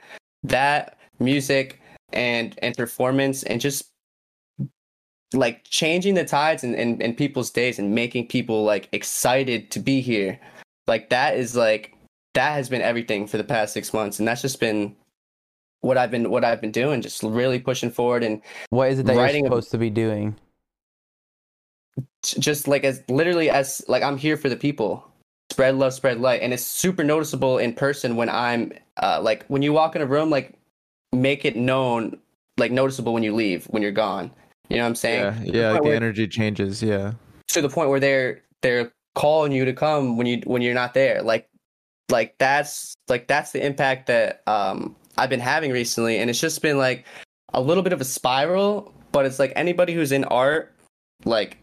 That 0.44 0.98
music 1.20 1.80
and 2.14 2.58
and 2.62 2.76
performance 2.76 3.44
and 3.44 3.60
just 3.62 3.90
like 5.34 5.64
changing 5.66 6.14
the 6.14 6.24
tides 6.24 6.64
in, 6.64 6.74
in, 6.74 7.02
in 7.02 7.14
people's 7.14 7.50
days 7.52 7.80
and 7.80 7.94
making 7.94 8.28
people 8.28 8.64
like 8.64 8.88
excited 8.94 9.70
to 9.72 9.80
be 9.80 10.00
here. 10.02 10.40
Like 10.88 11.10
that 11.10 11.36
is 11.36 11.56
like 11.56 11.94
that 12.34 12.54
has 12.54 12.70
been 12.70 12.82
everything 12.82 13.28
for 13.28 13.38
the 13.38 13.44
past 13.44 13.74
six 13.74 13.94
months. 13.94 14.20
And 14.20 14.28
that's 14.28 14.42
just 14.42 14.60
been 14.60 14.96
what 15.82 15.98
I've 15.98 16.12
been 16.12 16.30
what 16.32 16.44
I've 16.46 16.62
been 16.62 16.72
doing, 16.72 17.02
just 17.02 17.22
really 17.24 17.60
pushing 17.60 17.92
forward 17.92 18.24
and 18.24 18.42
What 18.70 18.90
is 18.92 19.00
it 19.00 19.06
that 19.06 19.16
you're 19.16 19.26
a- 19.26 19.34
supposed 19.44 19.72
to 19.72 19.78
be 19.78 19.90
doing? 19.90 20.36
Just 22.34 22.68
like 22.68 22.84
as 22.84 23.04
literally 23.10 23.50
as 23.50 23.84
like 23.88 24.04
I'm 24.04 24.18
here 24.18 24.38
for 24.38 24.50
the 24.50 24.56
people. 24.58 25.04
Spread 25.52 25.76
love, 25.76 25.94
spread 25.94 26.20
light, 26.20 26.42
and 26.42 26.54
it's 26.54 26.64
super 26.64 27.04
noticeable 27.04 27.58
in 27.58 27.74
person 27.74 28.16
when 28.18 28.30
I'm 28.30 28.74
uh, 29.02 29.20
like 29.22 29.46
when 29.48 29.62
you 29.62 29.72
walk 29.74 29.96
in 29.96 30.02
a 30.02 30.06
room, 30.06 30.30
like 30.30 30.54
make 31.14 31.46
it 31.46 31.56
known, 31.56 32.18
like 32.58 32.72
noticeable 32.72 33.14
when 33.14 33.24
you 33.24 33.34
leave, 33.34 33.66
when 33.68 33.82
you're 33.82 33.92
gone. 33.94 34.30
You 34.70 34.76
know 34.78 34.84
what 34.84 34.90
I'm 34.90 34.96
saying? 34.96 35.22
Yeah, 35.24 35.32
To 35.32 35.52
the 35.52 35.58
yeah. 35.58 35.72
Like 35.72 35.82
the 35.84 35.88
where- 35.88 35.96
energy 35.96 36.28
changes. 36.28 36.84
Yeah. 36.84 37.14
to 37.50 37.62
the 37.62 37.70
point 37.70 37.90
where 37.90 38.00
they're 38.02 38.42
they're 38.62 38.92
calling 39.16 39.52
you 39.54 39.64
to 39.66 39.74
come 39.74 40.18
when 40.18 40.28
you 40.28 40.42
when 40.46 40.62
you're 40.62 40.74
not 40.74 40.94
there. 40.94 41.22
Like 41.24 41.48
like 42.12 42.38
that's 42.40 42.94
like 43.08 43.28
that's 43.28 43.52
the 43.54 43.66
impact 43.66 44.08
that 44.08 44.44
um 44.48 44.96
I've 45.18 45.30
been 45.30 45.40
having 45.40 45.72
recently, 45.72 46.18
and 46.20 46.30
it's 46.30 46.42
just 46.42 46.62
been 46.62 46.78
like 46.78 47.06
a 47.54 47.62
little 47.62 47.84
bit 47.84 47.94
of 47.94 48.02
a 48.02 48.06
spiral. 48.06 48.94
But 49.14 49.26
it's 49.26 49.40
like 49.40 49.54
anybody 49.56 49.94
who's 49.94 50.12
in 50.12 50.26
art, 50.26 50.76
like 51.24 51.58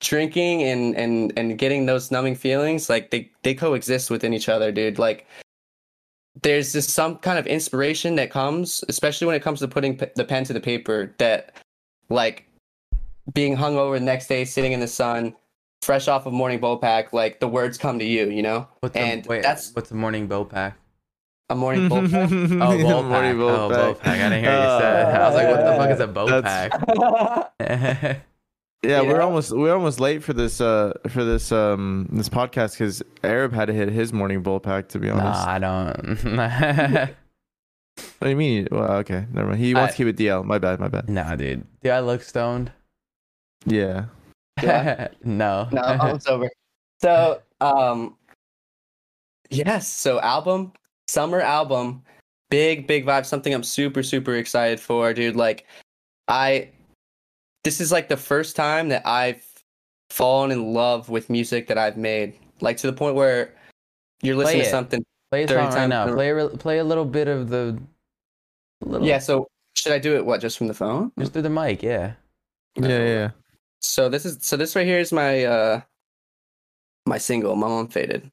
drinking 0.00 0.62
and 0.62 0.96
and 0.96 1.32
and 1.36 1.58
getting 1.58 1.86
those 1.86 2.10
numbing 2.10 2.34
feelings 2.34 2.88
like 2.88 3.10
they 3.10 3.30
they 3.42 3.54
coexist 3.54 4.10
within 4.10 4.32
each 4.32 4.48
other 4.48 4.72
dude 4.72 4.98
like 4.98 5.26
there's 6.42 6.72
just 6.72 6.90
some 6.90 7.16
kind 7.18 7.38
of 7.38 7.46
inspiration 7.46 8.14
that 8.14 8.30
comes 8.30 8.82
especially 8.88 9.26
when 9.26 9.36
it 9.36 9.42
comes 9.42 9.58
to 9.60 9.68
putting 9.68 9.96
p- 9.98 10.06
the 10.16 10.24
pen 10.24 10.42
to 10.44 10.52
the 10.54 10.60
paper 10.60 11.14
that 11.18 11.54
like 12.08 12.46
being 13.34 13.54
hung 13.54 13.76
over 13.76 13.98
the 13.98 14.04
next 14.04 14.26
day 14.26 14.44
sitting 14.44 14.72
in 14.72 14.80
the 14.80 14.88
sun 14.88 15.34
fresh 15.82 16.08
off 16.08 16.24
of 16.26 16.32
morning 16.32 16.58
bowl 16.60 16.78
pack 16.78 17.12
like 17.12 17.38
the 17.40 17.48
words 17.48 17.76
come 17.76 17.98
to 17.98 18.04
you 18.04 18.30
you 18.30 18.42
know 18.42 18.66
What's 18.80 18.94
the, 18.94 19.00
And 19.00 19.26
wait, 19.26 19.42
that's- 19.42 19.70
what's 19.74 19.90
the 19.90 19.96
morning 19.96 20.26
bow 20.26 20.44
pack? 20.44 20.76
a 21.50 21.54
morning 21.54 21.88
bowl 21.88 22.02
pack 22.08 22.30
Oh, 22.32 22.46
bow 22.48 23.02
pack. 23.02 23.04
Morning 23.04 23.36
bowl 23.38 23.48
oh, 23.50 23.68
bow 23.68 23.92
pack. 23.94 24.02
pack. 24.02 24.20
I 24.20 24.28
didn't 24.30 24.44
hear 24.44 24.52
you 24.52 24.58
say. 24.80 25.02
I 25.18 25.26
was 25.26 25.34
like, 25.34 25.48
what 25.48 25.64
the 25.64 25.76
fuck 25.76 25.90
is 25.90 26.00
a 26.00 26.06
bow 26.06 26.26
That's- 26.40 26.70
pack? 27.58 28.22
Yeah, 28.82 29.02
we're 29.02 29.20
almost 29.20 29.52
we're 29.54 29.74
almost 29.74 30.00
late 30.00 30.22
for 30.22 30.32
this 30.32 30.60
uh 30.60 30.94
for 31.10 31.22
this 31.22 31.52
um 31.52 32.08
this 32.12 32.30
podcast 32.30 32.72
because 32.72 33.02
Arab 33.22 33.52
had 33.52 33.66
to 33.66 33.74
hit 33.74 33.90
his 33.90 34.12
morning 34.12 34.42
bull 34.42 34.58
pack 34.58 34.88
to 34.88 34.98
be 34.98 35.10
honest. 35.10 35.46
nah, 35.46 35.52
I 35.52 35.58
don't. 35.58 37.14
What 38.18 38.26
do 38.26 38.30
you 38.30 38.36
mean? 38.36 38.68
Well, 38.70 38.90
okay, 38.98 39.26
never 39.32 39.48
mind. 39.48 39.60
He 39.60 39.74
wants 39.74 39.92
I- 39.92 39.96
to 39.96 40.04
keep 40.04 40.06
it 40.06 40.16
DL. 40.16 40.44
My 40.44 40.56
bad, 40.58 40.80
my 40.80 40.88
bad. 40.88 41.08
nah, 41.10 41.36
dude. 41.36 41.66
Do 41.82 41.90
I 41.90 42.00
look 42.00 42.22
stoned? 42.22 42.72
Yeah. 43.66 44.06
Yeah. 44.62 45.08
no. 45.24 45.68
no 45.72 45.80
i'm 45.80 46.20
sober 46.20 46.50
so 47.00 47.40
um 47.62 48.14
yes 49.50 49.88
so 49.88 50.20
album 50.20 50.72
summer 51.08 51.40
album 51.40 52.02
big 52.50 52.86
big 52.86 53.06
vibe 53.06 53.24
something 53.24 53.54
i'm 53.54 53.62
super 53.62 54.02
super 54.02 54.34
excited 54.36 54.78
for 54.78 55.14
dude 55.14 55.34
like 55.36 55.66
i 56.28 56.68
this 57.64 57.80
is 57.80 57.92
like 57.92 58.08
the 58.08 58.16
first 58.16 58.56
time 58.56 58.88
that 58.88 59.06
i've 59.06 59.44
fallen 60.10 60.50
in 60.50 60.72
love 60.72 61.08
with 61.08 61.30
music 61.30 61.66
that 61.68 61.78
i've 61.78 61.96
made 61.96 62.34
like 62.60 62.76
to 62.76 62.86
the 62.86 62.92
point 62.92 63.14
where 63.14 63.54
you're 64.22 64.34
Play 64.34 64.44
listening 64.44 64.60
it. 64.62 64.64
to 64.64 64.70
something 64.70 65.04
play 65.30 65.44
a 65.44 65.48
song 65.48 65.56
right 65.72 65.86
now. 65.88 66.06
through. 66.06 66.14
Play 66.16 66.30
a, 66.30 66.48
play 66.48 66.78
a 66.78 66.84
little 66.84 67.04
bit 67.04 67.28
of 67.28 67.48
the. 67.48 67.78
Little, 68.82 69.06
yeah 69.06 69.18
so 69.18 69.46
should 69.76 69.92
i 69.92 69.98
do 69.98 70.16
it 70.16 70.24
what 70.26 70.40
just 70.40 70.58
from 70.58 70.66
the 70.68 70.74
phone 70.74 71.12
Just 71.18 71.32
through 71.32 71.42
the 71.42 71.50
mic, 71.50 71.82
yeah. 71.82 72.14
Yeah, 72.76 72.88
yeah, 72.88 73.04
yeah. 73.04 73.30
so 73.80 74.08
this 74.08 74.24
is 74.24 74.38
so 74.40 74.56
this 74.56 74.74
right 74.76 74.86
here 74.86 74.98
is 74.98 75.12
my 75.12 75.44
uh 75.44 75.80
my 77.06 77.18
single 77.18 77.56
My 77.56 77.66
mom 77.68 77.80
I'm 77.80 77.88
faded 77.88 78.30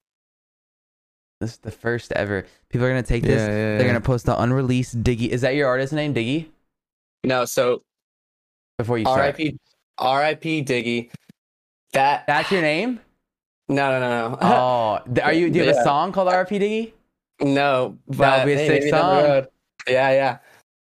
This 1.42 1.52
is 1.54 1.58
the 1.58 1.72
first 1.72 2.12
ever. 2.14 2.46
People 2.70 2.86
are 2.86 2.90
gonna 2.90 3.04
take 3.04 3.24
Yeah, 3.24 3.30
this. 3.30 3.42
yeah, 3.42 3.48
They're 3.48 3.82
yeah. 3.82 3.88
gonna 3.88 4.02
post 4.02 4.26
the 4.26 4.40
unreleased 4.40 5.04
Diggy. 5.04 5.30
Is 5.30 5.42
that 5.42 5.56
your 5.56 5.68
artist 5.68 5.94
name, 5.94 6.14
Diggy? 6.14 6.48
no 7.24 7.46
so 7.46 7.82
Before 8.78 8.98
you 8.98 9.06
start. 9.06 9.38
RIP 9.38 9.56
RIP 10.00 10.42
Diggy. 10.66 11.10
That 11.94 12.26
That's 12.28 12.52
your 12.52 12.62
name? 12.62 13.00
no 13.70 13.92
no 13.92 14.00
no 14.00 14.30
no 14.30 14.38
Oh, 14.42 15.00
are 15.24 15.34
you? 15.34 15.50
Do 15.50 15.60
you 15.60 15.66
have 15.66 15.76
a 15.78 15.84
song 15.84 16.12
called 16.12 16.32
RIP 16.32 16.50
Diggy? 16.62 16.94
no. 17.42 17.98
That 18.10 18.46
would 18.46 18.46
be 18.46 18.54
a 18.54 18.58
hey, 18.58 18.68
sick 18.68 18.80
maybe 18.82 18.92
down 18.92 19.24
the 19.24 19.42
song. 19.44 19.52
Yeah 19.88 20.12
yeah. 20.12 20.38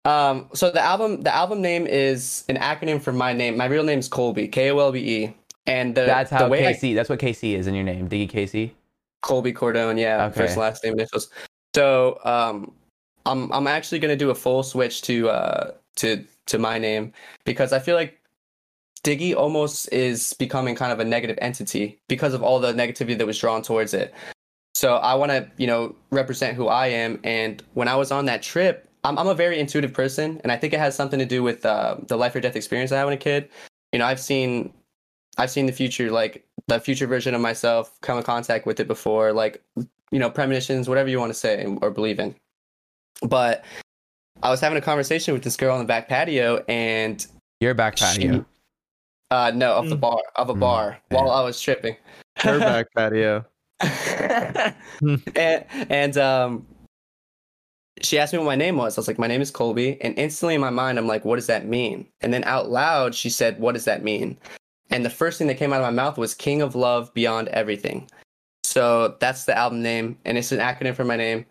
Um. 0.07 0.49
So 0.55 0.71
the 0.71 0.81
album 0.83 1.23
the 1.23 1.35
album 1.35 1.63
name 1.63 1.87
is 1.87 2.45
an 2.49 2.57
acronym 2.57 3.01
for 3.01 3.13
my 3.13 3.33
name. 3.33 3.57
My 3.57 3.67
real 3.67 3.85
name 3.85 3.99
is 4.01 4.09
Colby 4.09 4.49
K 4.49 4.71
O 4.71 4.79
L 4.79 4.93
B 4.93 4.99
E. 5.25 5.35
And 5.67 5.95
the, 5.95 6.03
That's 6.05 6.31
how 6.31 6.45
the 6.45 6.49
way 6.51 6.67
I- 6.67 6.75
KC. 6.75 6.95
That's 6.95 7.09
what 7.09 7.19
KC 7.21 7.57
is 7.57 7.67
in 7.67 7.75
your 7.75 7.85
name, 7.85 8.07
Diggy 8.09 8.31
KC. 8.31 8.71
Colby 9.23 9.53
Cordone. 9.55 9.99
Yeah, 9.99 10.27
Okay. 10.27 10.41
first 10.41 10.59
last 10.59 10.85
name 10.85 10.93
initials. 10.95 11.31
So 11.75 12.19
um, 12.25 12.71
I'm 13.25 13.51
I'm 13.53 13.67
actually 13.67 13.99
gonna 14.01 14.15
do 14.17 14.29
a 14.31 14.35
full 14.35 14.63
switch 14.63 15.01
to 15.03 15.31
uh 15.31 15.71
to 15.97 16.23
to 16.47 16.59
my 16.59 16.79
name 16.79 17.13
because 17.45 17.73
I 17.73 17.79
feel 17.79 17.97
like 17.97 18.21
Diggy 19.03 19.35
almost 19.37 19.93
is 19.93 20.33
becoming 20.35 20.75
kind 20.75 20.93
of 20.93 20.99
a 20.99 21.05
negative 21.05 21.39
entity 21.41 22.01
because 22.09 22.33
of 22.35 22.43
all 22.43 22.59
the 22.59 22.73
negativity 22.73 23.17
that 23.19 23.27
was 23.27 23.39
drawn 23.39 23.63
towards 23.63 23.93
it. 23.95 24.15
So 24.75 24.97
I 24.97 25.15
want 25.15 25.31
to, 25.31 25.49
you 25.57 25.67
know, 25.67 25.95
represent 26.11 26.57
who 26.57 26.69
I 26.69 26.89
am. 26.89 27.21
And 27.23 27.63
when 27.75 27.87
I 27.87 27.97
was 27.97 28.11
on 28.11 28.25
that 28.27 28.43
trip, 28.43 28.89
I'm, 29.05 29.19
I'm 29.19 29.29
a 29.29 29.35
very 29.35 29.61
intuitive 29.61 29.93
person, 29.93 30.41
and 30.43 30.51
I 30.51 30.57
think 30.57 30.73
it 30.73 30.81
has 30.81 30.97
something 30.97 31.19
to 31.19 31.27
do 31.27 31.43
with 31.43 31.65
uh, 31.65 31.97
the 32.09 32.17
life 32.17 32.35
or 32.35 32.41
death 32.41 32.57
experience 32.57 32.91
I 32.91 32.99
had 32.99 33.05
when 33.05 33.13
a 33.13 33.19
kid. 33.19 33.51
You 33.93 33.99
know, 33.99 34.07
I've 34.07 34.19
seen, 34.19 34.73
I've 35.37 35.51
seen 35.51 35.67
the 35.67 35.73
future, 35.73 36.11
like 36.11 36.45
the 36.67 36.81
future 36.81 37.07
version 37.07 37.35
of 37.35 37.41
myself, 37.43 38.01
come 38.01 38.17
in 38.17 38.25
contact 38.25 38.67
with 38.67 38.81
it 38.81 38.89
before, 38.89 39.33
like 39.33 39.63
you 40.11 40.19
know, 40.19 40.31
premonitions, 40.31 40.89
whatever 40.89 41.09
you 41.09 41.19
want 41.19 41.31
to 41.31 41.39
say 41.39 41.67
or 41.83 41.91
believe 41.91 42.19
in. 42.19 42.35
But 43.23 43.65
I 44.43 44.51
was 44.51 44.61
having 44.61 44.76
a 44.78 44.80
conversation 44.80 45.32
with 45.35 45.43
this 45.43 45.57
girl 45.57 45.72
on 45.74 45.78
the 45.78 45.85
back 45.87 46.09
patio, 46.09 46.64
and 46.68 47.24
Your 47.61 47.74
back 47.74 47.97
patio. 47.97 48.39
She- 48.41 48.45
uh, 49.30 49.51
no, 49.55 49.72
of 49.74 49.89
the 49.89 49.97
Mm. 49.97 50.01
bar, 50.01 50.22
of 50.37 50.51
a 50.51 50.55
Mm, 50.55 50.61
bar, 50.61 50.99
yeah. 51.11 51.16
while 51.16 51.30
I 51.30 51.43
was 51.43 51.61
tripping. 51.61 51.97
Her 52.39 52.59
back 52.61 52.87
patio. 52.95 53.45
and 53.80 55.64
and 55.91 56.18
um, 56.18 56.66
she 58.03 58.18
asked 58.18 58.32
me 58.32 58.39
what 58.39 58.45
my 58.47 58.55
name 58.57 58.76
was. 58.76 58.97
I 58.97 59.01
was 59.01 59.09
like, 59.09 59.18
my 59.18 59.26
name 59.26 59.41
is 59.41 59.51
Colby. 59.51 60.01
And 60.03 60.16
instantly 60.18 60.55
in 60.57 60.61
my 60.61 60.70
mind, 60.70 60.99
I'm 60.99 61.07
like, 61.07 61.24
what 61.24 61.37
does 61.37 61.47
that 61.47 61.66
mean? 61.66 62.07
And 62.20 62.32
then 62.35 62.45
out 62.45 62.70
loud, 62.70 63.14
she 63.14 63.30
said, 63.30 63.59
what 63.59 63.72
does 63.72 63.85
that 63.87 64.05
mean? 64.05 64.37
And 64.91 65.05
the 65.05 65.11
first 65.11 65.39
thing 65.39 65.47
that 65.49 65.57
came 65.57 65.72
out 65.72 65.80
of 65.80 65.87
my 65.87 65.91
mouth 66.03 66.18
was 66.18 66.35
King 66.35 66.61
of 66.61 66.74
Love 66.74 67.12
Beyond 67.14 67.49
Everything. 67.49 68.09
So 68.62 69.16
that's 69.20 69.45
the 69.45 69.57
album 69.57 69.82
name, 69.82 70.18
and 70.24 70.37
it's 70.37 70.53
an 70.53 70.59
acronym 70.59 70.95
for 70.95 71.05
my 71.05 71.16
name, 71.16 71.47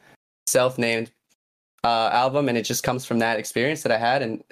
self-named 0.47 1.11
uh, 1.83 2.09
album, 2.11 2.49
and 2.49 2.57
it 2.57 2.63
just 2.63 2.83
comes 2.83 3.05
from 3.05 3.19
that 3.19 3.39
experience 3.39 3.83
that 3.83 3.91
I 3.91 3.97
had. 3.97 4.21
And 4.21 4.43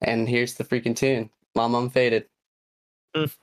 and 0.00 0.28
here's 0.28 0.54
the 0.54 0.64
freaking 0.64 0.96
tune, 0.96 1.30
"My 1.54 1.62
"Mom, 1.62 1.74
I'm 1.74 1.90
Faded." 1.90 2.26
Mm. 3.16 3.34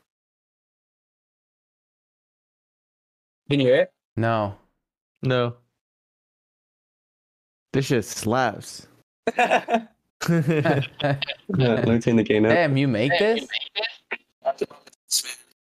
Can 3.50 3.60
you 3.60 3.68
hear 3.68 3.82
it? 3.82 3.94
No. 4.16 4.56
No. 5.22 5.56
This 7.74 7.86
shit 7.86 8.06
slaps. 8.06 8.88
it? 9.28 9.88
Let 10.28 11.88
me 11.88 12.00
turn 12.00 12.16
the 12.16 12.24
gain 12.24 12.46
up. 12.46 12.52
Damn, 12.52 12.78
you 12.78 12.88
make 12.88 13.12
this? 13.20 13.48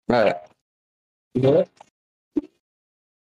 Right. 0.09 0.35
You 1.35 1.43
know 1.43 1.59
it? 1.61 1.69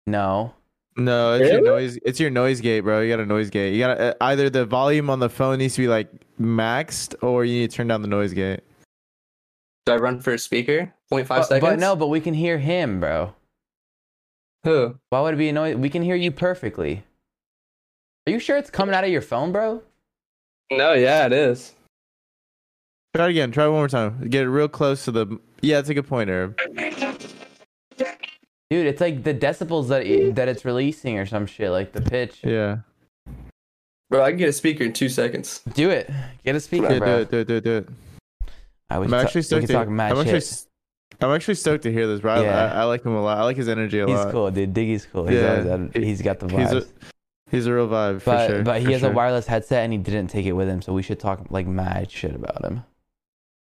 No. 0.05 0.53
No, 0.97 1.35
it's 1.35 1.51
your 1.51 1.61
noise. 1.61 1.99
It's 2.03 2.19
your 2.19 2.29
noise 2.31 2.59
gate, 2.59 2.79
bro. 2.81 3.01
You 3.01 3.11
got 3.11 3.19
a 3.19 3.25
noise 3.25 3.49
gate. 3.51 3.73
You 3.73 3.79
got 3.79 3.95
to 3.95 4.11
uh, 4.11 4.27
either 4.27 4.49
the 4.49 4.65
volume 4.65 5.09
on 5.09 5.19
the 5.19 5.29
phone 5.29 5.59
needs 5.59 5.75
to 5.75 5.81
be 5.81 5.87
like 5.87 6.09
maxed, 6.41 7.13
or 7.21 7.45
you 7.45 7.59
need 7.61 7.69
to 7.69 7.77
turn 7.77 7.87
down 7.87 8.01
the 8.01 8.07
noise 8.07 8.33
gate. 8.33 8.61
Do 9.85 9.93
I 9.93 9.97
run 9.97 10.19
for 10.19 10.33
a 10.33 10.39
speaker? 10.39 10.91
0.5 11.11 11.27
But, 11.27 11.43
seconds? 11.43 11.61
but 11.61 11.79
no, 11.79 11.95
but 11.95 12.07
we 12.07 12.19
can 12.19 12.33
hear 12.33 12.57
him, 12.57 12.99
bro. 12.99 13.33
Who? 14.63 14.97
Why 15.11 15.21
would 15.21 15.35
it 15.35 15.37
be 15.37 15.49
annoying? 15.49 15.79
We 15.79 15.89
can 15.89 16.01
hear 16.01 16.15
you 16.15 16.31
perfectly. 16.31 17.03
Are 18.25 18.31
you 18.31 18.39
sure 18.39 18.57
it's 18.57 18.69
coming 18.69 18.93
out 18.95 19.03
of 19.05 19.09
your 19.11 19.21
phone, 19.21 19.51
bro? 19.51 19.81
No, 20.71 20.93
yeah, 20.93 21.27
it 21.27 21.31
is. 21.31 21.73
Try 23.15 23.27
it 23.27 23.31
again. 23.31 23.51
Try 23.51 23.65
it 23.65 23.69
one 23.69 23.77
more 23.79 23.87
time. 23.87 24.27
Get 24.29 24.43
it 24.43 24.49
real 24.49 24.67
close 24.67 25.05
to 25.05 25.11
the. 25.11 25.39
Yeah, 25.61 25.79
it's 25.79 25.87
a 25.89 25.93
good 25.93 26.07
point, 26.07 26.29
Arab. 26.29 26.59
Dude, 28.69 28.85
it's 28.87 28.99
like 29.01 29.23
the 29.23 29.33
decibels 29.33 29.87
that 29.89 30.05
it, 30.05 30.35
that 30.35 30.47
it's 30.47 30.65
releasing 30.65 31.17
or 31.17 31.25
some 31.25 31.45
shit, 31.45 31.71
like 31.71 31.93
the 31.93 32.01
pitch. 32.01 32.39
Yeah. 32.43 32.77
Bro, 34.09 34.23
I 34.23 34.29
can 34.31 34.37
get 34.37 34.49
a 34.49 34.53
speaker 34.53 34.83
in 34.83 34.93
two 34.93 35.09
seconds. 35.09 35.61
Do 35.73 35.89
it. 35.89 36.09
Get 36.45 36.55
a 36.55 36.59
speaker, 36.59 36.85
Yeah, 36.85 36.93
do 36.93 36.99
bro. 36.99 37.19
it. 37.19 37.31
Do 37.31 37.37
it. 37.39 37.47
Do 37.47 37.55
it. 37.55 37.63
Do 37.63 37.71
it. 37.77 37.89
I 38.89 38.97
I'm 38.97 39.13
actually 39.13 39.39
we 39.39 39.43
stoked. 39.43 39.67
To, 39.67 39.73
talk 39.73 39.89
mad 39.89 40.11
I'm 40.13 40.19
actually. 40.19 40.33
shit. 40.35 40.43
s- 40.43 40.67
I'm 41.19 41.31
actually 41.31 41.55
stoked 41.55 41.83
to 41.83 41.91
hear 41.91 42.07
this, 42.07 42.21
bro. 42.21 42.35
I- 42.35 42.41
Yeah. 42.43 42.73
I, 42.73 42.81
I 42.81 42.83
like 42.85 43.03
him 43.05 43.13
a 43.15 43.21
lot. 43.21 43.37
I 43.37 43.43
like 43.43 43.57
his 43.57 43.67
energy 43.67 43.99
a 43.99 44.05
He's 44.05 44.15
lot. 44.15 44.25
He's 44.27 44.31
cool, 44.31 44.51
dude. 44.51 44.73
Diggy's 44.73 45.05
cool. 45.11 45.27
He's, 45.27 45.39
Yeah. 45.41 45.49
always 45.65 45.65
had- 45.93 46.03
he's 46.03 46.21
got 46.21 46.39
the 46.39 46.47
He's 46.47 46.69
vibes. 46.69 46.81
a- 46.83 46.87
He's 47.49 47.65
a 47.65 47.73
real 47.73 47.87
vibe 47.87 48.21
for 48.21 48.25
but 48.31 48.47
sure. 48.49 48.63
but 48.63 48.79
he 48.79 48.85
for 48.87 48.91
has 48.91 49.01
sure. 49.01 49.09
a 49.11 49.13
wireless 49.13 49.47
headset 49.47 49.83
and 49.85 49.93
he 49.93 49.97
didn't 49.99 50.27
take 50.29 50.45
it 50.45 50.51
with 50.51 50.67
him, 50.67 50.81
so 50.81 50.91
we 50.91 51.01
should 51.01 51.17
talk 51.19 51.45
like 51.49 51.65
mad 51.65 52.11
shit 52.11 52.35
about 52.35 52.63
him. 52.63 52.83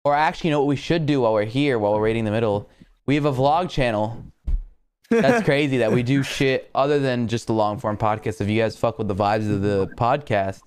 Or 0.04 0.14
actually, 0.14 0.48
you 0.48 0.52
know 0.52 0.60
what 0.60 0.66
we 0.68 0.76
should 0.76 1.06
do 1.06 1.22
while 1.22 1.32
we're 1.32 1.44
here, 1.46 1.78
while 1.78 1.94
we're 1.94 2.02
raiding 2.02 2.24
the 2.26 2.30
middle? 2.30 2.68
We 3.06 3.14
have 3.14 3.24
a 3.24 3.32
vlog 3.32 3.70
channel. 3.70 4.22
That's 5.10 5.44
crazy 5.44 5.78
that 5.78 5.92
we 5.92 6.02
do 6.02 6.22
shit 6.22 6.70
other 6.74 6.98
than 6.98 7.28
just 7.28 7.46
the 7.48 7.52
long 7.52 7.78
form 7.78 7.96
podcast. 7.96 8.40
If 8.40 8.48
you 8.48 8.60
guys 8.60 8.76
fuck 8.76 8.98
with 8.98 9.08
the 9.08 9.14
vibes 9.14 9.52
of 9.52 9.62
the 9.62 9.88
podcast, 9.96 10.60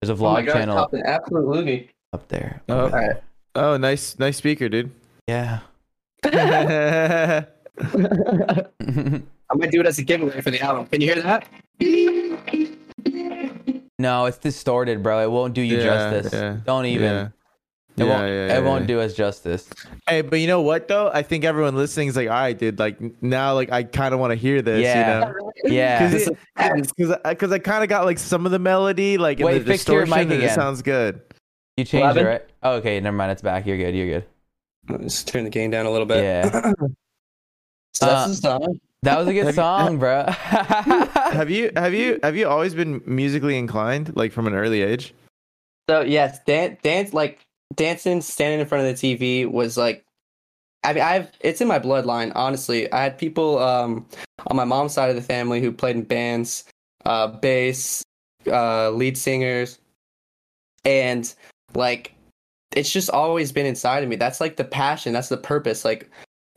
there's 0.00 0.10
a 0.10 0.12
oh 0.12 0.16
vlog 0.16 0.52
channel 0.52 0.76
Top 0.76 0.92
an 0.92 1.02
absolute 1.04 1.48
movie. 1.48 1.90
up 2.12 2.28
there. 2.28 2.62
Oh. 2.68 2.86
Up 2.86 2.92
there. 2.92 3.22
Oh, 3.56 3.76
nice, 3.76 4.18
nice 4.18 4.36
speaker, 4.36 4.68
dude. 4.68 4.92
Yeah. 5.26 5.60
I'm 6.24 7.46
gonna 9.58 9.70
do 9.70 9.80
it 9.80 9.86
as 9.86 9.98
a 9.98 10.04
giveaway 10.04 10.40
for 10.40 10.50
the 10.50 10.60
album. 10.60 10.86
Can 10.86 11.00
you 11.00 11.12
hear 11.12 11.22
that? 11.22 11.48
no, 13.98 14.26
it's 14.26 14.38
distorted, 14.38 15.02
bro. 15.02 15.24
It 15.24 15.30
won't 15.30 15.54
do 15.54 15.62
you 15.62 15.78
justice. 15.78 16.32
yeah, 16.32 16.58
Don't 16.64 16.86
even. 16.86 17.32
Yeah. 18.00 18.04
It 18.04 18.08
Yeah, 18.08 18.14
won't. 18.18 18.28
yeah, 18.28 18.58
it 18.58 18.64
won't 18.64 18.80
yeah. 18.82 18.86
do 18.88 19.00
us 19.00 19.14
justice. 19.14 19.68
Hey, 20.08 20.22
but 20.22 20.40
you 20.40 20.46
know 20.46 20.60
what 20.62 20.88
though? 20.88 21.10
I 21.12 21.22
think 21.22 21.44
everyone 21.44 21.76
listening 21.76 22.08
is 22.08 22.16
like, 22.16 22.28
all 22.28 22.34
right, 22.34 22.58
dude. 22.58 22.78
Like 22.78 22.98
now, 23.22 23.54
like 23.54 23.70
I 23.72 23.82
kind 23.84 24.12
of 24.14 24.20
want 24.20 24.30
to 24.32 24.36
hear 24.36 24.62
this. 24.62 24.82
Yeah. 24.82 25.18
You 25.18 25.34
know? 25.34 25.52
Yeah. 25.64 26.08
Because 26.56 27.16
because 27.24 27.52
I 27.52 27.58
kind 27.58 27.82
of 27.82 27.88
got 27.88 28.04
like 28.04 28.18
some 28.18 28.44
of 28.46 28.52
the 28.52 28.58
melody, 28.58 29.18
like 29.18 29.40
in 29.40 29.46
Wait, 29.46 29.58
the 29.58 29.64
fix 29.64 29.86
your 29.88 30.04
distortion, 30.04 30.28
mic 30.28 30.34
and 30.36 30.42
it 30.44 30.50
sounds 30.54 30.82
good. 30.82 31.20
You 31.76 31.84
changed 31.84 32.16
it, 32.16 32.24
right? 32.24 32.42
Oh, 32.62 32.72
okay, 32.76 33.00
never 33.00 33.16
mind. 33.16 33.32
It's 33.32 33.42
back. 33.42 33.66
You're 33.66 33.76
good. 33.78 33.94
You're 33.94 34.06
good. 34.20 34.24
Let's 34.88 35.22
turn 35.22 35.44
the 35.44 35.50
gain 35.50 35.70
down 35.70 35.86
a 35.86 35.90
little 35.90 36.06
bit. 36.06 36.22
Yeah. 36.22 36.50
so 37.94 38.06
Uh, 38.06 38.26
that's 38.26 38.40
the 38.40 38.48
song. 38.48 38.80
That 39.02 39.18
was 39.18 39.28
a 39.28 39.32
good 39.32 39.54
song, 39.54 39.98
bro. 39.98 40.24
Have 40.28 41.48
you 41.50 41.70
have 41.76 41.94
you 41.94 42.18
have 42.22 42.36
you 42.36 42.46
always 42.48 42.74
been 42.74 43.00
musically 43.06 43.56
inclined, 43.56 44.14
like 44.16 44.32
from 44.32 44.46
an 44.46 44.54
early 44.54 44.82
age? 44.82 45.14
So 45.88 46.02
yes, 46.02 46.40
dance, 46.44 46.78
dance 46.82 47.14
like 47.14 47.40
dancing, 47.74 48.20
standing 48.20 48.60
in 48.60 48.66
front 48.66 48.86
of 48.86 48.98
the 48.98 49.16
TV 49.16 49.50
was 49.50 49.76
like, 49.76 50.04
I 50.82 50.92
mean, 50.94 51.02
I've 51.02 51.30
it's 51.40 51.60
in 51.60 51.68
my 51.68 51.78
bloodline. 51.78 52.32
Honestly, 52.34 52.90
I 52.92 53.02
had 53.02 53.18
people 53.18 53.58
um 53.58 54.06
on 54.46 54.56
my 54.56 54.64
mom's 54.64 54.94
side 54.94 55.10
of 55.10 55.16
the 55.16 55.22
family 55.22 55.60
who 55.60 55.72
played 55.72 55.96
in 55.96 56.02
bands, 56.02 56.64
uh, 57.04 57.26
bass, 57.26 58.02
uh, 58.46 58.90
lead 58.90 59.18
singers, 59.18 59.78
and 60.84 61.32
like 61.74 62.14
it's 62.74 62.92
just 62.92 63.10
always 63.10 63.52
been 63.52 63.66
inside 63.66 64.02
of 64.02 64.08
me. 64.08 64.16
That's 64.16 64.40
like 64.40 64.56
the 64.56 64.64
passion. 64.64 65.12
That's 65.12 65.28
the 65.28 65.36
purpose. 65.36 65.84
Like, 65.84 66.10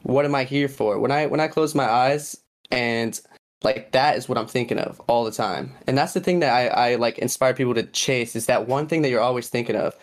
what 0.04 0.26
am 0.26 0.36
I 0.36 0.44
here 0.44 0.70
for? 0.70 1.00
When 1.00 1.12
I 1.12 1.26
when 1.26 1.40
I 1.40 1.48
close 1.48 1.76
my 1.76 1.90
eyes 1.90 2.38
and 2.72 3.20
like 3.64 3.92
that 3.92 4.18
is 4.18 4.28
what 4.28 4.38
I'm 4.38 4.48
thinking 4.48 4.78
of 4.78 5.02
all 5.08 5.24
the 5.24 5.32
time. 5.32 5.74
And 5.88 5.98
that's 5.98 6.14
the 6.14 6.20
thing 6.20 6.40
that 6.40 6.54
I, 6.54 6.92
I 6.92 6.96
like 6.96 7.18
inspire 7.18 7.54
people 7.54 7.74
to 7.76 7.84
chase 7.84 8.36
is 8.36 8.46
that 8.46 8.68
one 8.68 8.88
thing 8.88 9.02
that 9.02 9.10
you're 9.10 9.22
always 9.22 9.50
thinking 9.50 9.76
of. 9.76 9.96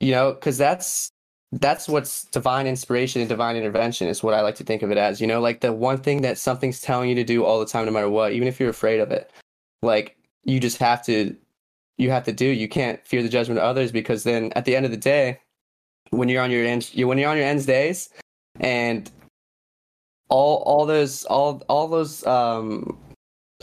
You 0.00 0.12
know, 0.12 0.32
because 0.32 0.58
that's 0.58 1.10
that's 1.52 1.88
what's 1.88 2.24
divine 2.26 2.66
inspiration 2.66 3.20
and 3.20 3.28
divine 3.28 3.56
intervention 3.56 4.08
is 4.08 4.22
what 4.22 4.34
I 4.34 4.40
like 4.40 4.56
to 4.56 4.64
think 4.64 4.82
of 4.82 4.90
it 4.90 4.98
as. 4.98 5.20
You 5.20 5.26
know, 5.26 5.40
like 5.40 5.60
the 5.60 5.72
one 5.72 5.98
thing 5.98 6.22
that 6.22 6.38
something's 6.38 6.80
telling 6.80 7.08
you 7.08 7.14
to 7.14 7.24
do 7.24 7.44
all 7.44 7.60
the 7.60 7.66
time, 7.66 7.86
no 7.86 7.92
matter 7.92 8.10
what, 8.10 8.32
even 8.32 8.48
if 8.48 8.60
you're 8.60 8.70
afraid 8.70 9.00
of 9.00 9.10
it. 9.10 9.30
Like 9.82 10.16
you 10.44 10.60
just 10.60 10.78
have 10.78 11.04
to 11.06 11.36
you 11.98 12.10
have 12.10 12.24
to 12.24 12.32
do. 12.32 12.46
You 12.46 12.68
can't 12.68 13.04
fear 13.06 13.22
the 13.22 13.28
judgment 13.28 13.58
of 13.58 13.64
others 13.64 13.92
because 13.92 14.24
then 14.24 14.52
at 14.54 14.64
the 14.64 14.76
end 14.76 14.84
of 14.84 14.90
the 14.90 14.96
day, 14.98 15.40
when 16.10 16.28
you're 16.28 16.42
on 16.42 16.50
your 16.50 16.64
end 16.64 16.90
when 16.94 17.18
you're 17.18 17.30
on 17.30 17.36
your 17.36 17.46
ends 17.46 17.66
days 17.66 18.10
and 18.60 19.10
all 20.28 20.62
all 20.64 20.86
those 20.86 21.24
all 21.24 21.62
all 21.68 21.88
those 21.88 22.26
um 22.26 22.98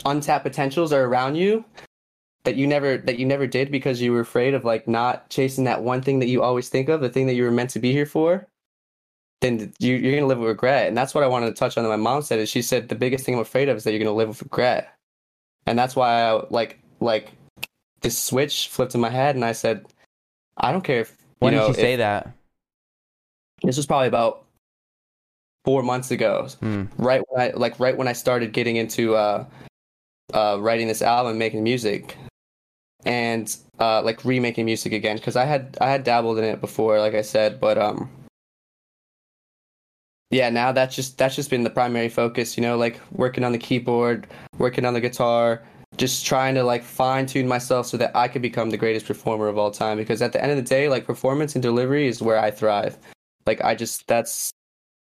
untapped 0.04 0.44
potentials 0.44 0.92
are 0.92 1.04
around 1.04 1.36
you 1.36 1.64
that 2.44 2.56
you 2.56 2.66
never 2.66 2.98
that 2.98 3.18
you 3.18 3.26
never 3.26 3.46
did 3.46 3.70
because 3.70 4.00
you 4.00 4.12
were 4.12 4.20
afraid 4.20 4.54
of 4.54 4.64
like 4.64 4.86
not 4.86 5.28
chasing 5.30 5.64
that 5.64 5.82
one 5.82 6.02
thing 6.02 6.18
that 6.20 6.28
you 6.28 6.42
always 6.42 6.68
think 6.68 6.88
of 6.88 7.00
the 7.00 7.08
thing 7.08 7.26
that 7.26 7.34
you 7.34 7.42
were 7.42 7.50
meant 7.50 7.70
to 7.70 7.78
be 7.78 7.92
here 7.92 8.06
for 8.06 8.46
then 9.40 9.72
you, 9.78 9.94
you're 9.96 10.14
gonna 10.14 10.26
live 10.26 10.38
with 10.38 10.48
regret 10.48 10.86
and 10.88 10.96
that's 10.96 11.14
what 11.14 11.24
i 11.24 11.26
wanted 11.26 11.46
to 11.46 11.52
touch 11.54 11.76
on 11.76 11.84
that 11.84 11.90
my 11.90 11.96
mom 11.96 12.22
said 12.22 12.38
is 12.38 12.48
she 12.48 12.62
said 12.62 12.88
the 12.88 12.94
biggest 12.94 13.24
thing 13.24 13.34
i'm 13.34 13.40
afraid 13.40 13.68
of 13.68 13.76
is 13.76 13.84
that 13.84 13.90
you're 13.92 13.98
gonna 13.98 14.12
live 14.12 14.28
with 14.28 14.42
regret 14.42 14.94
and 15.66 15.78
that's 15.78 15.96
why 15.96 16.22
i 16.22 16.42
like 16.50 16.78
like 17.00 17.32
this 18.02 18.16
switch 18.18 18.68
flipped 18.68 18.94
in 18.94 19.00
my 19.00 19.10
head 19.10 19.34
and 19.34 19.44
i 19.44 19.52
said 19.52 19.86
i 20.58 20.70
don't 20.70 20.84
care 20.84 21.00
if 21.00 21.10
you 21.20 21.26
when 21.40 21.54
know 21.54 21.66
did 21.68 21.76
you 21.76 21.82
say 21.82 21.92
if- 21.94 21.98
that? 21.98 22.30
this 23.62 23.76
was 23.76 23.86
probably 23.86 24.08
about 24.08 24.44
four 25.64 25.82
months 25.82 26.10
ago 26.10 26.46
Hmm. 26.60 26.84
right 26.98 27.22
when 27.28 27.40
I 27.40 27.52
like 27.56 27.80
right 27.80 27.96
when 27.96 28.06
I 28.06 28.12
started 28.12 28.52
getting 28.52 28.76
into 28.76 29.14
uh 29.14 29.46
uh 30.34 30.58
writing 30.60 30.88
this 30.88 31.00
album, 31.00 31.38
making 31.38 31.62
music, 31.62 32.16
and 33.04 33.56
uh 33.78 34.02
like 34.02 34.24
remaking 34.24 34.64
music 34.64 34.92
again 34.92 35.16
because 35.16 35.36
I 35.36 35.44
had 35.44 35.76
I 35.80 35.90
had 35.90 36.04
dabbled 36.04 36.38
in 36.38 36.44
it 36.44 36.60
before, 36.60 36.98
like 37.00 37.14
I 37.14 37.22
said, 37.22 37.60
but 37.60 37.78
um 37.78 38.10
yeah, 40.30 40.50
now 40.50 40.72
that's 40.72 40.96
just 40.96 41.16
that's 41.16 41.36
just 41.36 41.50
been 41.50 41.62
the 41.62 41.70
primary 41.70 42.08
focus, 42.08 42.56
you 42.56 42.62
know, 42.62 42.76
like 42.76 43.00
working 43.12 43.44
on 43.44 43.52
the 43.52 43.58
keyboard, 43.58 44.26
working 44.58 44.84
on 44.84 44.94
the 44.94 45.00
guitar, 45.00 45.62
just 45.96 46.26
trying 46.26 46.54
to 46.56 46.64
like 46.64 46.82
fine 46.82 47.26
tune 47.26 47.46
myself 47.46 47.86
so 47.86 47.96
that 47.98 48.14
I 48.16 48.28
could 48.28 48.42
become 48.42 48.70
the 48.70 48.76
greatest 48.76 49.06
performer 49.06 49.46
of 49.46 49.58
all 49.58 49.70
time. 49.70 49.96
Because 49.96 50.22
at 50.22 50.32
the 50.32 50.42
end 50.42 50.50
of 50.50 50.56
the 50.56 50.62
day, 50.62 50.88
like 50.88 51.06
performance 51.06 51.54
and 51.54 51.62
delivery 51.62 52.08
is 52.08 52.20
where 52.20 52.38
I 52.38 52.50
thrive. 52.50 52.98
Like 53.46 53.62
I 53.62 53.74
just 53.74 54.06
that's 54.08 54.50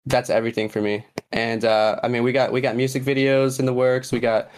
that's 0.05 0.29
everything 0.29 0.69
for 0.69 0.81
me. 0.81 1.05
And 1.31 1.63
uh, 1.63 1.99
I 2.01 2.07
mean, 2.07 2.23
we 2.23 2.31
got 2.31 2.51
we 2.51 2.61
got 2.61 2.75
music 2.75 3.03
videos 3.03 3.59
in 3.59 3.65
the 3.65 3.73
works. 3.73 4.11
We 4.11 4.19
got 4.19 4.49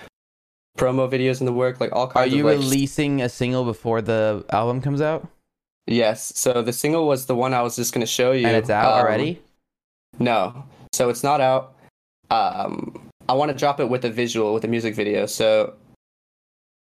promo 0.78 1.10
videos 1.12 1.40
in 1.40 1.46
the 1.46 1.54
work. 1.54 1.80
Like 1.80 1.92
all 1.92 2.08
kinds. 2.08 2.32
Are 2.32 2.36
you 2.36 2.48
of, 2.48 2.56
like, 2.58 2.64
releasing 2.64 3.22
a 3.22 3.30
single 3.30 3.64
before 3.66 4.02
the 4.02 4.46
album 4.52 4.82
comes 4.82 5.02
out? 5.02 5.28
Yes. 5.88 6.32
So 6.36 6.62
the 6.62 6.74
single 6.74 7.08
was 7.08 7.26
the 7.26 7.36
one 7.36 7.54
I 7.54 7.62
was 7.62 7.76
just 7.76 7.94
gonna 7.94 8.06
show 8.06 8.32
you. 8.32 8.48
And 8.48 8.56
it's 8.56 8.70
out 8.70 8.94
Um, 8.94 9.06
already? 9.06 9.42
No. 10.20 10.64
So 10.94 11.10
it's 11.10 11.24
not 11.24 11.42
out. 11.42 11.74
Um, 12.30 13.10
I 13.28 13.34
want 13.34 13.52
to 13.52 13.58
drop 13.58 13.80
it 13.80 13.90
with 13.90 14.06
a 14.06 14.10
visual, 14.10 14.54
with 14.54 14.64
a 14.64 14.68
music 14.68 14.96
video. 14.96 15.26
So 15.26 15.74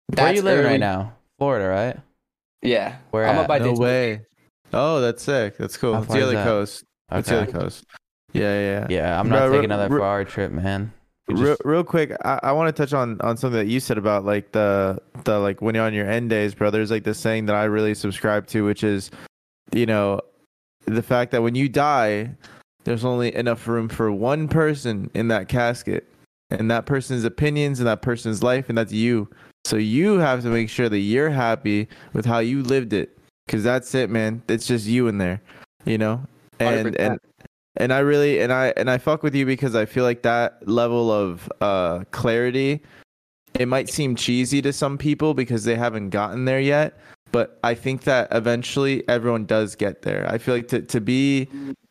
Where 0.08 0.26
are 0.28 0.30
you 0.30 0.36
that's 0.36 0.44
living 0.44 0.66
right 0.66 0.80
now? 0.80 1.14
Florida, 1.40 1.68
right? 1.68 1.98
Yeah. 2.62 2.96
Where 3.12 3.26
I'm 3.26 3.36
at? 3.36 3.42
up 3.42 3.48
by 3.48 3.60
no 3.60 3.66
Daytona. 3.66 3.82
way. 3.82 4.22
Oh, 4.74 5.00
that's 5.02 5.24
sick. 5.24 5.58
That's 5.58 5.78
cool. 5.78 5.96
It's 5.98 6.08
the 6.12 6.22
other 6.24 6.34
that? 6.34 6.44
coast. 6.46 6.84
It's 7.12 7.30
the 7.30 7.42
other 7.42 7.52
coast. 7.52 7.86
Yeah, 8.34 8.42
yeah, 8.42 8.60
yeah. 8.60 8.88
Yeah, 8.90 9.20
I'm 9.20 9.30
not 9.30 9.46
re- 9.50 9.58
taking 9.58 9.72
another 9.72 9.94
re- 9.94 10.00
far 10.00 10.24
trip, 10.26 10.52
man. 10.52 10.92
We 11.28 11.36
Real, 11.36 11.58
real 11.66 11.84
quick, 11.84 12.12
I, 12.24 12.40
I 12.44 12.52
want 12.52 12.74
to 12.76 12.84
touch 12.84 12.94
on 12.94 13.20
on 13.22 13.36
something 13.36 13.58
that 13.58 13.68
you 13.68 13.80
said 13.80 13.98
about 13.98 14.26
like 14.26 14.52
the 14.52 15.02
the 15.24 15.40
like 15.40 15.60
when 15.62 15.74
you're 15.74 15.86
on 15.86 15.94
your 15.94 16.10
end 16.10 16.30
days, 16.30 16.54
bro. 16.54 16.70
There's 16.70 16.92
like 16.92 17.04
this 17.04 17.20
saying 17.20 17.48
that 17.48 17.56
I 17.56 17.64
really 17.64 17.96
subscribe 17.96 18.46
to, 18.48 18.64
which 18.64 18.84
is, 18.84 19.10
you 19.72 19.88
know, 19.88 20.22
the 20.86 21.02
fact 21.02 21.32
that 21.32 21.42
when 21.42 21.56
you 21.56 21.68
die, 21.68 22.30
there's 22.84 23.04
only 23.04 23.34
enough 23.34 23.68
room 23.68 23.90
for 23.90 24.12
one 24.12 24.48
person 24.48 25.10
in 25.16 25.28
that 25.30 25.48
casket, 25.50 26.08
and 26.52 26.70
that 26.70 26.86
person's 26.86 27.24
opinions 27.24 27.80
and 27.80 27.88
that 27.88 28.04
person's 28.04 28.44
life, 28.44 28.70
and 28.70 28.78
that's 28.78 28.94
you. 28.94 29.28
So 29.64 29.78
you 29.78 30.20
have 30.20 30.44
to 30.44 30.50
make 30.50 30.70
sure 30.70 30.90
that 30.90 31.00
you're 31.00 31.32
happy 31.32 31.88
with 32.14 32.26
how 32.26 32.38
you 32.38 32.62
lived 32.62 32.94
it, 32.94 33.18
because 33.48 33.64
that's 33.64 33.96
it, 33.96 34.12
man. 34.12 34.44
It's 34.48 34.68
just 34.68 34.86
you 34.86 35.08
in 35.08 35.18
there, 35.18 35.42
you 35.86 35.98
know. 35.98 36.24
And 36.60 36.94
100%. 36.94 36.96
and 37.00 37.20
and 37.78 37.94
I 37.94 38.00
really 38.00 38.40
and 38.42 38.52
I 38.52 38.74
and 38.78 38.90
I 38.90 38.98
fuck 38.98 39.24
with 39.24 39.36
you 39.36 39.46
because 39.46 39.76
I 39.76 39.86
feel 39.86 40.04
like 40.04 40.22
that 40.24 40.68
level 40.68 41.12
of 41.12 41.52
uh 41.62 42.04
clarity 42.12 42.82
it 43.54 43.68
might 43.68 43.90
seem 43.90 44.16
cheesy 44.16 44.62
to 44.62 44.74
some 44.74 44.98
people 44.98 45.34
because 45.34 45.64
they 45.64 45.76
haven't 45.76 46.10
gotten 46.10 46.46
there 46.46 46.60
yet 46.60 47.00
but 47.36 47.60
I 47.66 47.74
think 47.74 48.04
that 48.04 48.30
eventually 48.32 49.04
everyone 49.10 49.44
does 49.46 49.76
get 49.76 50.04
there. 50.04 50.26
I 50.32 50.38
feel 50.38 50.56
like 50.56 50.70
to 50.70 50.82
to 50.84 51.02
be 51.02 51.50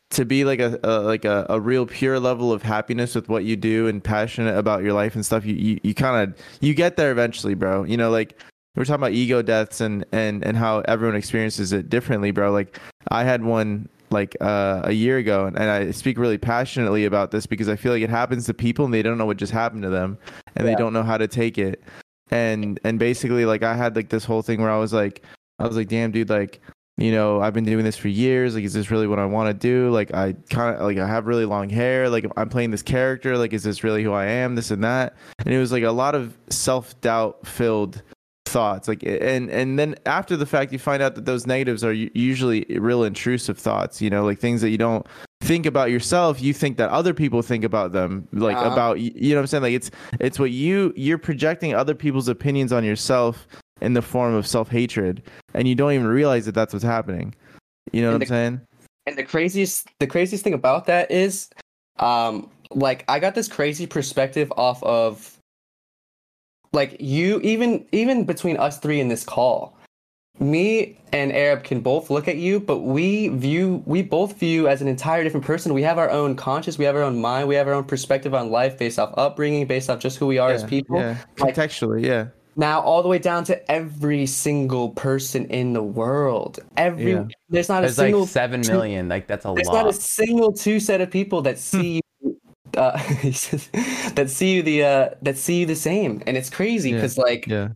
to 0.09 0.25
be 0.25 0.43
like 0.43 0.59
a, 0.59 0.79
a 0.83 1.01
like 1.01 1.23
a, 1.23 1.45
a 1.49 1.59
real 1.59 1.85
pure 1.85 2.19
level 2.19 2.51
of 2.51 2.63
happiness 2.63 3.13
with 3.13 3.29
what 3.29 3.43
you 3.43 3.55
do 3.55 3.87
and 3.87 4.03
passionate 4.03 4.57
about 4.57 4.81
your 4.81 4.93
life 4.93 5.13
and 5.13 5.23
stuff 5.23 5.45
you 5.45 5.53
you, 5.53 5.79
you 5.83 5.93
kind 5.93 6.29
of 6.29 6.35
you 6.61 6.73
get 6.73 6.97
there 6.97 7.11
eventually 7.11 7.53
bro 7.53 7.83
you 7.83 7.95
know 7.95 8.09
like 8.09 8.39
we're 8.75 8.85
talking 8.85 8.95
about 8.95 9.11
ego 9.11 9.43
deaths 9.43 9.81
and 9.81 10.03
and 10.11 10.43
and 10.43 10.57
how 10.57 10.79
everyone 10.87 11.15
experiences 11.15 11.71
it 11.73 11.89
differently 11.89 12.31
bro 12.31 12.51
like 12.51 12.79
i 13.09 13.23
had 13.23 13.43
one 13.43 13.89
like 14.11 14.35
uh, 14.41 14.81
a 14.83 14.91
year 14.91 15.17
ago 15.17 15.45
and, 15.45 15.57
and 15.57 15.69
i 15.69 15.91
speak 15.91 16.17
really 16.17 16.37
passionately 16.37 17.05
about 17.05 17.31
this 17.31 17.45
because 17.45 17.69
i 17.69 17.75
feel 17.75 17.91
like 17.91 18.03
it 18.03 18.09
happens 18.09 18.45
to 18.45 18.53
people 18.53 18.85
and 18.85 18.93
they 18.93 19.01
don't 19.01 19.17
know 19.17 19.25
what 19.25 19.37
just 19.37 19.51
happened 19.51 19.83
to 19.83 19.89
them 19.89 20.17
and 20.55 20.67
they 20.67 20.75
don't 20.75 20.93
know 20.93 21.03
how 21.03 21.17
to 21.17 21.27
take 21.27 21.57
it. 21.57 21.83
And 22.31 22.79
and 22.83 22.97
basically 22.97 23.45
like 23.45 23.61
i 23.61 23.75
had 23.75 23.95
like 23.95 24.09
this 24.09 24.25
whole 24.25 24.41
thing 24.41 24.59
where 24.61 24.71
i 24.71 24.77
was 24.77 24.91
like 24.91 25.23
i 25.59 25.67
was 25.67 25.77
like 25.77 25.87
damn 25.87 26.11
dude 26.11 26.29
like 26.29 26.59
you 26.97 27.11
know 27.11 27.39
i've 27.39 27.53
been 27.53 27.65
doing 27.65 27.85
this 27.85 27.97
for 27.97 28.07
years. 28.07 28.55
Like 28.55 28.63
is 28.63 28.73
this 28.73 28.89
really 28.89 29.05
what 29.05 29.19
i 29.19 29.25
want 29.25 29.47
to 29.49 29.53
do? 29.53 29.91
Like 29.91 30.13
i 30.13 30.33
kind 30.49 30.75
of 30.75 30.81
like 30.81 30.97
i 30.97 31.07
have 31.07 31.27
really 31.27 31.45
long 31.45 31.69
hair. 31.69 32.09
Like 32.09 32.25
i'm 32.35 32.49
playing 32.49 32.71
this 32.71 32.81
character. 32.81 33.37
Like 33.37 33.53
is 33.53 33.63
this 33.63 33.83
really 33.83 34.03
who 34.03 34.11
i 34.11 34.25
am? 34.25 34.55
This 34.55 34.71
and 34.71 34.83
that. 34.83 35.15
And 35.39 35.53
it 35.53 35.59
was 35.59 35.71
like 35.71 35.83
a 35.83 35.91
lot 35.91 36.15
of 36.15 36.35
self-doubt 36.49 37.45
filled 37.45 38.01
thoughts 38.55 38.87
like 38.87 39.01
and 39.03 39.43
and 39.59 39.77
then 39.79 39.91
after 40.05 40.35
the 40.37 40.45
fact 40.45 40.71
you 40.71 40.79
find 40.79 41.01
out 41.03 41.13
that 41.15 41.25
those 41.25 41.45
negatives 41.45 41.83
are 41.83 41.91
usually 41.93 42.59
real 42.89 43.03
intrusive 43.03 43.57
thoughts 43.57 44.01
you 44.01 44.09
know 44.09 44.23
like 44.29 44.39
things 44.39 44.61
that 44.61 44.69
you 44.69 44.77
don't 44.77 45.05
think 45.41 45.65
about 45.65 45.91
yourself 45.91 46.41
you 46.41 46.53
think 46.53 46.77
that 46.77 46.89
other 46.89 47.13
people 47.13 47.41
think 47.41 47.63
about 47.65 47.91
them 47.91 48.25
like 48.31 48.55
Uh-huh. 48.55 48.71
about 48.71 48.99
you 48.99 49.31
know 49.31 49.35
what 49.35 49.41
i'm 49.41 49.47
saying? 49.47 49.63
Like 49.67 49.73
it's 49.79 49.91
it's 50.27 50.39
what 50.39 50.51
you 50.51 50.93
you're 50.95 51.17
projecting 51.29 51.75
other 51.75 51.93
people's 51.93 52.29
opinions 52.29 52.71
on 52.71 52.83
yourself 52.85 53.45
in 53.81 53.91
the 53.93 54.01
form 54.01 54.33
of 54.33 54.47
self-hatred 54.47 55.21
and 55.53 55.67
you 55.67 55.75
don't 55.75 55.91
even 55.91 56.07
realize 56.07 56.45
that 56.45 56.55
that's 56.55 56.71
what's 56.73 56.85
happening. 56.97 57.35
You 57.91 58.01
know 58.03 58.07
what 58.13 58.21
And 58.21 58.23
i'm 58.23 58.29
saying? 58.29 58.61
And 59.07 59.17
the 59.17 59.23
craziest 59.23 59.89
the 59.99 60.07
craziest 60.07 60.43
thing 60.45 60.53
about 60.53 60.85
that 60.85 61.11
is 61.11 61.49
um 61.99 62.49
like 62.71 63.03
I 63.07 63.19
got 63.19 63.35
this 63.35 63.47
crazy 63.49 63.85
perspective 63.85 64.51
off 64.57 64.81
of 64.83 65.34
like 66.75 66.97
you 66.99 67.39
even 67.41 67.85
even 67.91 68.23
between 68.25 68.57
us 68.57 68.77
three 68.79 68.99
in 68.99 69.07
this 69.07 69.23
call. 69.23 69.75
Me 70.37 70.99
and 71.13 71.31
Arab 71.31 71.63
can 71.63 71.79
both 71.79 72.09
look 72.09 72.27
at 72.27 72.35
you, 72.35 72.59
but 72.59 72.79
we 72.79 73.29
view 73.29 73.81
we 73.85 74.01
both 74.01 74.37
view 74.37 74.49
you 74.63 74.67
as 74.67 74.81
an 74.81 74.87
entire 74.89 75.23
different 75.23 75.45
person. 75.45 75.73
We 75.73 75.81
have 75.83 75.97
our 75.97 76.09
own 76.09 76.35
conscience, 76.35 76.77
we 76.77 76.83
have 76.83 76.95
our 76.97 77.03
own 77.03 77.21
mind, 77.21 77.47
we 77.47 77.55
have 77.55 77.69
our 77.69 77.73
own 77.73 77.85
perspective 77.85 78.33
on 78.33 78.51
life 78.51 78.77
based 78.77 78.99
off 78.99 79.13
upbringing, 79.17 79.65
based 79.65 79.89
off 79.89 79.99
just 79.99 80.17
who 80.17 80.27
we 80.27 80.37
are 80.37 80.51
as 80.51 80.65
people. 80.65 80.99
yeah 80.99 81.15
Like- 81.39 81.55
contextually 81.55 82.05
yeah 82.05 82.27
Now, 82.57 82.81
all 82.81 83.01
the 83.01 83.07
way 83.07 83.17
down 83.19 83.45
to 83.45 83.71
every 83.71 84.25
single 84.25 84.89
person 84.89 85.45
in 85.45 85.71
the 85.71 85.83
world. 85.83 86.59
Every 86.75 87.13
Yeah. 87.13 87.23
there's 87.49 87.69
not 87.69 87.81
There's 87.81 87.93
a 87.93 87.95
single 88.03 88.21
like 88.21 88.29
seven 88.29 88.61
two- 88.61 88.73
million. 88.73 89.07
Like 89.07 89.27
that's 89.27 89.45
a 89.45 89.53
there's 89.55 89.67
lot. 89.67 89.83
not 89.85 89.87
a 89.87 89.93
single 89.93 90.51
two 90.51 90.81
set 90.81 90.99
of 90.99 91.09
people 91.11 91.41
that 91.43 91.57
see 91.59 91.95
you, 91.95 92.01
uh, 92.75 92.97
says- 93.31 93.69
that 94.15 94.29
see 94.29 94.55
you 94.55 94.63
the 94.63 94.83
uh, 94.83 95.09
that 95.21 95.37
see 95.37 95.59
you 95.61 95.65
the 95.65 95.75
same, 95.75 96.21
and 96.27 96.37
it's 96.37 96.49
crazy 96.49 96.89
Yeah. 96.91 96.97
because 96.97 97.17
like 97.17 97.47
yeah 97.47 97.69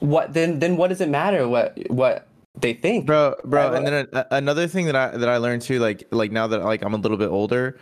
what 0.00 0.34
then 0.34 0.58
then 0.58 0.76
what 0.76 0.88
does 0.88 1.00
it 1.00 1.08
matter 1.08 1.48
what 1.48 1.78
what 1.88 2.28
they 2.60 2.74
think? 2.74 3.06
bro 3.06 3.34
bro 3.44 3.70
Right, 3.70 3.76
and 3.78 3.86
then 3.86 4.06
a, 4.12 4.26
another 4.32 4.66
thing 4.66 4.86
that 4.86 4.96
i 4.96 5.08
that 5.16 5.28
i 5.28 5.36
learned 5.38 5.62
too 5.62 5.78
like 5.78 6.04
like 6.10 6.32
now 6.32 6.46
that 6.46 6.62
like 6.64 6.82
i'm 6.82 6.92
a 6.94 6.98
little 6.98 7.16
bit 7.16 7.28
older 7.28 7.78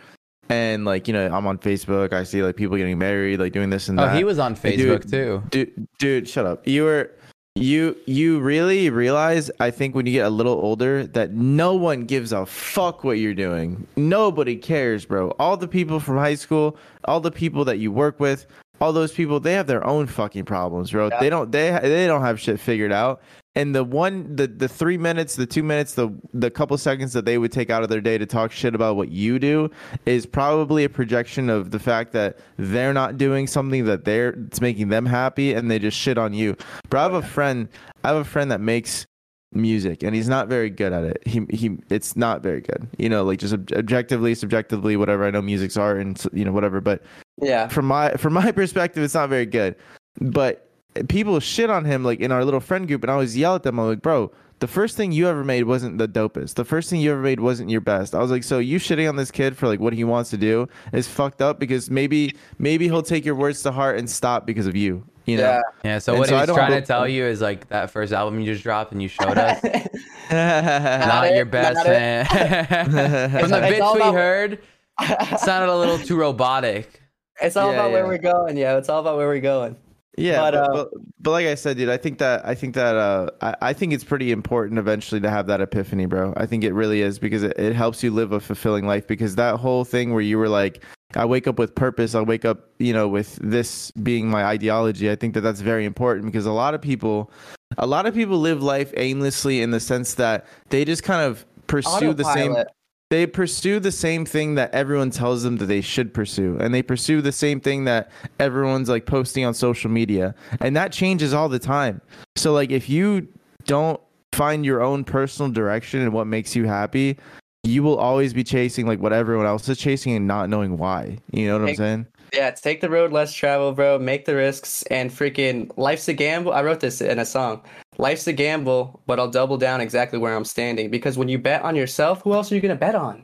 and 0.49 0.85
like 0.85 1.07
you 1.07 1.13
know 1.13 1.27
i'm 1.27 1.45
on 1.47 1.57
facebook 1.57 2.13
i 2.13 2.23
see 2.23 2.41
like 2.43 2.55
people 2.55 2.77
getting 2.77 2.97
married 2.97 3.39
like 3.39 3.51
doing 3.53 3.69
this 3.69 3.89
and 3.89 3.97
that. 3.99 4.13
oh, 4.13 4.15
he 4.17 4.23
was 4.23 4.37
on 4.39 4.53
Dude, 4.53 4.63
Facebook 4.63 5.09
too. 5.09 5.43
dude 5.49 5.87
dude 5.99 6.27
shut 6.29 6.45
up 6.45 6.65
you 6.67 6.83
were 6.83 7.11
you 7.55 7.95
you 8.05 8.41
really 8.41 8.89
realize 8.89 9.49
i 9.61 9.71
think 9.71 9.95
when 9.95 10.05
you 10.05 10.11
get 10.11 10.25
a 10.25 10.29
little 10.29 10.55
older 10.55 11.07
that 11.07 11.31
no 11.31 11.73
one 11.73 12.03
gives 12.03 12.33
a 12.33 12.45
fuck 12.45 13.05
what 13.05 13.17
you're 13.17 13.33
doing. 13.33 13.87
Nobody 13.95 14.57
cares 14.57 15.05
bro. 15.05 15.29
All 15.39 15.55
the 15.55 15.67
people 15.67 16.01
from 16.01 16.17
high 16.17 16.35
school 16.35 16.75
all 17.05 17.21
the 17.21 17.31
people 17.31 17.63
that 17.65 17.79
you 17.79 17.93
work 17.93 18.19
with 18.19 18.45
all 18.81 18.91
those 18.91 19.13
people 19.13 19.39
they 19.39 19.53
have 19.53 19.67
their 19.67 19.85
own 19.87 20.05
fucking 20.05 20.43
problems 20.43 20.91
bro. 20.91 21.07
Yeah. 21.07 21.19
they 21.21 21.29
don't 21.29 21.49
they 21.49 21.71
they 21.81 22.07
don't 22.07 22.23
have 22.23 22.41
shit 22.41 22.59
figured 22.59 22.91
out 22.91 23.21
and 23.55 23.73
the 23.73 23.83
one 23.83 24.35
the 24.35 24.47
the 24.47 24.67
three 24.67 24.97
minutes 24.97 25.35
the 25.35 25.45
two 25.45 25.63
minutes 25.63 25.93
the 25.93 26.09
the 26.33 26.51
couple 26.51 26.77
seconds 26.77 27.13
that 27.13 27.25
they 27.25 27.37
would 27.37 27.51
take 27.51 27.69
out 27.69 27.83
of 27.83 27.89
their 27.89 28.01
day 28.01 28.17
to 28.17 28.25
talk 28.25 28.51
shit 28.51 28.75
about 28.75 28.95
what 28.95 29.09
you 29.09 29.39
do 29.39 29.69
is 30.05 30.25
probably 30.25 30.83
a 30.83 30.89
projection 30.89 31.49
of 31.49 31.71
the 31.71 31.79
fact 31.79 32.11
that 32.11 32.37
they're 32.57 32.93
not 32.93 33.17
doing 33.17 33.47
something 33.47 33.85
that 33.85 34.05
they're 34.05 34.29
it's 34.47 34.61
making 34.61 34.89
them 34.89 35.05
happy 35.05 35.53
and 35.53 35.71
they 35.71 35.79
just 35.79 35.97
shit 35.97 36.17
on 36.17 36.33
you. 36.33 36.55
But 36.89 36.97
i 36.97 37.03
have 37.03 37.13
a 37.13 37.21
friend 37.21 37.69
i 38.03 38.09
have 38.09 38.17
a 38.17 38.25
friend 38.25 38.51
that 38.51 38.61
makes 38.61 39.05
music 39.53 40.03
and 40.03 40.13
he's 40.13 40.27
not 40.27 40.49
very 40.49 40.69
good 40.69 40.91
at 40.91 41.03
it. 41.05 41.25
He 41.25 41.45
he 41.49 41.77
it's 41.89 42.17
not 42.17 42.43
very 42.43 42.59
good 42.59 42.89
you 42.97 43.07
know 43.07 43.23
like 43.23 43.39
just 43.39 43.53
ob- 43.53 43.71
objectively 43.71 44.35
subjectively 44.35 44.97
whatever. 44.97 45.25
I 45.25 45.31
know 45.31 45.41
music's 45.41 45.77
art 45.77 45.97
and 46.01 46.21
you 46.33 46.43
know 46.43 46.51
whatever 46.51 46.81
but 46.81 47.03
Yeah, 47.41 47.67
from 47.69 47.85
my 47.85 48.11
from 48.15 48.33
my 48.33 48.51
perspective, 48.61 49.03
it's 49.03 49.13
not 49.13 49.29
very 49.29 49.45
good. 49.45 49.75
But 50.19 50.64
people 51.09 51.39
shit 51.39 51.69
on 51.69 51.85
him 51.85 52.03
like 52.03 52.19
in 52.19 52.31
our 52.31 52.43
little 52.45 52.59
friend 52.59 52.87
group, 52.87 53.03
and 53.03 53.11
I 53.11 53.13
always 53.15 53.37
yell 53.37 53.55
at 53.55 53.63
them. 53.63 53.79
I'm 53.79 53.87
like, 53.87 54.01
bro, 54.01 54.31
the 54.59 54.67
first 54.67 54.95
thing 54.95 55.11
you 55.11 55.27
ever 55.27 55.43
made 55.43 55.63
wasn't 55.65 55.97
the 55.97 56.07
dopest. 56.07 56.53
The 56.55 56.63
first 56.65 56.89
thing 56.89 57.01
you 57.01 57.11
ever 57.11 57.21
made 57.21 57.39
wasn't 57.39 57.69
your 57.69 57.81
best. 57.81 58.15
I 58.15 58.19
was 58.19 58.31
like, 58.31 58.43
so 58.43 58.59
you 58.59 58.79
shitting 58.79 59.07
on 59.09 59.15
this 59.17 59.31
kid 59.31 59.57
for 59.57 59.67
like 59.67 59.79
what 59.79 59.93
he 59.93 60.03
wants 60.03 60.29
to 60.29 60.37
do 60.37 60.67
is 60.93 61.07
fucked 61.07 61.41
up 61.41 61.59
because 61.59 61.89
maybe 61.89 62.35
maybe 62.59 62.85
he'll 62.85 63.03
take 63.03 63.25
your 63.25 63.35
words 63.35 63.61
to 63.63 63.71
heart 63.71 63.97
and 63.99 64.09
stop 64.09 64.45
because 64.45 64.67
of 64.67 64.75
you. 64.75 65.03
You 65.25 65.37
know. 65.37 65.43
yeah. 65.43 65.61
Yeah. 65.83 65.97
So 65.99 66.13
And 66.13 66.19
what 66.19 66.29
so 66.29 66.35
he 66.35 66.37
I 66.37 66.41
was 66.41 66.47
don't 66.47 66.55
trying 66.57 66.79
to 66.79 66.85
tell 66.85 67.07
you 67.07 67.25
is 67.25 67.41
like 67.41 67.67
that 67.69 67.89
first 67.89 68.13
album 68.13 68.39
you 68.39 68.45
just 68.45 68.61
dropped 68.63 68.91
and 68.91 69.01
you 69.01 69.09
showed 69.09 69.37
us. 69.37 69.61
Not 70.31 71.07
not 71.07 71.27
it, 71.27 71.35
your 71.35 71.45
best 71.45 71.75
not 71.77 71.85
it. 71.87 71.89
fan. 71.89 72.25
From 73.39 73.49
the 73.49 73.57
It's 73.63 73.69
bits 73.79 73.93
we 73.93 73.99
about- 74.01 74.13
heard, 74.13 74.59
it 75.01 75.39
sounded 75.39 75.71
a 75.71 75.75
little 75.77 75.97
too 75.99 76.15
robotic. 76.15 77.01
it's 77.41 77.55
all 77.57 77.69
Yeah, 77.71 77.79
about 77.79 77.91
where 77.91 78.05
we're 78.07 78.17
going. 78.17 78.55
Yeah, 78.57 78.77
it's 78.77 78.87
all 78.89 79.01
about 79.01 79.17
where 79.17 79.27
we're 79.27 79.39
going. 79.41 79.75
Yeah, 80.17 80.39
But, 80.39 80.55
uh, 80.55 80.67
but, 80.71 80.89
but 81.19 81.31
like 81.31 81.45
I 81.47 81.55
said, 81.55 81.77
dude, 81.77 81.89
I 81.89 81.97
think 81.97 82.19
that 82.19 82.45
I 82.47 82.55
think 82.55 82.73
that 82.75 82.95
uh, 82.95 83.29
I, 83.41 83.55
I 83.61 83.73
think 83.73 83.93
it's 83.93 84.03
pretty 84.03 84.31
important 84.31 84.79
eventually 84.79 85.19
to 85.21 85.29
have 85.29 85.47
that 85.47 85.59
epiphany, 85.59 86.05
bro. 86.05 86.33
I 86.37 86.45
think 86.45 86.63
it 86.63 86.73
really 86.73 87.01
is 87.01 87.19
because 87.19 87.43
it, 87.43 87.57
it 87.59 87.75
helps 87.75 88.01
you 88.01 88.11
live 88.11 88.31
a 88.31 88.39
fulfilling 88.39 88.87
life. 88.87 89.07
Because 89.07 89.35
that 89.35 89.57
whole 89.57 89.83
thing 89.83 90.13
where 90.13 90.21
you 90.21 90.37
were 90.37 90.47
like, 90.47 90.83
I 91.15 91.25
wake 91.25 91.47
up 91.47 91.59
with 91.59 91.75
purpose, 91.75 92.15
I 92.15 92.21
wake 92.21 92.45
up, 92.45 92.69
you 92.79 92.93
know, 92.93 93.07
with 93.07 93.35
this 93.41 93.91
being 93.91 94.29
my 94.29 94.45
ideology. 94.45 95.11
I 95.11 95.15
think 95.15 95.33
that 95.33 95.41
that's 95.41 95.61
very 95.61 95.85
important 95.85 96.27
because 96.27 96.45
a 96.45 96.51
lot 96.51 96.73
of 96.73 96.81
people, 96.81 97.31
a 97.77 97.87
lot 97.87 98.05
of 98.05 98.13
people 98.13 98.37
live 98.37 98.63
life 98.63 98.93
aimlessly 98.95 99.61
in 99.61 99.71
the 99.71 99.79
sense 99.79 100.13
that 100.15 100.45
they 100.69 100.85
just 100.85 101.03
kind 101.03 101.21
of 101.21 101.45
pursue 101.67 102.13
the 102.13 102.23
same 102.23 102.51
Autopilot. 102.51 102.67
They 103.11 103.27
pursue 103.27 103.79
the 103.79 103.91
same 103.91 104.25
thing 104.25 104.55
that 104.55 104.73
everyone 104.73 105.11
tells 105.11 105.43
them 105.43 105.57
that 105.57 105.65
they 105.67 105.81
should 105.81 106.13
pursue 106.13 106.57
and 106.59 106.73
they 106.73 106.81
pursue 106.81 107.21
the 107.21 107.31
same 107.31 107.59
thing 107.59 107.85
that 107.85 108.09
everyone's 108.39 108.89
like 108.89 109.05
posting 109.05 109.45
on 109.45 109.53
social 109.53 109.89
media 109.91 110.33
and 110.59 110.75
that 110.75 110.91
changes 110.91 111.33
all 111.33 111.47
the 111.49 111.59
time 111.59 112.01
so 112.35 112.51
like 112.53 112.71
if 112.71 112.89
you 112.89 113.27
don't 113.65 113.99
find 114.31 114.65
your 114.65 114.81
own 114.81 115.03
personal 115.03 115.51
direction 115.51 116.01
and 116.01 116.11
what 116.13 116.25
makes 116.27 116.55
you 116.55 116.65
happy 116.65 117.17
you 117.63 117.81
will 117.83 117.97
always 117.97 118.33
be 118.33 118.43
chasing 118.43 118.85
like 118.85 118.99
what 118.99 119.13
everyone 119.13 119.45
else 119.45 119.69
is 119.69 119.77
chasing 119.77 120.13
and 120.13 120.27
not 120.27 120.49
knowing 120.49 120.77
why 120.77 121.17
you 121.31 121.47
know 121.47 121.59
what 121.59 121.69
i'm 121.69 121.75
saying 121.75 122.05
Yeah, 122.33 122.51
take 122.51 122.81
the 122.81 122.89
road 122.89 123.13
less 123.13 123.31
traveled, 123.31 123.77
bro. 123.77 123.97
Make 123.97 124.25
the 124.25 124.35
risks 124.35 124.83
and 124.91 125.09
freaking 125.09 125.71
life's 125.77 126.07
a 126.09 126.13
gamble. 126.13 126.51
I 126.51 126.63
wrote 126.63 126.81
this 126.81 126.99
in 126.99 127.19
a 127.19 127.25
song. 127.25 127.61
Life's 127.97 128.27
a 128.27 128.33
gamble, 128.33 129.01
but 129.05 129.19
I'll 129.19 129.29
double 129.29 129.57
down 129.57 129.81
exactly 129.81 130.19
where 130.19 130.35
I'm 130.35 130.45
standing 130.45 130.89
because 130.89 131.17
when 131.17 131.29
you 131.29 131.37
bet 131.37 131.61
on 131.63 131.75
yourself, 131.75 132.21
who 132.23 132.33
else 132.33 132.51
are 132.51 132.55
you 132.55 132.61
gonna 132.61 132.75
bet 132.75 132.95
on? 132.95 133.23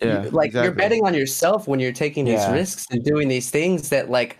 yeah 0.00 0.24
You- 0.24 0.30
like 0.30 0.52
you're 0.52 0.72
betting 0.72 1.04
on 1.06 1.14
yourself 1.14 1.68
when 1.68 1.78
you're 1.78 1.92
taking 1.92 2.24
these 2.24 2.40
Yeah. 2.40 2.52
risks 2.52 2.84
and 2.90 3.04
doing 3.04 3.28
these 3.28 3.48
things 3.50 3.90
that 3.90 4.10
like 4.10 4.38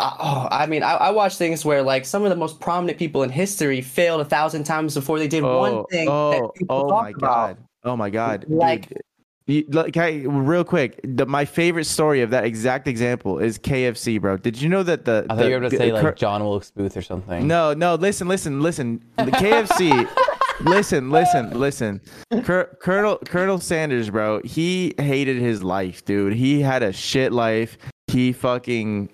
uh, 0.00 0.14
oh 0.18 0.48
i 0.50 0.64
mean 0.64 0.82
I, 0.82 0.94
I 0.94 1.10
watch 1.10 1.36
things 1.36 1.62
where 1.62 1.82
like 1.82 2.06
some 2.06 2.22
of 2.24 2.30
the 2.30 2.36
most 2.36 2.58
prominent 2.58 2.98
people 2.98 3.22
in 3.22 3.28
history 3.28 3.82
failed 3.82 4.22
a 4.22 4.24
thousand 4.24 4.64
times 4.64 4.94
before 4.94 5.18
they 5.18 5.28
did 5.28 5.42
one 5.42 5.72
oh 5.74 5.86
thing 5.90 6.08
oh 6.10 6.30
that 6.30 6.54
people 6.54 6.86
oh 6.90 7.02
my 7.02 7.10
about. 7.10 7.20
god 7.20 7.56
oh 7.84 7.96
my 7.96 8.08
god 8.08 8.46
Like- 8.48 8.88
Dude, 8.88 8.98
you, 9.46 9.64
like, 9.70 9.96
I, 9.96 10.22
real 10.26 10.64
quick, 10.64 11.00
the, 11.04 11.26
my 11.26 11.44
favorite 11.44 11.84
story 11.84 12.22
of 12.22 12.30
that 12.30 12.44
exact 12.44 12.86
example 12.88 13.38
is 13.38 13.58
KFC, 13.58 14.20
bro. 14.20 14.36
Did 14.36 14.60
you 14.60 14.68
know 14.68 14.82
that 14.84 15.04
the 15.04 15.26
I 15.28 15.34
thought 15.34 15.42
the- 15.42 15.48
you 15.48 15.54
were 15.54 15.60
going 15.60 15.70
to 15.70 15.76
the- 15.76 15.82
say 15.84 15.92
like 15.92 16.02
cur- 16.02 16.12
John 16.12 16.44
Wilkes 16.44 16.70
Booth 16.70 16.96
or 16.96 17.02
something. 17.02 17.46
No, 17.46 17.74
no, 17.74 17.96
listen, 17.96 18.28
listen, 18.28 18.60
listen. 18.60 19.04
The 19.16 19.24
KFC. 19.32 20.08
listen, 20.60 21.10
listen, 21.10 21.58
listen. 21.58 22.00
Cur- 22.44 22.76
Colonel 22.80 23.16
Colonel 23.18 23.58
Sanders, 23.58 24.10
bro. 24.10 24.40
He 24.44 24.94
hated 24.98 25.38
his 25.38 25.62
life, 25.62 26.04
dude. 26.04 26.34
He 26.34 26.60
had 26.60 26.82
a 26.82 26.92
shit 26.92 27.32
life. 27.32 27.78
He 28.08 28.32
fucking. 28.32 29.08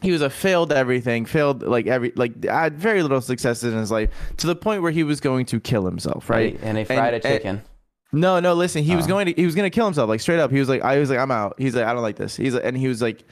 He 0.00 0.12
was 0.12 0.22
a 0.22 0.30
failed 0.30 0.72
everything, 0.72 1.24
failed 1.24 1.64
like 1.64 1.88
every 1.88 2.12
like 2.14 2.44
had 2.44 2.78
very 2.78 3.02
little 3.02 3.20
success 3.20 3.64
in 3.64 3.72
his 3.72 3.90
life 3.90 4.10
to 4.36 4.46
the 4.46 4.54
point 4.54 4.80
where 4.82 4.92
he 4.92 5.02
was 5.02 5.18
going 5.18 5.44
to 5.46 5.58
kill 5.58 5.84
himself, 5.84 6.30
right? 6.30 6.56
And 6.62 6.76
they 6.76 6.84
fried 6.84 7.14
And- 7.14 7.24
a 7.24 7.28
chicken. 7.28 7.62
No, 8.12 8.40
no, 8.40 8.54
listen. 8.54 8.82
He 8.82 8.96
was 8.96 9.04
Oh. 9.04 9.08
going 9.08 9.26
to 9.26 9.32
he 9.34 9.44
was 9.44 9.54
going 9.54 9.70
to 9.70 9.74
kill 9.74 9.84
himself 9.84 10.08
like 10.08 10.20
straight 10.20 10.38
up. 10.40 10.50
He 10.50 10.58
was 10.58 10.68
like 10.68 10.82
I 10.82 10.98
was 10.98 11.10
like 11.10 11.18
I'm 11.18 11.30
out. 11.30 11.54
He's 11.58 11.74
like 11.74 11.84
I 11.84 11.92
don't 11.92 12.02
like 12.02 12.16
this. 12.16 12.36
He's 12.36 12.54
like, 12.54 12.64
and 12.64 12.76
he 12.76 12.88
was 12.88 13.02
like 13.02 13.24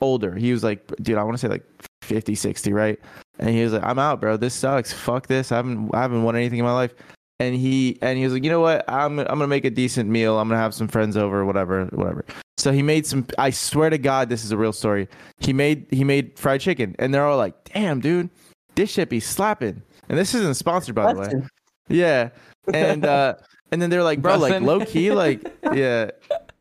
older. 0.00 0.34
He 0.34 0.52
was 0.52 0.62
like 0.62 0.86
dude, 1.02 1.16
I 1.18 1.22
want 1.22 1.34
to 1.34 1.38
say 1.38 1.48
like 1.48 1.64
50, 2.02 2.34
60, 2.34 2.72
right? 2.72 2.98
And 3.38 3.50
he 3.50 3.62
was 3.64 3.72
like 3.72 3.82
I'm 3.82 3.98
out, 3.98 4.20
bro. 4.20 4.36
This 4.36 4.54
sucks. 4.54 4.92
Fuck 4.92 5.26
this. 5.26 5.52
I 5.52 5.56
haven't 5.56 5.90
I 5.94 6.02
haven't 6.02 6.22
won 6.22 6.36
anything 6.36 6.58
in 6.58 6.64
my 6.64 6.72
life. 6.74 6.94
And 7.40 7.54
he 7.56 7.98
and 8.00 8.16
he 8.16 8.22
was 8.24 8.32
like, 8.32 8.44
"You 8.44 8.50
know 8.50 8.60
what? 8.60 8.84
I'm 8.88 9.18
I'm 9.18 9.26
going 9.26 9.40
to 9.40 9.46
make 9.48 9.64
a 9.64 9.70
decent 9.70 10.08
meal. 10.08 10.38
I'm 10.38 10.46
going 10.48 10.56
to 10.56 10.62
have 10.62 10.72
some 10.72 10.86
friends 10.86 11.16
over, 11.16 11.44
whatever, 11.44 11.86
whatever." 11.86 12.24
So 12.58 12.70
he 12.70 12.80
made 12.80 13.06
some 13.06 13.26
I 13.38 13.50
swear 13.50 13.90
to 13.90 13.98
god 13.98 14.28
this 14.28 14.44
is 14.44 14.52
a 14.52 14.56
real 14.56 14.72
story. 14.72 15.08
He 15.40 15.52
made 15.52 15.86
he 15.90 16.04
made 16.04 16.38
fried 16.38 16.60
chicken 16.60 16.94
and 16.98 17.12
they're 17.12 17.26
all 17.26 17.36
like, 17.36 17.54
"Damn, 17.72 18.00
dude. 18.00 18.30
This 18.76 18.90
shit 18.92 19.08
be 19.10 19.18
slapping." 19.18 19.82
And 20.08 20.16
this 20.16 20.32
isn't 20.34 20.54
sponsored 20.54 20.94
by 20.94 21.12
the 21.12 21.18
way. 21.18 21.24
Listen, 21.26 21.48
Yeah. 21.88 22.28
And 22.72 23.04
uh 23.04 23.34
and 23.74 23.82
then 23.82 23.90
they're 23.90 24.04
like, 24.04 24.22
bro, 24.22 24.36
like 24.36 24.62
low 24.62 24.84
key, 24.84 25.10
like 25.10 25.42
yeah. 25.74 26.12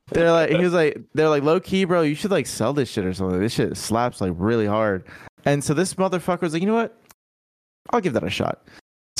They're 0.09 0.31
like 0.31 0.49
he 0.49 0.57
was 0.57 0.73
like 0.73 0.99
they're 1.13 1.29
like 1.29 1.43
low 1.43 1.59
key, 1.59 1.85
bro, 1.85 2.01
you 2.01 2.15
should 2.15 2.31
like 2.31 2.47
sell 2.47 2.73
this 2.73 2.89
shit 2.89 3.05
or 3.05 3.13
something. 3.13 3.39
This 3.39 3.53
shit 3.53 3.77
slaps 3.77 4.19
like 4.19 4.33
really 4.35 4.65
hard. 4.65 5.05
And 5.45 5.63
so 5.63 5.75
this 5.75 5.93
motherfucker 5.93 6.41
was 6.41 6.53
like, 6.53 6.63
you 6.63 6.67
know 6.67 6.73
what? 6.73 6.99
I'll 7.91 8.01
give 8.01 8.13
that 8.13 8.23
a 8.23 8.31
shot. 8.31 8.65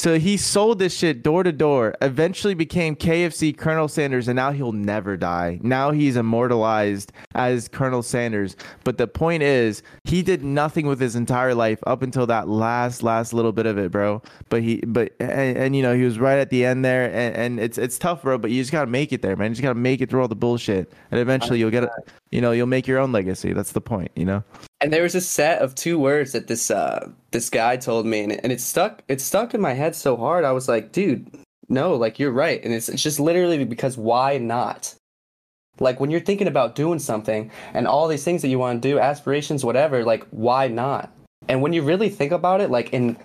So 0.04 0.20
he 0.20 0.36
sold 0.36 0.80
this 0.80 0.94
shit 0.94 1.24
door 1.24 1.44
to 1.44 1.54
door, 1.54 1.96
eventually 2.02 2.56
became 2.56 2.94
KFC 2.94 3.58
Colonel 3.58 3.88
Sanders, 3.88 4.28
and 4.28 4.36
now 4.36 4.52
he'll 4.52 4.74
never 4.74 5.16
die. 5.16 5.60
Now 5.64 5.92
he's 5.92 6.18
immortalized 6.18 7.14
as 7.36 7.70
Colonel 7.70 8.04
Sanders. 8.04 8.58
But 8.84 8.98
the 8.98 9.08
point 9.08 9.44
is, 9.44 9.82
he 10.04 10.22
did 10.22 10.44
nothing 10.44 10.88
with 10.88 11.00
his 11.00 11.16
entire 11.16 11.56
life 11.56 11.80
up 11.88 12.02
until 12.02 12.28
that 12.28 12.50
last, 12.50 13.02
last 13.02 13.34
little 13.34 13.54
bit 13.54 13.66
of 13.66 13.78
it, 13.78 13.92
bro. 13.92 14.22
But 14.50 14.62
he, 14.62 14.84
but, 14.86 15.14
and, 15.22 15.58
and 15.58 15.74
you 15.74 15.82
know, 15.82 15.96
he 15.96 16.04
was 16.04 16.20
right 16.20 16.38
at 16.38 16.50
the 16.50 16.66
end 16.66 16.84
there, 16.84 17.06
and, 17.06 17.38
and 17.38 17.60
it's 17.62 17.78
it's 17.78 17.98
tough, 17.98 18.24
bro. 18.24 18.38
But 18.38 18.52
you 18.52 18.62
just 18.62 18.74
gotta 18.74 18.92
make 18.92 19.14
it 19.14 19.22
there, 19.22 19.38
man. 19.38 19.52
You 19.52 19.56
just 19.56 19.64
gotta 19.64 19.76
make 19.76 20.02
it 20.02 20.10
through 20.10 20.22
all 20.22 20.28
the 20.28 20.36
bullshit, 20.36 20.92
and 21.12 21.20
eventually 21.22 21.60
you'll 21.60 21.72
get, 21.72 21.86
a, 21.86 21.92
you 22.30 22.42
know, 22.42 22.52
you'll 22.52 22.68
make 22.68 22.88
your 22.88 23.00
own 23.00 23.14
legacy. 23.14 23.54
That's 23.54 23.72
the 23.72 23.80
point, 23.80 24.12
you 24.18 24.26
know. 24.26 24.44
And 24.84 24.94
there 24.94 25.04
was 25.04 25.16
a 25.16 25.22
set 25.22 25.62
of 25.62 25.74
two 25.74 25.98
words 25.98 26.34
that 26.34 26.48
this 26.48 26.70
uh 26.70 27.10
this 27.32 27.50
guy 27.50 27.78
told 27.78 28.06
me 28.06 28.22
and 28.22 28.34
it, 28.34 28.42
and 28.44 28.52
it 28.52 28.62
stuck 28.62 29.02
it 29.08 29.20
stuck 29.20 29.56
in 29.56 29.62
my 29.62 29.74
head 29.74 29.96
so 29.96 30.16
hard 30.16 30.44
i 30.44 30.52
was 30.52 30.68
like 30.68 30.92
dude 30.92 31.26
no 31.70 31.96
like 31.96 32.20
you're 32.20 32.32
right. 32.32 32.64
And 32.64 32.74
it's, 32.74 32.90
it's 32.90 33.04
just 33.04 33.20
literally 33.20 33.64
because 33.66 33.98
why 33.98 34.38
not? 34.38 34.96
Like 35.80 36.00
when 36.00 36.12
you're 36.12 36.20
thinking 36.20 36.48
about 36.48 36.76
doing 36.76 37.00
something 37.00 37.52
and 37.74 37.88
all 37.88 38.08
these 38.08 38.24
things 38.24 38.42
that 38.44 38.50
you 38.50 38.60
want 38.60 38.82
to 38.82 38.88
do 38.88 39.00
aspirations 39.00 39.66
whatever 39.66 40.04
like 40.04 40.26
why 40.30 40.68
not? 40.68 41.12
And 41.50 41.62
when 41.62 41.74
you 41.74 41.82
really 41.82 42.10
think 42.10 42.32
about 42.32 42.62
it 42.62 42.70
like 42.70 42.94
in 42.94 43.18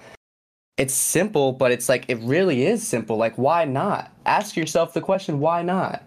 it's 0.77 0.95
simple 0.95 1.53
but 1.53 1.73
it's 1.73 1.89
like 1.89 2.07
it 2.09 2.19
really 2.23 2.65
is 2.65 2.87
simple 2.87 3.17
like 3.17 3.37
why 3.37 3.65
not? 3.65 4.11
Ask 4.25 4.57
yourself 4.57 4.95
the 4.95 5.01
question 5.01 5.41
why 5.41 5.63
not? 5.63 6.03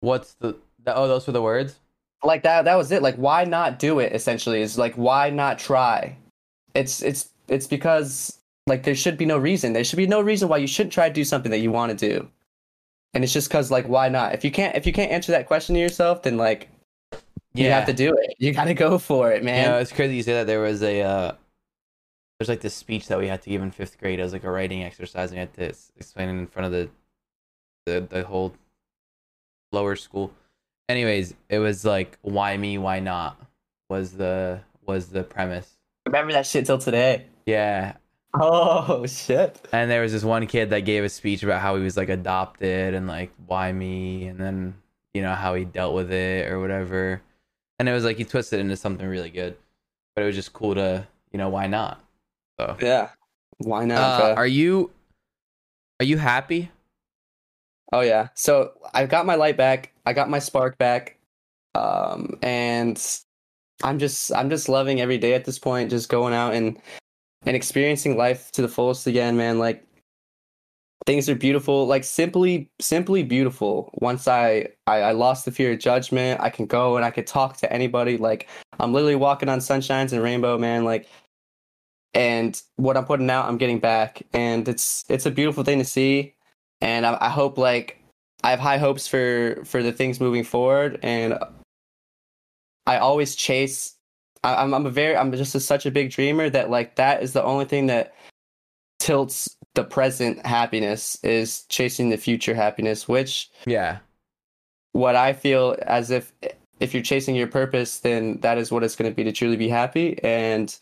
What's 0.00 0.34
the, 0.34 0.56
the 0.84 0.94
oh 0.94 1.08
those 1.08 1.26
were 1.26 1.32
the 1.32 1.42
words? 1.42 1.80
Like 2.26 2.42
that 2.42 2.64
that 2.64 2.76
was 2.76 2.92
it. 2.92 3.02
Like 3.02 3.16
why 3.16 3.44
not 3.44 3.78
do 3.78 3.98
it 3.98 4.12
essentially 4.12 4.60
is 4.60 4.76
like 4.76 4.94
why 4.94 5.30
not 5.30 5.58
try? 5.58 6.16
It's 6.74 7.02
it's 7.02 7.30
it's 7.48 7.66
because 7.66 8.38
like 8.66 8.82
there 8.82 8.94
should 8.94 9.16
be 9.16 9.26
no 9.26 9.38
reason. 9.38 9.72
There 9.72 9.84
should 9.84 9.96
be 9.96 10.06
no 10.06 10.20
reason 10.20 10.48
why 10.48 10.58
you 10.58 10.66
shouldn't 10.66 10.92
try 10.92 11.08
to 11.08 11.14
do 11.14 11.24
something 11.24 11.50
that 11.50 11.58
you 11.58 11.70
want 11.70 11.96
to 11.96 12.10
do. 12.10 12.28
And 13.14 13.24
it's 13.24 13.32
just 13.32 13.48
because 13.48 13.70
like 13.70 13.88
why 13.88 14.08
not? 14.08 14.34
If 14.34 14.44
you 14.44 14.50
can't 14.50 14.76
if 14.76 14.86
you 14.86 14.92
can't 14.92 15.10
answer 15.10 15.32
that 15.32 15.46
question 15.46 15.74
to 15.74 15.80
yourself 15.80 16.22
then 16.22 16.36
like 16.36 16.68
you 17.54 17.70
have 17.70 17.86
to 17.86 17.92
do 17.92 18.14
it. 18.14 18.34
You 18.38 18.52
gotta 18.52 18.74
go 18.74 18.98
for 18.98 19.32
it 19.32 19.38
You 19.38 19.46
man 19.46 19.70
know, 19.70 19.78
it's 19.78 19.92
crazy 19.92 20.16
you 20.16 20.22
say 20.22 20.34
that. 20.34 20.46
There 20.46 20.60
was 20.60 20.82
a 20.82 21.00
uh, 21.00 21.32
there's 22.38 22.48
like 22.48 22.60
this 22.60 22.74
speech 22.74 23.08
that 23.08 23.18
we 23.18 23.28
had 23.28 23.42
to 23.42 23.50
give 23.50 23.62
in 23.62 23.70
fifth 23.70 23.98
grade. 23.98 24.20
Was 24.20 24.32
like 24.32 24.44
a 24.44 24.50
writing 24.50 24.82
exercise, 24.82 25.30
and 25.30 25.36
we 25.36 25.40
had 25.40 25.54
to 25.54 25.74
explain 25.96 26.28
it 26.28 26.32
in 26.32 26.46
front 26.46 26.66
of 26.66 26.72
the 26.72 26.90
the 27.86 28.00
the 28.00 28.24
whole 28.24 28.54
lower 29.72 29.96
school. 29.96 30.32
Anyways, 30.88 31.34
it 31.48 31.58
was 31.58 31.84
like 31.84 32.18
why 32.22 32.56
me, 32.56 32.78
why 32.78 33.00
not 33.00 33.40
was 33.88 34.12
the 34.12 34.60
was 34.84 35.08
the 35.08 35.22
premise. 35.22 35.76
remember 36.06 36.32
that 36.32 36.46
shit 36.46 36.66
till 36.66 36.78
today 36.78 37.26
Yeah, 37.46 37.94
oh 38.34 39.04
shit 39.06 39.66
and 39.72 39.90
there 39.90 40.02
was 40.02 40.12
this 40.12 40.22
one 40.22 40.46
kid 40.46 40.70
that 40.70 40.80
gave 40.80 41.02
a 41.02 41.08
speech 41.08 41.42
about 41.42 41.60
how 41.60 41.76
he 41.76 41.82
was 41.82 41.96
like 41.96 42.08
adopted 42.08 42.94
and 42.94 43.06
like 43.06 43.32
why 43.46 43.72
me, 43.72 44.26
and 44.28 44.38
then 44.38 44.74
you 45.14 45.22
know 45.22 45.34
how 45.34 45.54
he 45.54 45.64
dealt 45.64 45.94
with 45.94 46.12
it 46.12 46.50
or 46.50 46.60
whatever. 46.60 47.22
And 47.78 47.88
it 47.88 47.92
was 47.92 48.04
like 48.04 48.16
he 48.16 48.24
twisted 48.24 48.58
it 48.58 48.62
into 48.62 48.76
something 48.76 49.06
really 49.06 49.30
good, 49.30 49.56
but 50.14 50.22
it 50.22 50.26
was 50.26 50.36
just 50.36 50.52
cool 50.52 50.74
to 50.74 51.06
you 51.32 51.38
know 51.38 51.48
why 51.48 51.66
not. 51.66 52.00
So. 52.58 52.76
yeah 52.80 53.10
why 53.58 53.84
not 53.84 54.20
Uh, 54.20 54.34
are 54.34 54.46
you 54.46 54.90
are 56.00 56.06
you 56.06 56.18
happy? 56.18 56.70
Oh 57.92 58.00
yeah. 58.00 58.28
So 58.34 58.72
I 58.94 59.06
got 59.06 59.26
my 59.26 59.36
light 59.36 59.56
back. 59.56 59.92
I 60.04 60.12
got 60.12 60.30
my 60.30 60.38
spark 60.38 60.78
back. 60.78 61.18
Um, 61.74 62.38
and 62.42 63.02
I'm 63.82 63.98
just 63.98 64.32
I'm 64.32 64.50
just 64.50 64.68
loving 64.68 65.00
every 65.00 65.18
day 65.18 65.34
at 65.34 65.44
this 65.44 65.58
point. 65.58 65.90
Just 65.90 66.08
going 66.08 66.34
out 66.34 66.54
and 66.54 66.78
and 67.44 67.56
experiencing 67.56 68.16
life 68.16 68.50
to 68.52 68.62
the 68.62 68.68
fullest 68.68 69.06
again, 69.06 69.36
man. 69.36 69.58
Like 69.58 69.86
things 71.06 71.28
are 71.28 71.34
beautiful. 71.34 71.86
Like 71.86 72.04
simply 72.04 72.70
simply 72.80 73.22
beautiful. 73.22 73.90
Once 73.94 74.26
I 74.26 74.68
I, 74.86 74.98
I 75.02 75.12
lost 75.12 75.44
the 75.44 75.52
fear 75.52 75.72
of 75.72 75.78
judgment, 75.78 76.40
I 76.40 76.50
can 76.50 76.66
go 76.66 76.96
and 76.96 77.04
I 77.04 77.10
could 77.10 77.26
talk 77.26 77.56
to 77.58 77.72
anybody. 77.72 78.16
Like 78.16 78.48
I'm 78.80 78.92
literally 78.92 79.16
walking 79.16 79.48
on 79.48 79.60
sunshines 79.60 80.12
and 80.12 80.22
rainbow, 80.22 80.58
man. 80.58 80.84
Like 80.84 81.08
and 82.14 82.60
what 82.76 82.96
I'm 82.96 83.04
putting 83.04 83.28
out, 83.28 83.46
I'm 83.46 83.58
getting 83.58 83.78
back, 83.78 84.22
and 84.32 84.66
it's 84.68 85.04
it's 85.10 85.26
a 85.26 85.30
beautiful 85.30 85.64
thing 85.64 85.78
to 85.78 85.84
see 85.84 86.35
and 86.80 87.06
I, 87.06 87.16
I 87.20 87.28
hope 87.28 87.58
like 87.58 88.02
I 88.44 88.50
have 88.50 88.60
high 88.60 88.78
hopes 88.78 89.08
for 89.08 89.62
for 89.64 89.82
the 89.82 89.92
things 89.92 90.20
moving 90.20 90.44
forward, 90.44 90.98
and 91.02 91.38
I 92.86 92.98
always 92.98 93.34
chase. 93.34 93.94
I, 94.44 94.56
I'm 94.62 94.74
I'm 94.74 94.86
a 94.86 94.90
very 94.90 95.16
I'm 95.16 95.32
just 95.32 95.54
a, 95.54 95.60
such 95.60 95.86
a 95.86 95.90
big 95.90 96.10
dreamer 96.10 96.50
that 96.50 96.70
like 96.70 96.96
that 96.96 97.22
is 97.22 97.32
the 97.32 97.42
only 97.42 97.64
thing 97.64 97.86
that 97.86 98.14
tilts 98.98 99.56
the 99.74 99.84
present 99.84 100.44
happiness 100.46 101.18
is 101.22 101.64
chasing 101.68 102.08
the 102.10 102.16
future 102.16 102.54
happiness, 102.54 103.06
which 103.08 103.50
Yeah. 103.66 103.98
what 104.92 105.16
I 105.16 105.32
feel 105.32 105.76
as 105.82 106.10
if 106.10 106.32
if 106.80 106.92
you're 106.94 107.02
chasing 107.02 107.34
your 107.34 107.46
purpose, 107.46 108.00
then 108.00 108.38
that 108.40 108.58
is 108.58 108.70
what 108.70 108.84
it's 108.84 108.96
going 108.96 109.10
to 109.10 109.14
be 109.14 109.24
to 109.24 109.32
truly 109.32 109.56
be 109.56 109.68
happy, 109.68 110.22
and 110.22 110.76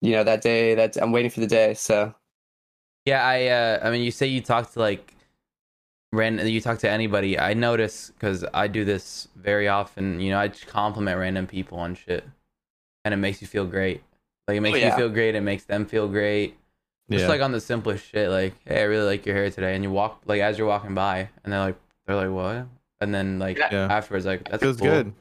you 0.00 0.12
know 0.12 0.24
that 0.24 0.42
day 0.42 0.74
that 0.74 0.96
I'm 0.96 1.12
waiting 1.12 1.30
for 1.30 1.40
the 1.40 1.46
day. 1.46 1.74
So 1.74 2.14
Yeah, 3.06 3.26
I 3.26 3.46
uh 3.48 3.80
I 3.86 3.90
mean 3.90 4.02
you 4.02 4.10
say 4.10 4.26
you 4.26 4.40
talk 4.40 4.70
to 4.72 4.78
like 4.78 5.14
random 6.12 6.46
you 6.46 6.60
talk 6.60 6.78
to 6.80 6.90
anybody. 6.90 7.38
I 7.38 7.54
notice 7.54 8.12
cuz 8.18 8.44
I 8.52 8.68
do 8.68 8.84
this 8.84 9.28
very 9.36 9.68
often, 9.68 10.20
you 10.20 10.30
know, 10.30 10.38
I 10.38 10.48
just 10.48 10.66
compliment 10.66 11.18
random 11.18 11.46
people 11.46 11.78
on 11.78 11.94
shit. 11.94 12.24
And 13.04 13.14
it 13.14 13.18
makes 13.18 13.40
you 13.40 13.48
feel 13.48 13.64
great. 13.66 14.02
Like 14.46 14.56
it 14.56 14.60
makes 14.60 14.78
yeah. 14.78 14.90
you 14.90 14.96
feel 14.96 15.08
great, 15.08 15.34
it 15.34 15.40
makes 15.40 15.64
them 15.64 15.86
feel 15.86 16.08
great. 16.08 16.56
Just 17.10 17.22
Yeah. 17.22 17.28
like 17.28 17.40
on 17.40 17.50
the 17.52 17.60
simplest 17.60 18.06
shit, 18.06 18.30
like, 18.30 18.54
hey, 18.64 18.80
I 18.80 18.84
really 18.84 19.06
like 19.06 19.26
your 19.26 19.34
hair 19.34 19.50
today, 19.50 19.74
and 19.74 19.82
you 19.82 19.90
walk 19.90 20.22
like 20.26 20.40
as 20.40 20.58
you're 20.58 20.66
walking 20.68 20.94
by, 20.94 21.28
and 21.42 21.52
they're 21.52 21.60
like, 21.60 21.76
they're 22.06 22.16
like, 22.16 22.30
what? 22.30 22.66
And 23.00 23.12
then 23.14 23.38
like 23.38 23.58
Yeah. 23.58 23.68
Yeah. 23.72 23.86
afterwards, 23.90 24.26
like 24.26 24.48
that's 24.48 24.62
feels 24.62 24.76
cool, 24.76 24.88
good. 24.88 25.12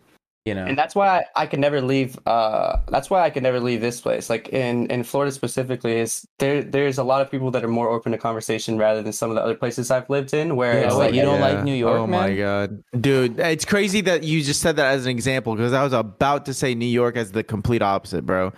You 0.49 0.55
know. 0.55 0.65
and 0.65 0.77
that's 0.77 0.95
why 0.95 1.19
I, 1.19 1.43
I 1.43 1.45
could 1.45 1.59
never 1.59 1.79
leave 1.79 2.17
uh 2.27 2.77
that's 2.87 3.09
why 3.09 3.21
I 3.21 3.29
can 3.29 3.43
never 3.43 3.59
leave 3.59 3.81
this 3.81 4.01
place 4.01 4.29
like 4.29 4.49
in 4.49 4.87
in 4.87 5.03
Florida 5.03 5.31
specifically 5.31 5.99
is 5.99 6.25
there 6.39 6.63
there's 6.63 6.97
a 6.97 7.03
lot 7.03 7.21
of 7.21 7.29
people 7.29 7.51
that 7.51 7.63
are 7.63 7.69
more 7.69 7.89
open 7.89 8.11
to 8.11 8.17
conversation 8.17 8.77
rather 8.77 9.03
than 9.03 9.13
some 9.13 9.29
of 9.29 9.35
the 9.35 9.43
other 9.43 9.55
places 9.55 9.91
I've 9.91 10.09
lived 10.09 10.33
in 10.33 10.55
where 10.55 10.79
Yeah, 10.81 10.87
it's 10.87 10.95
wait, 10.95 11.05
like 11.05 11.13
you 11.13 11.21
don't 11.21 11.39
like 11.39 11.63
New 11.63 11.75
York, 11.75 11.99
Oh 11.99 12.07
my 12.07 12.29
man? 12.29 12.37
god, 12.37 12.83
dude, 13.01 13.39
it's 13.39 13.65
crazy 13.65 14.01
that 14.01 14.23
you 14.23 14.41
just 14.41 14.61
said 14.61 14.75
that 14.77 14.93
as 14.93 15.05
an 15.05 15.11
example 15.11 15.55
because 15.55 15.73
I 15.73 15.83
was 15.83 15.93
about 15.93 16.45
to 16.47 16.53
say 16.53 16.73
New 16.73 16.85
York 16.85 17.15
as 17.15 17.31
the 17.31 17.43
complete 17.43 17.83
opposite, 17.83 18.25
bro. 18.25 18.51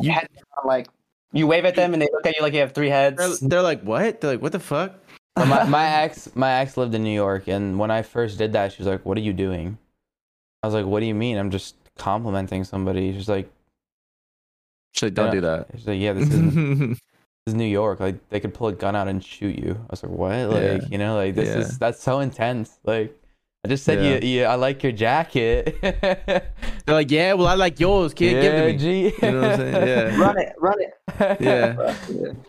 You, 0.00 0.12
I'm 0.12 0.28
like 0.66 0.88
you 1.32 1.46
wave 1.46 1.64
at 1.64 1.74
them 1.74 1.92
and 1.92 2.02
they 2.02 2.08
look 2.12 2.26
at 2.26 2.36
you 2.36 2.42
like 2.42 2.52
you 2.52 2.60
have 2.60 2.72
three 2.72 2.88
they're, 2.88 3.10
heads 3.10 3.40
they're 3.40 3.62
like, 3.62 3.82
what? 3.82 4.20
They're 4.20 4.32
like, 4.32 4.42
what 4.42 4.52
the 4.52 4.60
fuck? 4.60 4.94
My, 5.36 5.64
my 5.64 5.86
ex 5.86 6.28
my 6.34 6.52
ex 6.52 6.76
lived 6.76 6.94
in 6.94 7.02
New 7.04 7.14
York 7.14 7.48
and 7.48 7.78
when 7.78 7.90
I 7.90 8.02
first 8.02 8.38
did 8.38 8.52
that 8.52 8.72
she 8.72 8.82
was 8.82 8.88
like, 8.88 9.06
What 9.06 9.16
are 9.16 9.22
you 9.22 9.32
doing? 9.32 9.78
I 10.62 10.66
was 10.66 10.74
like, 10.74 10.86
What 10.86 11.00
do 11.00 11.06
you 11.06 11.14
mean? 11.14 11.36
I'm 11.38 11.50
just 11.50 11.76
complimenting 11.96 12.64
somebody. 12.64 13.12
She's 13.12 13.28
like 13.28 13.50
Actually, 14.94 15.10
don't 15.12 15.32
do 15.32 15.40
that. 15.42 15.66
she's 15.76 15.86
like, 15.86 16.00
Yeah, 16.00 16.12
this 16.14 16.28
is 16.28 16.54
this 16.88 16.98
is 17.46 17.54
New 17.54 17.64
York. 17.66 18.00
Like 18.00 18.28
they 18.30 18.40
could 18.40 18.54
pull 18.54 18.68
a 18.68 18.72
gun 18.72 18.96
out 18.96 19.08
and 19.08 19.22
shoot 19.24 19.58
you. 19.58 19.76
I 19.78 19.86
was 19.90 20.02
like, 20.02 20.12
What? 20.12 20.36
Like, 20.50 20.62
Yeah. 20.82 20.88
you 20.90 20.98
know, 20.98 21.16
like 21.16 21.34
this 21.34 21.48
Yeah. 21.48 21.58
is 21.58 21.78
that's 21.78 22.02
so 22.02 22.20
intense. 22.20 22.78
Like 22.84 23.14
I 23.64 23.68
just 23.68 23.84
said 23.84 24.02
Yeah. 24.02 24.24
you, 24.26 24.40
you 24.40 24.44
I 24.44 24.54
like 24.54 24.82
your 24.82 24.92
jacket. 24.92 25.76
They're 25.82 26.94
like, 26.94 27.10
yeah, 27.10 27.34
well, 27.34 27.48
I 27.48 27.54
like 27.54 27.78
yours, 27.80 28.14
kid. 28.14 28.40
Give 28.40 28.54
it 28.54 28.60
to 28.60 28.72
me. 28.72 28.78
G. 28.78 29.14
You 29.26 29.32
know 29.32 29.40
what 29.42 29.50
I'm 29.50 29.56
saying? 29.58 29.88
Yeah. 29.88 30.20
run 30.20 30.38
it 30.38 30.52
run 30.58 30.76
it 30.80 31.40
Yeah. 31.40 31.94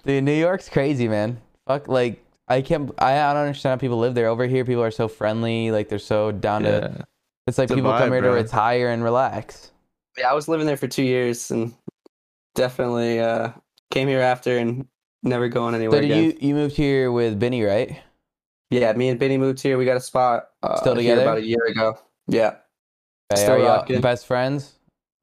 Dude, 0.05 0.23
New 0.23 0.33
York's 0.33 0.69
crazy, 0.69 1.07
man. 1.07 1.39
Fuck, 1.67 1.87
like 1.87 2.23
I 2.47 2.61
can't. 2.61 2.91
I, 2.97 3.13
I 3.19 3.33
don't 3.33 3.43
understand 3.43 3.73
how 3.73 3.77
people 3.77 3.99
live 3.99 4.15
there. 4.15 4.27
Over 4.27 4.47
here, 4.47 4.65
people 4.65 4.81
are 4.81 4.89
so 4.89 5.07
friendly. 5.07 5.69
Like 5.69 5.87
they're 5.89 5.99
so 5.99 6.31
down 6.31 6.63
to. 6.63 7.05
Yeah. 7.49 7.51
It's 7.51 7.57
like 7.57 7.65
It's 7.65 7.71
a 7.73 7.75
people 7.75 7.91
come 7.91 8.11
here 8.11 8.21
bro. 8.21 8.31
to 8.35 8.41
retire 8.41 8.89
and 8.89 9.03
relax. 9.03 9.71
yeah 10.17 10.29
I 10.29 10.33
was 10.33 10.47
living 10.47 10.65
there 10.67 10.77
for 10.77 10.87
two 10.87 11.03
years 11.03 11.51
and 11.51 11.73
definitely 12.55 13.19
uh 13.19 13.51
came 13.91 14.07
here 14.07 14.21
after 14.21 14.57
and 14.57 14.85
never 15.23 15.47
going 15.49 15.73
So 15.73 15.77
anywhere 15.77 16.01
did 16.01 16.11
again 16.11 16.23
you 16.23 16.37
you 16.49 16.53
moved 16.55 16.75
here 16.75 17.11
with 17.11 17.39
Benny, 17.39 17.63
right? 17.63 17.99
yeah 18.71 18.93
me 18.93 19.09
and 19.09 19.19
Benny 19.19 19.37
moved 19.37 19.61
here 19.61 19.77
we 19.77 19.85
got 19.85 19.97
a 19.97 20.01
spot 20.01 20.49
uh, 20.63 20.75
Still 20.77 20.95
here 20.95 21.15
together? 21.15 21.21
about 21.23 21.37
a 21.39 21.45
year 21.45 21.65
ago 21.67 21.97
yeah 22.27 22.55
Okay, 23.31 23.41
Still 23.41 23.53
are 23.55 23.59
y'all 23.59 23.67
rocking. 23.77 24.01
best 24.01 24.25
friends? 24.25 24.73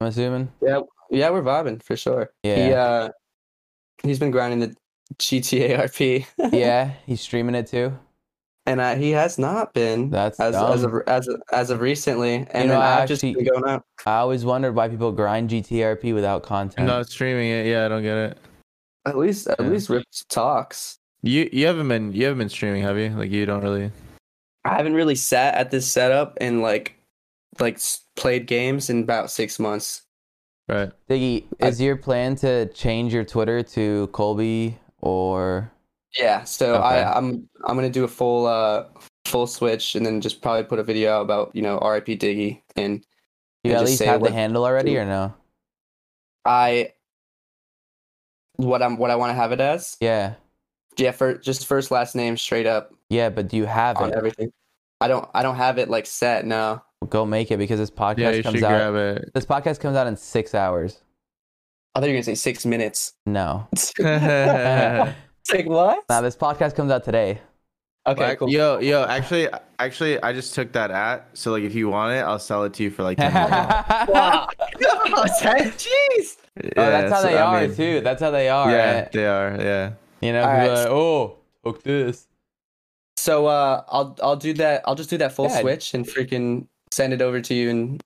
I'm 0.01 0.07
assuming. 0.09 0.53
Yeah, 0.63 0.81
yeah, 1.11 1.31
we're 1.31 1.43
vibing 1.43 1.83
for 1.83 1.97
sure. 1.97 2.31
Yeah. 2.45 2.57
He 2.69 2.73
uh 2.73 3.09
he's 4.05 4.19
been 4.21 4.31
grinding 4.31 4.61
the 4.61 4.77
GTA 5.19 5.77
RP. 5.81 6.27
yeah, 6.53 6.93
he's 7.07 7.21
streaming 7.21 7.57
it 7.57 7.67
too. 7.67 7.99
And 8.67 8.81
uh, 8.81 8.97
he 8.97 9.13
has 9.13 9.39
not 9.39 9.73
been 9.75 10.11
That's 10.11 10.41
as 10.41 10.57
as 10.57 10.83
of 10.83 10.95
as 11.07 11.29
of, 11.29 11.41
as 11.53 11.71
of 11.71 11.81
recently. 11.81 12.47
And 12.51 12.69
know, 12.69 12.75
then 12.75 12.83
I 12.83 13.03
I've 13.03 13.09
just 13.09 13.23
been 13.23 13.45
going 13.45 13.65
out. 13.65 13.85
I 14.05 14.17
always 14.17 14.45
wondered 14.45 14.75
why 14.75 14.89
people 14.89 15.13
grind 15.13 15.51
GTA 15.51 15.97
RP 15.97 16.13
without 16.13 16.43
content. 16.43 16.81
I'm 16.81 16.87
not 16.87 17.09
streaming 17.09 17.49
it. 17.49 17.67
Yeah, 17.67 17.87
I 17.87 17.89
don't 17.89 18.03
get 18.03 18.17
it. 18.17 18.39
At 19.07 19.17
least 19.17 19.47
at 19.47 19.61
Yeah. 19.61 19.69
least 19.69 19.89
Rip 19.89 20.05
talks. 20.29 20.99
You 21.23 21.49
you 21.53 21.67
haven't 21.67 21.87
been 21.89 22.13
you 22.13 22.25
haven't 22.25 22.39
been 22.39 22.49
streaming, 22.49 22.83
have 22.83 22.99
you? 22.99 23.11
Like 23.11 23.31
you 23.31 23.47
don't 23.47 23.63
really. 23.63 23.93
I 24.65 24.75
haven't 24.77 24.95
really 24.95 25.15
sat 25.15 25.55
at 25.55 25.71
this 25.71 25.87
setup 25.91 26.37
and 26.41 26.61
like 26.61 26.97
like 27.61 27.79
played 28.17 28.49
games 28.49 28.91
in 28.91 29.01
about 29.05 29.31
six 29.31 29.61
months. 29.61 30.03
Right. 30.69 30.91
Diggy, 31.09 31.45
I- 31.63 31.69
is 31.69 31.81
your 31.81 31.95
plan 31.97 32.35
to 32.37 32.67
change 32.73 33.15
your 33.15 33.25
Twitter 33.25 33.63
to 33.63 34.09
Colby 34.09 34.79
or? 35.01 35.71
Yeah, 36.19 36.45
so 36.45 36.75
Okay. 36.77 36.85
I 37.03 37.13
I'm 37.17 37.49
I'm 37.65 37.77
gonna 37.77 37.91
do 37.91 38.05
a 38.05 38.09
full 38.09 38.47
uh 38.47 38.85
full 39.27 39.47
switch 39.47 39.95
and 39.97 40.07
then 40.07 40.21
just 40.21 40.41
probably 40.41 40.65
put 40.65 40.79
a 40.79 40.85
video 40.85 41.13
out 41.13 41.23
about 41.23 41.51
you 41.55 41.63
know 41.63 41.79
RIP 41.79 42.07
Diggy 42.07 42.63
and 42.77 43.05
You 43.65 43.73
And 43.73 43.75
at 43.75 43.81
just 43.81 43.85
least 43.87 43.99
say 43.99 44.07
have 44.07 44.23
the 44.23 44.31
handle 44.31 44.65
already 44.65 44.97
or 44.97 45.05
no? 45.05 45.35
I 46.45 46.93
what 48.57 48.83
I'm 48.83 48.97
what 48.97 49.11
I 49.11 49.17
want 49.17 49.31
to 49.31 49.35
have 49.35 49.53
it 49.53 49.61
as. 49.61 49.97
Yeah, 50.01 50.35
Yeah, 50.97 51.11
for 51.11 51.35
just 51.37 51.67
first 51.67 51.91
last 51.91 52.15
name 52.15 52.37
straight 52.37 52.67
up 52.67 52.93
yeah, 53.11 53.29
but 53.31 53.49
do 53.49 53.57
you 53.57 53.67
have 53.67 53.99
on 53.99 54.11
it? 54.11 54.17
everything. 54.17 54.53
I 55.01 55.09
don't 55.09 55.29
I 55.35 55.43
don't 55.43 55.57
have 55.57 55.79
it 55.79 55.89
like 55.91 56.07
set 56.07 56.47
no. 56.47 56.83
Go 57.11 57.27
make 57.27 57.51
it 57.51 57.59
because 57.59 57.79
this 57.79 57.91
podcast 57.91 58.19
Yeah, 58.19 58.31
you 58.31 58.43
comes 58.43 58.55
should 58.57 58.65
out. 58.65 58.93
grab 58.93 59.19
it. 59.19 59.31
This 59.35 59.45
podcast 59.45 59.81
comes 59.81 59.97
out 59.97 60.07
in 60.07 60.17
six 60.17 60.55
hours. 60.55 61.03
I 61.95 62.01
thought 62.01 62.07
you 62.07 62.13
were 62.13 62.17
gonna 62.17 62.23
say 62.25 62.35
six 62.37 62.65
minutes. 62.65 63.13
No, 63.27 63.67
it's 63.73 63.93
like 65.53 65.67
what? 65.67 66.05
now 66.09 66.21
this 66.21 66.37
podcast 66.37 66.75
comes 66.75 66.91
out 66.91 67.05
today. 67.05 67.41
Okay, 68.07 68.21
Like, 68.23 68.39
cool. 68.39 68.49
Yo, 68.49 68.79
yo, 68.79 69.05
actually, 69.05 69.49
actually, 69.81 70.23
I 70.23 70.33
just 70.33 70.55
took 70.55 70.71
that 70.73 70.93
at. 70.93 71.29
So 71.35 71.51
like, 71.51 71.65
if 71.65 71.75
you 71.75 71.89
want 71.89 72.13
it, 72.15 72.21
I'll 72.21 72.39
sell 72.39 72.63
it 72.63 72.73
to 72.75 72.85
you 72.85 72.91
for 72.91 73.03
like 73.03 73.19
ten. 73.19 73.33
dollars. 73.33 74.09
Wow. 74.09 74.49
Jeez. 74.79 76.37
oh, 76.57 76.71
that's 76.77 77.13
how 77.13 77.21
so, 77.23 77.27
they 77.27 77.37
I 77.37 77.43
are 77.65 77.67
mean, 77.67 77.77
too. 77.77 78.01
That's 78.03 78.23
how 78.23 78.31
they 78.31 78.49
are. 78.49 78.71
Yeah, 78.71 78.95
right? 79.01 79.13
they 79.13 79.27
are. 79.27 79.57
Yeah. 79.61 79.93
You 80.21 80.33
know, 80.33 80.45
right. 80.45 80.69
like, 80.69 80.87
oh, 80.89 81.39
took 81.65 81.83
this. 81.83 82.29
So 83.17 83.47
uh, 83.47 83.83
I'll 83.89 84.17
I'll 84.23 84.37
do 84.37 84.53
that. 84.55 84.83
I'll 84.87 84.95
just 84.95 85.11
do 85.11 85.19
that 85.19 85.33
full 85.33 85.47
Yeah. 85.49 85.61
switch 85.61 85.93
and 85.95 86.07
freaking 86.07 86.69
send 86.93 87.13
it 87.13 87.21
over 87.21 87.41
to 87.41 87.55
you 87.55 87.71
in 87.71 88.01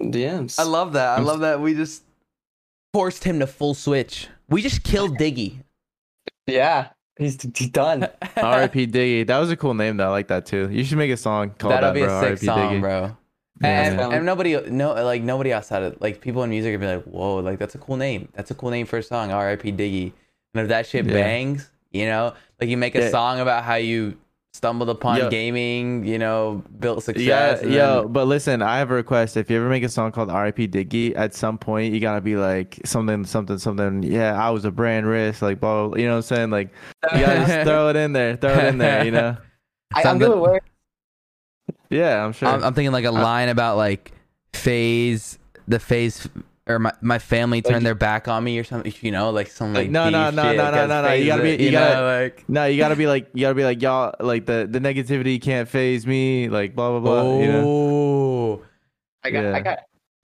DMs. 0.00 0.58
I 0.58 0.62
love 0.62 0.94
that. 0.94 1.18
I 1.18 1.22
love 1.22 1.40
that 1.40 1.60
we 1.60 1.74
just 1.74 2.04
forced 2.94 3.24
him 3.24 3.40
to 3.40 3.46
full 3.46 3.74
switch. 3.74 4.28
We 4.48 4.62
just 4.62 4.82
killed 4.82 5.18
Diggy. 5.18 5.58
Yeah, 6.46 6.88
he's 7.18 7.40
he's 7.56 7.68
done. 7.70 8.08
R.I.P. 8.36 8.86
Diggy. 8.88 9.26
That 9.26 9.38
was 9.38 9.50
a 9.50 9.56
cool 9.56 9.74
name 9.74 9.96
though. 9.96 10.06
I 10.06 10.10
like 10.10 10.28
that 10.28 10.46
too. 10.46 10.68
You 10.70 10.84
should 10.84 10.98
make 10.98 11.10
a 11.10 11.16
song 11.16 11.50
called 11.58 11.72
That'll 11.72 11.90
that, 11.90 11.94
be 11.94 12.00
bro. 12.04 12.16
a 12.18 12.20
sick 12.20 12.28
R.I.P. 12.28 12.46
song, 12.46 12.74
Diggy. 12.76 12.80
bro. 12.80 13.16
Yeah, 13.62 13.68
and, 14.02 14.12
and 14.12 14.26
nobody, 14.26 14.60
no, 14.70 14.92
like 15.02 15.22
nobody 15.22 15.52
outside 15.52 15.82
of 15.82 15.96
like 16.00 16.20
people 16.20 16.42
in 16.42 16.50
music 16.50 16.72
would 16.74 16.80
be 16.80 16.86
like, 16.86 17.04
"Whoa, 17.04 17.36
like 17.36 17.58
that's 17.58 17.74
a 17.74 17.78
cool 17.78 17.96
name. 17.96 18.28
That's 18.34 18.50
a 18.50 18.54
cool 18.54 18.70
name 18.70 18.84
for 18.86 18.98
a 18.98 19.02
song." 19.02 19.32
R.I.P. 19.32 19.72
Diggy. 19.72 20.12
And 20.54 20.62
if 20.62 20.68
that 20.68 20.86
shit 20.86 21.06
Yeah. 21.06 21.14
bangs, 21.14 21.70
you 21.90 22.04
know, 22.06 22.34
like 22.60 22.68
you 22.68 22.76
make 22.76 22.94
a 22.94 23.00
Yeah. 23.00 23.10
song 23.10 23.40
about 23.40 23.64
how 23.64 23.76
you 23.76 24.18
stumbled 24.56 24.88
upon 24.88 25.18
Yo. 25.18 25.28
gaming, 25.30 26.04
you 26.04 26.18
know, 26.18 26.64
built 26.80 26.98
Yeah, 26.98 27.02
success. 27.04 27.62
and 27.62 27.72
yo, 27.72 28.02
then- 28.02 28.12
but 28.12 28.26
listen, 28.26 28.62
I 28.62 28.78
have 28.78 28.90
a 28.90 28.94
request. 28.94 29.36
If 29.36 29.50
you 29.50 29.58
ever 29.58 29.68
make 29.68 29.82
a 29.82 29.88
song 29.88 30.12
called 30.12 30.30
R.I.P. 30.30 30.68
Diggy, 30.68 31.12
at 31.14 31.34
some 31.34 31.58
point 31.58 31.92
you 31.92 32.00
gotta 32.00 32.20
be 32.22 32.36
like 32.36 32.80
something, 32.84 33.24
something, 33.24 33.58
something. 33.58 34.02
Yeah, 34.02 34.42
I 34.42 34.50
was 34.50 34.64
a 34.64 34.70
brand 34.70 35.06
risk, 35.06 35.42
like 35.42 35.60
blah, 35.60 35.74
blah, 35.82 35.88
blah. 35.88 35.98
You 35.98 36.06
know 36.06 36.12
what 36.12 36.16
I'm 36.16 36.22
saying? 36.22 36.50
Like 36.50 36.70
you 37.12 37.20
gotta 37.20 37.46
just 37.46 37.66
throw 37.66 37.88
it 37.90 37.96
in 37.96 38.12
there, 38.12 38.36
throw 38.36 38.52
it 38.54 38.64
in 38.64 38.78
there. 38.78 39.04
You 39.04 39.10
know? 39.10 39.36
I, 39.94 40.02
I'm 40.02 40.18
gonna 40.18 40.36
work. 40.36 40.64
Yeah, 41.90 42.24
I'm 42.24 42.32
sure. 42.32 42.48
I'm, 42.48 42.64
I'm 42.64 42.74
thinking 42.74 42.92
like 42.92 43.04
a 43.04 43.10
line 43.12 43.48
about 43.48 43.76
like 43.76 44.12
FaZe, 44.54 45.38
the 45.68 45.78
FaZe, 45.78 46.28
or 46.68 46.78
my, 46.78 46.92
my 47.00 47.18
family 47.18 47.62
turned 47.62 47.76
Like- 47.76 47.84
their 47.84 47.94
back 47.94 48.28
on 48.28 48.42
me 48.42 48.58
or 48.58 48.64
something. 48.64 48.92
You 49.00 49.12
know, 49.12 49.30
like 49.30 49.48
some 49.48 49.72
like 49.72 49.84
Like, 49.84 49.90
no, 49.90 50.10
no, 50.10 50.30
no, 50.30 50.42
shit 50.42 50.56
no, 50.56 50.70
no, 50.70 50.86
no, 50.86 51.02
no, 51.02 51.12
you 51.12 51.26
gotta 51.26 51.42
be- 51.42 51.50
it, 51.50 51.60
you 51.60 51.70
know, 51.70 51.78
gotta- 51.78 52.06
like 52.24 52.48
no, 52.48 52.64
you 52.66 52.76
gotta 52.78 52.96
be 52.96 53.06
like, 53.06 53.28
you 53.34 53.42
gotta 53.42 53.54
be 53.54 53.64
like, 53.64 53.80
y'all, 53.82 54.14
like 54.20 54.46
the 54.46 54.66
the 54.70 54.80
negativity 54.80 55.40
can't 55.40 55.68
phase 55.68 56.06
me, 56.06 56.48
like 56.48 56.74
blah 56.74 56.90
blah 56.90 57.00
blah. 57.00 57.38
You 57.40 57.52
know? 57.52 57.64
oh. 57.66 58.62
I 59.24 59.30
got. 59.30 59.42
Yeah. 59.42 59.56
I 59.56 59.60
got. 59.60 59.78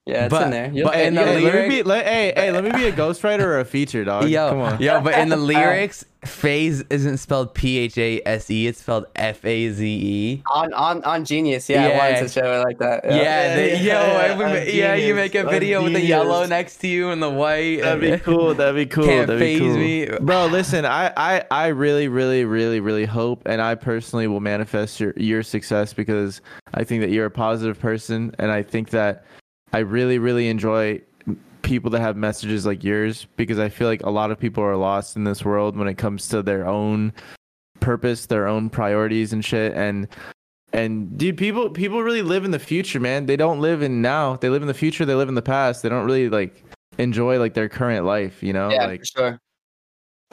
Yeah, 0.04 0.24
it's 0.24 0.32
But- 0.32 0.42
in 0.46 0.50
there. 0.50 0.70
You'll- 0.74 0.86
but 0.88 0.94
Hey, 0.96 1.06
in 1.06 1.14
the 1.14 1.20
hey, 1.22 1.26
let 1.26 1.36
me 1.38 1.44
lyrics- 1.52 1.74
be, 1.76 1.82
let, 1.84 2.04
hey, 2.06 2.32
hey, 2.34 2.50
let 2.50 2.64
me 2.64 2.70
be 2.72 2.86
a 2.86 2.92
ghostwriter 3.02 3.42
or 3.44 3.60
a 3.60 3.64
feature, 3.64 4.04
dog. 4.04 4.28
Yo, 4.28 4.48
Come 4.48 4.58
on. 4.58 4.82
yo, 4.82 5.00
but 5.00 5.16
in 5.16 5.28
the 5.28 5.36
lyrics, 5.52 6.04
phase 6.24 6.82
isn't 6.90 7.18
spelled 7.18 7.54
P 7.54 7.78
H 7.78 7.96
A 7.98 8.20
S 8.26 8.50
E. 8.50 8.66
It's 8.66 8.80
spelled 8.80 9.06
F 9.14 9.44
A 9.44 9.70
Z 9.70 9.86
E. 9.86 10.42
on 10.52 10.72
on 10.72 11.04
on 11.04 11.24
Genius. 11.24 11.68
Yeah, 11.68 11.86
I 11.86 11.96
wanted 11.98 12.18
to 12.18 12.28
show 12.28 12.52
it 12.60 12.64
like 12.64 12.78
that. 12.78 13.04
Yeah, 13.04 13.14
Yeah, 13.14 13.56
they- 13.56 13.70
yeah, 13.74 13.76
yo, 13.76 13.82
yeah, 14.12 14.22
every- 14.32 14.44
I'm 14.44 14.54
yeah, 14.54 14.94
you 14.94 15.00
genius, 15.00 15.16
make 15.16 15.34
a 15.36 15.40
I'm 15.40 15.48
video 15.48 15.82
with 15.84 15.92
the 15.92 16.00
yellow 16.04 16.46
next 16.46 16.78
to 16.78 16.88
you 16.88 17.10
and 17.10 17.22
the 17.22 17.30
white. 17.30 17.82
That'd 17.82 18.00
be 18.00 18.18
cool. 18.24 18.54
That'd 18.54 18.74
be 18.74 18.86
cool. 18.86 19.04
Can't 19.04 19.28
That'd 19.28 19.38
be 19.40 19.58
phase 19.58 19.60
cool. 19.60 19.76
me. 19.76 20.06
Bro, 20.20 20.46
listen, 20.46 20.84
I, 20.84 21.12
I, 21.16 21.44
I 21.52 21.66
really, 21.68 22.08
really, 22.08 22.44
really, 22.44 22.80
really 22.80 23.04
hope 23.04 23.42
and 23.46 23.62
I 23.62 23.76
personally 23.76 24.26
will 24.26 24.40
manifest 24.40 24.98
your, 24.98 25.12
your 25.16 25.44
success 25.44 25.92
because 25.92 26.40
I 26.74 26.82
think 26.82 27.02
that 27.02 27.10
you're 27.10 27.26
a 27.26 27.30
positive 27.30 27.78
person 27.78 28.34
and 28.40 28.50
I 28.50 28.62
think 28.64 28.90
that 28.90 29.24
I 29.72 29.78
really, 29.78 30.18
really 30.18 30.48
enjoy 30.48 31.00
people 31.62 31.90
that 31.90 32.00
have 32.00 32.16
messages 32.16 32.66
like 32.66 32.84
yours 32.84 33.26
because 33.36 33.58
I 33.58 33.68
feel 33.68 33.88
like 33.88 34.02
a 34.02 34.10
lot 34.10 34.30
of 34.30 34.38
people 34.38 34.62
are 34.62 34.76
lost 34.76 35.16
in 35.16 35.24
this 35.24 35.44
world 35.44 35.76
when 35.76 35.88
it 35.88 35.94
comes 35.94 36.28
to 36.28 36.42
their 36.42 36.66
own 36.66 37.12
purpose, 37.80 38.26
their 38.26 38.46
own 38.46 38.68
priorities 38.68 39.32
and 39.32 39.44
shit 39.44 39.72
and 39.74 40.08
and 40.74 41.18
dude, 41.18 41.36
people 41.36 41.68
people 41.68 42.02
really 42.02 42.22
live 42.22 42.44
in 42.46 42.50
the 42.50 42.58
future, 42.58 42.98
man. 42.98 43.26
They 43.26 43.36
don't 43.36 43.60
live 43.60 43.82
in 43.82 44.00
now. 44.00 44.36
They 44.36 44.48
live 44.48 44.62
in 44.62 44.68
the 44.68 44.74
future, 44.74 45.04
they 45.04 45.14
live 45.14 45.28
in 45.28 45.34
the 45.34 45.42
past. 45.42 45.82
They 45.82 45.90
don't 45.90 46.06
really 46.06 46.30
like 46.30 46.64
enjoy 46.98 47.38
like 47.38 47.54
their 47.54 47.68
current 47.68 48.06
life, 48.06 48.42
you 48.42 48.52
know? 48.52 48.70
yeah, 48.70 48.86
like 48.86 49.00
for 49.00 49.06
sure. 49.06 49.40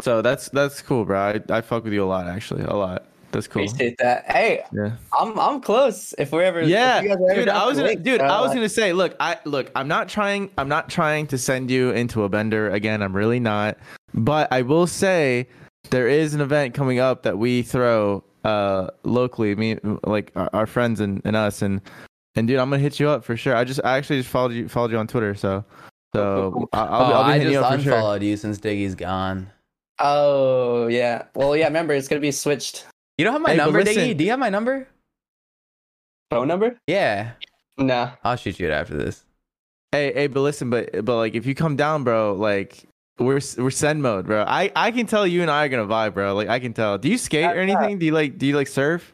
so 0.02 0.22
that's 0.22 0.50
that's 0.50 0.82
cool, 0.82 1.04
bro. 1.04 1.20
I, 1.20 1.58
I 1.58 1.62
fuck 1.62 1.84
with 1.84 1.94
you 1.94 2.04
a 2.04 2.08
lot, 2.08 2.28
actually, 2.28 2.64
a 2.64 2.74
lot. 2.74 3.09
That's 3.32 3.48
cool. 3.48 3.64
Appreciate 3.64 3.98
that. 4.00 4.30
Hey, 4.32 4.64
Yeah, 4.74 4.92
I'm 5.18 5.40
I'm 5.40 5.62
close. 5.62 6.14
If 6.18 6.32
we're 6.32 6.42
ever 6.44 6.62
yeah, 6.64 6.98
if 6.98 7.04
you 7.04 7.10
guys 7.10 7.18
are 7.20 7.32
ever 7.32 7.40
dude. 7.42 7.50
I 7.50 7.66
was 7.66 7.78
gonna, 7.78 7.90
links, 7.90 8.04
dude. 8.04 8.22
uh, 8.22 8.26
I 8.26 8.42
was 8.42 8.54
gonna 8.54 8.70
say, 8.70 8.92
look, 8.94 9.16
I 9.20 9.38
look. 9.46 9.72
I'm 9.76 9.88
not 9.88 10.10
trying. 10.10 10.50
I'm 10.58 10.68
not 10.70 10.90
trying 10.90 11.28
to 11.28 11.38
send 11.38 11.70
you 11.70 11.92
into 11.92 12.24
a 12.24 12.30
bender 12.30 12.70
again. 12.72 13.02
I'm 13.04 13.16
really 13.16 13.40
not. 13.40 13.78
But 14.14 14.52
I 14.52 14.64
will 14.64 14.88
say 14.88 15.48
there 15.92 16.08
is 16.08 16.34
an 16.34 16.42
event 16.42 16.74
coming 16.74 17.00
up 17.00 17.24
that 17.24 17.38
we 17.38 17.62
throw 17.62 18.24
uh 18.46 18.88
locally 19.04 19.54
me 19.56 19.78
like 20.06 20.32
our, 20.36 20.50
our 20.54 20.66
friends 20.66 21.00
and, 21.02 21.22
and 21.26 21.36
us 21.36 21.62
and 21.62 21.82
and 22.36 22.48
dude 22.48 22.58
i'm 22.58 22.70
gonna 22.70 22.82
hit 22.82 22.98
you 22.98 23.10
up 23.10 23.22
for 23.22 23.36
sure 23.36 23.54
i 23.54 23.66
just 23.66 23.82
i 23.84 23.98
actually 23.98 24.18
just 24.20 24.30
followed 24.30 24.54
you 24.54 24.70
followed 24.70 24.92
you 24.92 24.98
on 24.98 25.06
twitter 25.08 25.36
so 25.36 25.62
so 26.16 26.70
I- 26.72 26.80
I'll, 26.80 27.08
be- 27.08 27.14
oh, 27.14 27.18
I'll 27.18 27.26
be 27.26 27.32
I 27.34 27.40
just 27.40 27.52
you 27.52 27.60
up 27.60 27.74
for 27.76 27.82
sure 27.82 27.94
unfollowed 27.96 28.24
you 28.24 28.38
since 28.38 28.58
Diggy's 28.60 28.96
gone. 28.96 29.50
Oh 30.00 30.88
yeah. 30.88 31.24
Well, 31.36 31.56
yeah. 31.56 31.66
Remember, 31.66 31.94
it's 31.94 32.08
gonna 32.08 32.22
be 32.22 32.32
switched 32.32 32.86
You 33.20 33.26
don't 33.26 33.34
have 33.34 33.42
my 33.42 33.50
Hey, 33.52 33.58
number, 33.58 33.84
listen- 33.84 34.02
Diggy? 34.02 34.16
Do 34.18 34.24
you 34.24 34.30
have 34.30 34.40
my 34.40 34.50
number? 34.50 34.88
phone 36.32 36.48
number. 36.48 36.80
Yeah, 36.88 37.32
No. 37.78 38.12
I'll 38.24 38.38
shoot 38.38 38.60
you 38.62 38.68
it 38.68 38.72
after 38.72 38.96
this. 38.96 39.26
hey 39.92 40.14
hey 40.14 40.28
but 40.28 40.40
listen 40.42 40.70
but 40.70 41.04
but 41.04 41.16
like 41.18 41.34
if 41.36 41.46
you 41.48 41.54
come 41.56 41.76
down 41.76 42.04
bro 42.06 42.34
like 42.34 42.86
we're 43.18 43.42
we're 43.58 43.72
send 43.72 44.02
mode 44.04 44.26
bro 44.28 44.46
i 44.48 44.72
i 44.76 44.92
can 44.92 45.08
tell 45.08 45.26
you 45.26 45.42
and 45.42 45.50
i 45.50 45.66
are 45.66 45.70
gonna 45.70 45.88
vibe 45.88 46.14
bro 46.14 46.36
like 46.36 46.48
i 46.48 46.60
can 46.60 46.72
tell 46.74 47.00
do 47.00 47.10
you 47.10 47.18
skate 47.18 47.44
or 47.46 47.56
Yeah. 47.56 47.62
anything 47.74 47.98
do 47.98 48.06
you 48.06 48.12
like 48.14 48.38
do 48.38 48.46
you 48.46 48.56
like 48.56 48.68
surf 48.68 49.14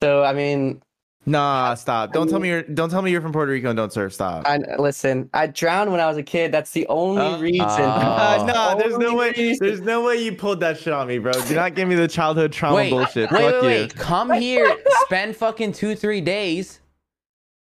So 0.00 0.22
I 0.22 0.32
mean, 0.32 0.80
nah 1.28 1.74
stop 1.74 2.12
don't 2.12 2.28
tell 2.28 2.40
me 2.40 2.48
you're 2.48 2.62
don't 2.62 2.90
tell 2.90 3.02
me 3.02 3.10
you're 3.10 3.20
from 3.20 3.32
puerto 3.32 3.52
rico 3.52 3.68
and 3.70 3.76
don't 3.76 3.92
surf 3.92 4.12
stop 4.12 4.46
I 4.46 4.58
listen. 4.78 5.28
I 5.34 5.46
drowned 5.48 5.90
when 5.92 6.00
I 6.00 6.06
was 6.06 6.16
a 6.16 6.22
kid. 6.22 6.52
That's 6.52 6.70
the 6.72 6.86
only 6.88 7.22
Uh, 7.22 7.38
reason. 7.38 7.60
Oh. 7.68 8.44
nah, 8.46 8.74
there's 8.74 8.96
no 8.98 9.08
Only 9.08 9.16
way. 9.18 9.32
reason. 9.36 9.66
There's 9.66 9.80
no 9.80 10.02
way 10.02 10.16
you 10.16 10.32
pulled 10.32 10.60
that 10.60 10.78
shit 10.78 10.92
on 10.92 11.06
me, 11.06 11.18
bro. 11.18 11.32
Do 11.32 11.54
not 11.54 11.74
give 11.74 11.88
me 11.88 11.94
the 11.94 12.08
childhood 12.08 12.52
trauma 12.52 12.76
wait, 12.76 12.90
bullshit. 12.90 13.30
wait, 13.30 13.40
Fuck 13.40 13.62
wait, 13.62 13.74
you. 13.76 13.82
wait. 13.82 13.94
Come 13.96 14.30
here, 14.32 14.76
spend 15.06 15.36
fucking 15.36 15.72
two, 15.72 15.94
three 15.94 16.20
days, 16.20 16.80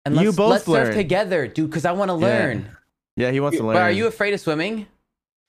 and 0.06 0.16
let's, 0.16 0.26
You 0.26 0.32
both 0.34 0.52
let's 0.52 0.66
surf 0.66 0.96
together, 0.96 1.48
dude. 1.48 1.70
Because 1.70 1.86
I 1.86 1.92
want 1.94 2.10
to 2.12 2.18
Yeah. 2.18 2.26
learn. 2.28 2.70
Yeah, 3.18 3.32
he 3.32 3.40
wants 3.40 3.58
to 3.58 3.64
learn. 3.64 3.76
But 3.76 3.82
are 3.84 3.92
you 3.92 4.08
afraid 4.08 4.34
of 4.34 4.40
swimming? 4.42 4.88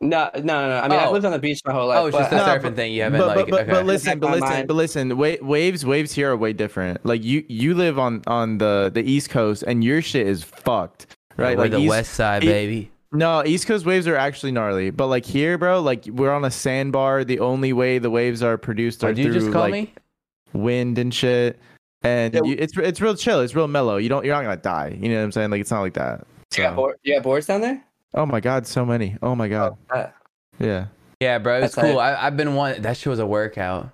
No, 0.03 0.29
no, 0.35 0.41
no, 0.43 0.69
no. 0.69 0.79
I 0.79 0.89
mean, 0.89 0.99
Oh. 0.99 1.05
I've 1.05 1.13
lived 1.13 1.25
on 1.25 1.33
the 1.33 1.39
beach 1.39 1.61
my 1.65 1.73
whole 1.73 1.89
life. 1.89 1.99
Oh, 1.99 2.07
it's 2.07 2.17
just 2.19 2.31
a 2.31 2.37
but- 2.37 2.47
No, 2.47 2.53
surfing 2.59 2.63
but- 2.65 2.77
thing. 2.77 2.93
You 2.93 3.03
haven't 3.03 3.19
but, 3.21 3.27
like. 3.29 3.37
but, 3.37 3.51
but, 3.51 3.61
okay. 3.63 3.71
but 3.71 3.87
listen, 3.87 4.19
but 4.19 4.31
listen, 4.39 4.67
but 4.67 4.75
listen. 4.75 5.17
Wa- 5.17 5.37
waves, 5.41 5.87
waves 5.87 6.13
here 6.13 6.31
are 6.33 6.37
way 6.37 6.53
different. 6.53 7.05
Like 7.07 7.25
you, 7.25 7.45
you 7.49 7.75
live 7.75 7.99
on 7.99 8.23
on 8.27 8.59
the 8.59 8.91
the 8.93 9.03
East 9.03 9.31
Coast, 9.31 9.63
and 9.67 9.83
your 9.83 10.03
shit 10.03 10.27
is 10.27 10.43
fucked, 10.45 11.07
right? 11.39 11.57
We're 11.57 11.65
like 11.65 11.71
the 11.73 11.79
East, 11.79 11.89
west 11.89 12.13
side, 12.15 12.45
E- 12.45 12.47
baby. 12.47 12.91
No, 13.13 13.43
East 13.47 13.67
Coast 13.67 13.87
waves 13.87 14.07
are 14.07 14.17
actually 14.17 14.53
gnarly, 14.53 14.91
but 14.91 15.07
like 15.07 15.25
here, 15.25 15.57
bro, 15.57 15.81
like 15.81 16.05
we're 16.07 16.33
on 16.33 16.45
a 16.45 16.51
sandbar. 16.51 17.25
The 17.25 17.41
only 17.41 17.73
way 17.73 17.99
the 17.99 18.11
waves 18.11 18.43
are 18.43 18.59
produced 18.59 19.03
are 19.03 19.13
you 19.13 19.25
through 19.25 19.33
just 19.33 19.53
call 19.53 19.63
like 19.63 19.73
me? 19.73 19.93
wind 20.53 20.99
and 20.99 21.15
shit. 21.15 21.59
And 22.03 22.35
Yeah. 22.35 22.43
you, 22.45 22.57
it's 22.59 22.77
it's 22.77 23.01
real 23.01 23.15
chill. 23.15 23.41
It's 23.41 23.55
real 23.55 23.69
mellow. 23.69 23.97
You 23.97 24.11
don't 24.11 24.27
you're 24.27 24.35
not 24.35 24.43
gonna 24.43 24.57
die. 24.59 24.99
You 25.01 25.09
know 25.09 25.17
what 25.17 25.23
I'm 25.25 25.33
saying? 25.33 25.51
Like 25.51 25.63
it's 25.63 25.71
not 25.71 25.81
like 25.81 25.95
that. 25.95 26.27
You 26.57 26.65
got, 26.65 26.77
board, 26.77 26.97
you 27.03 27.15
got 27.15 27.23
boards 27.23 27.47
down 27.47 27.61
there? 27.63 27.83
Oh 28.17 28.27
my 28.27 28.41
god, 28.41 28.67
so 28.67 28.85
many. 28.85 29.17
Oh 29.23 29.35
my 29.35 29.49
god. 29.49 29.77
Uh, 29.91 30.07
Yeah. 30.59 30.87
Yeah, 31.21 31.39
bro. 31.39 31.59
It 31.59 31.63
was 31.63 31.75
That's 31.75 31.87
cool. 31.89 31.99
it. 32.01 32.03
I, 32.03 32.27
I've 32.27 32.37
been 32.37 32.55
one. 32.55 32.83
That 32.83 32.97
shit 32.97 33.07
was 33.11 33.19
a 33.19 33.27
workout. 33.27 33.91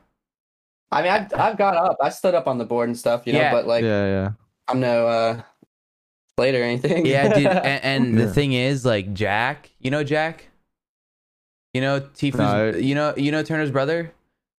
I 0.91 1.03
mean, 1.03 1.11
I've, 1.11 1.33
I've 1.35 1.57
got 1.59 1.77
up. 1.77 1.97
I 2.01 2.09
stood 2.11 2.35
up 2.35 2.47
on 2.47 2.59
the 2.59 2.65
board 2.65 2.89
and 2.89 2.97
stuff, 2.99 3.23
you 3.27 3.33
know, 3.33 3.39
Yeah. 3.41 3.53
but 3.53 3.67
like, 3.67 3.83
yeah, 3.83 4.07
yeah. 4.07 4.31
I'm 4.69 4.81
no 4.81 5.07
uh, 5.07 5.43
slate 6.37 6.55
or 6.55 6.63
anything. 6.63 7.07
Yeah, 7.07 7.33
dude. 7.35 7.47
And, 7.47 7.85
and 7.85 8.19
the 8.19 8.33
thing 8.33 8.53
is, 8.53 8.85
like 8.85 9.13
Jack. 9.15 9.71
You 9.81 9.91
know 9.91 10.05
Jack. 10.05 10.49
You 11.75 11.81
know 11.81 12.01
Tifu's. 12.01 12.39
No. 12.39 12.71
You 12.71 12.95
know 12.95 13.15
you 13.17 13.33
know 13.33 13.43
Turner's 13.43 13.71
brother, 13.71 14.13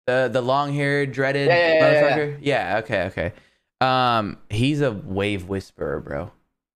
the 0.07 0.29
the 0.31 0.41
long 0.41 0.73
haired 0.73 1.11
dreaded 1.11 1.47
Yeah, 1.47 1.55
yeah, 1.55 1.73
yeah, 1.73 1.91
yeah, 1.91 2.17
motherfucker. 2.17 2.37
Yeah, 2.41 2.77
Okay. 2.83 3.03
Okay. 3.03 3.33
Um, 3.81 4.37
he's 4.49 4.79
a 4.81 4.91
wave 4.91 5.47
whisperer, 5.49 5.99
bro. 5.99 6.31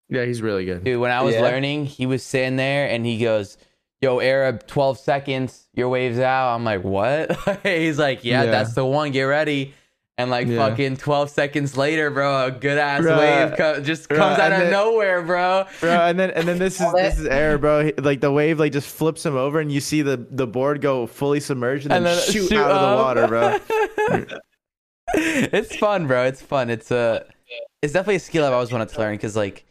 Yeah, 0.09 0.25
he's 0.25 0.41
really 0.41 0.65
good. 0.65 0.83
Dude, 0.83 0.99
when 0.99 1.11
I 1.11 1.21
was 1.21 1.35
Yeah. 1.35 1.41
learning, 1.41 1.85
he 1.85 2.05
was 2.05 2.23
sitting 2.23 2.55
there 2.55 2.87
and 2.89 3.05
he 3.05 3.17
goes, 3.19 3.57
"Yo, 4.01 4.19
Arab, 4.19 4.65
twelve 4.67 4.97
seconds, 4.99 5.67
your 5.73 5.89
waves 5.89 6.19
out." 6.19 6.55
I'm 6.55 6.63
like, 6.63 6.83
"What?" 6.83 7.37
he's 7.63 7.99
like, 7.99 8.23
"Yeah, 8.23 8.43
Yeah. 8.43 8.51
that's 8.51 8.73
the 8.73 8.85
one. 8.85 9.11
Get 9.11 9.23
ready." 9.23 9.73
And 10.19 10.31
like 10.31 10.47
Yeah. 10.47 10.69
fucking 10.69 10.97
twelve 10.97 11.29
seconds 11.29 11.77
later, 11.77 12.09
bro, 12.09 12.45
a 12.47 12.51
good 12.51 12.79
ass 12.79 13.01
Bruh. 13.01 13.19
wave 13.19 13.55
co- 13.57 13.79
just 13.81 14.09
Bruh, 14.09 14.15
comes 14.17 14.39
out 14.39 14.51
and 14.51 14.53
of 14.55 14.59
then- 14.61 14.71
nowhere, 14.71 15.21
bro. 15.21 15.65
Bro, 15.79 15.91
and 15.91 16.17
then 16.19 16.31
and 16.31 16.47
then 16.47 16.57
this 16.57 16.81
is 16.81 16.91
this 16.93 17.19
is 17.19 17.25
air, 17.27 17.57
bro. 17.59 17.83
He- 17.85 17.93
Like 17.99 18.21
the 18.21 18.31
wave 18.31 18.59
like 18.59 18.71
just 18.71 18.87
flips 18.87 19.23
him 19.23 19.35
over 19.35 19.59
and 19.59 19.71
you 19.71 19.79
see 19.79 20.01
the 20.01 20.25
the 20.31 20.47
board 20.47 20.81
go 20.81 21.05
fully 21.05 21.39
submerged 21.39 21.91
and, 21.91 22.03
then, 22.03 22.19
shoot, 22.31 22.51
out 22.53 22.71
of 22.71 22.81
the 22.81 22.87
up. 22.87 22.97
water, 22.97 23.27
bro. 23.27 24.27
it's 25.13 25.75
fun, 25.75 26.07
bro. 26.07 26.23
It's 26.25 26.41
fun. 26.41 26.69
It's 26.69 26.91
a, 26.91 27.25
it's 27.83 27.93
definitely 27.93 28.15
a 28.15 28.19
skill 28.19 28.45
I've 28.45 28.53
always 28.53 28.71
wanted 28.71 28.89
to 28.89 28.99
learn 28.99 29.13
because, 29.15 29.35
like, 29.35 29.65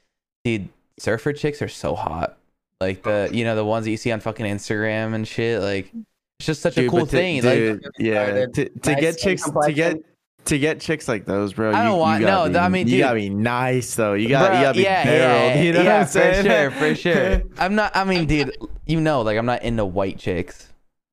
dude, 0.46 0.68
surfer 0.98 1.32
chicks 1.32 1.60
are 1.60 1.68
so 1.68 1.94
hot. 1.96 2.36
Like 2.80 3.02
the, 3.02 3.28
you 3.32 3.42
know, 3.44 3.56
the 3.56 3.64
ones 3.64 3.84
that 3.86 3.90
you 3.90 3.96
see 3.96 4.12
on 4.12 4.20
fucking 4.20 4.46
Instagram 4.46 5.14
and 5.14 5.26
shit. 5.26 5.60
Like, 5.60 5.90
it's 6.38 6.46
just 6.46 6.60
such 6.62 6.78
a 6.78 6.88
cool 6.88 7.00
to- 7.00 7.06
thing. 7.06 7.42
like, 7.42 7.82
yeah, 7.98 8.46
to, 8.46 8.68
to 8.68 8.90
Nice 8.92 9.00
get 9.00 9.14
skin 9.18 9.30
chicks 9.38 9.42
to 9.66 9.72
get 9.72 9.96
to 10.44 10.58
get 10.60 10.78
chicks 10.80 11.08
like 11.08 11.24
those, 11.24 11.54
bro. 11.54 11.72
I 11.72 11.78
you- 11.82 11.88
don't 11.88 11.94
you 11.94 11.98
want- 12.00 12.20
gotta 12.22 12.48
no, 12.50 12.58
be- 12.60 12.64
I 12.64 12.68
mean, 12.68 12.86
you 12.86 12.98
gotta 12.98 13.16
be 13.16 13.30
nice 13.30 13.94
though. 13.96 14.12
You 14.14 14.28
got 14.28 14.52
Bruh, 14.52 14.56
you 14.56 14.62
gotta 14.62 14.76
be 14.76 14.82
yeah, 14.84 15.04
barreled. 15.04 15.56
yeah, 15.56 15.62
you 15.62 15.72
know 15.72 15.82
yeah, 15.82 15.92
what 15.94 16.00
I'm 16.02 16.06
saying? 16.06 16.44
for 16.44 16.50
sure, 16.50 16.70
for 16.70 16.94
sure. 17.40 17.42
I'm 17.58 17.74
not. 17.74 17.96
I 17.96 18.04
mean, 18.04 18.26
dude, 18.26 18.56
you 18.86 19.00
know, 19.00 19.22
like 19.22 19.38
I'm 19.38 19.46
not 19.46 19.62
into 19.62 19.84
white 19.84 20.18
chicks, 20.18 20.68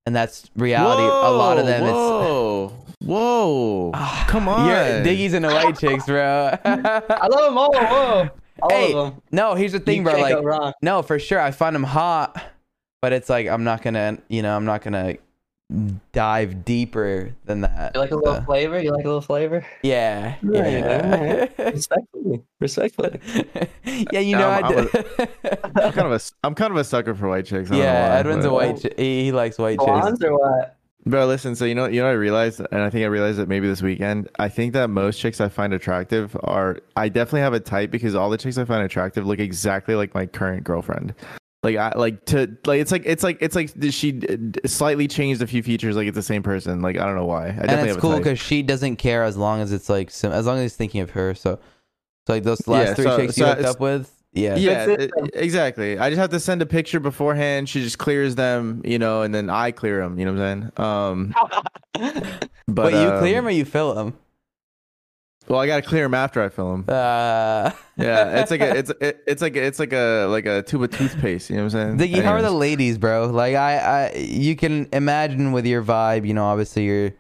and 0.06 0.16
that's 0.16 0.52
reality. 0.56 1.02
a 1.04 1.32
lot 1.32 1.58
of 1.58 1.66
them, 1.66 1.84
it's. 1.84 1.92
Whoa, 1.94 2.74
whoa, 3.06 3.92
Ah, 3.94 4.26
come 4.28 4.48
on. 4.50 4.68
You're, 4.68 5.04
Diggy's 5.04 5.34
into 5.34 5.48
white 5.48 5.80
chicks, 5.80 6.06
bro. 6.06 6.56
I 6.66 7.28
love 7.28 7.46
them 7.46 7.58
all. 7.58 7.74
Whoa. 7.74 8.30
All 8.62 8.70
Hey, 8.70 8.94
of 8.94 9.14
them. 9.14 9.22
no, 9.32 9.56
here's 9.56 9.72
the 9.72 9.80
thing, 9.80 9.98
You 9.98 10.04
bro. 10.04 10.12
can't 10.14 10.22
Like, 10.24 10.36
go 10.36 10.42
wrong. 10.44 10.74
No, 10.82 11.02
for 11.02 11.18
sure. 11.20 11.40
I 11.40 11.52
find 11.52 11.76
them 11.76 11.84
hot, 11.84 12.42
but 13.02 13.12
it's 13.14 13.30
like 13.30 13.48
I'm 13.48 13.64
not 13.64 13.82
gonna, 13.82 14.18
you 14.30 14.42
know, 14.42 14.56
I'm 14.56 14.66
not 14.66 14.82
gonna 14.82 15.16
dive 16.12 16.64
deeper 16.66 17.34
than 17.46 17.62
that. 17.62 17.94
You 17.96 18.02
like 18.02 18.12
a 18.12 18.16
little 18.16 18.34
Uh, 18.36 18.42
flavor? 18.46 18.80
You 18.80 18.92
like 18.92 19.06
a 19.06 19.08
little 19.08 19.22
flavor? 19.22 19.66
yeah, 19.82 20.36
Right, 20.44 20.72
yeah. 20.72 21.48
Respectfully. 21.58 22.44
Respectfully. 22.60 23.20
yeah, 24.12 24.20
you 24.20 24.38
know, 24.38 24.50
I'm- 24.50 24.66
I 24.66 24.68
I'm. 25.64 25.72
I'm 25.76 25.92
kind 25.94 26.08
of 26.08 26.12
a 26.14 26.20
I'm 26.44 26.54
kind 26.56 26.72
of 26.72 26.78
a 26.78 26.84
sucker 26.84 27.16
for 27.16 27.28
white 27.30 27.46
chicks. 27.46 27.72
I 27.72 27.74
don't 27.76 27.80
know 27.80 27.84
yeah, 27.84 28.10
why, 28.10 28.16
Edwin's 28.20 28.46
a 28.46 28.52
white. 28.54 28.80
Ch- 28.82 28.94
he, 28.98 29.24
he 29.26 29.32
likes 29.32 29.58
white 29.58 29.80
chicks. 29.80 29.86
Blondes 29.86 30.24
or 30.24 30.34
what? 30.38 30.76
Bro, 31.06 31.28
listen. 31.28 31.56
So 31.56 31.66
you 31.66 31.76
know, 31.76 31.86
you 31.86 32.02
know, 32.02 32.08
I 32.08 32.14
realized, 32.14 32.62
and 32.72 32.82
I 32.82 32.90
think 32.90 33.04
I 33.04 33.08
realized 33.08 33.38
it 33.40 33.50
maybe 33.50 33.68
this 33.68 33.82
weekend. 33.82 34.30
I 34.40 34.48
think 34.48 34.72
that 34.74 34.90
most 34.90 35.20
chicks 35.20 35.42
I 35.42 35.50
find 35.50 35.74
attractive 35.74 36.36
are. 36.44 36.80
I 36.96 37.10
definitely 37.10 37.42
have 37.42 37.54
a 37.54 37.60
type 37.60 37.92
because 37.92 38.16
all 38.16 38.30
the 38.30 38.38
chicks 38.38 38.58
I 38.58 38.64
find 38.66 38.84
attractive 38.84 39.26
look 39.28 39.40
exactly 39.40 39.96
like 39.96 40.14
my 40.14 40.26
current 40.26 40.64
girlfriend. 40.64 41.14
Like 41.62 41.76
I 41.78 41.92
like 41.98 42.26
to 42.26 42.58
like 42.66 42.80
it's 42.82 42.92
like 42.92 43.04
it's 43.06 43.24
like 43.24 43.38
it's 43.42 43.56
like 43.56 43.72
she 43.92 44.22
slightly 44.66 45.08
changed 45.08 45.42
a 45.42 45.48
few 45.48 45.62
features. 45.64 45.96
Like 45.96 46.08
it's 46.08 46.16
the 46.16 46.22
same 46.22 46.44
person. 46.44 46.82
Like 46.82 46.98
I 46.98 47.06
don't 47.06 47.16
know 47.16 47.26
why. 47.26 47.48
I 47.48 47.50
and 47.50 47.72
it's 47.72 47.94
have 47.94 48.00
cool 48.00 48.12
a 48.12 48.16
type. 48.16 48.24
because 48.24 48.40
she 48.40 48.64
doesn't 48.64 48.96
care 48.98 49.24
as 49.24 49.36
long 49.38 49.60
as 49.62 49.72
it's 49.74 49.90
like 49.90 50.10
sim- 50.12 50.32
as 50.34 50.46
long 50.46 50.58
as 50.58 50.64
he's 50.64 50.76
thinking 50.76 51.02
of 51.02 51.10
her. 51.12 51.34
So, 51.36 51.60
so 52.28 52.34
like 52.34 52.44
those 52.44 52.66
last 52.68 52.88
Yeah, 52.88 52.94
three 52.96 53.04
so- 53.06 53.18
chicks 53.18 53.38
you 53.38 53.46
hooked 53.46 53.64
up 53.64 53.80
with, 53.80 54.12
yeah, 54.34 54.56
yeah, 54.56 54.86
it. 54.90 55.02
it- 55.02 55.12
exactly. 55.34 55.98
I 55.98 56.10
just 56.10 56.20
have 56.20 56.32
to 56.32 56.40
send 56.40 56.62
a 56.62 56.66
picture 56.66 57.00
beforehand. 57.00 57.70
She 57.70 57.82
just 57.82 57.98
clears 57.98 58.36
them, 58.36 58.82
you 58.84 59.00
know, 59.00 59.22
and 59.22 59.34
then 59.34 59.50
I 59.50 59.72
clear 59.72 60.02
them. 60.02 60.20
You 60.20 60.26
know 60.26 60.34
what 60.34 60.42
I'm 60.42 60.72
saying? 60.74 61.34
Um, 62.06 62.30
but 62.68 62.86
Wait, 62.94 63.02
you 63.02 63.10
um, 63.10 63.20
clear 63.20 63.36
them 63.36 63.48
or 63.48 63.52
you 63.52 63.66
fill 63.66 63.94
them? 63.94 64.18
Well, 65.48 65.60
I 65.60 65.68
gotta 65.68 65.82
clear 65.82 66.04
them 66.04 66.14
after 66.14 66.42
I 66.42 66.50
fill 66.50 66.72
them. 66.72 66.86
Uh, 66.88 67.72
Yeah, 67.98 68.40
it's 68.42 68.50
like 68.50 68.62
a, 68.62 68.76
it's 68.78 68.90
it, 69.02 69.24
it's 69.28 69.42
like 69.42 69.56
it's 69.56 69.78
like 69.78 69.94
a 69.94 70.26
like 70.28 70.46
a 70.46 70.62
tube 70.64 70.84
of 70.84 70.92
toothpaste. 70.92 71.50
You 71.50 71.58
know 71.58 71.64
what 71.66 71.76
I'm 71.76 71.98
saying? 72.00 72.12
Ziggy, 72.14 72.24
how 72.24 72.32
are 72.32 72.42
the 72.42 72.50
ladies, 72.52 72.98
bro? 72.98 73.28
Like 73.28 73.56
I, 73.56 73.78
I, 73.78 74.16
you 74.18 74.56
can 74.56 74.88
imagine 74.94 75.52
with 75.52 75.66
your 75.66 75.84
vibe. 75.84 76.26
You 76.26 76.34
know, 76.34 76.46
obviously 76.46 76.86
you're. 76.86 77.12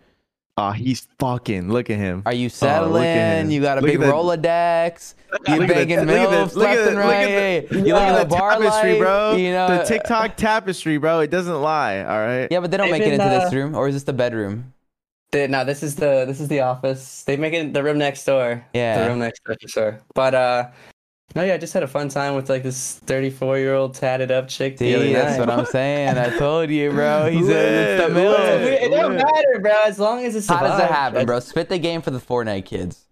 Oh, 0.56 0.70
he's 0.72 1.08
fucking. 1.20 1.72
Look 1.72 1.90
at 1.90 1.98
him. 1.98 2.22
Are 2.28 2.34
you 2.34 2.46
Oh, 2.46 2.50
settling? 2.50 2.94
look 2.94 3.02
at 3.04 3.40
him. 3.42 3.50
you 3.50 3.60
got 3.62 3.80
a 3.80 3.82
Look 3.82 3.90
big 3.90 4.00
the- 4.00 4.06
Rolodex. 4.06 5.16
You 5.48 5.56
Look 5.56 5.70
at 5.70 5.76
banging 5.76 5.96
the- 5.98 6.06
look 6.06 6.16
at 6.16 6.30
the- 6.30 6.36
milfs 6.38 6.56
look 6.56 6.68
at 6.68 6.76
left 6.78 6.84
the- 6.84 6.88
and 6.90 6.96
look 6.98 7.06
right. 7.06 7.28
at 7.28 7.70
the- 7.70 7.76
you 7.80 7.94
Look 7.94 8.02
at 8.04 8.18
the 8.20 8.24
the 8.24 8.30
bar 8.30 8.52
tapestry, 8.60 8.92
life? 8.92 9.00
bro. 9.00 9.36
You 9.36 9.52
know, 9.52 9.78
the 9.80 9.84
TikTok 9.84 10.36
tapestry, 10.38 10.98
bro. 10.98 11.22
It 11.22 11.32
doesn't 11.32 11.60
lie. 11.60 12.02
All 12.04 12.20
right. 12.20 12.48
Yeah, 12.52 12.60
but 12.60 12.70
they 12.70 12.78
don't 12.78 12.92
They've 12.92 13.00
make 13.00 13.08
it 13.08 13.14
into 13.14 13.26
uh, 13.26 13.44
this 13.46 13.54
room, 13.54 13.74
or 13.76 13.88
is 13.88 13.96
this 13.96 14.04
the 14.04 14.14
bedroom? 14.14 14.74
They- 15.32 15.48
no, 15.48 15.66
this 15.66 15.82
is 15.82 15.96
the 15.96 16.26
this 16.28 16.40
is 16.40 16.50
the 16.50 16.60
office. 16.60 17.24
They 17.24 17.36
make 17.36 17.54
it 17.54 17.74
the 17.74 17.84
room 17.84 17.98
next 17.98 18.24
door. 18.26 18.64
Yeah. 18.76 19.02
The 19.04 19.10
room 19.10 19.20
next 19.20 19.44
door 19.44 19.56
for 19.60 19.68
sure. 19.68 20.00
But 20.14 20.36
uh 20.36 20.68
no, 21.36 21.44
yeah, 21.44 21.56
I 21.56 21.58
just 21.58 21.74
had 21.74 21.82
a 21.84 21.88
fun 21.88 22.10
time 22.10 22.36
with 22.36 22.50
like 22.50 22.62
this 22.64 23.00
34 23.06 23.58
year 23.58 23.74
old 23.74 23.96
tatted 23.96 24.30
up 24.32 24.48
chick. 24.48 24.78
the 24.78 24.94
See, 24.94 25.14
that's 25.14 25.38
night. 25.38 25.48
what 25.48 25.50
I'm 25.50 25.66
saying. 25.66 26.18
I 26.18 26.38
told 26.38 26.70
you, 26.70 26.92
bro. 26.92 27.30
He's 27.32 27.48
a, 27.50 27.52
it's 27.54 28.04
the 28.04 28.08
Lit, 28.10 28.14
middle. 28.14 28.32
lit. 28.34 28.84
It 28.84 28.90
don't 28.92 29.16
matter, 29.16 29.60
bro. 29.62 29.74
As 29.86 29.98
long 30.00 30.24
as 30.26 30.36
it's 30.36 30.48
How 30.48 30.62
does 30.62 30.80
it 30.80 30.92
happen, 30.92 31.26
bro? 31.26 31.40
Spit 31.40 31.70
the 31.70 31.80
game 31.80 32.02
for 32.02 32.12
the 32.12 32.20
Fortnite 32.20 32.66
kids. 32.66 33.06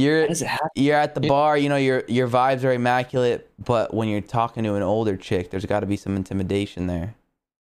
You're 0.00 0.22
How 0.22 0.28
does 0.28 0.42
it 0.42 0.46
happen? 0.48 0.68
you're 0.76 0.96
at 0.96 1.14
the 1.16 1.20
bar, 1.22 1.58
you 1.58 1.68
know, 1.68 1.76
your 1.76 2.04
your 2.06 2.28
vibes 2.28 2.62
are 2.62 2.72
immaculate, 2.72 3.50
but 3.58 3.92
when 3.92 4.08
you're 4.08 4.20
talking 4.20 4.62
to 4.62 4.74
an 4.74 4.82
older 4.84 5.16
chick, 5.16 5.50
there's 5.50 5.66
got 5.66 5.80
to 5.80 5.86
be 5.86 5.96
some 5.96 6.14
intimidation 6.14 6.86
there. 6.86 7.16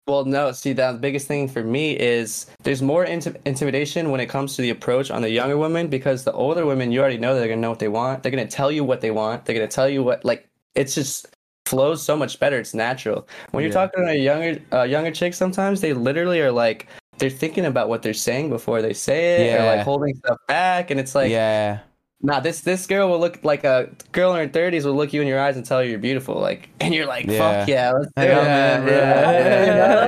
Well, 0.05 0.25
no. 0.25 0.51
See, 0.51 0.73
the 0.73 0.97
biggest 0.99 1.27
thing 1.27 1.47
for 1.47 1.63
me 1.63 1.93
is 1.97 2.47
there's 2.63 2.81
more 2.81 3.05
inti- 3.05 3.38
intimidation 3.45 4.11
when 4.11 4.19
it 4.19 4.25
comes 4.27 4.55
to 4.57 4.61
the 4.61 4.69
approach 4.69 5.09
on 5.11 5.21
the 5.21 5.30
younger 5.30 5.57
women 5.57 5.88
because 5.88 6.25
the 6.25 6.34
older 6.34 6.65
women, 6.65 6.91
you 6.91 6.99
already 6.99 7.17
know 7.17 7.35
they're 7.35 7.47
gonna 7.47 7.61
know 7.61 7.69
what 7.69 7.80
they 7.80 7.88
want. 7.88 8.21
They're 8.21 8.31
gonna 8.31 8.45
tell 8.47 8.69
you 8.71 8.84
what 8.84 8.99
they 8.99 9.11
want. 9.11 9.45
They're 9.45 9.55
gonna 9.55 9.67
tell 9.67 9.88
you 9.88 10.03
what 10.03 10.25
like 10.25 10.45
it's 10.75 10.93
just 10.93 11.27
flows 11.65 12.03
so 12.03 12.17
much 12.17 12.38
better. 12.39 12.59
It's 12.59 12.73
natural. 12.73 13.25
When 13.51 13.63
you're 13.63 13.69
Yeah. 13.69 13.85
talking 13.85 14.05
to 14.05 14.11
a 14.11 14.15
younger 14.15 14.61
uh, 14.73 14.84
younger 14.84 15.11
chick, 15.11 15.34
sometimes 15.34 15.80
they 15.80 15.93
literally 15.93 16.41
are 16.41 16.51
like 16.51 16.88
they're 17.19 17.30
thinking 17.30 17.63
about 17.65 17.88
what 17.88 18.01
they're 18.01 18.13
saying 18.13 18.49
before 18.49 18.81
they 18.81 18.91
say 18.93 19.35
it, 19.51 19.53
or 19.53 19.63
Yeah. 19.63 19.71
like 19.75 19.85
holding 19.85 20.15
stuff 20.15 20.38
back, 20.49 20.91
and 20.91 20.99
it's 20.99 21.15
like, 21.15 21.31
yeah. 21.31 21.80
Nah, 22.23 22.39
this 22.39 22.61
this 22.61 22.87
girl 22.87 23.09
will 23.09 23.19
look 23.19 23.43
like 23.43 23.63
a 23.65 23.89
girl 24.13 24.33
in 24.33 24.37
her 24.39 24.51
thirties 24.51 24.85
will 24.85 24.95
look 24.95 25.13
you 25.13 25.21
in 25.21 25.27
your 25.27 25.39
eyes 25.39 25.55
and 25.57 25.65
tell 25.65 25.83
you 25.83 25.89
you're 25.91 25.99
beautiful, 25.99 26.35
like, 26.39 26.69
and 26.79 26.93
you're 26.93 27.05
like, 27.05 27.27
fuck 27.27 27.67
yeah, 27.67 27.91
let's 27.91 28.07
do 28.15 28.23
Yeah, 28.23 28.81
it. 28.81 28.87
yeah, 28.87 29.65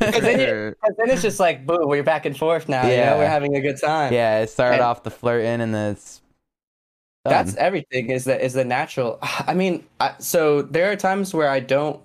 yeah. 0.00 0.20
Then, 0.20 0.40
you- 0.40 0.74
then 0.96 1.10
it's 1.10 1.22
just 1.22 1.40
like, 1.40 1.66
boom, 1.66 1.88
we're 1.88 2.02
back 2.02 2.24
and 2.24 2.36
forth 2.36 2.68
now. 2.68 2.86
You 2.86 2.92
Yeah. 2.94 3.10
know, 3.10 3.18
we're 3.18 3.26
having 3.28 3.56
a 3.56 3.60
good 3.60 3.78
time. 3.80 4.12
Yeah, 4.12 4.40
it 4.40 4.48
started 4.50 4.76
And- 4.76 4.84
off 4.84 5.02
the 5.02 5.10
flirting 5.10 5.60
and 5.60 5.74
then 5.74 5.92
it's 5.92 6.22
done. 7.24 7.32
That's 7.34 7.56
everything. 7.56 8.10
Is 8.10 8.24
the 8.24 8.42
is 8.42 8.52
the 8.54 8.64
natural? 8.64 9.18
I 9.22 9.52
mean, 9.52 9.84
I, 10.00 10.14
so 10.18 10.62
there 10.62 10.90
are 10.90 10.96
times 10.96 11.34
where 11.34 11.48
I 11.50 11.58
don't, 11.60 12.00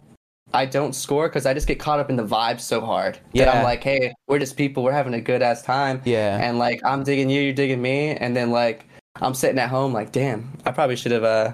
I 0.54 0.66
don't 0.66 0.94
score 0.94 1.30
because 1.30 1.46
I 1.46 1.54
just 1.54 1.68
get 1.68 1.80
caught 1.80 2.00
up 2.00 2.10
in 2.10 2.16
the 2.18 2.26
vibe 2.26 2.60
so 2.60 2.82
hard 2.82 3.14
that 3.16 3.22
Yeah. 3.34 3.52
I'm 3.52 3.64
like, 3.64 3.84
hey, 3.84 4.14
we're 4.28 4.40
just 4.40 4.58
people. 4.58 4.84
We're 4.84 4.92
having 4.92 5.14
a 5.14 5.22
good 5.22 5.42
ass 5.42 5.62
time, 5.62 6.02
yeah. 6.04 6.40
and 6.42 6.58
like 6.60 6.82
I'm 6.84 7.04
digging 7.04 7.30
you, 7.30 7.42
you're 7.42 7.54
digging 7.54 7.82
me, 7.82 8.16
and 8.16 8.36
then 8.36 8.50
like 8.52 8.86
I'm 9.16 9.34
sitting 9.34 9.60
at 9.60 9.70
home 9.70 9.94
like, 9.94 10.12
damn, 10.12 10.58
I 10.66 10.72
probably 10.72 10.96
should 10.96 11.12
have. 11.12 11.24
Uh, 11.24 11.54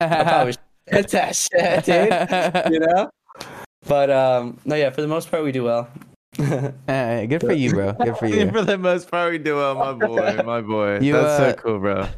I 0.00 0.06
probably 0.24 0.52
should 0.52 0.60
have 0.88 1.00
hit 1.00 1.10
that 1.10 1.36
shit, 1.36 1.84
dude. 1.84 2.72
You 2.72 2.80
know. 2.80 3.10
But 3.86 4.10
um, 4.10 4.58
no, 4.64 4.74
yeah. 4.74 4.90
For 4.90 5.00
the 5.02 5.08
most 5.08 5.30
part, 5.30 5.44
we 5.44 5.52
do 5.52 5.64
well. 5.64 5.88
Hey, 6.86 7.26
good 7.28 7.40
for 7.40 7.52
you, 7.52 7.70
bro. 7.70 7.92
Good 7.94 8.16
for 8.18 8.26
you. 8.26 8.50
For 8.50 8.62
the 8.62 8.76
most 8.76 9.10
part, 9.10 9.32
we 9.32 9.38
do 9.38 9.56
well, 9.56 9.74
my 9.74 9.92
boy, 9.92 10.42
my 10.44 10.60
boy. 10.60 10.98
You, 11.00 11.14
That's 11.14 11.40
uh, 11.40 11.50
so 11.50 11.56
cool, 11.56 11.78
bro. 11.78 12.08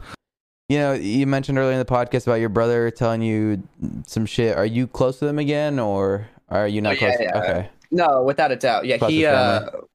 You 0.69 0.79
know, 0.79 0.93
you 0.93 1.27
mentioned 1.27 1.57
earlier 1.57 1.73
in 1.73 1.79
the 1.79 1.85
podcast 1.85 2.27
about 2.27 2.41
your 2.41 2.49
brother 2.49 2.91
telling 2.91 3.23
you 3.23 3.63
some 4.07 4.27
shit. 4.27 4.57
Are 4.57 4.67
you 4.67 4.87
close 4.89 5.19
to 5.21 5.25
them 5.25 5.39
again, 5.39 5.79
or 5.79 6.27
are 6.49 6.67
you 6.67 6.81
not 6.83 6.95
Oh, 6.95 6.99
close? 6.99 7.15
yeah, 7.21 7.31
yeah. 7.33 7.39
Okay. 7.43 7.71
No, 7.91 8.23
without 8.25 8.51
a 8.51 8.57
doubt. 8.57 8.87
Yeah, 8.87 8.99
Plus 8.99 9.11
he. 9.13 9.25
Uh, 9.25 9.61
family. 9.61 9.88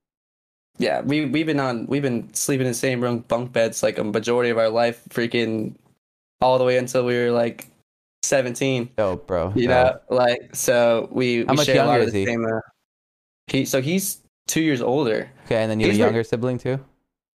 Yeah, 0.78 1.02
we 1.02 1.26
we've 1.26 1.46
been 1.46 1.60
on 1.60 1.86
we've 1.88 2.02
been 2.02 2.34
sleeping 2.34 2.66
in 2.66 2.72
the 2.72 2.78
same 2.78 3.02
room 3.02 3.20
bunk 3.20 3.52
beds 3.54 3.84
like 3.84 3.98
a 3.98 4.04
majority 4.04 4.50
of 4.50 4.58
our 4.58 4.70
life, 4.70 5.02
freaking 5.10 5.76
all 6.42 6.58
the 6.58 6.64
way 6.66 6.78
until 6.78 7.06
we 7.06 7.18
were 7.18 7.32
like 7.32 7.68
seventeen. 8.24 8.90
Oh, 8.98 9.16
bro. 9.18 9.52
You 9.56 9.68
Dope. 9.68 10.04
know, 10.10 10.16
like 10.16 10.56
so 10.56 11.08
we 11.12 11.46
How 11.46 11.52
we 11.52 11.56
much 11.58 11.66
share 11.68 11.76
a 11.84 11.86
lot 11.86 11.86
younger 11.94 12.02
of 12.02 12.08
is 12.08 12.14
the 12.14 12.20
he? 12.22 12.26
same. 12.26 12.46
Uh, 12.46 12.60
he 13.48 13.66
so 13.66 13.82
he's 13.82 14.20
two 14.48 14.62
years 14.62 14.82
older. 14.82 15.30
Okay, 15.46 15.62
and 15.62 15.70
then 15.72 15.80
you 15.80 15.86
have 15.88 15.92
a 15.92 15.94
He's 15.94 16.00
like- 16.00 16.06
younger 16.08 16.24
sibling 16.24 16.58
too. 16.58 16.80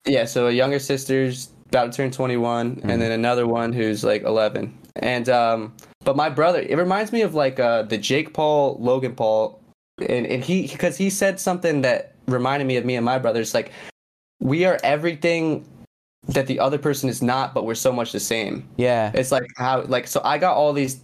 Yeah, 0.06 0.26
so 0.26 0.48
a 0.48 0.52
younger 0.52 0.80
sister's 0.80 1.50
about 1.70 1.92
to 1.92 1.98
turn 1.98 2.12
21 2.12 2.78
Mhm. 2.78 2.90
and 2.90 3.02
then 3.02 3.12
another 3.12 3.46
one 3.46 3.74
who's 3.74 4.04
like 4.04 4.24
11. 4.24 4.74
And 4.96 5.28
um 5.30 5.74
but 6.06 6.16
my 6.16 6.30
brother, 6.30 6.62
it 6.62 6.78
reminds 6.78 7.12
me 7.12 7.22
of 7.22 7.34
like 7.36 7.60
uh 7.60 7.84
the 7.84 7.98
Jake 7.98 8.34
Paul 8.34 8.78
Logan 8.80 9.16
Paul 9.16 9.60
and 10.00 10.26
and 10.26 10.44
he 10.44 10.68
because 10.68 10.96
he 10.98 11.10
said 11.10 11.40
something 11.40 11.82
that 11.82 12.14
reminded 12.28 12.66
me 12.66 12.78
of 12.78 12.86
me 12.86 12.96
and 12.96 13.06
my 13.06 13.20
brothers. 13.20 13.54
Like 13.54 13.72
we 14.40 14.66
are 14.66 14.78
everything 14.84 15.66
that 16.28 16.48
the 16.48 16.60
other 16.60 16.78
person 16.78 17.10
is 17.10 17.22
not, 17.22 17.54
but 17.54 17.66
we're 17.66 17.76
so 17.76 17.92
much 17.92 18.12
the 18.12 18.20
same. 18.20 18.68
Yeah. 18.78 19.12
It's 19.14 19.32
like 19.32 19.48
how 19.58 19.82
like 19.84 20.08
so 20.08 20.22
I 20.24 20.38
got 20.38 20.56
all 20.56 20.74
these 20.74 21.02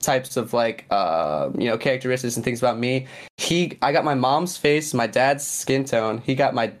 types 0.00 0.36
of 0.36 0.52
like 0.52 0.86
uh 0.90 1.50
you 1.58 1.68
know 1.68 1.76
characteristics 1.76 2.36
and 2.36 2.44
things 2.44 2.60
about 2.60 2.78
me. 2.78 3.06
He 3.36 3.78
I 3.82 3.92
got 3.92 4.04
my 4.04 4.14
mom's 4.14 4.56
face, 4.56 4.94
my 4.94 5.06
dad's 5.06 5.46
skin 5.46 5.84
tone. 5.84 6.18
He 6.18 6.34
got 6.34 6.54
my 6.54 6.72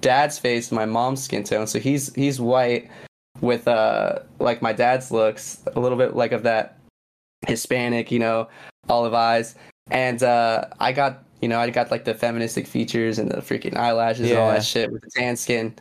dad's 0.00 0.38
face, 0.38 0.72
my 0.72 0.84
mom's 0.84 1.22
skin 1.22 1.44
tone. 1.44 1.66
So 1.66 1.78
he's 1.78 2.14
he's 2.14 2.40
white 2.40 2.90
with 3.40 3.68
uh 3.68 4.20
like 4.38 4.60
my 4.62 4.72
dad's 4.72 5.10
looks, 5.10 5.62
a 5.74 5.80
little 5.80 5.98
bit 5.98 6.16
like 6.16 6.32
of 6.32 6.42
that 6.42 6.78
Hispanic, 7.46 8.10
you 8.10 8.18
know, 8.18 8.48
olive 8.88 9.14
eyes. 9.14 9.54
And 9.90 10.22
uh 10.22 10.66
I 10.80 10.92
got 10.92 11.24
you 11.42 11.48
know, 11.48 11.58
I 11.58 11.68
got 11.70 11.90
like 11.90 12.04
the 12.04 12.14
feministic 12.14 12.66
features 12.66 13.18
and 13.18 13.30
the 13.30 13.38
freaking 13.38 13.76
eyelashes 13.76 14.30
and 14.30 14.38
all 14.38 14.50
that 14.50 14.64
shit 14.64 14.90
with 14.90 15.02
the 15.02 15.10
tan 15.14 15.36
skin. 15.36 15.74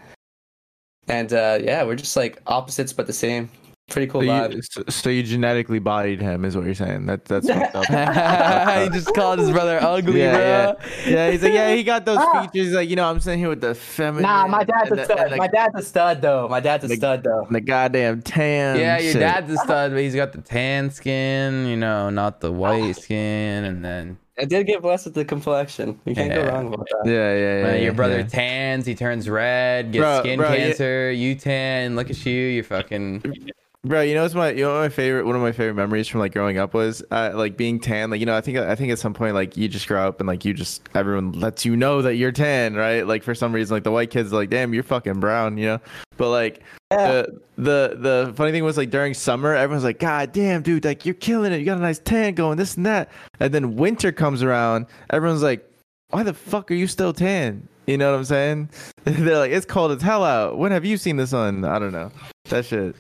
And 1.07 1.31
uh 1.33 1.59
yeah, 1.61 1.83
we're 1.83 1.95
just 1.95 2.15
like 2.15 2.41
opposites 2.47 2.93
but 2.93 3.07
the 3.07 3.13
same. 3.13 3.49
Pretty 3.89 4.07
cool 4.09 4.21
So 4.21 4.27
vibe. 4.27 4.53
you, 4.55 4.61
so, 4.61 4.83
so 4.88 5.09
you 5.09 5.21
genetically 5.21 5.79
bodied 5.79 6.21
him, 6.21 6.45
is 6.45 6.55
what 6.55 6.63
you're 6.63 6.73
saying? 6.75 7.07
That 7.07 7.25
that's 7.25 7.45
fucked 7.49 7.75
up. 7.75 7.85
he 8.83 8.89
just 8.97 9.13
called 9.13 9.39
his 9.39 9.51
brother 9.51 9.79
ugly, 9.81 10.21
Yeah, 10.21 10.71
bro. 10.73 10.85
yeah, 11.11 11.29
he's 11.31 11.43
like, 11.43 11.51
yeah, 11.51 11.73
he 11.75 11.83
got 11.83 12.05
those 12.05 12.17
Ah. 12.21 12.41
features. 12.43 12.67
He's 12.67 12.73
like, 12.75 12.89
you 12.89 12.95
know, 12.95 13.09
I'm 13.09 13.19
sitting 13.19 13.39
here 13.39 13.49
with 13.49 13.59
the 13.59 13.75
feminine. 13.75 14.21
Nah, 14.23 14.47
my 14.47 14.63
dad's 14.63 14.91
a 14.91 14.95
the- 14.95 15.03
stud. 15.03 15.19
and 15.19 15.31
the, 15.33 15.38
my 15.38 15.47
dad's 15.47 15.75
a 15.75 15.81
stud 15.83 16.21
though. 16.21 16.47
My 16.47 16.61
dad's 16.61 16.85
a 16.85 16.88
the- 16.88 16.95
stud 16.95 17.23
though. 17.23 17.45
the 17.51 17.59
goddamn 17.59 18.21
tan. 18.21 18.79
Yeah, 18.79 18.97
your 18.99 19.11
shit. 19.11 19.19
dad's 19.19 19.51
a 19.51 19.57
stud, 19.57 19.91
but 19.91 19.99
he's 19.99 20.15
got 20.15 20.31
the 20.31 20.41
tan 20.41 20.89
skin, 20.91 21.65
you 21.67 21.75
know, 21.75 22.09
not 22.09 22.39
the 22.39 22.49
Ah. 22.49 22.55
white 22.55 22.95
skin, 22.95 23.65
and 23.65 23.83
then 23.83 24.17
I 24.40 24.45
did 24.45 24.66
get 24.66 24.82
blessed 24.82 25.06
with 25.06 25.16
the 25.16 25.26
complexion. 25.26 25.99
You 26.06 26.16
can't 26.16 26.34
go 26.34 26.45
wrong 26.45 26.72
with 26.72 26.80
that. 26.80 27.02
Yeah, 27.06 27.12
yeah, 27.12 27.38
yeah. 27.38 27.64
when 27.64 27.76
yeah, 27.76 27.82
your 27.82 27.94
brother 27.94 28.20
yeah. 28.20 28.28
tans, 28.28 28.86
he 28.86 28.95
turns 28.95 29.30
red, 29.30 29.91
gets 29.91 30.02
Bro, 30.02 30.20
skin 30.22 30.40
bro, 30.40 30.52
yeah. 30.52 30.58
cancer. 30.58 31.12
You 31.12 31.36
tan, 31.36 31.95
look 31.95 32.10
at 32.10 32.26
you, 32.26 32.34
you're 32.34 32.64
fucking. 32.64 33.52
Bro, 33.84 34.02
you 34.02 34.14
know 34.14 34.22
what's 34.22 34.36
my 34.36 34.52
you 34.52 34.64
know 34.64 34.76
what 34.76 34.82
my 34.82 34.90
favorite 34.90 35.26
one 35.26 35.36
of 35.36 35.41
my 35.41 35.52
favorite 35.52 35.74
memories 35.74 36.08
from 36.08 36.20
like 36.20 36.34
growing 36.34 36.60
up 36.60 36.76
was 36.76 37.03
uh, 37.10 37.32
like 37.34 37.58
being 37.58 37.80
tan. 37.80 38.12
Like 38.12 38.20
you 38.20 38.28
know, 38.28 38.38
I 38.38 38.41
think 38.41 38.60
I 38.60 38.76
think 38.76 38.91
at 38.91 38.99
some 38.99 39.16
point 39.16 39.34
like 39.34 39.58
you 39.58 39.68
just 39.68 39.88
grow 39.88 40.08
up 40.08 40.20
and 40.20 40.28
like 40.28 40.45
you 40.45 40.53
just 40.53 40.88
everyone 40.94 41.32
lets 41.32 41.66
you 41.66 41.76
know 41.76 42.03
that 42.03 42.16
you're 42.16 42.32
tan, 42.32 42.76
right? 42.76 43.08
Like 43.08 43.24
for 43.24 43.34
some 43.34 43.52
reason, 43.52 43.76
like 43.76 43.84
the 43.84 43.91
white 43.91 44.12
kids 44.12 44.32
are 44.32 44.36
like, 44.36 44.52
damn, 44.52 44.72
you're 44.76 44.84
fucking 44.84 45.20
brown, 45.20 45.58
you 45.58 45.66
know. 45.66 45.80
But 46.22 46.30
like 46.30 46.61
Yeah. 46.91 47.23
the 47.23 47.41
the 47.57 47.98
the 47.98 48.34
funny 48.35 48.52
thing 48.52 48.64
was 48.64 48.77
like 48.77 48.91
during 48.91 49.15
summer, 49.15 49.56
everyone's 49.56 49.84
like, 49.84 49.98
God 49.98 50.31
damn, 50.31 50.61
dude, 50.61 50.85
like 50.85 51.03
you're 51.03 51.15
killing 51.15 51.52
it. 51.52 51.57
You 51.57 51.65
got 51.65 51.80
a 51.80 51.81
nice 51.81 51.98
tan 51.98 52.35
going, 52.35 52.60
this 52.60 52.77
and 52.77 52.85
that. 52.85 53.10
And 53.39 53.52
then 53.52 53.76
winter 53.76 54.11
comes 54.11 54.43
around, 54.43 54.85
everyone's 55.10 55.41
like, 55.41 55.68
why 56.11 56.22
the 56.22 56.35
fuck 56.35 56.69
are 56.69 56.76
you 56.76 56.85
still 56.85 57.11
tan? 57.11 57.68
You 57.88 57.98
know 57.98 58.11
what 58.11 58.19
I'm 58.19 58.26
saying? 58.26 58.69
They're 59.03 59.39
like, 59.39 59.52
it's 59.52 59.65
cold 59.65 59.93
as 59.93 60.03
hell 60.03 60.23
out. 60.23 60.60
When 60.60 60.72
have 60.72 60.85
you 60.85 60.95
seen 60.98 61.18
the 61.18 61.26
sun? 61.26 61.65
I 61.65 61.80
don't 61.80 61.91
know. 61.91 62.11
That 62.49 62.65
shit. 62.65 62.95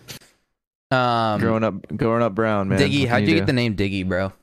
Um, 0.89 1.39
growing 1.39 1.63
up, 1.63 1.95
growing 1.95 2.23
up 2.23 2.33
brown, 2.33 2.69
man. 2.69 2.79
Diggy, 2.79 3.07
how'd 3.07 3.19
can 3.19 3.29
you 3.29 3.35
get 3.35 3.45
the 3.45 3.53
name 3.53 3.75
Diggy, 3.75 4.03
bro? 4.07 4.33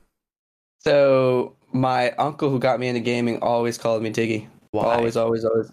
So 0.79 1.53
my 1.73 2.11
uncle 2.11 2.49
who 2.49 2.59
got 2.59 2.79
me 2.79 2.87
into 2.87 3.01
gaming 3.01 3.39
always 3.41 3.77
called 3.77 4.01
me 4.01 4.09
Diggy. 4.09 4.47
Why? 4.71 4.95
Always, 4.95 5.17
always, 5.17 5.43
always. 5.43 5.69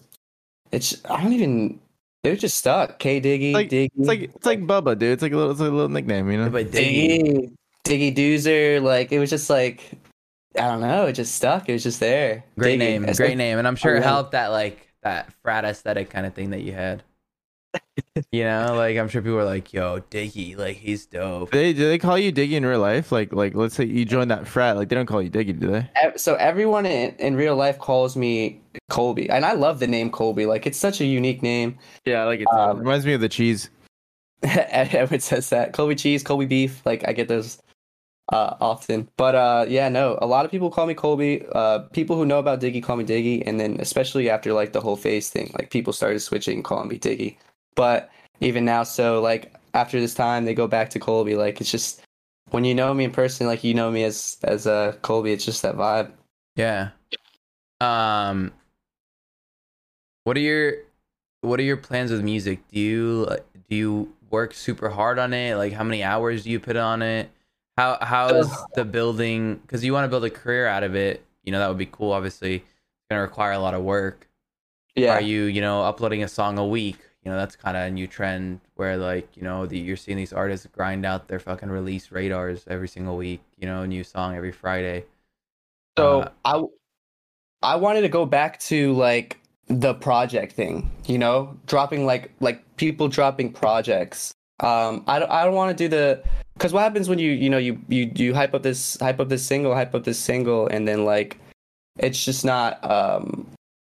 It's 0.72 1.00
I 1.08 1.22
don't 1.22 1.32
even. 1.32 1.78
It 2.24 2.30
was 2.30 2.40
just 2.40 2.56
stuck. 2.56 2.98
K 2.98 3.20
Diggy, 3.20 3.52
Like- 3.52 3.70
Diggy, 3.70 3.90
It's 3.96 4.08
like 4.08 4.20
it's 4.22 4.46
like 4.46 4.60
Bubba, 4.60 4.98
dude. 4.98 5.12
It's 5.12 5.22
like 5.22 5.32
a 5.32 5.36
little, 5.36 5.50
it's 5.52 5.60
like 5.60 5.70
a 5.70 5.72
little 5.74 5.88
nickname, 5.88 6.30
you 6.30 6.38
know. 6.38 6.50
But 6.50 6.70
Diggy. 6.70 7.54
Diggy, 7.84 8.12
Diggy 8.12 8.16
Doozer. 8.16 8.82
Like 8.82 9.12
it 9.12 9.18
was 9.18 9.30
just 9.30 9.48
like 9.48 9.92
I 10.56 10.62
don't 10.62 10.80
know. 10.80 11.06
It 11.06 11.12
just 11.12 11.34
stuck. 11.34 11.68
It 11.68 11.74
was 11.74 11.82
just 11.82 12.00
there. 12.00 12.44
Great 12.58 12.76
Diggy. 12.76 12.78
name, 12.78 13.02
great 13.04 13.18
like- 13.20 13.36
name, 13.36 13.58
and 13.58 13.68
I'm 13.68 13.76
sure 13.76 13.94
it 13.96 14.00
oh, 14.00 14.02
helped 14.02 14.32
that 14.32 14.48
like 14.48 14.92
that 15.02 15.32
frat 15.42 15.64
aesthetic 15.64 16.10
kind 16.10 16.26
of 16.26 16.34
thing 16.34 16.50
that 16.50 16.62
you 16.62 16.72
had. 16.72 17.02
You 18.32 18.44
know, 18.44 18.74
like 18.74 18.96
I'm 18.96 19.08
sure 19.08 19.22
people 19.22 19.38
are 19.38 19.44
like, 19.44 19.72
"Yo, 19.72 20.00
Diggy, 20.10 20.56
like 20.56 20.76
he's 20.76 21.06
dope." 21.06 21.50
They 21.50 21.72
do 21.72 21.86
they 21.88 21.98
call 21.98 22.18
you 22.18 22.32
Diggy 22.32 22.52
in 22.52 22.64
real 22.64 22.80
life? 22.80 23.12
Like 23.12 23.32
like 23.32 23.54
let's 23.54 23.74
say 23.74 23.84
you 23.84 24.04
join 24.04 24.28
that 24.28 24.46
frat, 24.46 24.76
like 24.76 24.88
they 24.88 24.96
don't 24.96 25.06
call 25.06 25.22
you 25.22 25.30
Diggy, 25.30 25.58
do 25.58 25.68
they? 25.68 25.88
So 26.16 26.34
everyone 26.36 26.86
in, 26.86 27.14
in 27.16 27.36
real 27.36 27.56
life 27.56 27.78
calls 27.78 28.16
me 28.16 28.60
Colby, 28.90 29.28
and 29.28 29.44
I 29.44 29.52
love 29.52 29.80
the 29.80 29.86
name 29.86 30.10
Colby. 30.10 30.46
Like 30.46 30.66
it's 30.66 30.78
such 30.78 31.00
a 31.00 31.04
unique 31.04 31.42
name. 31.42 31.78
Yeah, 32.04 32.22
I 32.22 32.24
like 32.24 32.40
it. 32.40 32.46
Um, 32.52 32.78
reminds 32.78 33.06
me 33.06 33.12
of 33.12 33.20
the 33.20 33.28
cheese. 33.28 33.70
Edward 34.42 35.22
says 35.22 35.50
that 35.50 35.72
Colby 35.72 35.94
cheese, 35.94 36.22
Colby 36.22 36.46
beef. 36.46 36.84
Like 36.84 37.06
I 37.06 37.12
get 37.12 37.28
those 37.28 37.62
uh, 38.32 38.54
often. 38.60 39.08
But 39.16 39.34
uh, 39.34 39.66
yeah, 39.68 39.88
no. 39.88 40.18
A 40.20 40.26
lot 40.26 40.44
of 40.44 40.50
people 40.50 40.70
call 40.70 40.86
me 40.86 40.94
Colby. 40.94 41.44
Uh, 41.52 41.80
people 41.92 42.16
who 42.16 42.26
know 42.26 42.38
about 42.38 42.60
Diggy 42.60 42.82
call 42.82 42.96
me 42.96 43.04
Diggy, 43.04 43.42
and 43.46 43.60
then 43.60 43.76
especially 43.80 44.30
after 44.30 44.52
like 44.52 44.72
the 44.72 44.80
whole 44.80 44.96
FaZe 44.96 45.30
thing, 45.30 45.52
like 45.58 45.70
people 45.70 45.92
started 45.92 46.20
switching, 46.20 46.62
calling 46.62 46.88
me 46.88 46.98
Diggy. 46.98 47.36
But 47.76 48.10
even 48.40 48.64
now, 48.64 48.82
so 48.82 49.20
like 49.20 49.54
after 49.74 50.00
this 50.00 50.14
time, 50.14 50.44
they 50.44 50.54
go 50.54 50.66
back 50.66 50.90
to 50.90 50.98
Colby. 50.98 51.36
Like 51.36 51.60
it's 51.60 51.70
just 51.70 52.02
when 52.50 52.64
you 52.64 52.74
know 52.74 52.92
me 52.92 53.04
in 53.04 53.12
person, 53.12 53.46
like 53.46 53.62
you 53.62 53.74
know 53.74 53.90
me 53.90 54.02
as 54.02 54.38
as 54.42 54.66
uh, 54.66 54.96
Colby. 55.02 55.32
It's 55.32 55.44
just 55.44 55.62
that 55.62 55.76
vibe. 55.76 56.10
Yeah. 56.56 56.90
Um. 57.80 58.52
What 60.24 60.36
are 60.36 60.40
your 60.40 60.72
What 61.42 61.60
are 61.60 61.64
your 61.64 61.76
plans 61.76 62.10
with 62.10 62.24
music? 62.24 62.60
Do 62.72 62.80
you 62.80 63.28
do 63.70 63.76
you 63.76 64.12
work 64.30 64.54
super 64.54 64.88
hard 64.88 65.18
on 65.18 65.32
it? 65.32 65.56
Like, 65.56 65.72
how 65.72 65.84
many 65.84 66.02
hours 66.02 66.44
do 66.44 66.50
you 66.50 66.58
put 66.58 66.76
on 66.76 67.02
it? 67.02 67.30
How 67.76 67.98
How 68.00 68.28
is 68.28 68.50
the 68.74 68.84
building? 68.84 69.56
Because 69.56 69.84
you 69.84 69.92
want 69.92 70.04
to 70.04 70.08
build 70.08 70.24
a 70.24 70.30
career 70.30 70.66
out 70.66 70.82
of 70.82 70.96
it. 70.96 71.22
You 71.44 71.52
know 71.52 71.58
that 71.58 71.68
would 71.68 71.78
be 71.78 71.86
cool. 71.86 72.12
Obviously, 72.12 72.56
it's 72.56 72.64
gonna 73.10 73.22
require 73.22 73.52
a 73.52 73.58
lot 73.58 73.74
of 73.74 73.82
work. 73.82 74.28
Yeah. 74.94 75.12
Are 75.12 75.20
you 75.20 75.44
you 75.44 75.60
know 75.60 75.82
uploading 75.82 76.22
a 76.22 76.28
song 76.28 76.58
a 76.58 76.66
week? 76.66 76.98
You 77.26 77.32
know 77.32 77.38
that's 77.38 77.56
kind 77.56 77.76
of 77.76 77.82
a 77.82 77.90
new 77.90 78.06
trend 78.06 78.60
where 78.76 78.96
like 78.96 79.36
you 79.36 79.42
know 79.42 79.66
the, 79.66 79.76
you're 79.76 79.96
seeing 79.96 80.16
these 80.16 80.32
artists 80.32 80.64
grind 80.70 81.04
out 81.04 81.26
their 81.26 81.40
fucking 81.40 81.68
release 81.68 82.12
radars 82.12 82.62
every 82.68 82.86
single 82.86 83.16
week. 83.16 83.42
You 83.58 83.66
know, 83.66 83.82
a 83.82 83.86
new 83.88 84.04
song 84.04 84.36
every 84.36 84.52
Friday. 84.52 85.06
So 85.98 86.20
Uh, 86.20 86.30
I 86.44 87.72
I 87.72 87.74
wanted 87.74 88.02
to 88.02 88.08
go 88.08 88.26
back 88.26 88.60
to 88.70 88.92
like 88.92 89.40
the 89.66 89.94
project 89.94 90.52
thing, 90.52 90.88
you 91.06 91.18
know, 91.18 91.58
dropping 91.66 92.06
like 92.06 92.30
like 92.38 92.62
people 92.76 93.08
dropping 93.08 93.52
projects. 93.52 94.32
Um, 94.60 95.02
I 95.08 95.18
don't 95.18 95.32
I 95.32 95.44
don't 95.44 95.54
want 95.54 95.76
to 95.76 95.84
do 95.84 95.88
the 95.88 96.22
because 96.54 96.72
what 96.72 96.82
happens 96.82 97.08
when 97.08 97.18
you 97.18 97.32
you 97.32 97.50
know 97.50 97.58
you 97.58 97.80
you 97.88 98.08
you 98.14 98.34
hype 98.34 98.54
up 98.54 98.62
this 98.62 98.98
hype 99.00 99.18
up 99.18 99.28
this 99.28 99.44
single 99.44 99.74
hype 99.74 99.96
up 99.96 100.04
this 100.04 100.20
single 100.20 100.68
and 100.68 100.86
then 100.86 101.04
like 101.04 101.40
it's 101.98 102.24
just 102.24 102.44
not 102.44 102.78
um 102.88 103.48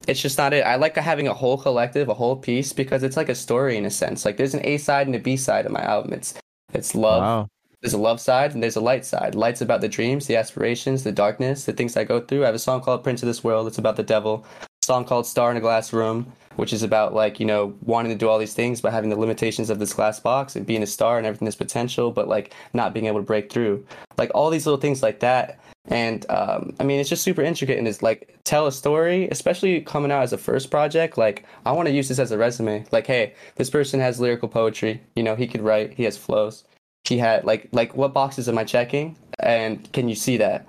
it's 0.06 0.20
just 0.20 0.39
not 0.39 0.52
it. 0.52 0.64
I 0.64 0.77
like 0.77 0.97
having 0.97 1.28
a 1.28 1.35
whole 1.35 1.59
collective, 1.59 2.09
a 2.09 2.14
whole 2.14 2.36
piece, 2.36 2.72
because 2.72 3.02
it's 3.02 3.16
like 3.16 3.28
a 3.28 3.35
story 3.35 3.77
in 3.77 3.85
a 3.85 3.90
sense. 3.90 4.24
Like 4.24 4.36
there's 4.36 4.55
an 4.55 4.64
A 4.64 4.78
side 4.78 5.06
and 5.06 5.16
a 5.16 5.18
B 5.18 5.36
side 5.36 5.66
of 5.66 5.72
my 5.72 5.82
album. 5.82 6.12
It's 6.12 6.35
it's 6.72 6.94
love. 6.94 7.22
Wow. 7.22 7.48
There's 7.82 7.94
a 7.94 7.98
love 7.98 8.20
side 8.20 8.52
and 8.52 8.62
there's 8.62 8.77
a 8.77 8.81
light 8.81 9.06
side. 9.06 9.35
Light's 9.35 9.62
about 9.62 9.81
the 9.81 9.89
dreams, 9.89 10.27
the 10.27 10.36
aspirations, 10.36 11.02
the 11.02 11.12
darkness, 11.12 11.64
the 11.64 11.72
things 11.72 11.97
I 11.97 12.05
go 12.05 12.20
through. 12.20 12.43
I 12.43 12.47
have 12.47 12.55
a 12.55 12.59
song 12.59 12.82
called 12.82 13.02
Prince 13.02 13.22
of 13.22 13.27
This 13.27 13.43
World. 13.43 13.66
It's 13.66 13.78
about 13.78 13.97
the 13.97 14.02
devil. 14.02 14.44
A 14.62 14.85
song 14.85 15.06
called 15.06 15.27
Star 15.27 15.51
in 15.51 15.56
a 15.56 15.60
Glass 15.60 15.93
Room, 15.93 16.31
which 16.61 16.74
is 16.74 16.82
about 16.82 17.15
like 17.15 17.41
you 17.41 17.47
know 17.47 17.74
wanting 17.82 18.12
to 18.12 18.19
do 18.19 18.28
all 18.28 18.39
these 18.39 18.53
things 18.55 18.81
but 18.81 18.93
having 18.93 19.09
the 19.09 19.16
limitations 19.16 19.70
of 19.70 19.78
this 19.78 19.95
glass 19.95 20.20
box 20.20 20.55
and 20.55 20.66
being 20.66 20.82
a 20.82 20.87
star 20.87 21.16
and 21.16 21.27
everything 21.27 21.47
this 21.47 21.57
potential, 21.57 22.11
but 22.11 22.28
like 22.28 22.55
not 22.74 22.93
being 22.93 23.07
able 23.07 23.19
to 23.19 23.27
break 23.27 23.51
through. 23.51 23.85
Like 24.19 24.31
all 24.35 24.51
these 24.51 24.66
little 24.66 24.81
things 24.81 25.03
like 25.03 25.20
that. 25.20 25.59
And 25.87 26.27
um, 26.31 26.74
I 26.78 26.85
mean, 26.85 27.01
it's 27.01 27.09
just 27.09 27.23
super 27.23 27.43
intricate 27.43 27.78
and 27.78 27.89
it's 27.89 28.03
like 28.03 28.39
tell 28.45 28.66
a 28.66 28.73
story, 28.73 29.28
especially 29.31 29.81
coming 29.81 30.12
out 30.12 30.23
as 30.23 30.32
a 30.32 30.39
first 30.39 30.70
project. 30.70 31.16
Like, 31.16 31.45
I 31.65 31.73
want 31.73 31.89
to 31.89 31.95
use 31.95 32.09
this 32.09 32.19
as 32.19 32.31
a 32.31 32.39
resume. 32.39 32.85
Like, 32.93 33.07
hey, 33.07 33.35
this 33.57 33.70
person 33.70 33.99
has 34.01 34.20
lyrical 34.20 34.49
poetry. 34.49 35.01
You 35.16 35.23
know, 35.23 35.35
he 35.35 35.47
could 35.47 35.62
write. 35.62 35.95
He 35.95 36.05
has 36.05 36.16
flows. 36.16 36.65
He 37.05 37.16
had 37.16 37.45
like 37.45 37.69
like 37.73 37.97
what 37.97 38.12
boxes 38.12 38.49
am 38.49 38.59
I 38.59 38.65
checking? 38.65 39.16
And 39.39 39.91
can 39.93 40.09
you 40.09 40.15
see 40.15 40.37
that? 40.37 40.66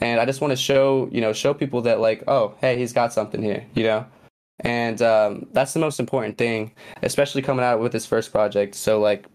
And 0.00 0.20
I 0.20 0.24
just 0.24 0.40
want 0.40 0.52
to 0.52 0.56
show 0.56 1.08
you 1.10 1.20
know 1.20 1.32
show 1.32 1.52
people 1.52 1.82
that 1.82 2.00
like 2.00 2.22
oh 2.28 2.54
hey 2.60 2.78
he's 2.78 2.92
got 2.92 3.12
something 3.12 3.42
here 3.42 3.64
you 3.74 3.82
know. 3.82 4.06
And 4.62 5.02
um, 5.02 5.46
that's 5.52 5.74
the 5.74 5.80
most 5.80 6.00
important 6.00 6.38
thing, 6.38 6.72
especially 7.02 7.42
coming 7.42 7.64
out 7.64 7.80
with 7.80 7.92
this 7.92 8.06
first 8.06 8.32
project. 8.32 8.74
So 8.74 9.00
like, 9.00 9.26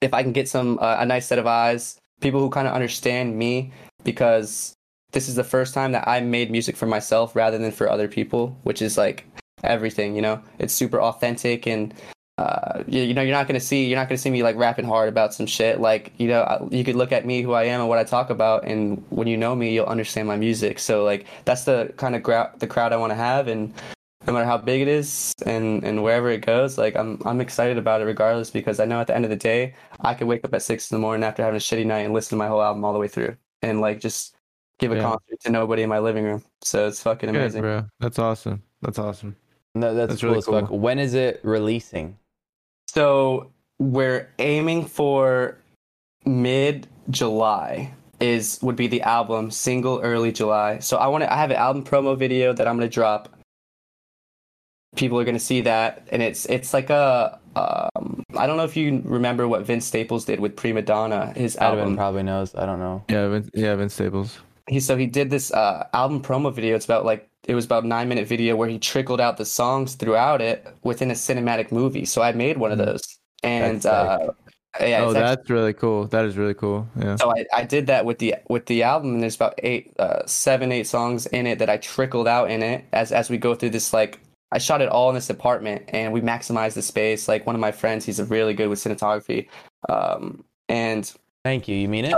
if 0.00 0.14
I 0.14 0.22
can 0.22 0.32
get 0.32 0.48
some 0.48 0.78
uh, 0.80 0.96
a 0.98 1.06
nice 1.06 1.26
set 1.26 1.38
of 1.38 1.46
eyes, 1.46 1.98
people 2.20 2.40
who 2.40 2.50
kind 2.50 2.66
of 2.66 2.74
understand 2.74 3.36
me 3.36 3.72
because 4.04 4.74
this 5.12 5.28
is 5.28 5.34
the 5.34 5.44
first 5.44 5.74
time 5.74 5.92
that 5.92 6.06
I 6.06 6.20
made 6.20 6.50
music 6.50 6.76
for 6.76 6.86
myself 6.86 7.34
rather 7.34 7.58
than 7.58 7.72
for 7.72 7.90
other 7.90 8.08
people, 8.08 8.56
which 8.62 8.82
is 8.82 8.96
like 8.96 9.26
everything, 9.64 10.14
you 10.14 10.22
know. 10.22 10.42
It's 10.58 10.72
super 10.72 11.00
authentic 11.00 11.66
and 11.66 11.94
uh, 12.38 12.84
you, 12.86 13.02
you 13.02 13.14
know 13.14 13.22
you're 13.22 13.36
not 13.36 13.48
gonna 13.48 13.58
see 13.58 13.86
you're 13.86 13.98
not 13.98 14.08
gonna 14.08 14.16
see 14.16 14.30
me 14.30 14.44
like 14.44 14.54
rapping 14.54 14.84
hard 14.84 15.08
about 15.08 15.34
some 15.34 15.46
shit. 15.46 15.80
Like 15.80 16.12
you 16.18 16.28
know 16.28 16.68
you 16.70 16.84
could 16.84 16.94
look 16.94 17.10
at 17.10 17.26
me 17.26 17.42
who 17.42 17.52
I 17.52 17.64
am 17.64 17.80
and 17.80 17.88
what 17.88 17.98
I 17.98 18.04
talk 18.04 18.30
about, 18.30 18.64
and 18.64 19.04
when 19.10 19.26
you 19.26 19.36
know 19.36 19.56
me, 19.56 19.74
you'll 19.74 19.86
understand 19.86 20.28
my 20.28 20.36
music. 20.36 20.78
So 20.78 21.04
like 21.04 21.26
that's 21.44 21.64
the 21.64 21.92
kind 21.96 22.14
of 22.14 22.22
gra- 22.22 22.52
the 22.58 22.68
crowd 22.68 22.92
I 22.92 22.96
want 22.96 23.10
to 23.10 23.16
have, 23.16 23.48
and 23.48 23.74
no 24.28 24.34
matter 24.34 24.44
how 24.46 24.58
big 24.58 24.80
it 24.82 24.88
is 24.88 25.32
and 25.46 25.82
and 25.84 26.02
wherever 26.02 26.30
it 26.30 26.42
goes, 26.46 26.78
like 26.78 26.94
I'm 26.94 27.20
I'm 27.24 27.40
excited 27.40 27.78
about 27.78 28.00
it 28.00 28.04
regardless 28.04 28.50
because 28.50 28.78
I 28.78 28.84
know 28.84 29.00
at 29.00 29.06
the 29.08 29.16
end 29.16 29.24
of 29.24 29.30
the 29.30 29.36
day 29.36 29.74
I 30.00 30.14
could 30.14 30.28
wake 30.28 30.44
up 30.44 30.54
at 30.54 30.62
six 30.62 30.90
in 30.90 30.96
the 30.96 31.00
morning 31.00 31.24
after 31.24 31.42
having 31.42 31.56
a 31.56 31.60
shitty 31.60 31.86
night 31.86 32.00
and 32.00 32.14
listen 32.14 32.30
to 32.30 32.36
my 32.36 32.46
whole 32.46 32.62
album 32.62 32.84
all 32.84 32.92
the 32.92 32.98
way 32.98 33.08
through 33.08 33.36
and 33.62 33.80
like 33.80 34.00
just 34.00 34.36
give 34.78 34.92
a 34.92 34.96
Yeah. 34.96 35.02
concert 35.02 35.40
to 35.40 35.50
nobody 35.50 35.82
in 35.82 35.88
my 35.88 35.98
living 35.98 36.24
room. 36.24 36.44
So 36.62 36.86
it's 36.86 37.02
fucking 37.02 37.32
Good, 37.32 37.36
amazing. 37.40 37.62
bro. 37.62 37.84
That's 38.00 38.18
awesome. 38.18 38.62
That's 38.82 38.98
awesome. 38.98 39.34
No, 39.74 39.94
that's, 39.94 40.10
That's 40.10 40.20
cool 40.20 40.28
really 40.30 40.38
as 40.38 40.44
fuck. 40.46 40.68
cool. 40.68 40.78
When 40.78 40.98
is 40.98 41.14
it 41.14 41.40
releasing? 41.42 42.16
So 42.88 43.50
we're 43.78 44.28
aiming 44.38 44.84
for 44.86 45.58
mid 46.24 46.86
July 47.10 47.92
is 48.20 48.58
would 48.62 48.76
be 48.76 48.86
the 48.88 49.00
album 49.02 49.50
single 49.50 50.00
early 50.00 50.32
July. 50.32 50.78
So 50.80 50.96
I 50.96 51.06
want 51.06 51.22
to 51.24 51.32
I 51.32 51.36
have 51.36 51.50
an 51.50 51.56
album 51.56 51.84
promo 51.84 52.16
video 52.18 52.52
that 52.52 52.66
I'm 52.68 52.76
going 52.76 52.88
to 52.88 52.92
drop. 52.94 53.28
People 54.96 55.18
are 55.20 55.24
going 55.24 55.36
to 55.36 55.40
see 55.40 55.60
that 55.62 56.08
and 56.10 56.22
it's 56.22 56.46
it's 56.46 56.72
like 56.72 56.88
a 56.90 57.38
um, 57.54 58.22
I 58.36 58.46
don't 58.46 58.56
know 58.56 58.64
if 58.64 58.76
you 58.76 59.02
remember 59.04 59.46
what 59.46 59.62
Vince 59.66 59.84
Staples 59.86 60.24
did 60.24 60.40
with 60.40 60.56
Prima 60.56 60.80
Donna, 60.82 61.32
his 61.36 61.56
Edwin 61.60 61.78
album. 61.80 61.96
probably 61.96 62.22
knows. 62.22 62.54
I 62.54 62.64
don't 62.66 62.78
know. 62.78 63.04
Yeah, 63.08 63.28
Vince, 63.28 63.50
yeah, 63.54 63.74
Vince 63.74 63.94
Staples. 63.94 64.38
he 64.68 64.80
so 64.80 64.96
he 64.96 65.06
did 65.06 65.28
this 65.30 65.52
uh, 65.52 65.86
album 65.92 66.22
promo 66.22 66.52
video. 66.54 66.74
It's 66.74 66.84
about 66.86 67.04
like 67.04 67.28
it 67.46 67.54
was 67.54 67.64
about 67.66 67.84
nine 67.84 68.08
minute 68.08 68.26
video 68.26 68.56
where 68.56 68.68
he 68.68 68.78
trickled 68.78 69.20
out 69.20 69.36
the 69.36 69.44
songs 69.44 69.94
throughout 69.94 70.40
it 70.40 70.66
within 70.82 71.10
a 71.10 71.14
cinematic 71.14 71.70
movie. 71.70 72.04
So 72.06 72.22
I 72.22 72.32
made 72.32 72.56
one 72.58 72.72
of 72.72 72.78
Mhm. 72.78 72.86
those, 72.86 73.18
and 73.42 73.84
uh, 73.84 74.18
yeah, 74.80 75.02
oh, 75.02 75.10
it's 75.10 75.16
actually- 75.16 75.20
that's 75.20 75.50
really 75.50 75.72
cool. 75.74 76.06
That 76.06 76.24
is 76.24 76.36
really 76.38 76.54
cool. 76.54 76.88
Yeah. 76.98 77.16
so 77.16 77.30
I, 77.30 77.44
I 77.54 77.64
did 77.64 77.86
that 77.88 78.04
with 78.06 78.18
the 78.18 78.36
with 78.48 78.66
the 78.66 78.84
album, 78.84 79.14
and 79.14 79.22
there's 79.22 79.36
about 79.36 79.54
eight, 79.58 79.92
uh, 79.98 80.24
seven, 80.26 80.72
eight 80.72 80.86
songs 80.86 81.26
in 81.26 81.46
it 81.46 81.58
that 81.58 81.68
I 81.68 81.76
trickled 81.76 82.26
out 82.26 82.50
in 82.50 82.62
it 82.62 82.84
as 82.92 83.12
as 83.12 83.28
we 83.28 83.36
go 83.36 83.54
through 83.54 83.70
this 83.70 83.92
like. 83.92 84.20
I 84.50 84.58
shot 84.58 84.80
it 84.80 84.88
all 84.88 85.08
in 85.10 85.14
this 85.14 85.28
apartment, 85.30 85.84
and 85.88 86.12
we 86.12 86.20
maximized 86.20 86.74
the 86.74 86.82
space. 86.82 87.28
Like 87.28 87.46
one 87.46 87.54
of 87.54 87.60
my 87.60 87.72
friends, 87.72 88.04
he's 88.04 88.20
really 88.22 88.54
good 88.54 88.68
with 88.68 88.78
cinematography, 88.78 89.48
um, 89.88 90.44
and 90.68 91.12
Thank 91.44 91.68
you. 91.68 91.76
You 91.76 91.88
mean 91.88 92.04
it? 92.06 92.14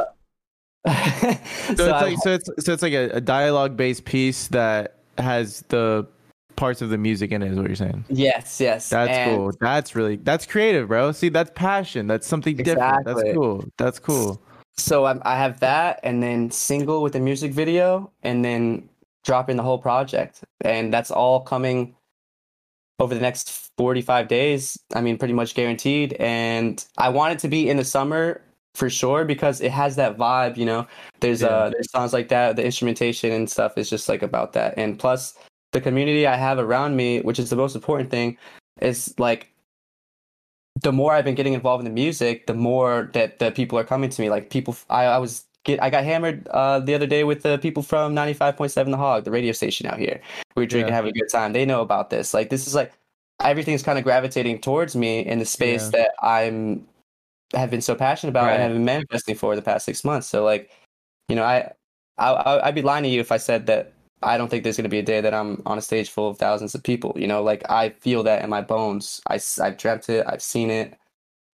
so, 0.86 1.74
So, 1.74 1.84
it's 1.84 2.02
like 2.02 2.18
so 2.18 2.32
it's 2.32 2.50
so 2.64 2.72
it's 2.72 2.82
like 2.82 2.92
a, 2.94 3.10
a 3.10 3.20
dialogue 3.20 3.76
based 3.76 4.04
piece 4.04 4.48
that 4.48 4.96
has 5.18 5.62
the 5.68 6.06
parts 6.56 6.82
of 6.82 6.90
the 6.90 6.98
music 6.98 7.32
in 7.32 7.42
it. 7.42 7.52
Is 7.52 7.58
what 7.58 7.66
you're 7.66 7.76
saying? 7.76 8.04
yes, 8.08 8.60
yes, 8.60 8.88
That's 8.88 9.10
and- 9.10 9.36
cool. 9.36 9.52
That's 9.60 9.94
really 9.94 10.16
that's 10.16 10.46
creative, 10.46 10.88
bro. 10.88 11.12
See, 11.12 11.28
that's 11.28 11.50
passion. 11.54 12.06
That's 12.06 12.26
something 12.26 12.56
different. 12.56 13.04
That's 13.04 13.22
cool. 13.34 13.64
That's 13.76 13.98
cool. 13.98 14.40
So 14.76 15.04
I, 15.04 15.18
I 15.22 15.36
have 15.36 15.60
that, 15.60 16.00
and 16.02 16.22
then 16.22 16.50
single 16.50 17.02
with 17.02 17.12
the 17.12 17.20
music 17.20 17.52
video, 17.52 18.10
and 18.22 18.44
then 18.44 18.88
dropping 19.24 19.56
the 19.56 19.62
whole 19.62 19.78
project, 19.78 20.42
and 20.62 20.92
that's 20.92 21.10
all 21.10 21.40
coming 21.40 21.94
over 23.00 23.14
the 23.14 23.20
next 23.20 23.72
forty-five 23.76 24.28
days. 24.28 24.78
I 24.94 25.00
mean, 25.00 25.18
pretty 25.18 25.34
much 25.34 25.54
guaranteed. 25.54 26.12
And 26.20 26.84
I 26.98 27.08
want 27.08 27.32
it 27.32 27.38
to 27.40 27.48
be 27.48 27.68
in 27.68 27.76
the 27.78 27.84
summer 27.84 28.42
for 28.76 28.88
sure 28.88 29.24
because 29.24 29.60
it 29.60 29.72
has 29.72 29.96
that 29.96 30.16
vibe. 30.16 30.56
You 30.56 30.66
know, 30.66 30.86
there's 31.20 31.42
Yeah. 31.42 31.48
uh 31.48 31.70
there's 31.70 31.90
songs 31.90 32.12
like 32.12 32.28
that. 32.28 32.56
The 32.56 32.64
instrumentation 32.64 33.32
and 33.32 33.50
stuff 33.50 33.76
is 33.76 33.90
just 33.90 34.08
like 34.08 34.22
about 34.22 34.52
that, 34.52 34.74
and 34.76 34.98
plus 34.98 35.34
the 35.72 35.80
community 35.80 36.26
I 36.26 36.36
have 36.36 36.58
around 36.58 36.96
me, 36.96 37.20
which 37.20 37.38
is 37.38 37.50
the 37.50 37.56
most 37.56 37.74
important 37.74 38.10
thing, 38.10 38.36
is 38.80 39.14
like 39.18 39.48
the 40.82 40.92
more 40.92 41.12
I've 41.12 41.24
been 41.24 41.34
getting 41.34 41.54
involved 41.54 41.80
in 41.84 41.84
the 41.84 41.94
music, 41.94 42.46
the 42.46 42.54
more 42.54 43.10
that 43.12 43.38
the 43.38 43.50
people 43.50 43.78
are 43.78 43.84
coming 43.84 44.10
to 44.10 44.22
me. 44.22 44.30
Like 44.30 44.50
people, 44.50 44.76
I, 44.88 45.04
I 45.04 45.18
was 45.18 45.44
get, 45.64 45.82
I 45.82 45.90
got 45.90 46.04
hammered 46.04 46.48
uh, 46.48 46.80
the 46.80 46.94
other 46.94 47.06
day 47.06 47.24
with 47.24 47.42
the 47.42 47.58
people 47.58 47.82
from 47.82 48.14
ninety 48.14 48.34
five 48.34 48.56
point 48.56 48.70
seven 48.70 48.90
The 48.90 48.96
Hog, 48.96 49.24
the 49.24 49.30
radio 49.30 49.52
station 49.52 49.86
out 49.86 49.98
here. 49.98 50.20
We 50.56 50.62
were 50.62 50.66
drinking, 50.66 50.88
Yeah. 50.90 50.96
having 50.96 51.10
a 51.10 51.18
good 51.18 51.30
time. 51.30 51.52
They 51.52 51.64
know 51.64 51.80
about 51.82 52.10
this. 52.10 52.34
Like 52.34 52.50
this 52.50 52.66
is 52.66 52.74
like 52.74 52.92
everything's 53.40 53.82
kind 53.82 53.98
of 53.98 54.04
gravitating 54.04 54.60
towards 54.60 54.94
me 54.94 55.20
in 55.20 55.38
the 55.38 55.44
space 55.46 55.88
that 55.88 56.10
I'm 56.22 56.86
have 57.54 57.70
been 57.70 57.80
so 57.80 57.94
passionate 57.94 58.30
about 58.30 58.46
Right. 58.46 58.54
and 58.54 58.62
have 58.62 58.72
been 58.72 58.84
manifesting 58.84 59.34
for 59.34 59.56
the 59.56 59.62
past 59.62 59.84
six 59.84 60.04
months. 60.04 60.28
So 60.28 60.44
like, 60.44 60.70
you 61.28 61.36
know, 61.36 61.42
I, 61.44 61.72
I 62.18 62.60
I'd 62.68 62.74
be 62.74 62.82
lying 62.82 63.02
to 63.04 63.08
you 63.08 63.20
if 63.20 63.32
I 63.32 63.38
said 63.38 63.66
that 63.66 63.92
I 64.22 64.36
don't 64.36 64.48
think 64.48 64.62
there's 64.62 64.76
going 64.76 64.84
to 64.84 64.90
be 64.90 64.98
a 64.98 65.02
day 65.02 65.20
that 65.22 65.32
I'm 65.32 65.62
on 65.64 65.78
a 65.78 65.82
stage 65.82 66.10
full 66.10 66.28
of 66.28 66.38
thousands 66.38 66.74
of 66.74 66.82
people. 66.82 67.14
You 67.16 67.26
know, 67.26 67.42
like 67.42 67.68
I 67.70 67.88
feel 67.88 68.22
that 68.24 68.44
in 68.44 68.50
my 68.50 68.60
bones. 68.60 69.20
I, 69.26 69.40
I, 69.60 69.66
have 69.66 69.78
dreamt 69.78 70.08
it. 70.10 70.26
I've 70.28 70.42
seen 70.42 70.70
it. 70.70 70.98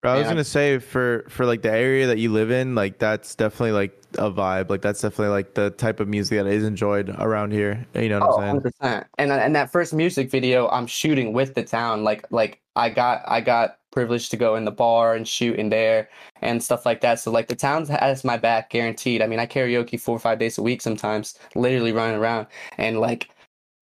Bro, 0.02 0.12
I 0.14 0.18
was 0.18 0.28
gonna 0.28 0.44
say 0.44 0.78
for 0.78 1.24
for 1.28 1.46
like 1.46 1.62
the 1.62 1.70
area 1.72 2.06
that 2.06 2.18
you 2.18 2.30
live 2.32 2.50
in, 2.50 2.74
like 2.74 2.98
that's 2.98 3.34
definitely 3.34 3.72
like 3.72 4.00
a 4.18 4.30
vibe. 4.30 4.70
Like 4.70 4.82
that's 4.82 5.00
definitely 5.00 5.28
like 5.34 5.54
the 5.54 5.70
type 5.70 6.00
of 6.00 6.08
music 6.08 6.38
that 6.38 6.46
is 6.46 6.64
enjoyed 6.64 7.10
around 7.18 7.52
here. 7.52 7.86
You 7.94 8.08
know 8.08 8.20
what 8.20 8.28
Oh, 8.28 8.36
I'm 8.38 8.46
saying? 8.54 8.62
100%. 8.62 9.06
And 9.18 9.30
uh, 9.30 9.34
and 9.36 9.54
that 9.56 9.70
first 9.72 9.92
music 9.92 10.30
video 10.30 10.68
I'm 10.68 10.86
shooting 10.86 11.32
with 11.32 11.54
the 11.54 11.62
town. 11.64 12.02
Like 12.04 12.24
like 12.30 12.60
I 12.74 12.88
got 12.90 13.22
I 13.26 13.40
got 13.40 13.78
privileged 13.90 14.30
to 14.30 14.36
go 14.36 14.56
in 14.56 14.64
the 14.64 14.70
bar 14.70 15.14
and 15.14 15.26
shoot 15.26 15.58
in 15.58 15.68
there 15.70 16.08
and 16.42 16.62
stuff 16.62 16.86
like 16.86 17.00
that. 17.02 17.18
So 17.20 17.30
like 17.30 17.48
the 17.48 17.56
town 17.56 17.86
has 17.86 18.24
my 18.24 18.36
back 18.38 18.70
guaranteed. 18.70 19.22
I 19.22 19.26
mean, 19.26 19.38
I 19.38 19.46
karaoke 19.46 20.00
four 20.00 20.16
or 20.16 20.18
five 20.18 20.38
days 20.38 20.58
a 20.58 20.62
week 20.62 20.80
sometimes, 20.82 21.38
literally 21.54 21.92
running 21.92 22.16
around. 22.16 22.46
And 22.78 23.00
like 23.00 23.28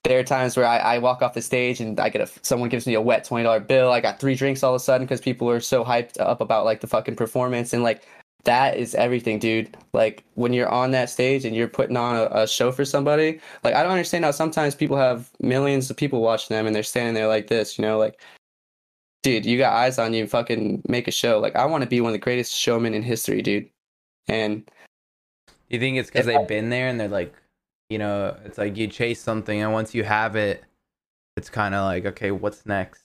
there 0.05 0.18
are 0.18 0.24
times 0.24 0.56
where 0.56 0.66
I, 0.66 0.78
I 0.78 0.98
walk 0.98 1.22
off 1.22 1.35
the 1.35 1.43
stage 1.43 1.81
and 1.81 1.98
I 1.98 2.10
get 2.10 2.20
a 2.20 2.31
someone 2.43 2.68
gives 2.68 2.86
me 2.86 2.94
a 2.94 3.01
wet 3.01 3.24
twenty 3.24 3.44
dollar 3.44 3.60
bill. 3.60 3.90
I 3.93 4.01
got 4.01 4.20
three 4.20 4.35
drinks 4.35 4.62
all 4.62 4.74
of 4.74 4.81
a 4.81 4.85
sudden 4.85 5.06
because 5.06 5.20
people 5.20 5.48
are 5.51 5.60
so 5.60 5.85
hyped 5.85 6.20
up 6.20 6.40
about 6.40 6.64
like 6.64 6.81
the 6.81 6.86
fucking 6.86 7.16
performance 7.16 7.72
and 7.72 7.82
like 7.82 8.02
that 8.44 8.76
is 8.76 8.94
everything, 8.94 9.39
dude. 9.39 9.74
Like 9.94 10.22
when 10.35 10.52
you're 10.52 10.68
on 10.68 10.90
that 10.90 11.09
stage 11.10 11.47
and 11.47 11.56
you're 11.56 11.68
putting 11.68 11.97
on 11.97 12.16
a, 12.16 12.28
a 12.43 12.47
show 12.47 12.70
for 12.70 12.85
somebody, 12.85 13.40
like 13.64 13.74
I 13.74 13.82
don't 13.82 13.93
understand 13.93 14.24
how 14.24 14.31
sometimes 14.32 14.74
people 14.74 14.98
have 14.98 15.31
millions 15.40 15.90
of 15.90 15.97
people 15.97 16.20
watching 16.20 16.55
them 16.55 16.66
and 16.66 16.76
they're 16.76 16.82
standing 16.82 17.14
there 17.14 17.28
like 17.28 17.47
this, 17.48 17.78
you 17.78 17.82
know, 17.82 17.98
like 17.98 18.20
dude, 19.22 19.47
you 19.47 19.56
got 19.59 19.72
eyes 19.74 19.98
on 19.98 20.12
you, 20.12 20.26
fucking 20.26 20.82
make 20.89 21.09
a 21.09 21.10
show. 21.10 21.39
Like 21.40 21.56
I 21.56 21.64
want 21.64 21.82
to 21.82 21.89
be 21.89 22.01
one 22.02 22.10
of 22.10 22.14
the 22.14 22.18
greatest 22.18 22.52
showmen 22.55 22.93
in 22.94 23.02
history, 23.02 23.40
dude. 23.43 23.70
And 24.28 24.70
You 25.68 25.81
think 25.81 25.97
it's 25.98 26.10
because 26.10 26.26
they've 26.26 26.47
been 26.47 26.70
there 26.70 26.89
and 26.89 27.01
they're 27.01 27.09
like, 27.09 27.35
you 27.90 27.98
know, 27.98 28.36
it's 28.44 28.59
like 28.59 28.77
you 28.77 28.86
chase 28.89 29.20
something 29.20 29.61
and 29.61 29.73
once 29.73 29.94
you 29.94 30.05
have 30.05 30.36
it, 30.36 30.65
it's 31.36 31.51
kind 31.51 31.74
of 31.74 31.85
like, 31.85 32.06
okay, 32.06 32.31
what's 32.31 32.65
next? 32.66 33.02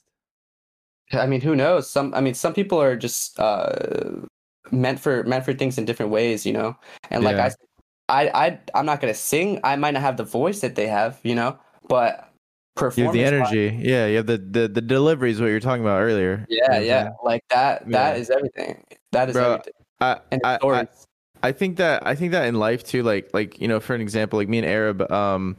I 1.12 1.26
mean, 1.26 1.42
who 1.42 1.56
knows? 1.56 1.90
Some 1.90 2.14
I 2.14 2.22
mean, 2.22 2.34
some 2.34 2.54
people 2.54 2.80
are 2.82 2.96
just 2.96 3.40
uh 3.40 4.22
meant 4.72 5.00
for 5.00 5.24
meant 5.24 5.46
for 5.46 5.54
things 5.54 5.78
in 5.78 5.86
different 5.86 6.12
ways, 6.12 6.46
you 6.46 6.54
know. 6.54 6.76
And 7.10 7.24
like 7.24 7.38
Yeah. 7.38 7.50
I 8.10 8.30
I 8.30 8.48
I 8.48 8.60
I'm 8.76 8.86
not 8.86 9.02
to 9.02 9.14
sing. 9.14 9.60
I 9.64 9.76
might 9.76 9.92
not 9.92 10.02
have 10.02 10.18
the 10.18 10.24
voice 10.24 10.62
that 10.62 10.76
they 10.76 10.88
have, 10.88 11.20
you 11.24 11.36
know, 11.36 11.58
but 11.88 12.30
You 12.96 13.04
have 13.06 13.14
the 13.14 13.26
energy. 13.26 13.78
Yeah, 13.82 14.06
you 14.06 14.18
have 14.18 14.28
the 14.28 14.38
the 14.38 14.68
the 14.68 14.82
delivery 14.82 15.32
is 15.32 15.42
what 15.42 15.48
you're 15.48 15.60
talking 15.60 15.84
about 15.84 16.02
earlier. 16.02 16.46
You 16.50 16.62
know 16.62 16.68
Yeah, 16.76 16.80
yeah. 16.80 17.10
Like 17.24 17.42
that 17.50 17.90
that 17.90 18.16
Yeah. 18.16 18.22
is 18.22 18.30
everything. 18.30 18.84
That 19.12 19.30
is 19.30 19.36
Bro, 19.36 19.46
everything. 19.54 19.74
I, 20.00 20.20
And 20.32 20.42
I, 20.44 20.60
I. 20.62 20.88
I 21.44 21.52
think 21.52 21.78
that 21.78 22.06
I 22.06 22.16
think 22.16 22.32
that 22.32 22.45
in 22.45 22.56
life 22.56 22.84
too, 22.84 23.03
like 23.03 23.30
like 23.34 23.60
you 23.60 23.68
know, 23.68 23.80
for 23.80 23.95
an 23.95 24.02
example, 24.02 24.38
like 24.38 24.49
me 24.49 24.60
and 24.60 24.68
Arab, 24.68 25.10
um, 25.11 25.57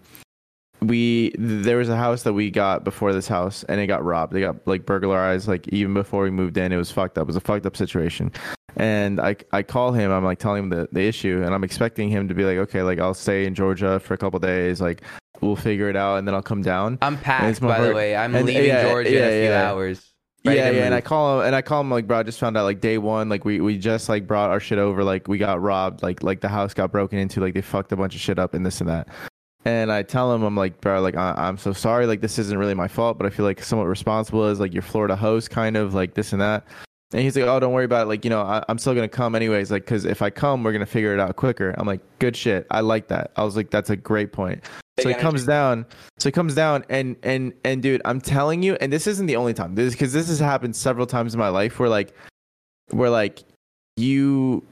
we 0.82 1.34
there 1.38 1.76
was 1.76 1.88
a 1.88 1.96
house 1.96 2.22
that 2.22 2.32
we 2.32 2.50
got 2.50 2.84
before 2.84 3.12
this 3.12 3.28
house 3.28 3.64
and 3.64 3.80
it 3.80 3.86
got 3.86 4.04
robbed. 4.04 4.32
They 4.32 4.40
got 4.40 4.66
like 4.66 4.86
burglarized 4.86 5.48
like 5.48 5.68
even 5.68 5.94
before 5.94 6.22
we 6.22 6.30
moved 6.30 6.56
in. 6.56 6.72
It 6.72 6.76
was 6.76 6.90
fucked 6.90 7.18
up. 7.18 7.22
It 7.22 7.26
was 7.26 7.36
a 7.36 7.40
fucked 7.40 7.66
up 7.66 7.76
situation. 7.76 8.32
And 8.76 9.20
I 9.20 9.36
I 9.52 9.62
call 9.62 9.92
him. 9.92 10.10
I'm 10.10 10.24
like 10.24 10.38
telling 10.38 10.64
him 10.64 10.70
the 10.70 10.88
the 10.92 11.02
issue, 11.02 11.42
and 11.44 11.54
I'm 11.54 11.64
expecting 11.64 12.08
him 12.08 12.28
to 12.28 12.34
be 12.34 12.44
like, 12.44 12.58
okay, 12.58 12.82
like 12.82 12.98
I'll 12.98 13.14
stay 13.14 13.46
in 13.46 13.54
Georgia 13.54 14.00
for 14.00 14.14
a 14.14 14.18
couple 14.18 14.38
days, 14.38 14.80
like 14.80 15.02
we'll 15.40 15.56
figure 15.56 15.88
it 15.88 15.96
out, 15.96 16.16
and 16.16 16.28
then 16.28 16.34
I'll 16.34 16.42
come 16.42 16.62
down. 16.62 16.98
I'm 17.02 17.18
packed, 17.18 17.60
by 17.60 17.80
the 17.80 17.94
way. 17.94 18.14
I'm 18.16 18.34
and- 18.34 18.46
leaving 18.46 18.66
yeah, 18.66 18.84
Georgia 18.84 19.08
in 19.08 19.14
yeah, 19.14 19.20
a 19.28 19.30
few 19.30 19.50
yeah. 19.50 19.70
hours. 19.70 20.09
Ready 20.44 20.58
yeah, 20.58 20.70
to 20.70 20.76
yeah, 20.76 20.84
and 20.86 20.94
I 20.94 21.02
call 21.02 21.40
him 21.40 21.46
and 21.46 21.54
I 21.54 21.60
call 21.60 21.82
him 21.82 21.90
like, 21.90 22.06
bro, 22.06 22.20
I 22.20 22.22
just 22.22 22.38
found 22.38 22.56
out 22.56 22.64
like 22.64 22.80
day 22.80 22.96
one, 22.96 23.28
like 23.28 23.44
we 23.44 23.60
we 23.60 23.76
just 23.76 24.08
like 24.08 24.26
brought 24.26 24.48
our 24.48 24.60
shit 24.60 24.78
over, 24.78 25.04
like 25.04 25.28
we 25.28 25.36
got 25.36 25.60
robbed, 25.60 26.02
like 26.02 26.22
like 26.22 26.40
the 26.40 26.48
house 26.48 26.72
got 26.72 26.90
broken 26.90 27.18
into, 27.18 27.40
like 27.40 27.52
they 27.52 27.60
fucked 27.60 27.92
a 27.92 27.96
bunch 27.96 28.14
of 28.14 28.22
shit 28.22 28.38
up 28.38 28.54
and 28.54 28.64
this 28.64 28.80
and 28.80 28.88
that. 28.88 29.08
And 29.66 29.92
I 29.92 30.02
tell 30.02 30.34
him, 30.34 30.42
I'm 30.42 30.56
like, 30.56 30.80
bro, 30.80 31.02
like 31.02 31.14
I, 31.14 31.34
I'm 31.36 31.58
so 31.58 31.74
sorry, 31.74 32.06
like 32.06 32.22
this 32.22 32.38
isn't 32.38 32.56
really 32.56 32.72
my 32.72 32.88
fault, 32.88 33.18
but 33.18 33.26
I 33.26 33.30
feel 33.30 33.44
like 33.44 33.62
somewhat 33.62 33.84
responsible 33.84 34.44
as 34.44 34.58
like 34.60 34.72
your 34.72 34.82
Florida 34.82 35.14
host, 35.14 35.50
kind 35.50 35.76
of 35.76 35.92
like 35.92 36.14
this 36.14 36.32
and 36.32 36.40
that. 36.40 36.64
And 37.12 37.22
he's 37.22 37.36
like, 37.36 37.46
oh, 37.46 37.58
don't 37.58 37.72
worry 37.72 37.84
about 37.84 38.02
it, 38.02 38.08
like 38.08 38.24
you 38.24 38.30
know, 38.30 38.42
I, 38.42 38.62
I'm 38.68 38.78
still 38.78 38.94
gonna 38.94 39.08
come 39.08 39.34
anyways, 39.34 39.70
like 39.70 39.84
because 39.84 40.04
if 40.04 40.22
I 40.22 40.30
come, 40.30 40.62
we're 40.62 40.72
gonna 40.72 40.86
figure 40.86 41.12
it 41.12 41.18
out 41.18 41.34
quicker. 41.36 41.74
I'm 41.76 41.86
like, 41.86 42.00
good 42.20 42.36
shit, 42.36 42.66
I 42.70 42.80
like 42.80 43.08
that. 43.08 43.32
I 43.36 43.42
was 43.42 43.56
like, 43.56 43.70
that's 43.70 43.90
a 43.90 43.96
great 43.96 44.32
point. 44.32 44.62
So 45.00 45.08
he 45.08 45.14
comes 45.14 45.44
down. 45.46 45.86
So 46.18 46.28
he 46.28 46.32
comes 46.32 46.54
down, 46.54 46.84
and 46.88 47.16
and 47.22 47.52
and 47.64 47.82
dude, 47.82 48.02
I'm 48.04 48.20
telling 48.20 48.62
you, 48.62 48.76
and 48.80 48.92
this 48.92 49.06
isn't 49.06 49.26
the 49.26 49.36
only 49.36 49.54
time. 49.54 49.74
This 49.74 49.94
because 49.94 50.12
this 50.12 50.28
has 50.28 50.38
happened 50.38 50.76
several 50.76 51.06
times 51.06 51.34
in 51.34 51.40
my 51.40 51.48
life 51.48 51.78
where 51.80 51.88
like, 51.88 52.14
where 52.90 53.10
like, 53.10 53.42
you, 53.96 54.62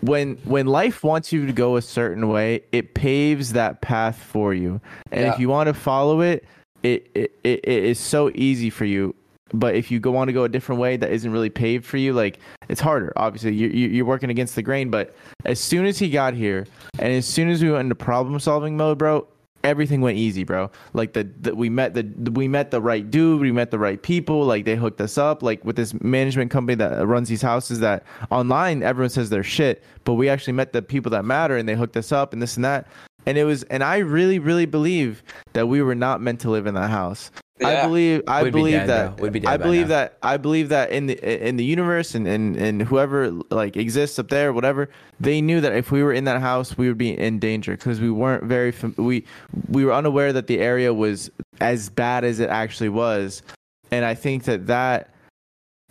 when 0.00 0.36
when 0.44 0.66
life 0.66 1.02
wants 1.04 1.32
you 1.32 1.46
to 1.46 1.52
go 1.52 1.76
a 1.76 1.82
certain 1.82 2.28
way, 2.28 2.62
it 2.72 2.94
paves 2.94 3.52
that 3.52 3.80
path 3.80 4.18
for 4.18 4.52
you, 4.52 4.80
and 5.12 5.22
Yeah. 5.22 5.32
if 5.32 5.38
you 5.38 5.48
want 5.48 5.68
to 5.68 5.74
follow 5.74 6.20
it, 6.20 6.44
it 6.82 7.08
it, 7.14 7.38
it 7.44 7.60
it 7.64 7.84
is 7.84 7.98
so 8.00 8.30
easy 8.34 8.68
for 8.70 8.84
you. 8.84 9.14
But 9.52 9.74
if 9.76 9.90
you 9.90 10.00
go 10.00 10.10
want 10.10 10.28
to 10.28 10.32
go 10.32 10.44
a 10.44 10.48
different 10.48 10.80
way 10.80 10.96
that 10.96 11.10
isn't 11.12 11.30
really 11.30 11.50
paved 11.50 11.84
for 11.84 11.98
you, 11.98 12.12
like 12.12 12.40
it's 12.68 12.80
harder. 12.80 13.12
Obviously, 13.16 13.54
you 13.54 13.68
you- 13.68 13.88
you're 13.88 14.04
working 14.06 14.30
against 14.30 14.56
the 14.56 14.62
grain. 14.62 14.90
But 14.90 15.14
as 15.44 15.60
soon 15.60 15.86
as 15.86 15.98
he 15.98 16.10
got 16.10 16.34
here, 16.34 16.66
and 16.98 17.12
as 17.12 17.26
soon 17.26 17.48
as 17.48 17.62
we 17.62 17.70
went 17.70 17.82
into 17.82 17.94
problem 17.94 18.40
solving 18.40 18.76
mode, 18.76 18.98
bro, 18.98 19.26
everything 19.62 20.00
went 20.00 20.18
easy, 20.18 20.42
bro. 20.44 20.70
Like 20.94 21.12
the, 21.12 21.28
the 21.40 21.54
we 21.54 21.68
met 21.70 21.94
the 21.94 22.30
we 22.32 22.48
met 22.48 22.72
the 22.72 22.80
right 22.80 23.08
dude, 23.08 23.40
we 23.40 23.52
met 23.52 23.70
the 23.70 23.78
right 23.78 24.02
people. 24.02 24.44
Like 24.44 24.64
they 24.64 24.74
hooked 24.76 25.00
us 25.00 25.16
up. 25.16 25.42
Like 25.44 25.64
with 25.64 25.76
this 25.76 25.94
management 26.02 26.50
company 26.50 26.74
that 26.76 27.06
runs 27.06 27.28
these 27.28 27.42
houses. 27.42 27.78
That 27.80 28.04
online 28.30 28.82
everyone 28.82 29.10
says 29.10 29.30
they're 29.30 29.44
shit, 29.44 29.84
but 30.04 30.14
we 30.14 30.28
actually 30.28 30.54
met 30.54 30.72
the 30.72 30.82
people 30.82 31.10
that 31.10 31.24
matter, 31.24 31.56
and 31.56 31.68
they 31.68 31.74
hooked 31.76 31.96
us 31.96 32.10
up 32.10 32.32
and 32.32 32.42
this 32.42 32.56
and 32.56 32.64
that. 32.64 32.88
And 33.26 33.36
it 33.36 33.42
was, 33.44 33.64
and 33.64 33.82
I 33.82 33.98
really, 33.98 34.38
really 34.38 34.66
believe 34.66 35.24
that 35.52 35.66
we 35.66 35.82
were 35.82 35.96
not 35.96 36.20
meant 36.22 36.38
to 36.40 36.50
live 36.50 36.68
in 36.68 36.74
that 36.74 36.90
house. 36.90 37.32
I 37.64 37.82
believe, 37.86 38.22
I 38.26 38.42
We'd 38.42 38.52
be 38.52 38.58
believe 38.60 38.72
dead, 38.74 39.16
that. 39.18 39.32
Be 39.32 39.46
I 39.46 39.56
believe 39.56 39.88
that, 39.88 40.18
I 40.22 40.36
believe 40.36 40.68
that 40.68 40.90
in 40.90 41.06
the 41.06 41.48
in 41.48 41.56
the 41.56 41.64
universe 41.64 42.14
and 42.14 42.26
and 42.28 42.56
and 42.56 42.82
whoever 42.82 43.30
like 43.50 43.76
exists 43.76 44.18
up 44.18 44.28
there, 44.28 44.52
whatever, 44.52 44.90
they 45.20 45.40
knew 45.40 45.60
that 45.62 45.72
if 45.72 45.90
we 45.90 46.02
were 46.02 46.12
in 46.12 46.24
that 46.24 46.40
house, 46.40 46.76
we 46.76 46.88
would 46.88 46.98
be 46.98 47.16
in 47.16 47.38
danger 47.38 47.72
because 47.72 48.00
we 48.00 48.10
weren't 48.10 48.44
very 48.44 48.72
fam- 48.72 48.94
we 48.98 49.24
we 49.68 49.84
were 49.86 49.94
unaware 49.94 50.32
that 50.34 50.48
the 50.48 50.58
area 50.58 50.92
was 50.92 51.30
as 51.60 51.88
bad 51.88 52.24
as 52.24 52.40
it 52.40 52.50
actually 52.50 52.90
was, 52.90 53.42
and 53.90 54.04
I 54.04 54.14
think 54.14 54.44
that 54.44 54.66
that 54.66 55.14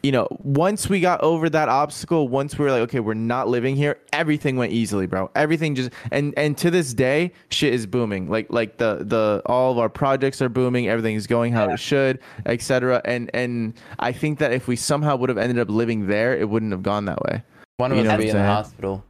you 0.05 0.11
know 0.11 0.27
once 0.43 0.87
we 0.87 0.99
got 0.99 1.19
over 1.21 1.49
that 1.49 1.67
obstacle, 1.67 2.27
once 2.27 2.59
we 2.59 2.65
were 2.65 2.69
like, 2.71 2.81
okay, 2.81 2.99
we're 2.99 3.15
not 3.15 3.47
living 3.47 3.75
here, 3.75 3.99
everything 4.13 4.55
went 4.55 4.71
easily, 4.71 5.07
bro. 5.07 5.31
Everything 5.35 5.73
just 5.73 5.89
and 6.11 6.31
and 6.37 6.55
to 6.59 6.69
this 6.69 6.93
day, 6.93 7.31
shit 7.49 7.73
is 7.73 7.87
booming. 7.87 8.29
Like 8.29 8.45
like 8.51 8.77
the 8.77 8.99
the 9.01 9.41
all 9.47 9.71
of 9.71 9.79
our 9.79 9.89
projects 9.89 10.43
are 10.43 10.49
booming, 10.49 10.87
everything 10.87 11.15
is 11.15 11.25
going 11.25 11.53
how 11.53 11.67
it 11.71 11.79
should, 11.79 12.19
etc. 12.45 13.01
And 13.03 13.31
and 13.33 13.73
I 13.97 14.11
think 14.11 14.37
that 14.37 14.53
if 14.53 14.67
we 14.67 14.75
somehow 14.75 15.15
would 15.15 15.29
have 15.29 15.39
ended 15.39 15.57
up 15.57 15.69
living 15.71 16.05
there, 16.05 16.37
it 16.37 16.47
wouldn't 16.47 16.71
have 16.71 16.83
gone 16.83 17.05
that 17.05 17.19
way. 17.23 17.41
One 17.77 17.91
of 17.91 17.97
You 17.97 18.03
us 18.03 18.11
will 18.11 18.17
be 18.19 18.29
in 18.29 18.37
the 18.37 18.43
hospital. 18.43 19.03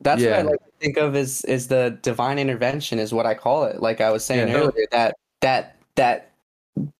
That's 0.00 0.20
what 0.20 0.32
I 0.32 0.42
like 0.42 0.58
to 0.58 0.70
think 0.80 0.96
of 0.96 1.14
as 1.14 1.44
is 1.44 1.68
the 1.68 1.96
divine 2.02 2.40
intervention 2.40 2.98
is 2.98 3.14
what 3.14 3.24
I 3.24 3.34
call 3.34 3.64
it. 3.64 3.80
Like 3.80 4.00
I 4.00 4.10
was 4.10 4.24
saying 4.24 4.48
Yeah. 4.48 4.56
earlier, 4.56 4.86
that 4.90 5.14
that 5.42 5.76
that 5.94 6.33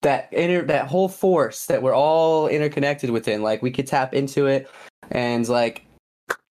that 0.02 0.28
inner 0.32 0.62
that 0.62 0.86
whole 0.86 1.08
force 1.08 1.66
that 1.66 1.82
we're 1.82 1.94
all 1.94 2.48
interconnected 2.48 3.10
within. 3.10 3.42
Like 3.42 3.62
we 3.62 3.70
could 3.70 3.86
tap 3.86 4.14
into 4.14 4.46
it, 4.46 4.70
and 5.10 5.48
like, 5.48 5.84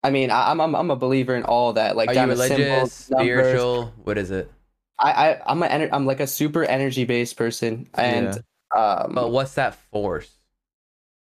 I 0.03 0.09
mean, 0.09 0.31
I, 0.31 0.51
I'm 0.51 0.59
I'm 0.59 0.75
I'm 0.75 0.91
a 0.91 0.95
believer 0.95 1.35
in 1.35 1.43
all 1.43 1.73
that. 1.73 1.95
Like 1.95 2.09
Are 2.09 2.13
you 2.13 2.27
religious, 2.27 2.57
symbols, 2.57 3.09
numbers. 3.09 3.25
spiritual? 3.25 3.93
What 4.03 4.17
is 4.17 4.31
it? 4.31 4.51
I, 4.99 5.11
I 5.11 5.41
I'm 5.45 5.63
a 5.63 5.67
I'm 5.91 6.05
like 6.05 6.19
a 6.19 6.27
super 6.27 6.63
energy 6.63 7.05
based 7.05 7.37
person, 7.37 7.89
and 7.95 8.41
um, 8.75 9.13
But 9.13 9.31
what's 9.31 9.55
that 9.55 9.75
force? 9.91 10.29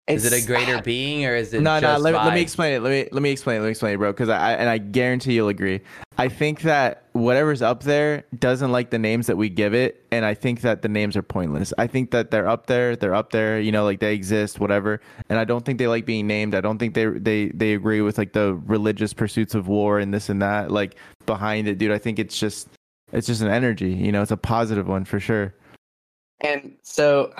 Is 0.07 0.23
it 0.32 0.34
a 0.44 0.45
greater 0.45 0.82
being 0.84 1.26
or 1.26 1.36
is 1.36 1.52
it 1.53 1.61
no, 1.61 1.80
no. 1.80 1.98
Let, 1.98 2.14
me- 2.14 2.19
let 2.19 2.34
me 2.36 2.41
explain 2.41 2.73
it. 2.76 2.82
Let 2.84 2.91
me 2.91 3.10
let 3.11 3.23
me 3.23 3.32
explain. 3.32 3.57
it. 3.57 3.60
Let 3.61 3.65
me 3.65 3.72
explain 3.72 3.95
it, 3.95 3.98
bro. 3.98 4.11
Because 4.11 4.30
I, 4.30 4.38
I 4.38 4.52
and 4.53 4.69
I 4.69 4.77
guarantee 4.77 5.34
you'll 5.34 5.48
agree. 5.48 5.82
I 6.18 6.30
think 6.30 6.61
that 6.61 7.06
whatever's 7.14 7.64
up 7.64 7.82
there 7.84 8.23
doesn't 8.38 8.72
like 8.72 8.91
the 8.91 8.99
names 8.99 9.26
that 9.27 9.36
we 9.36 9.49
give 9.49 9.73
it, 9.73 10.06
and 10.11 10.23
I 10.23 10.36
think 10.36 10.61
that 10.61 10.84
the 10.84 10.90
names 10.90 11.18
are 11.18 11.23
pointless. 11.23 11.73
I 11.80 11.88
think 11.88 12.11
that 12.11 12.30
they're 12.30 12.48
up 12.48 12.68
there. 12.68 12.95
They're 12.95 13.15
up 13.15 13.32
there. 13.32 13.60
You 13.60 13.72
know, 13.72 13.84
like 13.84 13.99
they 13.99 14.14
exist, 14.14 14.60
whatever. 14.60 15.02
And 15.27 15.40
I 15.40 15.44
don't 15.44 15.65
think 15.65 15.80
they 15.80 15.88
like 15.88 16.06
being 16.06 16.27
named. 16.27 16.53
I 16.53 16.61
don't 16.61 16.77
think 16.77 16.94
they 16.94 17.06
they 17.07 17.48
they 17.48 17.73
agree 17.73 18.02
with 18.02 18.19
like 18.19 18.34
the 18.34 18.53
religious 18.65 19.11
pursuits 19.11 19.56
of 19.56 19.68
war 19.68 19.98
and 19.98 20.14
this 20.14 20.30
and 20.30 20.40
that. 20.44 20.69
Like 20.69 20.95
behind 21.26 21.68
it, 21.68 21.80
dude. 21.80 21.91
I 21.91 21.98
think 21.98 22.19
it's 22.19 22.38
just 22.38 22.69
it's 23.11 23.26
just 23.26 23.41
an 23.41 23.49
energy. 23.49 23.91
You 23.91 24.11
know, 24.11 24.22
it's 24.22 24.30
a 24.32 24.38
positive 24.38 24.88
one 24.88 25.03
for 25.06 25.19
sure. 25.19 25.56
And 26.41 26.76
so, 26.84 27.34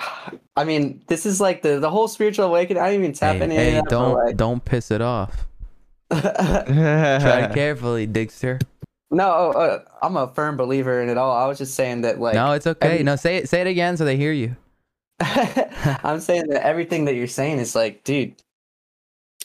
I 0.56 0.64
mean, 0.64 1.02
this 1.06 1.26
is 1.26 1.40
like 1.40 1.62
the 1.62 1.78
the 1.78 1.90
whole 1.90 2.08
spiritual 2.08 2.46
awakening. 2.46 2.82
I 2.82 2.90
didn't 2.90 3.04
even 3.04 3.14
tap 3.14 3.36
Hey, 3.36 3.44
in. 3.44 3.50
hey, 3.50 3.76
it, 3.78 3.84
don't 3.88 4.36
don't 4.36 4.64
piss 4.64 4.90
it 4.90 5.02
off. 5.02 5.46
Try 6.10 7.50
carefully, 7.52 8.06
Digster. 8.06 8.60
no, 9.10 9.28
uh, 9.52 9.78
I'm 10.02 10.16
a 10.16 10.28
firm 10.28 10.56
believer 10.56 11.00
in 11.02 11.08
it 11.08 11.18
all. 11.18 11.32
I 11.36 11.46
was 11.46 11.58
just 11.58 11.74
saying 11.74 12.02
that, 12.02 12.20
like, 12.20 12.34
no, 12.34 12.52
it's 12.52 12.66
okay. 12.66 12.88
every- 12.94 13.04
No, 13.04 13.16
say 13.16 13.36
it. 13.36 13.48
Say 13.48 13.60
it 13.60 13.66
again 13.66 13.96
so 13.96 14.04
they 14.04 14.16
hear 14.16 14.32
you. 14.32 14.56
I'm 15.20 16.20
saying 16.20 16.48
that 16.48 16.62
everything 16.64 17.06
that 17.06 17.14
you're 17.14 17.26
saying 17.26 17.58
is 17.58 17.74
like, 17.74 18.04
dude, 18.04 18.34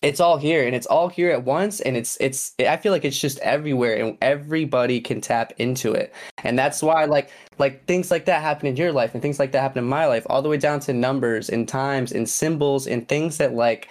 it's 0.01 0.19
all 0.19 0.37
here 0.37 0.65
and 0.65 0.75
it's 0.75 0.87
all 0.87 1.07
here 1.07 1.29
at 1.31 1.43
once 1.45 1.79
and 1.79 1.95
it's 1.95 2.17
it's 2.19 2.53
I 2.59 2.75
feel 2.77 2.91
like 2.91 3.05
it's 3.05 3.19
just 3.19 3.37
everywhere 3.39 3.95
and 3.95 4.17
everybody 4.21 4.99
can 4.99 5.21
tap 5.21 5.53
into 5.59 5.93
it. 5.93 6.13
And 6.43 6.57
that's 6.59 6.81
why 6.83 7.05
like 7.05 7.29
like 7.61 7.85
things 7.85 8.11
like 8.11 8.25
that 8.25 8.41
happen 8.41 8.67
in 8.67 8.75
your 8.75 8.91
life 8.91 9.13
and 9.13 9.21
things 9.21 9.39
like 9.39 9.53
that 9.53 9.61
happen 9.61 9.77
in 9.77 9.89
my 9.89 10.05
life 10.05 10.25
all 10.29 10.41
the 10.41 10.49
way 10.49 10.57
down 10.57 10.81
to 10.81 10.91
numbers 10.91 11.49
and 11.49 11.69
times 11.69 12.11
and 12.11 12.27
symbols 12.27 12.87
and 12.87 13.07
things 13.07 13.37
that 13.37 13.53
like 13.53 13.87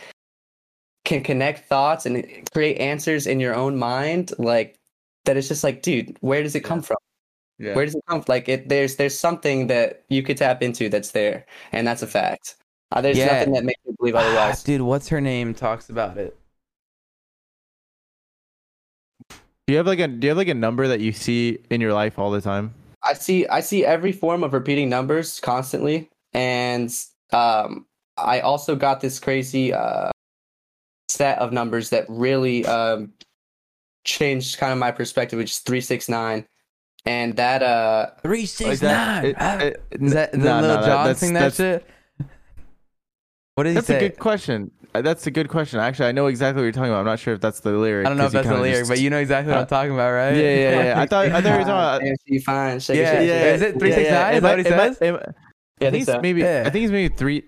can 1.06 1.22
connect 1.22 1.66
thoughts 1.66 2.04
and 2.04 2.26
create 2.52 2.76
answers 2.78 3.26
in 3.26 3.40
your 3.40 3.54
own 3.54 3.78
mind 3.78 4.32
like 4.38 4.76
that 5.24 5.36
it's 5.38 5.48
just 5.48 5.64
like 5.64 5.80
dude 5.80 6.14
where 6.20 6.42
does 6.42 6.54
it 6.54 6.60
come 6.60 6.82
from 6.82 6.98
Yeah. 7.58 7.74
where 7.74 7.84
does 7.84 7.94
it 7.94 8.02
come 8.08 8.20
from? 8.22 8.32
Like 8.32 8.48
it, 8.48 8.68
there's 8.68 8.96
there's 8.96 9.18
something 9.18 9.66
that 9.68 10.02
you 10.08 10.22
could 10.22 10.36
tap 10.38 10.62
into 10.62 10.88
that's 10.88 11.12
there, 11.12 11.44
and 11.72 11.86
that's 11.86 12.02
a 12.02 12.06
fact. 12.06 12.56
Uh, 12.90 13.00
there's 13.02 13.18
Yeah. 13.18 13.26
nothing 13.32 13.52
that 13.52 13.64
makes 13.64 13.80
me 13.86 13.94
believe 13.98 14.14
otherwise. 14.16 14.62
Dude, 14.64 14.80
what's 14.80 15.08
her 15.08 15.20
name? 15.20 15.52
Talks 15.54 15.90
about 15.90 16.16
it. 16.16 16.34
Do 19.28 19.72
you 19.74 19.76
have 19.76 19.86
like 19.86 20.00
a 20.00 20.08
Do 20.08 20.24
you 20.26 20.30
have 20.30 20.38
like 20.38 20.48
a 20.48 20.54
number 20.54 20.88
that 20.88 21.00
you 21.00 21.12
see 21.12 21.58
in 21.68 21.80
your 21.82 21.92
life 21.92 22.18
all 22.18 22.30
the 22.30 22.40
time? 22.40 22.72
I 23.10 23.14
see 23.14 23.46
I 23.48 23.60
see 23.60 23.84
every 23.84 24.12
form 24.12 24.44
of 24.44 24.52
repeating 24.52 24.88
numbers 24.88 25.40
constantly, 25.40 26.08
and 26.32 26.94
um, 27.32 27.86
I 28.16 28.38
also 28.40 28.76
got 28.76 29.00
this 29.00 29.18
crazy 29.18 29.72
uh, 29.74 30.10
set 31.08 31.38
of 31.40 31.52
numbers 31.52 31.90
that 31.90 32.06
really 32.08 32.64
um, 32.66 33.12
changed 34.04 34.58
kind 34.58 34.72
of 34.72 34.78
my 34.78 34.92
perspective, 34.92 35.38
which 35.38 35.50
is 35.50 35.58
three 35.58 35.80
six 35.80 36.08
nine, 36.08 36.46
and 37.04 37.34
that 37.36 37.64
uh, 37.64 38.10
Three 38.22 38.48
Like 38.60 38.78
that- 38.78 39.22
nine. 39.22 39.24
it- 39.30 39.36
Ah. 39.40 39.58
it- 39.58 39.82
Is 39.90 40.12
that 40.12 40.30
the 40.32 40.38
no, 40.38 40.44
no, 40.44 40.60
little 40.60 40.76
that- 40.76 40.86
John 40.86 41.04
that's- 41.06 41.18
sing 41.18 41.32
that 41.34 41.52
that's- 41.52 41.56
shit? 41.56 41.86
What 43.56 43.64
did 43.64 43.70
he 43.70 43.74
That's 43.74 43.86
say? 43.88 43.96
a 43.96 44.08
good 44.08 44.18
question. 44.20 44.70
Uh, 44.94 45.02
That's 45.02 45.26
a 45.26 45.30
good 45.30 45.48
question. 45.48 45.78
Actually, 45.78 46.08
I 46.08 46.12
know 46.12 46.26
exactly 46.26 46.60
what 46.60 46.64
you're 46.64 46.72
talking 46.72 46.90
about. 46.90 47.00
I'm 47.00 47.06
not 47.06 47.20
sure 47.20 47.32
if 47.34 47.40
that's 47.40 47.60
the 47.60 47.70
lyric. 47.72 48.06
I 48.06 48.08
don't 48.08 48.18
know 48.18 48.24
if 48.26 48.32
you 48.32 48.38
that's 48.38 48.48
the 48.48 48.54
kinda 48.54 48.62
lyric, 48.62 48.80
just- 48.80 48.90
but 48.90 48.98
you 49.00 49.08
know 49.10 49.18
exactly 49.18 49.52
what 49.52 49.58
Uh, 49.58 49.60
I'm 49.62 49.66
talking 49.68 49.92
about, 49.92 50.10
right? 50.10 50.34
Yeah, 50.36 50.42
yeah, 50.42 50.82
yeah. 50.84 51.00
I 51.00 51.06
thought 51.06 51.26
I 51.26 51.40
thought 51.40 51.44
you 51.52 51.58
were 51.58 51.64
talking 51.64 51.70
about. 51.70 52.00
Fine, 52.00 52.16
she 52.28 52.38
fine, 52.40 52.80
shake 52.80 52.96
it, 52.96 53.00
Yeah, 53.00 53.12
shake 53.12 53.28
yeah. 53.28 53.34
shake 53.34 53.44
it. 53.44 53.54
Is 53.54 53.62
it 53.62 53.78
369? 53.78 54.32
It 54.32 54.36
Is 54.36 54.42
that 54.42 54.50
what 54.50 54.58
he 54.58 54.70
might- 54.70 54.76
might- 54.76 54.96
says? 54.96 55.12
might- 55.12 55.34
Yeah, 55.80 55.86
I 55.86 55.88
I 55.88 55.90
think 55.90 55.92
think 55.92 56.04
so. 56.06 56.12
it's 56.14 56.22
maybe. 56.22 56.40
Yeah. 56.40 56.62
I 56.66 56.70
think 56.70 56.84
it's 56.84 56.92
maybe 56.92 57.14
three. 57.14 57.44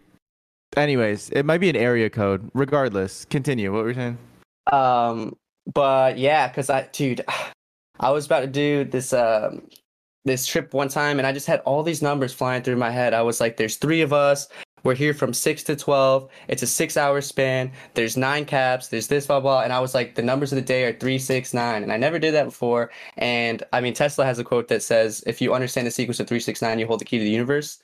Anyways, 0.77 1.31
it 1.31 1.45
might 1.45 1.59
be 1.59 1.69
an 1.69 1.77
area 1.77 2.09
code. 2.09 2.49
Regardless, 2.55 3.25
continue. 3.27 3.73
What 3.73 3.83
were 3.83 3.89
you 3.89 3.95
saying? 3.95 4.19
Um, 4.73 5.37
but 5.75 6.19
yeah, 6.19 6.49
because 6.49 6.71
I, 6.71 6.89
dude, 6.93 7.25
I 8.01 8.11
was 8.11 8.25
about 8.27 8.41
to 8.41 8.47
do 8.47 8.85
this 8.85 9.13
um 9.13 9.63
this 10.25 10.47
trip 10.47 10.73
one 10.73 10.89
time, 10.89 11.19
and 11.19 11.27
I 11.27 11.33
just 11.33 11.47
had 11.49 11.59
all 11.61 11.83
these 11.83 12.01
numbers 12.03 12.33
flying 12.33 12.63
through 12.63 12.77
my 12.77 12.91
head. 12.91 13.13
I 13.15 13.23
was 13.23 13.41
like, 13.41 13.57
"There's 13.57 13.77
three 13.77 14.01
of 14.01 14.13
us. 14.13 14.49
We're 14.85 14.95
here 14.95 15.15
from 15.15 15.33
six 15.33 15.63
to 15.65 15.77
twelve. 15.77 16.29
It's 16.49 16.63
a 16.63 16.67
six-hour 16.67 17.21
span. 17.21 17.71
There's 17.95 18.17
nine 18.17 18.45
caps. 18.45 18.89
There's 18.89 19.07
this 19.07 19.27
blah 19.27 19.41
blah. 19.41 19.63
And 19.63 19.73
I 19.73 19.81
was 19.81 19.95
like, 19.95 20.15
the 20.15 20.23
numbers 20.23 20.53
of 20.53 20.57
the 20.57 20.63
day 20.63 20.85
are 20.85 20.93
three, 20.93 21.19
six, 21.19 21.55
nine, 21.55 21.83
and 21.83 21.93
I 21.93 21.97
never 21.97 22.19
did 22.19 22.35
that 22.35 22.45
before. 22.45 22.91
And 23.17 23.63
I 23.73 23.81
mean, 23.81 23.95
Tesla 23.95 24.25
has 24.25 24.39
a 24.39 24.45
quote 24.45 24.69
that 24.69 24.83
says, 24.83 25.23
"If 25.27 25.41
you 25.41 25.55
understand 25.55 25.87
the 25.87 25.91
sequence 25.91 26.21
of 26.21 26.27
three, 26.27 26.41
six, 26.41 26.63
nine, 26.63 26.79
you 26.79 26.87
hold 26.87 27.01
the 27.01 27.05
key 27.05 27.19
to 27.19 27.25
the 27.25 27.31
universe." 27.31 27.79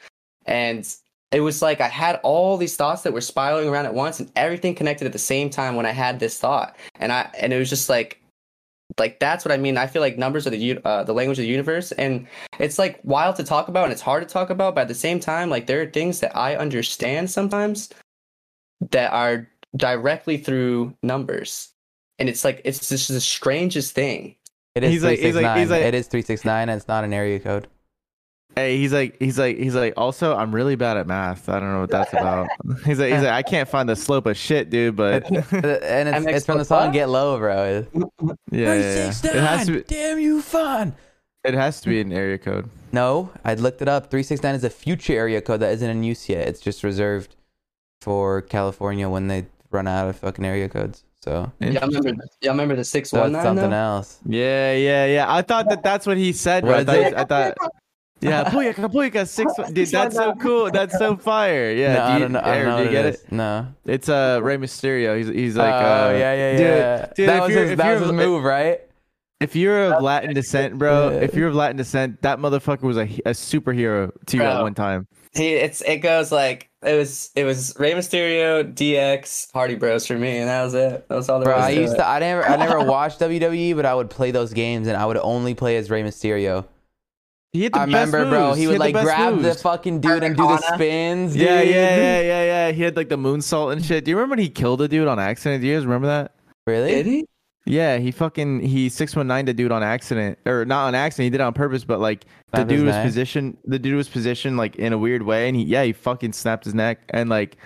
And 0.46 0.88
it 1.30 1.40
was 1.40 1.60
like 1.60 1.80
I 1.80 1.88
had 1.88 2.20
all 2.22 2.56
these 2.56 2.76
thoughts 2.76 3.02
that 3.02 3.12
were 3.12 3.20
spiraling 3.20 3.68
around 3.68 3.86
at 3.86 3.94
once, 3.94 4.18
and 4.18 4.32
everything 4.34 4.74
connected 4.74 5.06
at 5.06 5.12
the 5.12 5.18
same 5.18 5.50
time 5.50 5.76
when 5.76 5.86
I 5.86 5.90
had 5.92 6.20
this 6.20 6.38
thought. 6.38 6.76
And 6.98 7.12
I 7.12 7.30
and 7.38 7.52
it 7.52 7.58
was 7.58 7.68
just 7.68 7.88
like 7.88 8.22
like 8.96 9.20
that's 9.20 9.44
what 9.44 9.52
I 9.52 9.58
mean. 9.58 9.76
I 9.76 9.86
feel 9.86 10.00
like 10.00 10.16
numbers 10.16 10.46
are 10.46 10.50
the 10.50 10.78
uh, 10.84 11.04
the 11.04 11.12
language 11.12 11.38
of 11.38 11.42
the 11.42 11.48
universe, 11.48 11.92
and 11.92 12.26
it's 12.58 12.78
like 12.78 13.00
wild 13.04 13.36
to 13.36 13.44
talk 13.44 13.68
about, 13.68 13.84
and 13.84 13.92
it's 13.92 14.00
hard 14.00 14.26
to 14.26 14.32
talk 14.32 14.48
about. 14.50 14.74
But 14.74 14.82
at 14.82 14.88
the 14.88 14.94
same 14.94 15.20
time, 15.20 15.50
like 15.50 15.66
there 15.66 15.82
are 15.82 15.86
things 15.86 16.20
that 16.20 16.34
I 16.36 16.56
understand 16.56 17.30
sometimes 17.30 17.90
that 18.90 19.12
are 19.12 19.48
directly 19.76 20.38
through 20.38 20.94
numbers, 21.02 21.68
and 22.18 22.28
it's 22.28 22.44
like 22.44 22.62
it's 22.64 22.88
just 22.88 23.08
the 23.08 23.20
strangest 23.20 23.94
thing. 23.94 24.36
It 24.74 24.84
is 24.84 24.92
He's 24.92 25.04
like- 25.04 25.18
he's 25.18 25.34
like- 25.34 25.44
369. 25.44 25.58
he's 25.58 25.70
like- 25.70 25.82
it 25.82 25.94
is 25.94 26.06
369 26.06 26.68
and 26.68 26.78
it's 26.78 26.86
not 26.88 27.02
an 27.02 27.12
area 27.12 27.40
code. 27.40 27.66
Hey, 28.58 28.76
he's 28.76 28.92
like, 28.92 29.16
he's 29.20 29.38
like, 29.38 29.56
he's 29.56 29.74
like. 29.74 29.94
Also, 29.96 30.34
I'm 30.34 30.54
really 30.54 30.74
bad 30.74 30.96
at 30.96 31.06
math. 31.06 31.48
I 31.48 31.60
don't 31.60 31.72
know 31.72 31.80
what 31.80 31.90
that's 31.90 32.12
about. 32.12 32.48
he's 32.84 32.98
like, 32.98 33.12
he's 33.12 33.22
like, 33.22 33.32
I 33.32 33.42
can't 33.42 33.68
find 33.68 33.88
the 33.88 33.94
slope 33.94 34.26
of 34.26 34.36
shit, 34.36 34.68
dude. 34.68 34.96
But 34.96 35.30
and 35.30 36.08
it's, 36.08 36.18
MX 36.18 36.28
it's 36.36 36.46
from 36.46 36.58
the 36.58 36.64
song? 36.64 36.92
Get 36.92 37.08
Low, 37.08 37.38
bro. 37.38 37.86
yeah, 37.94 38.34
yeah. 38.50 38.72
It 38.72 39.24
has 39.24 39.66
to, 39.66 39.72
be, 39.72 39.82
Damn 39.82 40.18
you 40.18 40.42
fun. 40.42 40.94
it 41.44 41.54
has 41.54 41.80
to 41.82 41.88
be 41.88 42.00
an 42.00 42.12
area 42.12 42.38
code. 42.38 42.68
No, 42.92 43.30
I 43.44 43.54
looked 43.54 43.80
it 43.82 43.88
up. 43.88 44.10
369 44.10 44.54
is 44.54 44.64
a 44.64 44.70
future 44.70 45.12
area 45.12 45.40
code 45.40 45.60
that 45.60 45.72
isn't 45.74 45.88
in 45.88 46.02
use 46.02 46.28
yet. 46.28 46.48
It's 46.48 46.60
just 46.60 46.82
reserved 46.82 47.36
for 48.00 48.42
California 48.42 49.08
when 49.08 49.28
they 49.28 49.46
run 49.70 49.86
out 49.86 50.08
of 50.08 50.16
fucking 50.16 50.44
area 50.44 50.68
codes. 50.68 51.04
So, 51.20 51.52
Y'all 51.60 51.86
remember? 51.86 52.24
Y'all 52.40 52.52
remember 52.52 52.76
the 52.76 52.84
six 52.84 53.12
one. 53.12 53.26
it's 53.26 53.32
nine? 53.32 53.42
something 53.42 53.72
else. 53.72 54.18
Yeah, 54.24 54.72
yeah, 54.74 55.06
yeah. 55.06 55.32
I 55.32 55.42
thought 55.42 55.68
that 55.68 55.82
that's 55.82 56.06
what 56.06 56.16
he 56.16 56.32
said. 56.32 56.64
What 56.64 56.74
I 56.74 56.84
thought, 56.84 57.14
I 57.14 57.24
thought, 57.24 57.56
yeah, 58.20 58.44
Booyaka, 58.50 58.90
Booyaka, 58.92 59.26
six. 59.28 59.52
Dude, 59.72 59.88
that's 59.88 60.16
so 60.16 60.34
cool. 60.34 60.70
That's 60.70 60.96
so 60.98 61.16
fire. 61.16 61.72
Yeah, 61.78 61.94
no, 61.94 61.94
do 61.94 62.00
I 62.02 62.14
you, 62.14 62.18
don't 62.20 62.32
know. 62.32 62.40
I 62.42 62.54
don't 62.56 62.64
know 62.66 62.76
do 62.78 62.82
you 62.82 62.88
what 62.88 62.92
get 62.92 63.04
it 63.06 63.08
it? 63.08 63.14
is. 63.26 63.32
No. 63.32 63.66
It's 63.86 64.08
uh 64.08 64.40
Rey 64.42 64.56
Mysterio. 64.56 65.16
He's 65.16 65.28
he's 65.28 65.56
like, 65.56 65.72
oh 65.72 66.08
uh, 66.08 66.12
yeah, 66.12 66.34
yeah, 66.34 66.52
dude, 66.52 66.60
yeah. 66.60 67.12
dude, 67.14 67.28
that 67.28 67.42
was 67.42 67.54
his, 67.54 67.76
that 67.76 67.92
was 67.94 68.02
his 68.02 68.12
move, 68.12 68.42
right? 68.44 68.80
If 69.40 69.54
you're 69.54 69.92
of 69.94 70.02
Latin 70.02 70.34
descent, 70.34 70.78
bro, 70.78 71.10
Yeah. 71.10 71.18
if 71.20 71.34
you're 71.34 71.46
of 71.48 71.54
Latin 71.54 71.76
descent, 71.76 72.22
that 72.22 72.40
motherfucker 72.40 72.82
was 72.82 72.96
a, 72.96 73.02
a 73.02 73.30
superhero 73.30 74.10
to 74.26 74.36
you 74.36 74.42
at 74.42 74.60
one 74.62 74.74
time. 74.74 75.06
He 75.32 75.50
it's 75.54 75.80
it 75.82 75.98
goes 75.98 76.32
like 76.32 76.70
it 76.82 76.94
was 76.94 77.30
it 77.36 77.44
was 77.44 77.72
Rey 77.78 77.92
Mysterio, 77.92 78.64
DX, 78.74 79.52
Hardy 79.52 79.76
Bros 79.76 80.06
for 80.08 80.18
me, 80.18 80.38
and 80.38 80.48
that 80.48 80.64
was 80.64 80.74
it. 80.74 81.06
That 81.08 81.14
was 81.14 81.28
all 81.28 81.38
there 81.38 81.46
Bro, 81.50 81.56
was 81.56 81.64
I 81.66 81.74
to 81.74 81.80
used 81.82 81.94
it. 81.94 81.98
to. 81.98 82.08
I 82.08 82.18
never. 82.18 82.44
I 82.44 82.56
never 82.56 82.80
watched 82.84 83.20
WWE, 83.20 83.76
but 83.76 83.86
I 83.86 83.94
would 83.94 84.10
play 84.10 84.32
those 84.32 84.52
games, 84.52 84.88
and 84.88 84.96
I 84.96 85.06
would 85.06 85.18
only 85.18 85.54
play 85.54 85.76
as 85.76 85.88
Rey 85.90 86.02
Mysterio. 86.02 86.64
He 87.52 87.62
had 87.62 87.72
the 87.72 87.80
I 87.80 87.86
best 87.86 88.12
remember, 88.12 88.30
bro. 88.30 88.48
moves. 88.48 88.58
He 88.58 88.66
would 88.66 88.78
like 88.78 88.94
the 88.94 89.00
best 89.00 89.06
grab 89.06 89.40
the 89.40 89.54
fucking 89.54 90.00
dude 90.00 90.22
and 90.22 90.36
do 90.36 90.42
the 90.42 90.58
spins. 90.74 91.32
Dude. 91.32 91.42
Yeah, 91.42 91.62
yeah, 91.62 91.96
yeah, 91.96 92.20
yeah, 92.20 92.44
yeah. 92.44 92.72
He 92.72 92.82
had 92.82 92.96
like 92.96 93.08
the 93.08 93.16
moonsault 93.16 93.72
and 93.72 93.84
shit. 93.84 94.04
Do 94.04 94.10
you 94.10 94.16
remember 94.16 94.32
when 94.32 94.40
he 94.40 94.50
killed 94.50 94.82
a 94.82 94.88
dude 94.88 95.08
on 95.08 95.18
accident? 95.18 95.62
Do 95.62 95.66
you 95.68 95.76
guys 95.76 95.86
remember 95.86 96.08
that? 96.08 96.34
Really? 96.66 96.90
Did 96.90 97.06
he? 97.06 97.26
Yeah, 97.64 97.98
he 97.98 98.12
fucking 98.12 98.60
he 98.60 98.88
six 98.88 99.14
one 99.14 99.26
nine 99.26 99.44
the 99.44 99.52
dude 99.52 99.72
on 99.72 99.82
accident 99.82 100.38
or 100.46 100.64
not 100.64 100.86
on 100.86 100.94
accident. 100.94 101.24
He 101.24 101.30
did 101.30 101.40
it 101.40 101.44
on 101.44 101.52
purpose, 101.52 101.84
but 101.84 102.00
like 102.00 102.24
the 102.52 102.58
Snapped 102.58 102.68
dude 102.70 102.86
was 102.86 102.94
neck? 102.94 103.04
positioned. 103.04 103.56
The 103.64 103.78
dude 103.78 103.96
was 103.96 104.08
positioned 104.08 104.56
like 104.56 104.76
in 104.76 104.92
a 104.92 104.98
weird 104.98 105.22
way, 105.22 105.48
and 105.48 105.56
he 105.56 105.64
yeah 105.64 105.84
he 105.84 105.92
fucking 105.92 106.32
snapped 106.32 106.64
his 106.64 106.74
neck 106.74 107.00
and 107.10 107.28
like 107.28 107.56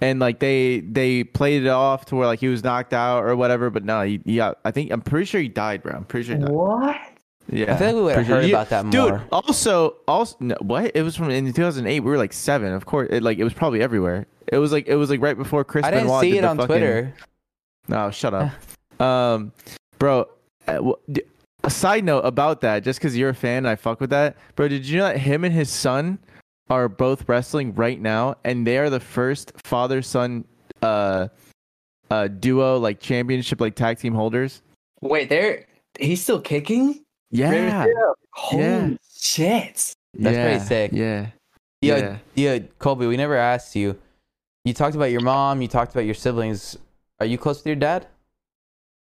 and 0.00 0.20
like 0.20 0.40
they 0.40 0.80
they 0.80 1.24
played 1.24 1.64
it 1.64 1.68
off 1.68 2.06
to 2.06 2.16
where 2.16 2.26
like 2.26 2.40
he 2.40 2.48
was 2.48 2.64
knocked 2.64 2.94
out 2.94 3.24
or 3.24 3.36
whatever. 3.36 3.68
But 3.68 3.84
no, 3.84 4.02
he, 4.02 4.20
yeah, 4.24 4.52
I 4.64 4.70
think 4.70 4.90
I'm 4.90 5.02
pretty 5.02 5.26
sure 5.26 5.40
he 5.40 5.48
died, 5.48 5.82
bro. 5.82 5.92
I'm 5.92 6.04
pretty 6.04 6.28
sure 6.28 6.36
he 6.36 6.42
died. 6.42 6.50
What? 6.50 6.96
Yeah, 7.48 7.74
I 7.74 7.76
feel 7.76 7.86
like 7.88 7.94
we 7.96 8.02
would 8.02 8.16
have 8.16 8.26
pretty 8.26 8.28
sure. 8.28 8.40
heard 8.40 8.50
about 8.50 8.68
that 8.70 8.90
Dude, 8.90 9.20
also, 9.32 9.96
also, 10.06 10.36
no, 10.40 10.56
what? 10.60 10.92
It 10.94 11.02
was 11.02 11.16
from 11.16 11.30
in 11.30 11.52
2008. 11.52 12.00
We 12.00 12.10
were 12.10 12.16
like 12.16 12.32
seven, 12.32 12.72
of 12.72 12.86
course. 12.86 13.08
It, 13.10 13.22
like 13.22 13.38
it 13.38 13.44
was 13.44 13.52
probably 13.52 13.82
everywhere. 13.82 14.26
It 14.46 14.58
was 14.58 14.72
like 14.72 14.86
it 14.86 14.96
was 14.96 15.10
like 15.10 15.20
right 15.20 15.36
before 15.36 15.64
Chris 15.64 15.84
and 15.84 15.94
I 15.94 15.98
didn't 15.98 16.08
Benoit 16.08 16.20
see 16.22 16.30
did 16.32 16.38
it 16.38 16.44
on 16.44 16.56
fucking- 16.56 16.68
Twitter. 16.68 17.14
No, 17.88 18.10
shut 18.10 18.32
up. 18.34 19.00
um, 19.00 19.52
bro, 19.98 20.28
uh, 20.68 20.78
wh- 20.78 21.70
side 21.70 22.04
note 22.04 22.20
about 22.20 22.60
that, 22.62 22.84
just 22.84 22.98
because 23.00 23.16
you're 23.16 23.30
a 23.30 23.34
fan 23.34 23.58
and 23.58 23.68
I 23.68 23.76
fuck 23.76 24.00
with 24.00 24.10
that, 24.10 24.36
bro. 24.56 24.68
Did 24.68 24.86
you 24.86 24.98
know 24.98 25.04
that 25.04 25.18
him 25.18 25.44
and 25.44 25.54
his 25.54 25.68
son 25.70 26.18
are 26.70 26.88
both 26.88 27.28
wrestling 27.28 27.74
right 27.74 28.00
now, 28.00 28.36
and 28.44 28.66
they 28.66 28.78
are 28.78 28.88
the 28.90 29.00
first 29.00 29.52
father 29.64 30.00
son 30.00 30.44
uh 30.82 31.28
uh 32.10 32.28
duo 32.28 32.78
like 32.78 32.98
championship 33.00 33.60
like 33.60 33.74
tag 33.74 33.98
team 33.98 34.14
holders? 34.14 34.62
Wait, 35.00 35.28
there 35.28 35.66
he's 35.98 36.22
still 36.22 36.40
kicking? 36.40 37.02
Yeah, 37.32 37.86
Holy 38.32 38.62
Yeah. 38.62 38.88
shit. 39.18 39.94
That's 40.14 40.36
yeah, 40.36 40.42
pretty 40.42 40.58
sick. 40.60 40.90
Yeah, 40.92 41.26
Yeah, 41.80 41.96
yeah. 41.96 42.18
yeah, 42.34 42.58
Colby. 42.78 43.06
We 43.06 43.16
never 43.16 43.36
asked 43.36 43.74
you. 43.74 43.98
You 44.64 44.74
talked 44.74 44.94
about 44.94 45.10
your 45.10 45.22
mom. 45.22 45.62
You 45.62 45.68
talked 45.68 45.92
about 45.92 46.04
your 46.04 46.14
siblings. 46.14 46.76
Are 47.18 47.26
you 47.26 47.38
close 47.38 47.58
with 47.58 47.66
your 47.66 47.76
dad? 47.76 48.06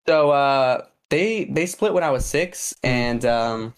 So 0.07 0.31
uh 0.31 0.85
they 1.09 1.45
they 1.45 1.67
split 1.67 1.95
when 1.95 2.05
I 2.05 2.11
was 2.11 2.25
six 2.25 2.75
and 2.83 3.25
um 3.25 3.75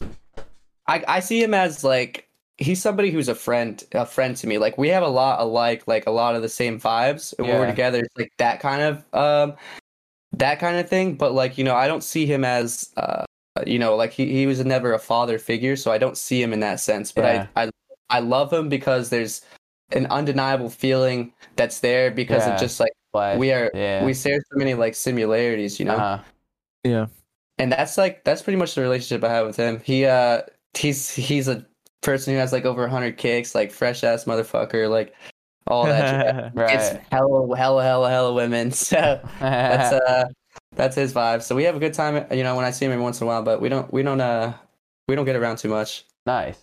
I 0.86 1.04
I 1.06 1.20
see 1.20 1.42
him 1.42 1.54
as 1.54 1.84
like 1.84 2.28
he's 2.58 2.82
somebody 2.82 3.10
who's 3.10 3.28
a 3.28 3.34
friend 3.34 3.82
a 3.92 4.04
friend 4.04 4.36
to 4.36 4.46
me. 4.46 4.58
Like 4.58 4.76
we 4.76 4.88
have 4.88 5.02
a 5.02 5.08
lot 5.08 5.40
alike, 5.40 5.86
like 5.86 6.06
a 6.06 6.10
lot 6.10 6.34
of 6.34 6.42
the 6.42 6.48
same 6.48 6.80
vibes. 6.80 7.34
And 7.38 7.46
when 7.46 7.58
we're 7.58 7.66
together, 7.66 8.00
it's 8.00 8.16
like 8.18 8.32
that 8.38 8.60
kind 8.60 8.82
of 8.82 9.14
um 9.14 9.56
that 10.32 10.58
kind 10.58 10.78
of 10.78 10.88
thing. 10.88 11.14
But 11.14 11.32
like, 11.32 11.58
you 11.58 11.64
know, 11.64 11.76
I 11.76 11.86
don't 11.86 12.02
see 12.04 12.26
him 12.26 12.44
as 12.44 12.90
uh 12.96 13.24
you 13.68 13.78
know, 13.78 13.96
like 13.96 14.12
he, 14.12 14.26
he 14.32 14.46
was 14.46 14.64
never 14.64 14.92
a 14.92 14.98
father 14.98 15.38
figure, 15.38 15.76
so 15.76 15.90
I 15.92 15.98
don't 15.98 16.16
see 16.16 16.42
him 16.42 16.52
in 16.52 16.60
that 16.60 16.80
sense. 16.80 17.12
But 17.12 17.24
Yeah. 17.24 17.46
I, 17.56 17.64
I 17.64 17.70
I 18.10 18.20
love 18.20 18.52
him 18.52 18.68
because 18.68 19.08
there's 19.10 19.40
an 19.92 20.06
undeniable 20.06 20.68
feeling 20.70 21.32
that's 21.56 21.80
there 21.80 22.10
because 22.10 22.46
Yeah. 22.46 22.54
of 22.54 22.60
just 22.60 22.78
like 22.80 22.92
Like, 23.14 23.38
we 23.38 23.52
are 23.52 23.70
yeah. 23.74 24.04
we 24.04 24.14
share 24.14 24.40
so 24.40 24.56
many 24.58 24.74
like 24.74 24.94
similarities, 24.94 25.78
you 25.78 25.84
know 25.86 25.96
uh-huh. 25.96 26.22
yeah. 26.84 27.06
and 27.58 27.70
that's 27.72 27.96
like 27.98 28.24
that's 28.24 28.42
pretty 28.42 28.56
much 28.58 28.74
the 28.74 28.80
relationship 28.82 29.22
I 29.24 29.28
have 29.32 29.46
with 29.46 29.56
him. 29.56 29.80
He 29.84 30.06
uh 30.06 30.42
he's 30.74 31.10
he's 31.10 31.48
a 31.48 31.64
person 32.02 32.32
who 32.34 32.38
has 32.40 32.52
like 32.52 32.64
over 32.64 32.82
100 32.82 33.16
kicks, 33.18 33.54
like 33.54 33.70
fresh 33.70 34.02
ass 34.04 34.24
motherfucker, 34.24 34.88
like 34.90 35.14
all 35.66 35.84
that. 35.86 36.52
shit. 36.52 36.52
It's 36.70 36.92
Right. 36.94 37.02
hella 37.12 37.56
hella 37.56 37.82
hella 37.82 38.10
hella 38.10 38.32
women. 38.34 38.70
So 38.76 39.20
that's 39.40 39.92
uh 40.08 40.24
that's 40.74 40.96
his 40.96 41.12
vibe. 41.12 41.42
So 41.42 41.54
we 41.54 41.64
have 41.64 41.76
a 41.76 41.78
good 41.78 41.94
time, 41.94 42.26
you 42.32 42.42
know, 42.42 42.56
when 42.56 42.64
I 42.64 42.70
see 42.70 42.84
him 42.86 42.92
every 42.92 43.02
once 43.02 43.20
in 43.20 43.26
a 43.26 43.28
while, 43.28 43.42
but 43.42 43.60
we 43.60 43.68
don't 43.68 43.92
we 43.92 44.02
don't 44.02 44.20
uh 44.20 44.52
we 45.08 45.14
don't 45.14 45.24
get 45.24 45.36
around 45.36 45.56
too 45.58 45.68
much. 45.68 46.04
nice. 46.26 46.58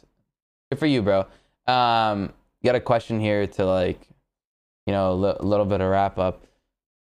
Good 0.71 0.79
for 0.79 0.85
you, 0.85 1.01
bro. 1.01 1.25
Um, 1.67 2.31
got 2.63 2.75
a 2.75 2.79
question 2.79 3.19
here 3.19 3.47
to 3.47 3.65
like, 3.65 3.99
you 4.85 4.93
know, 4.93 5.13
a 5.13 5.43
little 5.43 5.65
bit 5.65 5.81
of 5.81 5.89
wrap 5.89 6.19
up. 6.19 6.43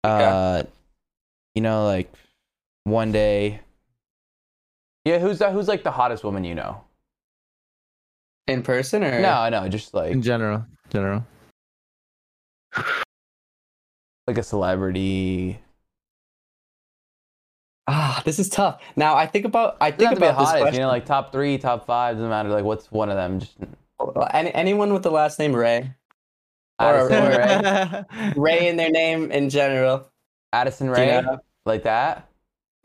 Uh, 0.04 0.62
you 1.56 1.62
know, 1.62 1.84
like 1.86 2.12
one 2.84 3.10
day. 3.10 3.60
Yeah, 5.04 5.18
who's 5.18 5.38
that? 5.40 5.52
Who's 5.52 5.66
like 5.68 5.82
the 5.82 5.90
hottest 5.90 6.22
woman 6.22 6.44
you 6.44 6.54
know? 6.54 6.82
In 8.46 8.62
person 8.62 9.02
or 9.02 9.20
No, 9.20 9.48
no, 9.48 9.68
just 9.68 9.92
like 9.94 10.12
In 10.12 10.22
general, 10.22 10.64
general. 10.90 11.24
like 14.26 14.38
a 14.38 14.42
celebrity. 14.42 15.58
Ah, 17.88 18.20
this 18.24 18.38
is 18.38 18.48
tough. 18.48 18.82
Now 18.96 19.14
I 19.14 19.26
think 19.26 19.44
about 19.44 19.76
I 19.80 19.90
think 19.90 20.08
have 20.08 20.14
to 20.14 20.20
be 20.20 20.26
the 20.26 20.30
about 20.32 20.40
this 20.40 20.48
hottest, 20.48 20.62
question. 20.62 20.74
you 20.74 20.80
know, 20.80 20.88
like 20.88 21.06
top 21.06 21.30
three, 21.32 21.56
top 21.58 21.86
five, 21.86 22.16
doesn't 22.16 22.28
matter. 22.28 22.48
Like, 22.48 22.64
what's 22.64 22.90
one 22.90 23.10
of 23.10 23.16
them? 23.16 23.40
Just 23.40 23.54
Any, 24.32 24.52
anyone 24.54 24.92
with 24.92 25.02
the 25.04 25.10
last 25.10 25.38
name 25.38 25.54
Ray. 25.54 25.92
Or- 26.80 27.10
Addison 27.10 27.24
or- 27.24 27.38
Rae. 27.38 28.32
Ray 28.36 28.68
in 28.68 28.76
their 28.76 28.90
name 28.90 29.30
in 29.30 29.48
general. 29.50 30.08
Addison 30.52 30.88
You 30.88 30.94
Rae, 30.94 31.20
know? 31.20 31.38
like 31.64 31.84
that. 31.84 32.28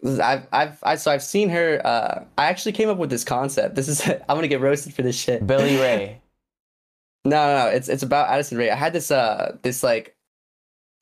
I've 0.06 0.48
I've 0.52 0.80
I, 0.84 0.96
so 0.96 1.12
I've 1.12 1.24
seen 1.24 1.50
her. 1.50 1.82
Uh, 1.86 2.24
I 2.38 2.46
actually 2.46 2.72
came 2.72 2.90
up 2.90 2.98
with 2.98 3.10
this 3.10 3.24
concept. 3.24 3.76
This 3.76 3.88
is 3.88 4.08
I'm 4.30 4.38
gonna 4.38 4.48
get 4.48 4.62
roasted 4.62 4.94
for 4.94 5.02
this 5.02 5.16
shit. 5.18 5.46
Billy 5.48 5.78
Ray. 5.78 6.20
No, 7.24 7.36
no, 7.46 7.66
no. 7.66 7.68
It's 7.72 7.88
it's 7.88 8.02
about 8.02 8.30
Addison 8.30 8.58
Rae. 8.58 8.72
I 8.72 8.76
had 8.76 8.94
this 8.94 9.12
uh 9.12 9.56
this 9.62 9.84
like 9.84 10.16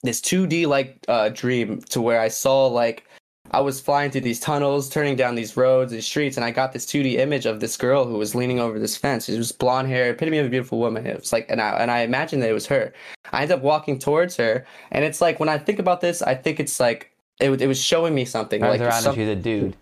this 0.04 0.20
2D 0.20 0.68
like 0.68 1.00
uh 1.08 1.30
dream 1.30 1.80
to 1.92 2.02
where 2.02 2.20
I 2.20 2.28
saw 2.28 2.68
like 2.68 3.08
I 3.52 3.62
was 3.62 3.80
flying 3.82 4.12
through 4.12 4.22
these 4.22 4.40
tunnels, 4.40 4.90
turning 4.90 5.16
down 5.16 5.36
these 5.36 5.58
roads, 5.58 5.92
these 5.92 6.06
streets, 6.06 6.38
and 6.38 6.46
I 6.46 6.52
got 6.52 6.72
this 6.74 6.86
2D 6.86 7.16
image 7.18 7.46
of 7.46 7.60
this 7.60 7.78
girl 7.78 8.06
who 8.06 8.14
was 8.18 8.36
leaning 8.36 8.60
over 8.60 8.78
this 8.80 8.96
fence. 8.96 9.26
She 9.26 9.38
was 9.38 9.52
blonde 9.52 9.88
hair, 9.88 10.12
epitome 10.12 10.38
of 10.38 10.46
a 10.46 10.50
beautiful 10.50 10.78
woman. 10.80 11.06
It 11.08 11.20
was 11.20 11.34
like, 11.34 11.48
and 11.50 11.60
I 11.62 11.72
and 11.72 11.90
I 11.90 12.02
imagined 12.02 12.42
that 12.44 12.50
it 12.50 12.54
was 12.54 12.68
her. 12.68 12.94
I 13.32 13.42
ended 13.44 13.58
up 13.58 13.64
walking 13.64 13.98
towards 14.00 14.36
her, 14.38 14.66
and 14.92 15.04
it's 15.06 15.22
like 15.22 15.40
when 15.40 15.50
I 15.50 15.58
think 15.58 15.80
about 15.80 16.02
this, 16.02 16.22
I 16.22 16.36
think 16.36 16.60
it's 16.60 16.80
like 16.80 17.12
it, 17.40 17.50
was- 17.50 17.62
it 17.62 17.68
was 17.68 17.82
showing 17.82 18.14
me 18.14 18.26
something. 18.26 18.62
Turns 18.62 18.80
like 18.80 18.88
around 18.90 19.02
some- 19.02 19.14
and 19.14 19.22
she's 19.22 19.30
a 19.30 19.36
dude. 19.36 19.76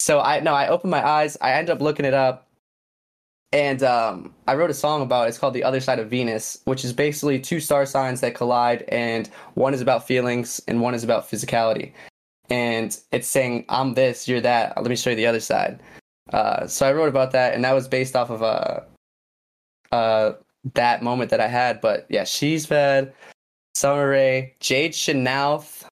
so 0.00 0.20
I 0.20 0.40
no, 0.40 0.54
I 0.54 0.68
opened 0.68 0.90
my 0.90 1.06
eyes. 1.06 1.36
I 1.40 1.52
ended 1.52 1.70
up 1.74 1.80
looking 1.80 2.04
it 2.06 2.14
up, 2.14 2.46
and 3.52 3.82
um, 3.84 4.34
I 4.48 4.54
wrote 4.56 4.70
a 4.70 4.74
song 4.74 5.02
about 5.02 5.26
it. 5.26 5.28
It's 5.28 5.38
called 5.38 5.54
"The 5.54 5.62
Other 5.64 5.80
Side 5.80 5.98
of 6.00 6.08
Venus," 6.10 6.58
which 6.64 6.84
is 6.84 6.92
basically 6.92 7.38
two 7.38 7.60
star 7.60 7.86
signs 7.86 8.20
that 8.22 8.34
collide, 8.34 8.82
and 8.88 9.28
one 9.54 9.74
is 9.74 9.80
about 9.80 10.06
feelings 10.06 10.60
and 10.66 10.80
one 10.80 10.94
is 10.94 11.04
about 11.04 11.30
physicality. 11.30 11.92
And 12.50 12.96
it's 13.10 13.28
saying, 13.28 13.64
"I'm 13.68 13.94
this, 13.94 14.28
you're 14.28 14.40
that. 14.42 14.76
Let 14.76 14.86
me 14.86 14.96
show 14.96 15.10
you 15.10 15.16
the 15.16 15.26
other 15.26 15.40
side." 15.40 15.80
Uh, 16.32 16.66
so 16.66 16.86
I 16.88 16.92
wrote 16.92 17.08
about 17.08 17.32
that, 17.32 17.54
and 17.54 17.64
that 17.64 17.72
was 17.72 17.88
based 17.88 18.16
off 18.16 18.30
of 18.30 18.42
uh, 18.42 18.80
uh, 19.92 20.34
that 20.74 21.02
moment 21.02 21.30
that 21.30 21.40
I 21.40 21.46
had. 21.46 21.80
But 21.80 22.06
yeah, 22.08 22.24
she's 22.24 22.66
bad. 22.66 23.12
Sommer 23.74 24.08
Ray, 24.10 24.54
Jade 24.60 24.92
Chynoweth. 24.92 25.84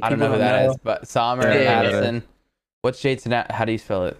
I 0.00 0.08
don't 0.08 0.18
know 0.18 0.32
who 0.32 0.38
that 0.38 0.64
know. 0.64 0.70
is, 0.70 0.76
but 0.82 1.06
Sommer 1.06 1.48
Yeah, 1.52 1.62
yeah, 1.62 1.70
Addison. 1.70 2.22
What's 2.80 3.00
Jade's 3.00 3.26
na- 3.26 3.44
How 3.50 3.64
do 3.64 3.72
you 3.72 3.78
spell 3.78 4.06
it? 4.06 4.18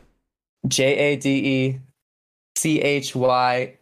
J 0.69 0.97
A 0.97 1.17
D 1.17 1.31
E 1.31 1.81
C 2.57 2.81
H 2.81 3.15
Y. 3.17 3.79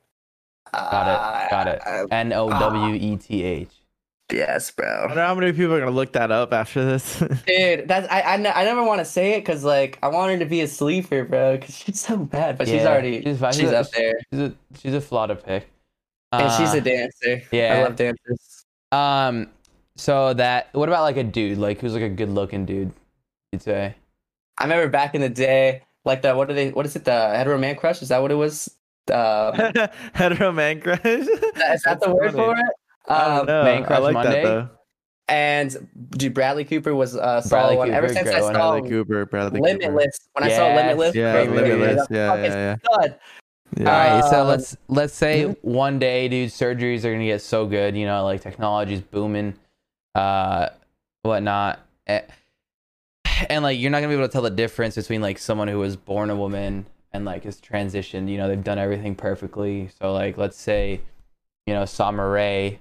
Got 0.73 1.47
it. 1.47 1.51
Got 1.51 1.67
it. 1.69 1.87
Uh, 1.87 2.07
N 2.11 2.33
O 2.33 2.49
W 2.49 2.95
E 2.95 3.17
T 3.17 3.43
H. 3.43 3.71
yes, 4.33 4.71
bro. 4.71 4.87
I 4.87 4.99
bro. 4.99 5.07
wonder 5.09 5.23
how 5.27 5.35
many 5.35 5.53
people 5.53 5.75
are 5.75 5.81
gonna 5.81 5.91
look 5.91 6.13
that 6.13 6.31
up 6.31 6.53
after 6.53 6.85
this. 6.85 7.19
Dude, 7.47 7.89
that's 7.89 8.09
I 8.11 8.21
I, 8.21 8.35
I 8.35 8.65
never 8.65 8.83
want 8.83 9.01
to 9.01 9.05
say 9.05 9.33
it 9.35 9.41
because 9.41 9.65
like 9.65 9.99
I 10.03 10.09
want 10.09 10.33
her 10.33 10.39
to 10.39 10.45
be 10.47 10.61
a 10.61 10.69
sleeper, 10.69 11.25
bro. 11.25 11.57
Because 11.57 11.77
she's 11.77 12.01
so 12.01 12.17
bad, 12.17 12.59
but 12.59 12.69
she's 12.69 12.83
already 12.83 13.17
she's 13.23 13.25
she's, 13.25 13.39
fine. 13.41 13.53
She's 13.53 13.71
a- 13.71 13.79
up 13.81 13.91
there, 13.91 14.15
She's 14.33 14.41
a 14.41 14.55
she's 14.79 14.95
a 14.95 15.01
flaw 15.01 15.27
to 15.27 15.37
pick. 15.37 15.69
and 16.33 16.53
she's 16.53 16.75
Uh, 16.75 16.79
a 16.79 16.81
dancer. 16.81 17.43
yeah. 17.53 17.75
I 17.79 17.83
love 17.85 17.97
dancers. 17.97 18.65
Um. 18.93 19.49
So 19.97 20.35
that. 20.35 20.69
What 20.73 20.89
about 20.89 21.03
like 21.03 21.17
a 21.17 21.25
dude? 21.25 21.59
Like 21.59 21.81
who's 21.81 21.93
like 21.95 22.03
a 22.03 22.09
good 22.09 22.31
looking 22.31 22.65
dude? 22.67 22.93
You'd 23.53 23.63
say. 23.63 23.95
I 24.59 24.65
remember 24.65 24.89
back 24.89 25.15
in 25.15 25.21
the 25.21 25.29
day, 25.29 25.83
like 26.05 26.23
the 26.23 26.35
what 26.35 26.51
are 26.51 26.55
they? 26.55 26.71
What 26.71 26.87
is 26.87 26.95
it? 26.97 27.05
The 27.05 27.13
hetero 27.37 27.59
man 27.59 27.77
crush? 27.77 28.01
Is 28.03 28.09
that 28.09 28.21
what 28.23 28.31
it 28.31 28.35
was? 28.37 28.71
Um, 29.11 29.55
Hetero 30.15 30.53
man 30.53 30.81
crush. 30.81 31.01
is 31.05 31.27
that 31.83 31.99
the 32.01 32.15
word 32.15 32.33
for 32.33 32.55
it? 32.57 32.67
I 33.11 33.37
don't 33.37 33.49
Um. 33.51 33.65
Man 33.65 33.83
I 33.83 33.87
Crush 33.87 34.01
like 34.01 34.15
Monday? 34.15 34.43
that 34.45 34.71
and 35.29 35.89
dude, 36.11 36.35
Bradley 36.35 36.65
Cooper 36.65 36.95
was 36.95 37.17
uh, 37.17 37.41
saw 37.41 37.49
Bradley 37.49 37.77
one. 37.77 37.91
Ever 37.93 38.13
since 38.13 38.29
I 38.29 38.41
saw 38.41 38.53
Bradley 38.53 38.89
Cooper. 38.91 39.27
Bradley 39.27 39.61
Cooper. 39.61 39.79
Limitless, 39.79 40.19
when 40.33 40.45
I 40.45 40.51
saw 40.51 40.75
Limitless, 40.75 41.15
Yeah, 41.15 41.45
Great. 41.45 41.51
Limitless. 41.51 42.09
the 42.09 42.15
Yeah, 42.15 42.31
fucking 42.31 42.53
yeah, 42.53 42.77
yeah. 43.79 43.89
All 43.89 44.21
right, 44.21 44.31
so 44.31 44.41
Um, 44.43 44.49
let's 44.49 44.77
let's 44.89 45.15
say 45.15 45.45
one 45.63 46.01
day, 46.01 46.27
dude, 46.29 46.51
surgeries 46.51 47.05
are 47.05 47.13
gonna 47.13 47.27
get 47.27 47.43
so 47.43 47.67
good, 47.67 47.97
you 47.97 48.07
know, 48.07 48.25
like 48.25 48.41
technology's 48.41 49.01
booming, 49.01 49.55
uh, 50.17 50.71
whatnot, 51.23 51.79
Eh, 52.09 52.23
and 53.49 53.63
like 53.63 53.79
you're 53.79 53.93
not 53.93 53.99
gonna 53.99 54.09
be 54.09 54.15
able 54.19 54.27
to 54.27 54.33
tell 54.33 54.43
the 54.43 54.51
difference 54.51 54.97
between 54.97 55.21
like 55.21 55.39
someone 55.39 55.69
who 55.69 55.79
was 55.79 55.95
born 55.95 56.31
a 56.31 56.37
woman 56.37 56.87
and 57.13 57.25
like 57.25 57.45
has 57.45 57.61
transitioned. 57.61 58.29
You 58.29 58.39
know, 58.39 58.49
they've 58.49 58.65
done 58.65 58.79
everything 58.79 59.15
perfectly. 59.15 59.89
So 60.01 60.13
like, 60.13 60.37
let's 60.37 60.61
say, 60.61 61.01
you 61.67 61.75
know, 61.75 61.85
Sommer 61.85 62.29
Ray, 62.33 62.81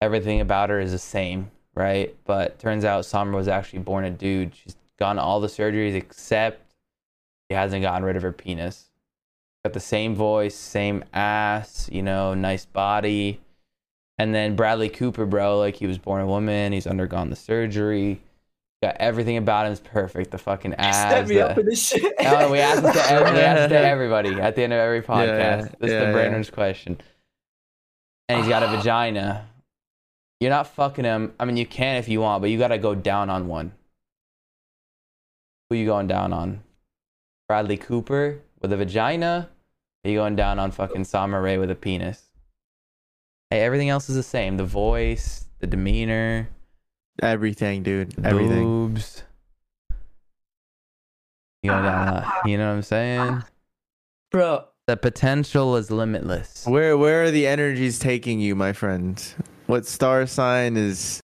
everything 0.00 0.40
about 0.40 0.70
her 0.70 0.80
is 0.80 0.92
the 0.92 0.98
same, 0.98 1.50
right? 1.74 2.14
But 2.24 2.58
turns 2.58 2.84
out 2.84 3.04
Sommer 3.04 3.36
was 3.36 3.48
actually 3.48 3.80
born 3.80 4.04
a 4.04 4.10
dude. 4.10 4.54
She's 4.54 4.76
gotten 4.98 5.18
all 5.18 5.40
the 5.40 5.48
surgeries 5.48 5.94
except 5.94 6.62
she 7.50 7.54
hasn't 7.56 7.82
gotten 7.82 8.04
rid 8.04 8.16
of 8.16 8.22
her 8.22 8.32
penis 8.32 8.88
got 9.64 9.72
the 9.72 9.80
same 9.80 10.14
voice, 10.14 10.54
same 10.54 11.04
ass, 11.12 11.88
you 11.92 12.02
know, 12.02 12.34
nice 12.34 12.64
body. 12.64 13.40
And 14.18 14.34
then 14.34 14.56
Bradley 14.56 14.88
Cooper, 14.88 15.26
bro, 15.26 15.58
like 15.58 15.76
he 15.76 15.86
was 15.86 15.98
born 15.98 16.20
a 16.22 16.26
woman, 16.26 16.72
he's 16.72 16.86
undergone 16.86 17.30
the 17.30 17.36
surgery. 17.36 18.20
Got 18.82 18.96
everything 18.98 19.36
about 19.36 19.66
him 19.66 19.72
is 19.72 19.80
perfect. 19.80 20.30
The 20.30 20.38
fucking 20.38 20.72
Set 20.72 20.80
abs. 20.80 21.28
me 21.28 21.36
the- 21.36 21.48
up 21.50 21.54
for 21.56 21.62
this 21.64 21.84
shit. 21.88 22.14
Oh, 22.20 22.50
we 22.50 22.60
ask 22.60 22.80
to 22.82 22.88
every, 23.10 23.32
we 23.32 23.38
ask 23.40 23.68
to 23.70 23.78
everybody 23.78 24.40
at 24.40 24.54
the 24.54 24.62
end 24.62 24.72
of 24.72 24.78
every 24.78 25.02
podcast. 25.02 25.26
yeah, 25.26 25.56
this 25.56 25.70
is 25.90 25.98
the 25.98 26.06
yeah. 26.06 26.12
Brandon's 26.12 26.50
question. 26.50 27.00
And 28.28 28.38
he's 28.40 28.48
got 28.48 28.62
a 28.62 28.68
vagina. 28.76 29.46
You're 30.40 30.50
not 30.50 30.68
fucking 30.68 31.04
him. 31.04 31.34
I 31.38 31.44
mean, 31.44 31.56
you 31.56 31.66
can 31.66 31.96
if 31.96 32.08
you 32.08 32.20
want, 32.20 32.42
but 32.42 32.50
you 32.50 32.58
got 32.58 32.68
to 32.68 32.78
go 32.78 32.94
down 32.94 33.30
on 33.30 33.48
one. 33.48 33.72
Who 35.68 35.76
you 35.76 35.86
going 35.86 36.06
down 36.06 36.32
on? 36.32 36.62
Bradley 37.48 37.76
Cooper 37.76 38.40
with 38.60 38.72
a 38.72 38.76
vagina? 38.76 39.48
Are 40.04 40.10
you 40.10 40.18
going 40.18 40.36
down 40.36 40.58
on 40.58 40.70
fucking 40.70 41.04
Sommer 41.04 41.42
Ray 41.42 41.58
with 41.58 41.70
a 41.70 41.74
penis? 41.74 42.22
Hey, 43.50 43.62
everything 43.62 43.88
else 43.88 44.08
is 44.08 44.14
the 44.16 44.22
same. 44.22 44.56
The 44.56 44.64
voice, 44.64 45.46
the 45.58 45.66
demeanor, 45.66 46.48
Everything, 47.20 47.82
dude. 47.82 48.14
Everything. 48.24 48.62
boobs. 48.62 49.24
You 51.62 51.70
going 51.70 51.82
down? 51.82 52.24
You 52.44 52.58
know 52.58 52.68
what 52.68 52.76
I'm 52.76 52.82
saying? 52.82 53.42
bro. 54.30 54.64
The 54.86 54.96
potential 54.96 55.76
is 55.76 55.90
limitless. 55.90 56.64
Where 56.66 56.96
where 56.96 57.24
are 57.24 57.30
the 57.30 57.46
energies 57.46 57.98
taking 57.98 58.40
you, 58.40 58.54
my 58.54 58.72
friend? 58.72 59.22
What 59.68 59.86
star 59.86 60.26
sign 60.26 60.76
is 60.76 61.20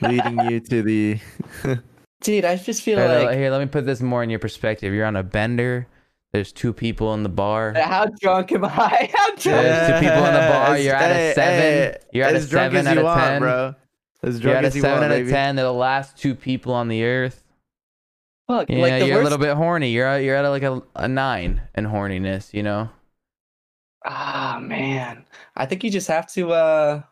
leading 0.00 0.38
you 0.50 0.60
to 0.60 0.82
the 0.82 1.18
Dude, 2.20 2.44
I 2.44 2.56
just 2.56 2.82
feel 2.82 2.98
Here, 2.98 3.06
let- 3.08 3.24
like 3.26 3.38
here, 3.38 3.50
let 3.50 3.60
me 3.60 3.66
put 3.66 3.86
this 3.86 4.00
more 4.02 4.22
in 4.22 4.30
your 4.30 4.38
perspective. 4.40 4.92
You're 4.92 5.06
on 5.06 5.16
a 5.16 5.22
bender. 5.22 5.86
There's 6.32 6.50
two 6.52 6.72
people 6.72 7.14
in 7.14 7.22
the 7.22 7.28
bar. 7.28 7.72
how 7.74 8.06
drunk 8.20 8.50
am 8.50 8.64
I? 8.64 8.68
How 9.14 9.28
drunk? 9.36 9.42
There's 9.44 9.88
two 9.88 10.08
people 10.08 10.24
in 10.26 10.34
the 10.34 10.40
bar. 10.40 10.76
You're 10.78 10.94
at 10.96 11.10
a 11.12 11.32
seven. 11.34 11.60
hey, 11.60 11.96
You're 12.12 12.26
at 12.26 12.34
a 12.34 12.40
seven 12.40 12.86
out 12.88 12.98
of 12.98 13.04
want, 13.04 13.20
10. 13.20 13.40
bro. 13.40 13.74
As 14.24 14.40
You're 14.40 14.54
at 14.56 14.64
a 14.64 14.66
as 14.66 14.74
you 14.74 14.80
seven 14.82 15.00
want, 15.02 15.12
out 15.12 15.20
of 15.20 15.28
ten. 15.28 15.54
They're 15.54 15.64
the 15.66 15.72
last 15.72 16.16
two 16.18 16.34
people 16.34 16.74
on 16.74 16.88
the 16.88 17.04
earth. 17.04 17.44
Fuck, 18.48 18.68
Yeah, 18.68 18.78
like 18.78 19.00
the 19.00 19.06
you're 19.06 19.16
worst. 19.18 19.20
a 19.20 19.22
little 19.30 19.38
bit 19.38 19.54
horny. 19.54 19.90
You're 19.90 20.08
at, 20.08 20.24
you're 20.24 20.34
at 20.34 20.48
like 20.48 20.64
a, 20.64 20.82
a 20.96 21.06
nine 21.06 21.62
in 21.76 21.84
horniness. 21.86 22.52
You 22.52 22.64
know. 22.64 22.88
Ah 24.04 24.58
man, 24.60 25.24
I 25.56 25.66
think 25.66 25.84
you 25.84 25.90
just 25.90 26.08
have 26.08 26.26
to. 26.32 26.50
uh 26.52 27.02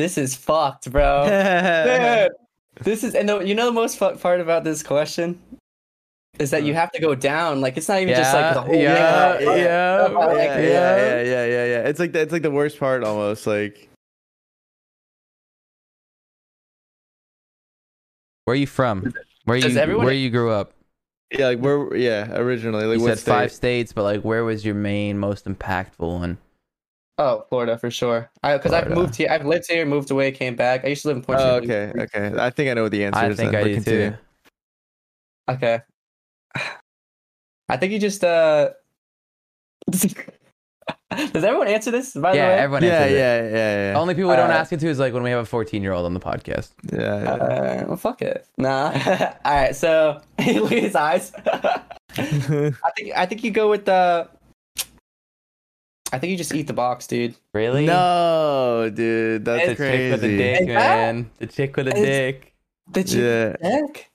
This 0.00 0.16
is 0.16 0.34
fucked, 0.34 0.90
bro. 0.90 1.26
This 2.82 3.04
is 3.04 3.14
and 3.14 3.28
the, 3.28 3.40
you 3.40 3.54
know 3.54 3.66
the 3.66 3.72
most 3.72 3.98
fucked 3.98 4.22
part 4.22 4.40
about 4.40 4.64
this 4.64 4.82
question 4.82 5.38
is 6.38 6.50
that 6.52 6.62
you 6.62 6.72
have 6.72 6.90
to 6.92 7.00
go 7.00 7.14
down. 7.14 7.60
Like 7.60 7.76
it's 7.76 7.86
not 7.88 8.00
even 8.00 8.14
just 8.14 8.32
like 8.32 8.54
the 8.54 8.62
whole 8.62 8.74
yeah, 8.74 9.36
thing. 9.36 9.46
yeah, 9.46 9.56
yeah, 9.56 10.02
Like, 10.06 10.36
yeah, 10.38 10.58
yeah, 10.58 10.96
yeah, 10.96 11.22
yeah, 11.22 11.44
yeah, 11.44 11.64
yeah. 11.66 11.88
It's 11.88 12.00
like 12.00 12.12
the, 12.12 12.20
it's 12.20 12.32
like 12.32 12.40
the 12.40 12.50
worst 12.50 12.78
part 12.78 13.04
almost. 13.04 13.46
Like 13.46 13.90
Where 18.46 18.54
are 18.54 18.56
you 18.56 18.66
from? 18.66 19.12
Where 19.44 19.60
Does 19.60 19.74
you 19.74 19.80
everyone- 19.80 20.06
where 20.06 20.14
you 20.14 20.30
grew 20.30 20.50
up? 20.50 20.72
yeah, 21.30 21.48
like 21.48 21.58
where 21.58 21.94
yeah, 21.94 22.32
originally 22.36 22.86
like 22.86 22.96
you 22.98 23.04
what 23.04 23.18
said 23.18 23.30
five 23.30 23.52
states, 23.52 23.92
but 23.92 24.04
like 24.04 24.22
where 24.22 24.44
was 24.44 24.64
your 24.64 24.74
main, 24.74 25.18
most 25.18 25.44
impactful 25.44 25.98
one? 26.20 26.38
Oh, 27.20 27.44
Florida 27.50 27.76
for 27.76 27.90
sure. 27.90 28.30
I 28.42 28.56
because 28.56 28.72
I've 28.72 28.88
moved 28.90 29.14
here. 29.14 29.28
I've 29.30 29.44
lived 29.44 29.66
here, 29.68 29.84
moved 29.84 30.10
away, 30.10 30.32
came 30.32 30.56
back. 30.56 30.84
I 30.86 30.88
used 30.88 31.02
to 31.02 31.08
live 31.08 31.18
in 31.18 31.22
Port 31.22 31.38
Oh, 31.38 31.56
okay, 31.56 31.92
okay. 31.94 32.32
I 32.38 32.48
think 32.48 32.70
I 32.70 32.74
know 32.74 32.88
the 32.88 33.04
answer 33.04 33.20
I 33.20 33.28
is. 33.28 33.36
think 33.36 33.52
then, 33.52 33.60
I 33.60 33.62
but 33.62 33.68
do 33.68 33.74
continue. 33.74 34.10
too. 34.10 34.16
Okay. 35.50 35.80
I 37.68 37.76
think 37.76 37.92
you 37.92 37.98
just 37.98 38.24
uh. 38.24 38.70
Does 41.10 41.44
everyone 41.44 41.68
answer 41.68 41.90
this? 41.90 42.14
By 42.14 42.34
Yeah, 42.34 42.46
the 42.46 42.54
way, 42.56 42.58
everyone 42.62 42.82
Yeah, 42.84 42.90
answers 43.00 43.12
it. 43.12 43.18
yeah, 43.18 43.42
yeah, 43.42 43.92
yeah. 43.92 43.98
Only 43.98 44.14
people 44.14 44.30
we 44.30 44.36
don't 44.36 44.50
Uh, 44.50 44.54
ask 44.54 44.72
it 44.72 44.80
to 44.80 44.88
is 44.88 44.98
like 44.98 45.12
when 45.12 45.22
we 45.24 45.30
have 45.30 45.40
a 45.40 45.44
14 45.44 45.82
year 45.82 45.92
old 45.92 46.06
on 46.06 46.14
the 46.14 46.20
podcast. 46.20 46.70
yeah, 46.92 46.98
yeah. 47.22 47.30
Uh, 47.32 47.84
well, 47.88 47.96
fuck 47.96 48.22
it. 48.22 48.46
Nah. 48.58 48.92
All 49.44 49.54
right. 49.54 49.74
So 49.76 50.20
look 50.38 50.72
at 50.72 50.78
his 50.78 50.94
eyes. 50.94 51.32
I 51.46 52.90
think 52.96 53.12
I 53.16 53.26
think 53.26 53.44
you 53.44 53.50
go 53.50 53.68
with 53.68 53.84
the. 53.84 54.28
I 56.12 56.18
think 56.18 56.30
you 56.32 56.36
just 56.36 56.54
eat 56.54 56.66
the 56.66 56.72
box, 56.72 57.06
dude. 57.06 57.34
Really? 57.54 57.86
no, 57.86 58.90
dude, 58.92 59.44
that's 59.44 59.68
The 59.68 59.74
chick 59.76 59.78
with 60.12 60.20
the 60.20 60.26
crazy. 60.26 60.36
dick, 60.36 60.60
Is 60.62 60.66
that- 60.68 60.74
man. 60.74 61.30
The 61.38 61.46
chick 61.46 61.76
with 61.76 61.86
the 61.86 61.96
Is- 61.96 62.04
dick. 62.06 62.52
The 62.92 63.04
chick 63.04 63.56
Yeah. 63.62 63.70
heck? 63.70 64.10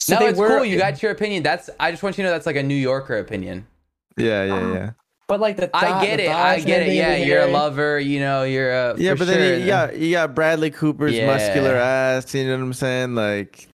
So 0.00 0.18
no, 0.18 0.26
it's 0.26 0.38
were- 0.38 0.48
cool. 0.48 0.64
You 0.64 0.76
got 0.78 1.02
your 1.02 1.12
opinion. 1.12 1.42
That's. 1.42 1.70
I 1.80 1.90
just 1.92 2.02
want 2.02 2.18
you 2.18 2.24
to 2.24 2.28
know 2.28 2.32
that's 2.34 2.44
like 2.46 2.56
a 2.56 2.62
New 2.62 2.74
Yorker 2.74 3.18
opinion. 3.18 3.66
Yeah, 4.18 4.44
yeah, 4.44 4.72
yeah. 4.74 4.90
But 5.28 5.40
like 5.40 5.56
the 5.56 5.70
I 5.74 6.04
get 6.04 6.16
the 6.18 6.24
it. 6.24 6.30
I 6.30 6.60
get 6.60 6.82
it. 6.82 6.92
Yeah, 6.94 7.16
you're 7.16 7.42
a 7.42 7.46
lover. 7.46 7.98
You 7.98 8.20
know, 8.20 8.42
you're 8.42 8.70
a. 8.70 8.94
Yeah, 8.98 9.12
for 9.12 9.18
but 9.20 9.28
sure. 9.28 9.36
then 9.36 9.58
you, 9.60 9.64
you 9.64 9.66
got 9.70 9.96
you 9.96 10.10
got 10.12 10.34
Bradley 10.34 10.70
Cooper's 10.70 11.14
Yeah. 11.14 11.26
muscular 11.26 11.74
ass. 11.76 12.34
You 12.34 12.44
know 12.48 12.56
what 12.58 12.62
I'm 12.64 12.72
saying? 12.74 13.14
Like, 13.14 13.68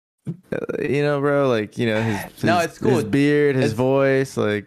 uh, 0.52 0.82
you 0.82 1.02
know, 1.02 1.18
bro. 1.18 1.48
Like, 1.48 1.76
you 1.78 1.86
know, 1.86 2.00
his, 2.00 2.20
his 2.34 2.44
No, 2.44 2.58
it's 2.60 2.78
cool. 2.78 2.96
His 2.96 3.04
beard, 3.04 3.56
his 3.56 3.72
It's- 3.72 3.76
voice. 3.76 4.36
Like, 4.36 4.66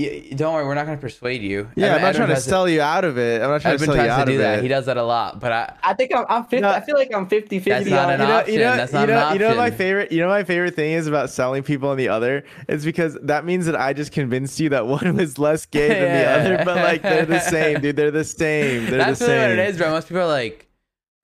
Y- 0.00 0.30
Don't 0.36 0.54
worry, 0.54 0.64
we're 0.64 0.76
not 0.76 0.86
gonna 0.86 0.96
persuade 0.98 1.42
you. 1.42 1.68
yeah, 1.74 1.86
Edwin- 1.86 1.96
I'm 1.96 2.00
not 2.02 2.08
Edwin 2.10 2.14
trying 2.14 2.28
to 2.28 2.34
tries 2.34 2.44
sell 2.44 2.68
you 2.68 2.80
out 2.80 3.04
of 3.04 3.18
it. 3.18 3.42
I'm 3.42 3.50
not 3.50 3.60
trying 3.62 3.78
to 3.78 3.84
sell 3.84 3.96
you 3.96 4.02
out 4.02 4.18
to 4.26 4.30
do 4.30 4.32
of 4.34 4.38
that. 4.42 4.58
it. 4.60 4.62
He 4.62 4.68
does 4.68 4.86
that 4.86 4.96
a 4.96 5.02
lot, 5.02 5.40
but 5.40 5.50
I. 5.50 5.74
I 5.82 5.94
think 5.94 6.14
I'm, 6.14 6.24
I'm 6.28 6.42
50. 6.44 6.60
No. 6.60 6.68
I 6.70 6.80
feel 6.80 6.94
like 6.94 7.12
I'm 7.12 7.26
50 7.26 7.58
50 7.58 7.70
That's 7.70 7.90
not 7.90 8.10
an 8.10 8.20
you 8.20 8.26
know, 8.28 8.32
option. 8.36 8.54
you 8.54 8.60
know, 8.60 8.76
That's 8.76 8.92
you 8.92 8.98
not 9.00 9.08
know, 9.08 9.26
an 9.28 9.32
you 9.32 9.38
know 9.40 9.56
my 9.56 9.70
favorite. 9.72 10.12
You 10.12 10.20
know 10.20 10.28
my 10.28 10.44
favorite 10.44 10.76
thing 10.76 10.92
is 10.92 11.08
about 11.08 11.30
selling 11.30 11.64
people 11.64 11.88
on 11.88 11.96
the 11.96 12.10
other. 12.10 12.44
is 12.68 12.84
because 12.84 13.18
that 13.22 13.44
means 13.44 13.66
that 13.66 13.74
I 13.74 13.92
just 13.92 14.12
convinced 14.12 14.60
you 14.60 14.68
that 14.68 14.86
one 14.86 15.16
was 15.16 15.36
less 15.36 15.66
gay 15.66 15.88
than 15.88 16.12
the 16.12 16.28
other, 16.58 16.64
but 16.64 16.76
like 16.76 17.02
they're 17.02 17.26
the 17.26 17.40
same, 17.40 17.80
dude. 17.80 17.96
They're 17.96 18.12
the 18.12 18.22
same. 18.22 18.86
They're 18.86 18.98
That's 18.98 19.18
the 19.18 19.26
really 19.26 19.38
same. 19.38 19.50
what 19.50 19.58
it 19.58 19.68
is, 19.70 19.76
bro. 19.78 19.90
Most 19.90 20.06
people 20.08 20.22
are 20.22 20.26
like, 20.28 20.68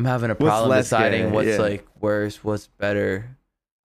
I'm 0.01 0.05
having 0.07 0.31
a 0.33 0.35
problem 0.35 0.71
less 0.71 0.87
deciding 0.87 1.27
gay? 1.27 1.31
what's 1.31 1.47
Yeah. 1.49 1.59
like 1.59 1.87
worse, 2.01 2.43
what's 2.43 2.67
better. 2.67 3.37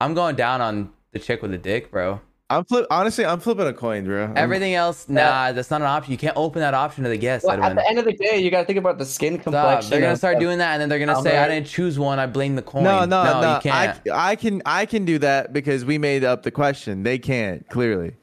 I'm 0.01 0.15
going 0.15 0.35
down 0.35 0.61
on 0.61 0.89
the 1.11 1.19
chick 1.19 1.43
with 1.43 1.51
the 1.51 1.59
dick, 1.59 1.91
bro. 1.91 2.21
I'm 2.51 2.65
flip. 2.65 2.87
Honestly, 2.89 3.25
I'm 3.25 3.39
flipping 3.39 3.67
a 3.67 3.73
coin, 3.73 4.05
bro. 4.05 4.23
I'm- 4.23 4.33
Everything 4.35 4.73
else, 4.73 5.07
nah, 5.07 5.51
that's 5.51 5.69
not 5.69 5.81
an 5.81 5.87
option. 5.87 6.11
You 6.11 6.17
can't 6.17 6.35
open 6.35 6.61
that 6.61 6.73
option 6.73 7.03
to 7.03 7.09
the 7.09 7.17
guest, 7.17 7.45
Well, 7.45 7.61
at 7.61 7.75
the 7.75 7.87
end 7.87 7.99
of 7.99 8.05
the 8.05 8.13
day, 8.13 8.39
you 8.39 8.49
got 8.49 8.61
to 8.61 8.65
think 8.65 8.79
about 8.79 8.97
the 8.97 9.05
skin 9.05 9.35
Stop. 9.35 9.43
complexion. 9.43 9.91
They're 9.91 10.01
gonna 10.01 10.15
start 10.15 10.39
doing 10.39 10.57
that, 10.57 10.73
and 10.73 10.81
then 10.81 10.89
they're 10.89 10.99
gonna 10.99 11.17
I'm 11.17 11.23
say, 11.23 11.37
"I 11.37 11.47
didn't 11.47 11.67
choose 11.67 11.99
one. 11.99 12.17
I 12.17 12.25
blame 12.25 12.55
the 12.55 12.61
coin." 12.61 12.83
No, 12.83 13.05
no, 13.05 13.23
no. 13.41 13.55
you 13.55 13.61
can't. 13.61 13.99
I, 14.11 14.31
I 14.31 14.35
can, 14.35 14.61
I 14.65 14.85
can 14.85 15.05
do 15.05 15.19
that 15.19 15.53
because 15.53 15.85
we 15.85 15.97
made 15.97 16.23
up 16.23 16.43
the 16.43 16.51
question. 16.51 17.03
They 17.03 17.19
can't 17.19 17.67
clearly. 17.69 18.15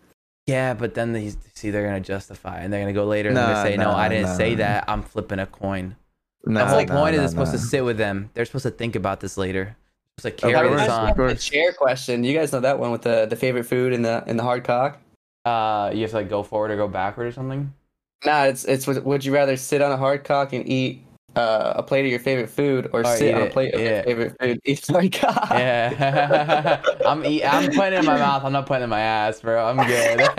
Yeah, 0.46 0.74
but 0.74 0.94
then 0.94 1.12
they 1.12 1.32
see 1.54 1.70
they're 1.70 1.86
gonna 1.86 2.00
justify, 2.00 2.60
and 2.60 2.72
they're 2.72 2.80
gonna 2.80 2.92
go 2.92 3.04
later 3.04 3.28
and 3.28 3.36
they're 3.36 3.46
gonna 3.46 3.62
say, 3.68 3.76
"No, 3.76 3.92
nah, 3.92 3.96
I 3.96 4.08
didn't 4.08 4.26
nah. 4.26 4.34
say 4.34 4.54
that. 4.56 4.84
I'm 4.88 5.02
flipping 5.02 5.38
a 5.38 5.46
coin." 5.46 5.96
No, 6.44 6.60
the 6.60 6.66
whole 6.66 6.84
no, 6.84 6.94
point 6.94 7.16
no, 7.16 7.22
is 7.22 7.24
it's 7.24 7.32
supposed 7.32 7.52
to 7.52 7.58
sit 7.58 7.84
with 7.84 7.96
them. 7.96 8.30
They're 8.34 8.44
supposed 8.44 8.64
to 8.64 8.70
think 8.70 8.94
about 8.94 9.20
this 9.20 9.36
later. 9.36 9.76
They're 10.22 10.32
supposed 10.32 10.40
to 10.40 10.46
Of 10.46 10.52
carry 10.54 10.68
course, 10.68 10.80
this 10.80 10.88
That's 10.88 11.18
on. 11.20 11.26
the 11.28 11.34
chair 11.34 11.72
question. 11.72 12.24
You 12.24 12.34
guys 12.34 12.52
know 12.52 12.60
that 12.60 12.78
one 12.78 12.90
with 12.90 13.02
the, 13.02 13.26
the 13.26 13.36
favorite 13.36 13.64
food 13.64 13.92
in 13.92 14.02
the 14.02 14.24
in 14.26 14.36
the 14.36 14.42
hard 14.42 14.64
cock. 14.64 14.98
Uh, 15.44 15.90
you 15.94 16.00
have 16.02 16.10
to 16.10 16.16
like 16.16 16.28
go 16.30 16.42
forward 16.42 16.70
or 16.70 16.76
go 16.76 16.88
backward 16.88 17.26
or 17.26 17.32
something. 17.32 17.72
Nah, 18.24 18.44
it's 18.44 18.64
it's 18.64 18.86
would, 18.86 19.04
would 19.04 19.24
you 19.24 19.32
rather 19.34 19.56
sit 19.56 19.82
on 19.82 19.92
a 19.92 19.96
hard 19.96 20.24
cock 20.24 20.52
and 20.52 20.66
eat 20.66 21.04
uh, 21.36 21.74
a 21.76 21.82
plate 21.82 22.04
of 22.04 22.10
your 22.10 22.18
favorite 22.20 22.48
food 22.48 22.88
or 22.92 23.00
Or 23.00 23.16
sit 23.16 23.34
on 23.34 23.42
a 23.42 23.44
it, 23.44 23.52
plate 23.52 23.74
of 23.74 23.80
yeah. 23.80 23.94
your 23.96 24.02
favorite 24.04 24.36
food? 24.40 24.60
Eat 24.64 24.88
a 24.88 24.92
hard. 25.32 25.58
Yeah, 25.60 26.80
I'm 27.06 27.24
eat, 27.24 27.44
I'm 27.44 27.70
putting 27.70 27.92
it 27.92 27.98
in 28.00 28.04
my 28.06 28.16
mouth. 28.16 28.44
I'm 28.44 28.52
not 28.52 28.66
putting 28.66 28.82
it 28.82 28.84
in 28.84 28.90
my 28.90 29.00
ass, 29.00 29.40
bro. 29.40 29.66
I'm 29.66 29.76
good. 29.86 30.18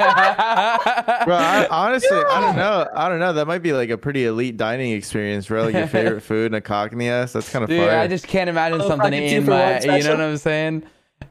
Bro, 1.26 1.36
I, 1.36 1.68
honestly, 1.70 2.18
I 2.18 2.42
don't 2.42 2.56
know. 2.56 2.88
I 2.96 3.10
don't 3.10 3.20
know. 3.20 3.34
That 3.34 3.48
might 3.48 3.62
be 3.64 3.74
like 3.74 3.90
a 3.90 3.98
pretty 3.98 4.26
elite 4.26 4.58
dining 4.58 4.92
experience, 4.94 5.48
bro. 5.48 5.66
Like 5.66 5.76
your 5.76 5.88
favorite 5.98 6.22
food 6.22 6.48
and 6.48 6.56
a 6.56 6.62
cock 6.62 6.92
in 6.92 6.98
the 6.98 7.10
ass. 7.10 7.34
That's 7.34 7.50
kind 7.50 7.64
of 7.64 7.70
Dude, 7.70 7.82
fire. 7.88 8.00
I 8.00 8.08
just 8.08 8.28
can't 8.28 8.50
imagine 8.50 8.82
Oh, 8.82 8.88
something 8.88 9.14
in 9.14 9.46
for 9.46 9.52
one 9.52 9.60
my. 9.60 9.98
You 9.98 10.04
know 10.04 10.12
what 10.12 10.22
I'm 10.22 10.38
saying? 10.38 10.84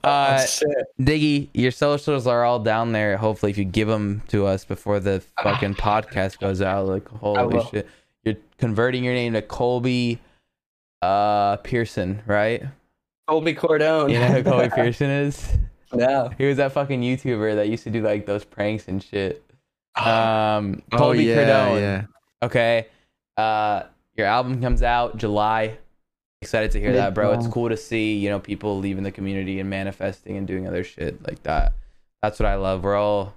Uh, 0.05 0.39
Oh, 0.41 0.47
shit. 0.47 0.87
Diggy, 1.01 1.49
your 1.55 1.71
socials 1.71 2.27
are 2.27 2.45
all 2.45 2.59
down 2.59 2.93
there. 2.93 3.17
Hopefully, 3.17 3.51
if 3.51 3.59
you 3.59 3.65
give 3.65 3.89
them 3.89 4.23
to 4.29 4.47
us 4.47 4.65
before 4.65 5.01
the 5.01 5.23
fucking 5.43 5.75
podcast 5.75 6.39
goes 6.39 6.61
out, 6.61 6.87
like 6.87 7.09
holy 7.09 7.65
shit, 7.71 7.89
you're 8.27 8.36
converting 8.59 9.05
your 9.05 9.15
name 9.15 9.32
to 9.32 9.43
Colby 9.43 10.20
uh 11.03 11.57
Pearson, 11.59 12.23
right? 12.27 12.62
Colby 13.28 13.55
Cordone. 13.55 14.12
You 14.12 14.19
know 14.19 14.27
who 14.27 14.43
Colby 14.43 14.69
Pearson 14.74 15.11
is? 15.11 15.57
No. 15.93 16.31
He 16.36 16.47
was 16.47 16.57
that 16.59 16.73
fucking 16.73 17.01
YouTuber 17.01 17.55
that 17.57 17.69
used 17.69 17.85
to 17.85 17.90
do 17.90 18.03
like 18.03 18.27
those 18.27 18.44
pranks 18.44 18.89
and 18.89 19.03
shit. 19.03 19.43
Um, 19.97 20.82
oh 20.93 20.98
Colby 20.98 21.24
yeah, 21.24 21.36
Cordone. 21.36 21.81
yeah. 21.81 22.05
Okay. 22.43 22.89
Uh, 23.39 23.85
your 24.15 24.27
album 24.27 24.61
comes 24.61 24.82
out 24.82 25.16
July. 25.16 25.78
Excited 26.43 26.70
to 26.73 26.81
hear 26.81 26.93
that, 26.93 27.15
bro. 27.15 27.32
It's 27.32 27.47
cool 27.47 27.70
to 27.70 27.78
see, 27.78 28.15
you 28.15 28.28
know, 28.28 28.39
people 28.39 28.78
leaving 28.78 29.05
the 29.05 29.11
community 29.11 29.59
and 29.59 29.70
manifesting 29.70 30.36
and 30.36 30.47
doing 30.47 30.69
other 30.69 30.85
shit 30.85 31.27
like 31.27 31.43
that. 31.44 31.73
That's 32.20 32.39
what 32.39 32.47
I 32.47 32.57
love. 32.57 32.82
We're 32.82 32.97
all 32.97 33.35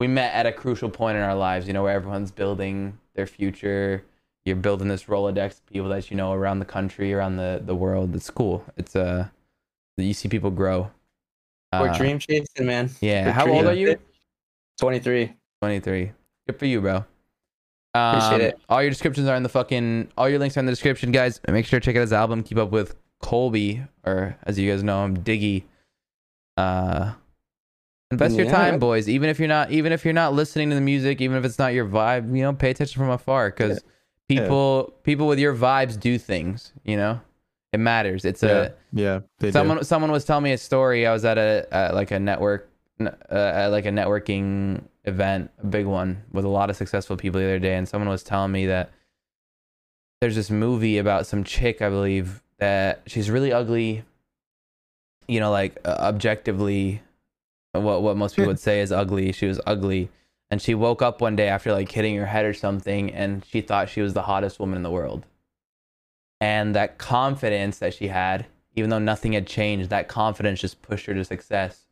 we 0.00 0.08
met 0.08 0.34
at 0.34 0.46
a 0.46 0.52
crucial 0.52 0.88
point 0.88 1.18
in 1.18 1.22
our 1.22 1.34
lives, 1.34 1.66
you 1.66 1.74
know, 1.74 1.82
where 1.82 1.92
everyone's 1.92 2.30
building 2.30 2.98
their 3.14 3.26
future. 3.26 4.02
You're 4.44 4.56
building 4.56 4.88
this 4.88 5.04
Rolodex 5.04 5.52
of 5.52 5.66
people 5.66 5.88
that 5.90 6.10
you 6.10 6.16
know 6.16 6.32
around 6.32 6.58
the 6.58 6.64
country, 6.64 7.12
around 7.14 7.36
the, 7.36 7.62
the 7.64 7.74
world. 7.74 8.14
It's 8.14 8.30
cool. 8.30 8.64
It's 8.76 8.96
uh 8.96 9.28
you 9.96 10.14
see 10.14 10.28
people 10.28 10.50
grow. 10.50 10.90
We're 11.72 11.88
Uh, 11.90 11.96
dream 11.96 12.18
chasing, 12.18 12.66
man. 12.66 12.90
Yeah. 13.00 13.26
We're 13.26 13.32
How 13.32 13.48
old 13.48 13.66
are 13.66 13.74
you? 13.74 13.96
23. 14.80 15.32
23. 15.62 16.12
Good 16.48 16.58
for 16.58 16.66
you, 16.66 16.80
bro. 16.80 17.04
Um, 17.94 18.16
Appreciate 18.16 18.40
it. 18.40 18.58
All 18.68 18.82
your 18.82 18.90
descriptions 18.90 19.28
are 19.28 19.36
in 19.36 19.42
the 19.42 19.48
fucking. 19.48 20.08
All 20.16 20.28
your 20.28 20.38
links 20.38 20.56
are 20.56 20.60
in 20.60 20.66
the 20.66 20.72
description, 20.72 21.12
guys. 21.12 21.40
Make 21.48 21.66
sure 21.66 21.78
to 21.78 21.84
check 21.84 21.94
out 21.96 22.00
his 22.00 22.12
album. 22.12 22.42
Keep 22.42 22.58
up 22.58 22.70
with 22.70 22.96
Colby, 23.20 23.82
or 24.04 24.36
as 24.44 24.58
you 24.58 24.70
guys 24.70 24.82
know 24.82 25.04
him, 25.04 25.18
Diggy. 25.18 25.64
Uh, 26.56 27.12
invest 28.10 28.36
your 28.36 28.48
time, 28.50 28.78
boys. 28.78 29.08
Even 29.08 29.28
if 29.28 29.38
you're 29.38 29.48
not, 29.48 29.70
even 29.70 29.92
if 29.92 30.04
you're 30.04 30.14
not 30.14 30.32
listening 30.34 30.70
to 30.70 30.74
the 30.74 30.80
music, 30.80 31.20
even 31.20 31.36
if 31.36 31.44
it's 31.44 31.58
not 31.58 31.74
your 31.74 31.86
vibe, 31.86 32.34
you 32.34 32.42
know, 32.42 32.52
pay 32.54 32.70
attention 32.70 32.98
from 32.98 33.10
afar 33.10 33.50
because 33.50 33.82
Yeah. 33.84 33.91
People, 34.38 34.94
people 35.02 35.26
with 35.26 35.38
your 35.38 35.54
vibes 35.54 35.98
do 35.98 36.18
things. 36.18 36.72
You 36.84 36.96
know, 36.96 37.20
it 37.72 37.78
matters. 37.80 38.24
It's 38.24 38.42
Yeah, 38.42 38.50
a 38.50 38.70
yeah. 38.92 39.20
They 39.38 39.48
do. 39.48 39.52
someone 39.52 39.84
someone 39.84 40.10
was 40.10 40.24
telling 40.24 40.44
me 40.44 40.52
a 40.52 40.58
story. 40.58 41.06
I 41.06 41.12
was 41.12 41.24
at 41.24 41.38
a 41.38 41.66
at 41.70 41.94
like 41.94 42.10
a 42.10 42.18
network, 42.20 42.68
uh, 43.00 43.68
like 43.70 43.86
a 43.86 43.90
networking 43.90 44.82
event, 45.04 45.50
a 45.62 45.66
big 45.66 45.86
one 45.86 46.22
with 46.32 46.44
a 46.44 46.48
lot 46.48 46.70
of 46.70 46.76
successful 46.76 47.16
people 47.16 47.40
the 47.40 47.46
other 47.46 47.58
day, 47.58 47.74
and 47.76 47.88
someone 47.88 48.08
was 48.08 48.22
telling 48.22 48.52
me 48.52 48.66
that 48.66 48.90
there's 50.20 50.36
this 50.36 50.50
movie 50.50 50.98
about 50.98 51.26
some 51.26 51.42
chick, 51.42 51.82
I 51.82 51.88
believe, 51.88 52.42
that 52.58 53.02
she's 53.06 53.30
really 53.30 53.52
ugly. 53.52 54.04
You 55.28 55.40
know, 55.40 55.50
like 55.50 55.78
uh, 55.84 55.96
objectively, 56.00 57.02
what 57.72 58.02
what 58.02 58.16
most 58.16 58.36
people 58.36 58.48
would 58.48 58.60
say 58.60 58.80
is 58.80 58.92
ugly. 58.92 59.32
She 59.32 59.46
was 59.46 59.60
ugly, 59.66 60.10
and 60.52 60.60
she 60.60 60.74
woke 60.74 61.00
up 61.00 61.22
one 61.22 61.34
day 61.34 61.48
after 61.48 61.72
like 61.72 61.90
hitting 61.90 62.14
her 62.16 62.26
head 62.26 62.44
or 62.44 62.52
something, 62.52 63.10
and 63.10 63.42
she 63.46 63.62
thought 63.62 63.88
she 63.88 64.02
was 64.02 64.12
the 64.12 64.20
hottest 64.20 64.60
woman 64.60 64.76
in 64.76 64.82
the 64.82 64.90
world. 64.90 65.24
And 66.42 66.74
that 66.74 66.98
confidence 66.98 67.78
that 67.78 67.94
she 67.94 68.08
had, 68.08 68.44
even 68.76 68.90
though 68.90 68.98
nothing 68.98 69.32
had 69.32 69.46
changed, 69.46 69.88
that 69.88 70.08
confidence 70.08 70.60
just 70.60 70.82
pushed 70.82 71.06
her 71.06 71.14
to 71.14 71.24
success. 71.24 71.86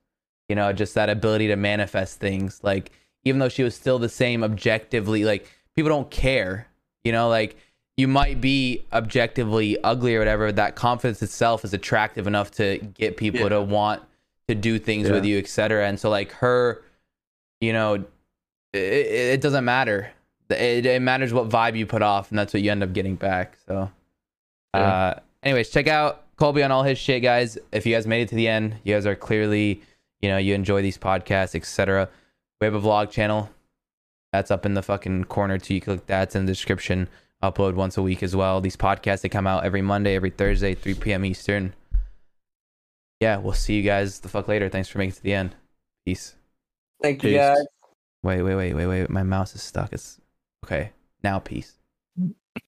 You 0.50 0.56
know, 0.56 0.74
just 0.74 0.94
that 0.94 1.08
ability 1.08 1.46
to 1.48 1.56
manifest 1.56 2.20
things. 2.20 2.60
Like, 2.62 2.90
even 3.24 3.38
though 3.38 3.48
she 3.48 3.62
was 3.62 3.74
still 3.74 3.98
the 3.98 4.10
same 4.10 4.44
objectively, 4.44 5.24
like, 5.24 5.50
people 5.74 5.88
don't 5.88 6.10
care. 6.10 6.66
You 7.02 7.12
know, 7.12 7.30
like, 7.30 7.56
you 7.96 8.08
might 8.08 8.42
be 8.42 8.84
objectively 8.92 9.82
ugly 9.82 10.16
or 10.16 10.18
whatever. 10.18 10.52
That 10.52 10.74
confidence 10.74 11.22
itself 11.22 11.64
is 11.64 11.72
attractive 11.72 12.26
enough 12.26 12.50
to 12.52 12.76
get 12.76 13.16
people 13.16 13.40
Yeah. 13.40 13.48
to 13.50 13.62
want 13.62 14.02
to 14.48 14.54
do 14.54 14.78
things 14.78 15.08
Yeah. 15.08 15.14
with 15.14 15.24
you, 15.24 15.38
etc. 15.38 15.86
And 15.88 15.98
so, 15.98 16.10
like, 16.10 16.32
her, 16.32 16.82
you 17.62 17.72
know, 17.72 18.04
it, 18.72 18.78
it 18.78 19.40
doesn't 19.40 19.64
matter. 19.64 20.10
It, 20.48 20.84
it 20.86 21.02
matters 21.02 21.32
what 21.32 21.48
vibe 21.48 21.76
you 21.76 21.86
put 21.86 22.02
off, 22.02 22.30
and 22.30 22.38
that's 22.38 22.52
what 22.52 22.62
you 22.62 22.70
end 22.70 22.82
up 22.82 22.92
getting 22.92 23.14
back. 23.16 23.56
So, 23.66 23.90
Yeah. 24.74 24.80
uh, 24.80 25.20
anyways, 25.42 25.70
check 25.70 25.86
out 25.86 26.24
Colby 26.36 26.62
on 26.62 26.72
all 26.72 26.82
his 26.82 26.98
shit, 26.98 27.22
guys. 27.22 27.56
If 27.72 27.86
you 27.86 27.94
guys 27.94 28.06
made 28.06 28.22
it 28.22 28.28
to 28.30 28.34
the 28.34 28.48
end, 28.48 28.76
you 28.84 28.94
guys 28.94 29.06
are 29.06 29.14
clearly, 29.14 29.82
you 30.20 30.28
know, 30.28 30.38
you 30.38 30.54
enjoy 30.54 30.82
these 30.82 30.98
podcasts, 30.98 31.54
etc. 31.54 32.08
We 32.60 32.64
have 32.64 32.74
a 32.74 32.80
vlog 32.80 33.10
channel 33.10 33.48
that's 34.32 34.50
up 34.50 34.66
in 34.66 34.74
the 34.74 34.82
fucking 34.82 35.24
corner 35.24 35.58
too. 35.58 35.74
You 35.74 35.80
click 35.80 36.06
that's 36.06 36.34
in 36.34 36.46
the 36.46 36.52
description. 36.52 37.08
Upload 37.42 37.74
once 37.74 37.96
a 37.96 38.02
week 38.02 38.22
as 38.22 38.36
well. 38.36 38.60
These 38.60 38.76
podcasts 38.76 39.22
they 39.22 39.28
come 39.28 39.46
out 39.46 39.64
every 39.64 39.80
Monday, 39.82 40.14
every 40.14 40.30
Thursday, 40.30 40.74
3 40.74 40.94
p.m. 40.94 41.24
Eastern. 41.24 41.72
Yeah, 43.20 43.38
we'll 43.38 43.52
see 43.54 43.74
you 43.74 43.82
guys 43.82 44.20
the 44.20 44.28
fuck 44.28 44.48
later. 44.48 44.68
Thanks 44.68 44.88
for 44.88 44.98
making 44.98 45.12
it 45.12 45.16
to 45.16 45.22
the 45.22 45.34
end. 45.34 45.54
Peace. 46.04 46.34
Thank 47.02 47.22
you, 47.22 47.30
Peace. 47.30 47.38
guys. 47.38 47.64
Wait, 48.22 48.42
wait, 48.42 48.54
wait, 48.54 48.74
wait, 48.74 48.86
wait. 48.86 49.10
My 49.10 49.22
mouse 49.22 49.54
is 49.54 49.62
stuck. 49.62 49.92
It's 49.92 50.20
okay. 50.64 50.92
Now, 51.22 51.38
peace. 51.38 51.79